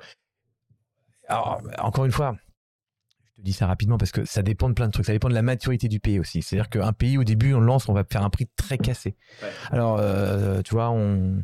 Alors, 1.28 1.62
encore 1.78 2.04
une 2.04 2.12
fois, 2.12 2.36
je 3.24 3.34
te 3.36 3.40
dis 3.42 3.52
ça 3.52 3.68
rapidement 3.68 3.98
parce 3.98 4.10
que 4.10 4.24
ça 4.24 4.42
dépend 4.42 4.68
de 4.68 4.74
plein 4.74 4.86
de 4.88 4.92
trucs. 4.92 5.06
Ça 5.06 5.12
dépend 5.12 5.28
de 5.28 5.34
la 5.34 5.42
maturité 5.42 5.86
du 5.86 6.00
pays 6.00 6.18
aussi. 6.18 6.42
C'est-à-dire 6.42 6.70
qu'un 6.70 6.92
pays, 6.92 7.18
au 7.18 7.24
début, 7.24 7.54
on 7.54 7.60
lance, 7.60 7.88
on 7.88 7.92
va 7.92 8.02
faire 8.02 8.24
un 8.24 8.30
prix 8.30 8.48
très 8.56 8.78
cassé. 8.78 9.14
Alors, 9.70 9.98
euh, 10.00 10.60
tu 10.62 10.74
vois, 10.74 10.90
on, 10.90 11.42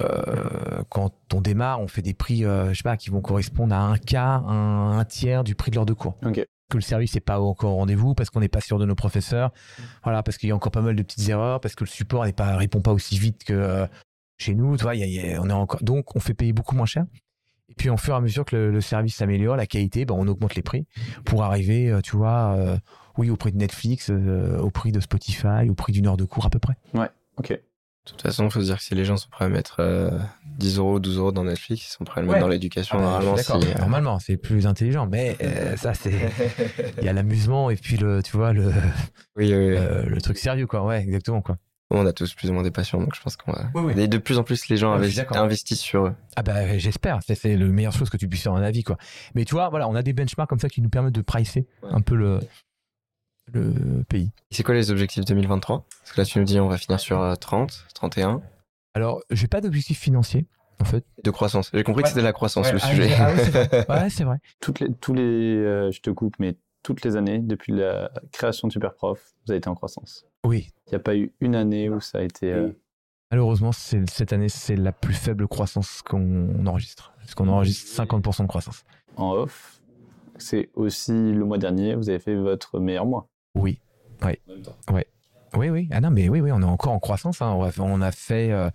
euh, 0.00 0.82
quand 0.88 1.12
on 1.34 1.40
démarre, 1.40 1.80
on 1.80 1.88
fait 1.88 2.02
des 2.02 2.14
prix, 2.14 2.44
euh, 2.44 2.70
je 2.70 2.74
sais 2.74 2.82
pas, 2.82 2.96
qui 2.96 3.10
vont 3.10 3.20
correspondre 3.20 3.74
à 3.74 3.80
un 3.80 3.96
quart, 3.98 4.48
un, 4.48 4.98
un 4.98 5.04
tiers 5.04 5.44
du 5.44 5.54
prix 5.54 5.70
de 5.70 5.76
l'heure 5.76 5.86
de 5.86 5.92
cours. 5.92 6.16
Que 6.70 6.76
le 6.78 6.82
service 6.82 7.14
n'est 7.14 7.20
pas 7.20 7.38
encore 7.40 7.72
au 7.72 7.76
rendez-vous, 7.76 8.14
parce 8.14 8.30
qu'on 8.30 8.40
n'est 8.40 8.48
pas 8.48 8.60
sûr 8.60 8.78
de 8.78 8.86
nos 8.86 8.94
professeurs, 8.94 9.52
voilà, 10.02 10.22
parce 10.22 10.38
qu'il 10.38 10.48
y 10.48 10.52
a 10.52 10.56
encore 10.56 10.72
pas 10.72 10.80
mal 10.80 10.96
de 10.96 11.02
petites 11.02 11.28
erreurs, 11.28 11.60
parce 11.60 11.74
que 11.74 11.84
le 11.84 11.88
support 11.90 12.24
n'est 12.24 12.32
pas 12.32 12.56
répond 12.56 12.80
pas 12.80 12.92
aussi 12.92 13.18
vite 13.18 13.44
que 13.44 13.52
euh, 13.52 13.86
chez 14.38 14.54
nous, 14.54 14.76
tu 14.76 14.82
vois, 14.82 14.94
il 14.96 15.00
y 15.00 15.02
a- 15.04 15.06
il 15.06 15.30
y 15.30 15.34
a- 15.34 15.40
on 15.42 15.48
est 15.50 15.52
encore, 15.52 15.82
donc 15.82 16.16
on 16.16 16.20
fait 16.20 16.34
payer 16.34 16.52
beaucoup 16.52 16.74
moins 16.74 16.86
cher. 16.86 17.04
Et 17.68 17.74
puis, 17.74 17.88
au 17.90 17.96
fur 17.96 18.14
et 18.14 18.16
à 18.16 18.20
mesure 18.20 18.44
que 18.44 18.56
le, 18.56 18.70
le 18.70 18.80
service 18.80 19.16
s'améliore, 19.16 19.56
la 19.56 19.66
qualité, 19.66 20.04
ben, 20.04 20.14
on 20.18 20.26
augmente 20.26 20.54
les 20.54 20.62
prix 20.62 20.86
pour 21.24 21.44
arriver, 21.44 21.96
tu 22.02 22.16
vois, 22.16 22.56
oui, 23.16 23.30
au 23.30 23.36
prix 23.36 23.52
de 23.52 23.56
Netflix, 23.58 24.10
au 24.10 24.70
prix 24.70 24.90
de 24.92 25.00
Spotify, 25.00 25.68
au 25.70 25.74
prix 25.74 25.92
d'une 25.92 26.06
heure 26.06 26.16
de 26.16 26.24
cours 26.24 26.46
à 26.46 26.50
peu 26.50 26.58
près. 26.58 26.74
Ok. 27.38 27.58
De 28.06 28.10
toute 28.10 28.20
façon, 28.22 28.44
il 28.44 28.50
faut 28.50 28.60
se 28.60 28.66
dire 28.66 28.76
que 28.76 28.82
si 28.82 28.94
les 28.94 29.04
gens 29.06 29.16
sont 29.16 29.30
prêts 29.30 29.46
à 29.46 29.48
mettre 29.48 29.76
euh, 29.80 30.10
10 30.58 30.76
euros, 30.78 31.00
12 31.00 31.16
euros 31.18 31.32
dans 31.32 31.44
Netflix, 31.44 31.86
ils 31.88 31.90
sont 31.90 32.04
prêts 32.04 32.18
à 32.18 32.22
le 32.22 32.26
mettre 32.26 32.36
Ouais. 32.36 32.40
dans 32.42 32.48
l'éducation 32.48 32.98
Ah 32.98 33.02
bah, 33.02 33.06
normalement. 33.24 33.36
si, 33.38 33.52
euh, 33.52 33.78
Normalement, 33.78 34.18
c'est 34.18 34.36
plus 34.36 34.66
intelligent, 34.66 35.06
mais 35.06 35.38
euh, 35.42 35.74
ça, 35.78 35.94
c'est. 35.94 36.12
Il 36.98 37.04
y 37.04 37.08
a 37.08 37.14
l'amusement 37.14 37.70
et 37.70 37.76
puis 37.76 37.96
le, 37.96 38.22
tu 38.22 38.36
vois, 38.36 38.52
le, 38.52 38.66
Oui, 39.36 39.46
oui, 39.46 39.52
oui. 39.54 39.76
euh, 39.76 40.02
le 40.04 40.20
truc 40.20 40.36
sérieux, 40.36 40.66
quoi. 40.66 40.84
Ouais, 40.84 41.00
exactement, 41.00 41.40
quoi. 41.40 41.56
On 41.90 42.04
a 42.06 42.12
tous 42.12 42.34
plus 42.34 42.50
ou 42.50 42.52
moins 42.54 42.62
des 42.62 42.70
passions, 42.70 42.98
donc 42.98 43.14
je 43.14 43.20
pense 43.22 43.36
qu'on 43.36 43.52
va. 43.52 43.70
Oui, 43.74 43.94
oui. 43.94 44.02
Et 44.02 44.08
de 44.08 44.18
plus 44.18 44.38
en 44.38 44.42
plus, 44.42 44.68
les 44.68 44.76
gens 44.76 44.92
investissent 44.92 45.80
sur 45.80 46.06
eux. 46.06 46.14
Ah 46.36 46.42
bah 46.42 46.76
j'espère, 46.78 47.20
c'est, 47.24 47.34
c'est 47.34 47.56
la 47.56 47.66
meilleure 47.66 47.92
chose 47.92 48.10
que 48.10 48.16
tu 48.16 48.26
puisses 48.26 48.42
faire 48.42 48.52
dans 48.52 48.58
la 48.58 48.70
vie 48.70 48.82
quoi. 48.82 48.96
Mais 49.34 49.44
tu 49.44 49.54
vois, 49.54 49.68
voilà, 49.68 49.86
on 49.88 49.94
a 49.94 50.02
des 50.02 50.12
benchmarks 50.14 50.48
comme 50.48 50.58
ça 50.58 50.68
qui 50.68 50.80
nous 50.80 50.88
permettent 50.88 51.14
de 51.14 51.20
pricer 51.22 51.66
Ouais. 51.82 51.90
un 51.92 52.00
peu 52.00 52.16
le, 52.16 52.40
le 53.52 54.02
pays. 54.08 54.30
C'est 54.50 54.62
quoi 54.62 54.74
les 54.74 54.90
objectifs 54.90 55.24
2023 55.24 55.84
Parce 56.00 56.12
que 56.12 56.20
là, 56.20 56.24
tu 56.24 56.38
nous 56.38 56.44
dis 56.44 56.58
on 56.60 56.68
va 56.68 56.78
finir 56.78 56.98
sur 57.00 57.20
euh, 57.20 57.34
30, 57.34 57.86
31. 57.94 58.42
Alors, 58.94 59.22
j'ai 59.30 59.48
pas 59.48 59.60
d'objectif 59.60 59.98
financier 59.98 60.46
en 60.80 60.84
fait. 60.84 61.04
De 61.22 61.30
croissance. 61.30 61.70
J'ai 61.72 61.82
compris 61.84 61.98
Ouais. 62.00 62.02
que 62.04 62.08
c'était 62.10 62.22
la 62.22 62.32
croissance 62.32 62.66
Ouais, 62.66 62.72
le 62.72 62.78
ah, 62.82 62.88
sujet. 62.88 63.14
ah 63.18 63.30
oui, 63.32 63.40
c'est 63.44 63.50
vrai. 63.50 63.86
Ouais, 63.88 64.10
c'est 64.10 64.24
vrai. 64.24 64.38
Toutes 64.60 64.80
les, 64.80 64.92
tous 64.94 65.14
les, 65.14 65.22
euh, 65.22 65.90
je 65.90 66.00
te 66.00 66.10
coupe, 66.10 66.34
mais 66.38 66.56
toutes 66.82 67.04
les 67.04 67.16
années, 67.16 67.38
depuis 67.38 67.72
la 67.72 68.10
création 68.32 68.68
de 68.68 68.72
Superprof, 68.72 69.34
vous 69.46 69.52
avez 69.52 69.58
été 69.58 69.68
en 69.68 69.74
croissance. 69.74 70.26
Oui. 70.44 70.70
Il 70.86 70.90
n'y 70.90 70.96
a 70.96 71.00
pas 71.00 71.16
eu 71.16 71.32
une 71.40 71.54
année 71.54 71.88
où 71.88 72.00
ça 72.00 72.18
a 72.18 72.22
été. 72.22 72.52
euh, 72.52 72.70
Malheureusement, 73.30 73.72
cette 73.72 74.32
année, 74.32 74.48
c'est 74.50 74.76
la 74.76 74.92
plus 74.92 75.14
faible 75.14 75.48
croissance 75.48 76.02
qu'on 76.02 76.66
enregistre. 76.66 77.12
Parce 77.18 77.34
qu'on 77.34 77.48
enregistre 77.48 77.90
50% 78.04 78.42
de 78.42 78.48
croissance. 78.48 78.84
en 79.16 79.32
off. 79.32 79.80
C'est 80.36 80.70
aussi 80.74 81.12
le 81.12 81.44
mois 81.44 81.58
dernier, 81.58 81.94
vous 81.94 82.10
avez 82.10 82.18
fait 82.18 82.34
votre 82.34 82.80
meilleur 82.80 83.06
mois. 83.06 83.28
Oui. 83.54 83.78
Oui, 85.56 85.68
oui. 85.70 85.88
Ah 85.92 86.00
non, 86.00 86.10
mais 86.10 86.28
oui, 86.28 86.40
oui, 86.40 86.50
on 86.52 86.60
est 86.60 86.64
encore 86.64 86.92
en 86.92 86.98
croissance. 86.98 87.40
hein. 87.40 87.52
On, 87.52 87.62
a 87.62 87.70
fait, 87.70 87.80
on 87.80 88.00
a 88.00 88.10
fait 88.10 88.50
euh, 88.50 88.70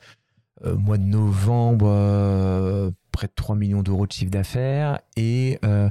euh, 0.65 0.75
mois 0.75 0.97
de 0.97 1.03
novembre 1.03 1.87
euh, 1.89 2.91
près 3.11 3.27
de 3.27 3.33
3 3.35 3.55
millions 3.55 3.81
d'euros 3.83 4.07
de 4.07 4.11
chiffre 4.13 4.31
d'affaires. 4.31 4.99
Et 5.17 5.59
euh, 5.65 5.89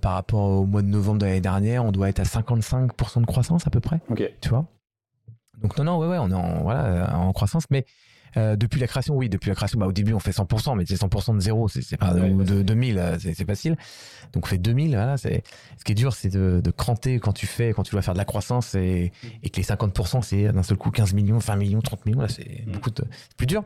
par 0.00 0.12
rapport 0.12 0.42
au 0.50 0.66
mois 0.66 0.82
de 0.82 0.88
novembre 0.88 1.18
de 1.20 1.26
l'année 1.26 1.40
dernière, 1.40 1.84
on 1.84 1.92
doit 1.92 2.08
être 2.10 2.20
à 2.20 2.24
55% 2.24 3.20
de 3.22 3.26
croissance 3.26 3.66
à 3.66 3.70
peu 3.70 3.80
près. 3.80 4.00
Ok. 4.10 4.22
Tu 4.40 4.48
vois? 4.50 4.66
Donc 5.62 5.78
non, 5.78 5.84
non, 5.84 5.98
ouais, 5.98 6.08
ouais, 6.08 6.18
on 6.20 6.30
est 6.30 6.34
en, 6.34 6.62
voilà, 6.62 7.16
en 7.18 7.32
croissance. 7.32 7.64
Mais 7.70 7.86
euh, 8.36 8.56
depuis 8.56 8.80
la 8.80 8.86
création, 8.86 9.14
oui, 9.16 9.28
depuis 9.28 9.48
la 9.48 9.54
création, 9.54 9.78
bah, 9.78 9.86
au 9.86 9.92
début, 9.92 10.12
on 10.12 10.18
fait 10.20 10.30
100%, 10.32 10.74
mais 10.76 10.84
c'est 10.86 10.94
100% 10.96 11.34
de 11.34 11.40
zéro, 11.40 11.68
c'est 11.68 11.96
pas 11.96 12.12
Ouais, 12.14 12.30
ouais, 12.30 12.44
de 12.44 12.62
2000, 12.62 12.98
euh, 12.98 13.16
c'est 13.18 13.46
facile. 13.46 13.76
Donc 14.32 14.44
on 14.44 14.48
fait 14.48 14.58
2000, 14.58 14.90
voilà. 14.94 15.16
c'est- 15.16 15.42
Ce 15.78 15.84
qui 15.84 15.92
est 15.92 15.94
dur, 15.94 16.12
c'est 16.14 16.28
de, 16.28 16.60
de 16.62 16.70
cranter 16.70 17.18
quand 17.18 17.32
tu 17.32 17.46
fais, 17.46 17.72
quand 17.72 17.82
tu 17.82 17.92
dois 17.92 18.02
faire 18.02 18.14
de 18.14 18.18
la 18.18 18.24
croissance 18.24 18.74
et, 18.74 19.12
et 19.42 19.50
que 19.50 19.56
les 19.56 19.62
50%, 19.62 20.22
c'est 20.22 20.52
d'un 20.52 20.62
seul 20.62 20.76
coup 20.76 20.90
15 20.90 21.14
millions, 21.14 21.38
20 21.38 21.56
millions, 21.56 21.80
30 21.80 22.04
millions, 22.06 22.20
là, 22.20 22.28
c'est 22.28 22.64
Mm. 22.66 22.72
beaucoup 22.72 22.90
de, 22.90 23.04
plus 23.36 23.46
dur. 23.46 23.62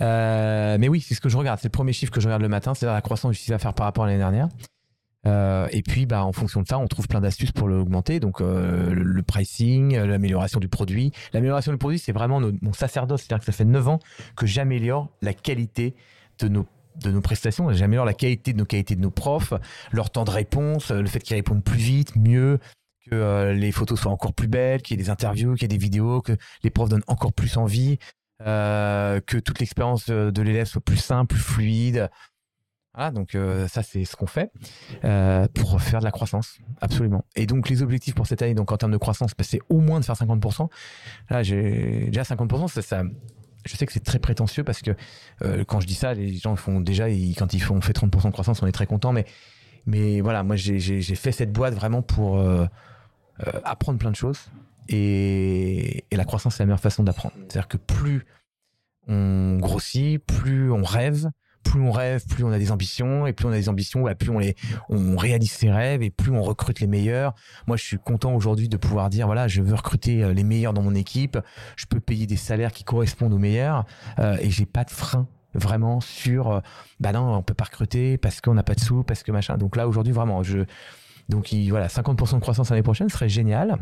Euh, 0.00 0.76
mais 0.78 0.88
oui, 0.88 1.00
c'est 1.00 1.14
ce 1.14 1.20
que 1.20 1.28
je 1.28 1.36
regarde, 1.36 1.58
c'est 1.60 1.68
le 1.68 1.72
premier 1.72 1.92
chiffre 1.92 2.12
que 2.12 2.20
je 2.20 2.26
regarde 2.26 2.42
le 2.42 2.48
matin, 2.48 2.74
c'est 2.74 2.86
la 2.86 3.00
croissance 3.00 3.32
du 3.32 3.36
chiffre 3.38 3.50
d'affaires 3.50 3.74
par 3.74 3.84
rapport 3.86 4.04
à 4.04 4.06
l'année 4.06 4.18
dernière. 4.18 4.48
Euh, 5.28 5.68
et 5.72 5.82
puis, 5.82 6.06
bah, 6.06 6.24
en 6.24 6.32
fonction 6.32 6.62
de 6.62 6.66
ça, 6.66 6.78
on 6.78 6.86
trouve 6.86 7.06
plein 7.06 7.20
d'astuces 7.20 7.52
pour 7.52 7.68
l'augmenter. 7.68 8.20
Donc, 8.20 8.40
euh, 8.40 8.92
le, 8.94 9.22
pricing, 9.22 9.94
euh, 9.94 10.06
l'amélioration 10.06 10.58
du 10.58 10.68
produit. 10.68 11.12
L'amélioration 11.32 11.72
du 11.72 11.78
produit, 11.78 11.98
c'est 11.98 12.12
vraiment 12.12 12.40
mon 12.40 12.72
sacerdoce. 12.72 13.22
C'est-à-dire 13.22 13.40
que 13.40 13.46
ça 13.46 13.52
fait 13.52 13.64
9 13.64 13.88
ans 13.88 13.98
que 14.36 14.46
j'améliore 14.46 15.10
la 15.20 15.34
qualité 15.34 15.94
de 16.40 16.48
nos 16.48 17.20
prestations, 17.20 17.72
j'améliore 17.72 18.04
la 18.04 18.14
qualité 18.14 18.52
de 18.52 18.58
nos 18.58 18.64
qualités 18.64 18.96
de 18.96 19.00
nos 19.00 19.10
profs, 19.10 19.52
leur 19.92 20.10
temps 20.10 20.24
de 20.24 20.30
réponse, 20.30 20.90
le 20.90 21.06
fait 21.06 21.20
qu'ils 21.20 21.36
répondent 21.36 21.64
plus 21.64 21.78
vite, 21.78 22.16
mieux, 22.16 22.58
que 23.10 23.52
les 23.52 23.72
photos 23.72 24.00
soient 24.00 24.12
encore 24.12 24.34
plus 24.34 24.48
belles, 24.48 24.82
qu'il 24.82 24.96
y 24.96 25.00
ait 25.00 25.04
des 25.04 25.10
interviews, 25.10 25.54
qu'il 25.54 25.62
y 25.62 25.64
ait 25.64 25.68
des 25.68 25.82
vidéos, 25.82 26.22
que 26.22 26.32
les 26.62 26.70
profs 26.70 26.88
donnent 26.88 27.04
encore 27.08 27.32
plus 27.32 27.56
envie, 27.56 27.98
que 28.40 29.38
toute 29.38 29.58
l'expérience 29.58 30.08
de 30.08 30.42
l'élève 30.42 30.66
soit 30.66 30.84
plus 30.84 30.96
simple, 30.96 31.34
plus 31.34 31.42
fluide. 31.42 32.08
Voilà, 32.94 33.10
donc 33.10 33.34
euh, 33.34 33.68
ça 33.68 33.82
c'est 33.82 34.04
ce 34.04 34.16
qu'on 34.16 34.26
fait 34.26 34.50
euh, 35.04 35.46
pour 35.54 35.80
faire 35.80 36.00
de 36.00 36.04
la 36.04 36.10
croissance, 36.10 36.58
absolument. 36.80 37.24
Et 37.36 37.46
donc 37.46 37.68
les 37.68 37.82
objectifs 37.82 38.14
pour 38.14 38.26
cette 38.26 38.42
année, 38.42 38.54
donc 38.54 38.72
en 38.72 38.76
termes 38.76 38.92
de 38.92 38.96
croissance, 38.96 39.32
bah, 39.36 39.44
c'est 39.44 39.60
au 39.68 39.80
moins 39.80 40.00
de 40.00 40.04
faire 40.04 40.16
50%. 40.16 40.68
Là, 41.30 41.42
déjà 41.42 42.22
50%, 42.22 42.68
ça, 42.68 42.82
ça, 42.82 43.02
je 43.66 43.76
sais 43.76 43.86
que 43.86 43.92
c'est 43.92 44.04
très 44.04 44.18
prétentieux 44.18 44.64
parce 44.64 44.80
que 44.80 44.92
euh, 45.42 45.64
quand 45.64 45.80
je 45.80 45.86
dis 45.86 45.94
ça, 45.94 46.14
les 46.14 46.34
gens 46.34 46.56
font 46.56 46.80
déjà, 46.80 47.08
quand 47.36 47.52
ils 47.52 47.60
font 47.60 47.76
on 47.76 47.80
fait 47.80 47.92
30% 47.92 48.26
de 48.26 48.30
croissance, 48.30 48.62
on 48.62 48.66
est 48.66 48.72
très 48.72 48.86
content, 48.86 49.12
mais 49.86 50.20
voilà, 50.20 50.42
moi 50.42 50.56
j'ai 50.56 51.02
fait 51.14 51.32
cette 51.32 51.52
boîte 51.52 51.74
vraiment 51.74 52.02
pour 52.02 52.42
apprendre 53.64 53.98
plein 53.98 54.10
de 54.10 54.16
choses. 54.16 54.40
Et, 54.88 56.04
et 56.10 56.16
la 56.16 56.24
croissance, 56.24 56.54
c'est 56.56 56.62
la 56.62 56.66
meilleure 56.66 56.80
façon 56.80 57.04
d'apprendre. 57.04 57.34
C'est-à-dire 57.40 57.68
que 57.68 57.76
plus 57.76 58.24
on 59.06 59.58
grossit, 59.60 60.18
plus 60.24 60.72
on 60.72 60.82
rêve, 60.82 61.30
plus 61.62 61.80
on 61.80 61.90
rêve, 61.92 62.24
plus 62.26 62.44
on 62.44 62.50
a 62.50 62.58
des 62.58 62.70
ambitions, 62.72 63.26
et 63.26 63.32
plus 63.32 63.46
on 63.46 63.50
a 63.50 63.56
des 63.56 63.68
ambitions, 63.68 64.02
bah, 64.02 64.14
plus 64.14 64.30
on, 64.30 64.38
les, 64.38 64.54
on 64.88 65.16
réalise 65.16 65.50
ses 65.52 65.70
rêves, 65.70 66.02
et 66.02 66.10
plus 66.10 66.30
on 66.32 66.42
recrute 66.42 66.80
les 66.80 66.86
meilleurs. 66.86 67.34
Moi, 67.66 67.76
je 67.76 67.84
suis 67.84 67.98
content 67.98 68.34
aujourd'hui 68.34 68.68
de 68.68 68.76
pouvoir 68.76 69.10
dire, 69.10 69.26
voilà, 69.26 69.48
je 69.48 69.60
veux 69.62 69.74
recruter 69.74 70.22
euh, 70.24 70.32
les 70.32 70.44
meilleurs 70.44 70.72
dans 70.72 70.82
mon 70.82 70.94
équipe, 70.94 71.38
je 71.76 71.86
peux 71.86 72.00
payer 72.00 72.26
des 72.26 72.36
salaires 72.36 72.72
qui 72.72 72.84
correspondent 72.84 73.32
aux 73.34 73.38
meilleurs, 73.38 73.84
euh, 74.18 74.36
et 74.40 74.50
j'ai 74.50 74.66
pas 74.66 74.84
de 74.84 74.90
frein 74.90 75.26
vraiment 75.54 76.00
sur, 76.00 76.50
euh, 76.50 76.60
bah 77.00 77.12
non, 77.12 77.34
on 77.34 77.42
peut 77.42 77.54
pas 77.54 77.64
recruter 77.64 78.18
parce 78.18 78.40
qu'on 78.40 78.54
n'a 78.54 78.62
pas 78.62 78.74
de 78.74 78.80
sous, 78.80 79.02
parce 79.02 79.22
que 79.22 79.32
machin. 79.32 79.56
Donc 79.58 79.76
là, 79.76 79.88
aujourd'hui, 79.88 80.12
vraiment, 80.12 80.42
je, 80.42 80.60
donc 81.28 81.52
il- 81.52 81.70
voilà, 81.70 81.88
50% 81.88 82.36
de 82.36 82.40
croissance 82.42 82.70
l'année 82.70 82.82
prochaine 82.82 83.08
serait 83.08 83.28
génial. 83.28 83.78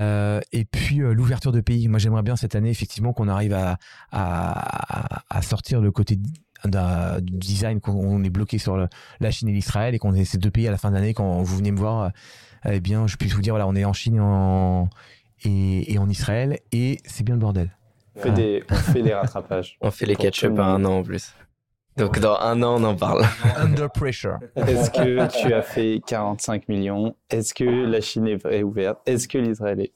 Euh, 0.00 0.40
et 0.52 0.64
puis 0.64 1.00
euh, 1.02 1.12
l'ouverture 1.12 1.50
de 1.52 1.60
pays. 1.60 1.88
Moi, 1.88 1.98
j'aimerais 1.98 2.22
bien 2.22 2.36
cette 2.36 2.54
année, 2.54 2.70
effectivement, 2.70 3.12
qu'on 3.12 3.28
arrive 3.28 3.52
à, 3.52 3.78
à, 4.12 5.22
à 5.28 5.42
sortir 5.42 5.80
le 5.80 5.90
côté 5.90 6.16
du 6.16 6.30
design, 7.20 7.80
qu'on 7.80 7.92
on 7.92 8.22
est 8.24 8.30
bloqué 8.30 8.58
sur 8.58 8.76
le- 8.76 8.88
la 9.20 9.30
Chine 9.30 9.48
et 9.48 9.52
l'Israël, 9.52 9.94
et 9.94 9.98
qu'on 9.98 10.14
ait 10.14 10.24
ces 10.24 10.38
deux 10.38 10.50
pays 10.50 10.66
à 10.68 10.70
la 10.70 10.78
fin 10.78 10.90
de 10.90 10.94
l'année, 10.96 11.14
quand 11.14 11.42
vous 11.42 11.56
venez 11.56 11.70
me 11.70 11.78
voir, 11.78 12.02
euh, 12.66 12.70
eh 12.72 12.80
bien, 12.80 13.06
je 13.06 13.16
puisse 13.16 13.32
vous 13.34 13.40
dire, 13.42 13.52
voilà, 13.54 13.66
on 13.68 13.74
est 13.76 13.84
en 13.84 13.92
Chine 13.92 14.16
et 14.16 14.20
en, 14.20 14.88
et, 15.44 15.92
et 15.92 15.98
en 15.98 16.08
Israël, 16.08 16.58
et 16.72 16.98
c'est 17.04 17.22
bien 17.24 17.34
le 17.36 17.40
bordel. 17.40 17.70
On 18.16 18.20
fait, 18.20 18.32
des, 18.32 18.64
on 18.70 18.74
fait 18.74 19.02
des 19.02 19.14
rattrapages. 19.14 19.78
On 19.80 19.90
fait 19.92 20.06
les 20.06 20.16
catch-up 20.16 20.58
à 20.58 20.64
un 20.64 20.84
an 20.84 20.98
en 20.98 21.02
plus. 21.04 21.32
Donc 21.98 22.18
dans 22.20 22.38
un 22.38 22.62
an, 22.62 22.80
on 22.80 22.84
en 22.84 22.94
parle. 22.94 23.24
Under 23.56 23.90
pressure. 23.90 24.38
Est-ce 24.56 24.90
que 24.90 25.40
tu 25.40 25.52
as 25.52 25.62
fait 25.62 26.00
45 26.06 26.68
millions? 26.68 27.14
Est-ce 27.30 27.54
que 27.54 27.64
la 27.64 28.00
Chine 28.00 28.26
est 28.28 28.44
est 28.46 28.62
ouverte? 28.62 28.98
Est-ce 29.06 29.28
que 29.28 29.38
l'Israël 29.38 29.80
est 29.80 29.92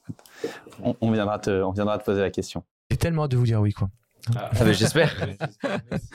on, 0.83 0.95
on 1.01 1.11
viendra 1.11 1.39
te, 1.39 1.61
on 1.61 1.71
viendra 1.71 1.97
te 1.97 2.03
poser 2.03 2.21
la 2.21 2.29
question. 2.29 2.63
J'ai 2.89 2.97
tellement 2.97 3.23
hâte 3.23 3.31
de 3.31 3.37
vous 3.37 3.45
dire 3.45 3.61
oui, 3.61 3.73
quoi. 3.73 3.89
Ah, 4.35 4.51
bah, 4.57 4.71
J'espère. 4.71 5.15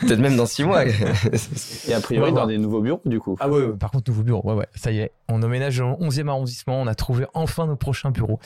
Peut-être 0.00 0.18
même 0.18 0.36
dans 0.36 0.46
six 0.46 0.64
mois. 0.64 0.86
Et 0.86 1.94
a 1.94 2.00
priori, 2.00 2.30
On 2.30 2.34
dans 2.34 2.46
des 2.46 2.58
nouveaux 2.58 2.80
bureaux, 2.80 3.02
du 3.04 3.20
coup. 3.20 3.36
Ah 3.40 3.48
ouais, 3.48 3.64
ouais, 3.64 3.76
par 3.76 3.90
contre, 3.90 4.10
nouveau 4.10 4.22
bureau. 4.22 4.42
Ouais, 4.48 4.54
ouais, 4.54 4.68
ça 4.74 4.90
y 4.90 4.98
est. 4.98 5.12
On 5.28 5.42
emménage 5.42 5.78
dans 5.78 5.90
le 5.90 6.06
11e 6.06 6.28
arrondissement. 6.28 6.80
On 6.80 6.86
a 6.86 6.94
trouvé 6.94 7.26
enfin 7.34 7.66
nos 7.66 7.76
prochains 7.76 8.10
bureaux 8.10 8.38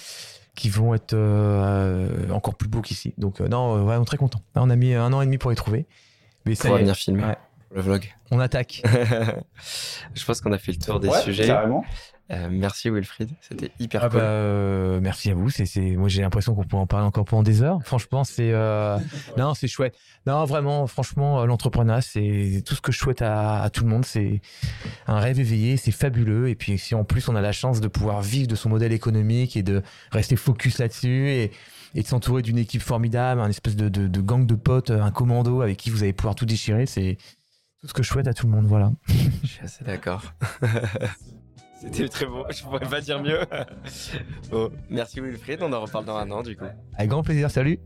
qui 0.54 0.68
vont 0.68 0.94
être 0.94 1.14
euh, 1.14 2.28
encore 2.30 2.56
plus 2.56 2.68
beaux 2.68 2.82
qu'ici. 2.82 3.14
Donc, 3.18 3.40
euh, 3.40 3.48
non, 3.48 3.76
euh, 3.76 3.82
vraiment 3.82 4.04
très 4.04 4.16
content. 4.16 4.40
On 4.56 4.68
a 4.68 4.76
mis 4.76 4.94
un 4.94 5.12
an 5.12 5.22
et 5.22 5.26
demi 5.26 5.38
pour 5.38 5.52
y 5.52 5.54
trouver. 5.54 5.86
Mais 6.46 6.54
ça 6.54 6.68
Pour 6.68 6.78
venir 6.78 6.94
filmer 6.96 7.24
Ouais. 7.24 7.36
le 7.74 7.80
vlog. 7.80 8.12
on 8.30 8.40
attaque. 8.40 8.82
Je 10.14 10.24
pense 10.24 10.40
qu'on 10.40 10.52
a 10.52 10.58
fait 10.58 10.72
le 10.72 10.78
tour 10.78 11.00
des 11.00 11.08
Ouais, 11.08 11.20
sujets. 11.22 11.46
Carrément. 11.46 11.84
Euh, 12.30 12.48
merci 12.50 12.88
Wilfried, 12.88 13.28
c'était 13.42 13.72
hyper 13.78 14.04
Ah 14.04 14.08
cool. 14.08 14.20
bah, 14.20 14.24
euh, 14.24 15.00
merci 15.02 15.30
à 15.30 15.34
vous. 15.34 15.50
C'est, 15.50 15.66
moi, 15.96 16.08
j'ai 16.08 16.22
l'impression 16.22 16.54
qu'on 16.54 16.64
peut 16.64 16.76
en 16.78 16.86
parler 16.86 17.04
encore 17.04 17.26
pendant 17.26 17.42
des 17.42 17.62
heures. 17.62 17.80
Franchement, 17.84 18.24
c'est, 18.24 18.52
euh, 18.52 18.96
non, 19.36 19.52
c'est 19.52 19.68
chouette. 19.68 19.94
Non, 20.26 20.44
vraiment, 20.46 20.86
franchement, 20.86 21.44
l'entrepreneuriat, 21.44 22.00
c'est 22.00 22.62
tout 22.64 22.74
ce 22.74 22.80
que 22.80 22.90
je 22.90 22.98
souhaite 22.98 23.20
à, 23.20 23.60
à 23.62 23.68
tout 23.68 23.84
le 23.84 23.90
monde. 23.90 24.06
C'est 24.06 24.40
un 25.06 25.18
rêve 25.18 25.40
éveillé, 25.40 25.76
c'est 25.76 25.90
fabuleux. 25.90 26.48
Et 26.48 26.54
puis, 26.54 26.78
si 26.78 26.94
en 26.94 27.04
plus 27.04 27.28
on 27.28 27.34
a 27.36 27.42
la 27.42 27.52
chance 27.52 27.80
de 27.82 27.88
pouvoir 27.88 28.22
vivre 28.22 28.46
de 28.46 28.54
son 28.56 28.70
modèle 28.70 28.92
économique 28.92 29.56
et 29.58 29.62
de 29.62 29.82
rester 30.10 30.36
focus 30.36 30.78
là-dessus 30.78 31.28
et, 31.30 31.50
et 31.94 32.02
de 32.02 32.06
s'entourer 32.06 32.42
d'une 32.42 32.58
équipe 32.58 32.82
formidable, 32.82 33.40
un 33.40 33.48
espèce 33.48 33.76
de, 33.76 33.88
de, 33.88 34.06
de 34.06 34.20
gang 34.20 34.46
de 34.46 34.54
potes, 34.54 34.90
un 34.90 35.10
commando 35.10 35.60
avec 35.60 35.76
qui 35.76 35.90
vous 35.90 36.02
allez 36.02 36.12
pouvoir 36.12 36.34
tout 36.34 36.46
déchirer, 36.46 36.86
c'est 36.86 37.18
tout 37.80 37.88
ce 37.88 37.94
que 37.94 38.02
je 38.02 38.08
souhaite 38.08 38.28
à 38.28 38.34
tout 38.34 38.46
le 38.46 38.52
monde. 38.52 38.66
Voilà. 38.66 38.92
Je 39.42 39.46
suis 39.48 39.64
assez 39.64 39.84
d'accord. 39.84 40.22
C'était 41.82 42.08
très 42.08 42.26
beau, 42.26 42.44
je 42.48 42.62
pourrais 42.62 42.78
pas 42.88 43.00
dire 43.00 43.20
mieux. 43.20 43.40
bon, 44.52 44.70
merci 44.88 45.20
Wilfried, 45.20 45.60
on 45.62 45.72
en 45.72 45.80
reparle 45.80 46.04
dans 46.04 46.16
un 46.16 46.30
an 46.30 46.44
du 46.44 46.56
coup. 46.56 46.64
Avec 46.96 47.10
grand 47.10 47.24
plaisir. 47.24 47.50
Salut. 47.50 47.80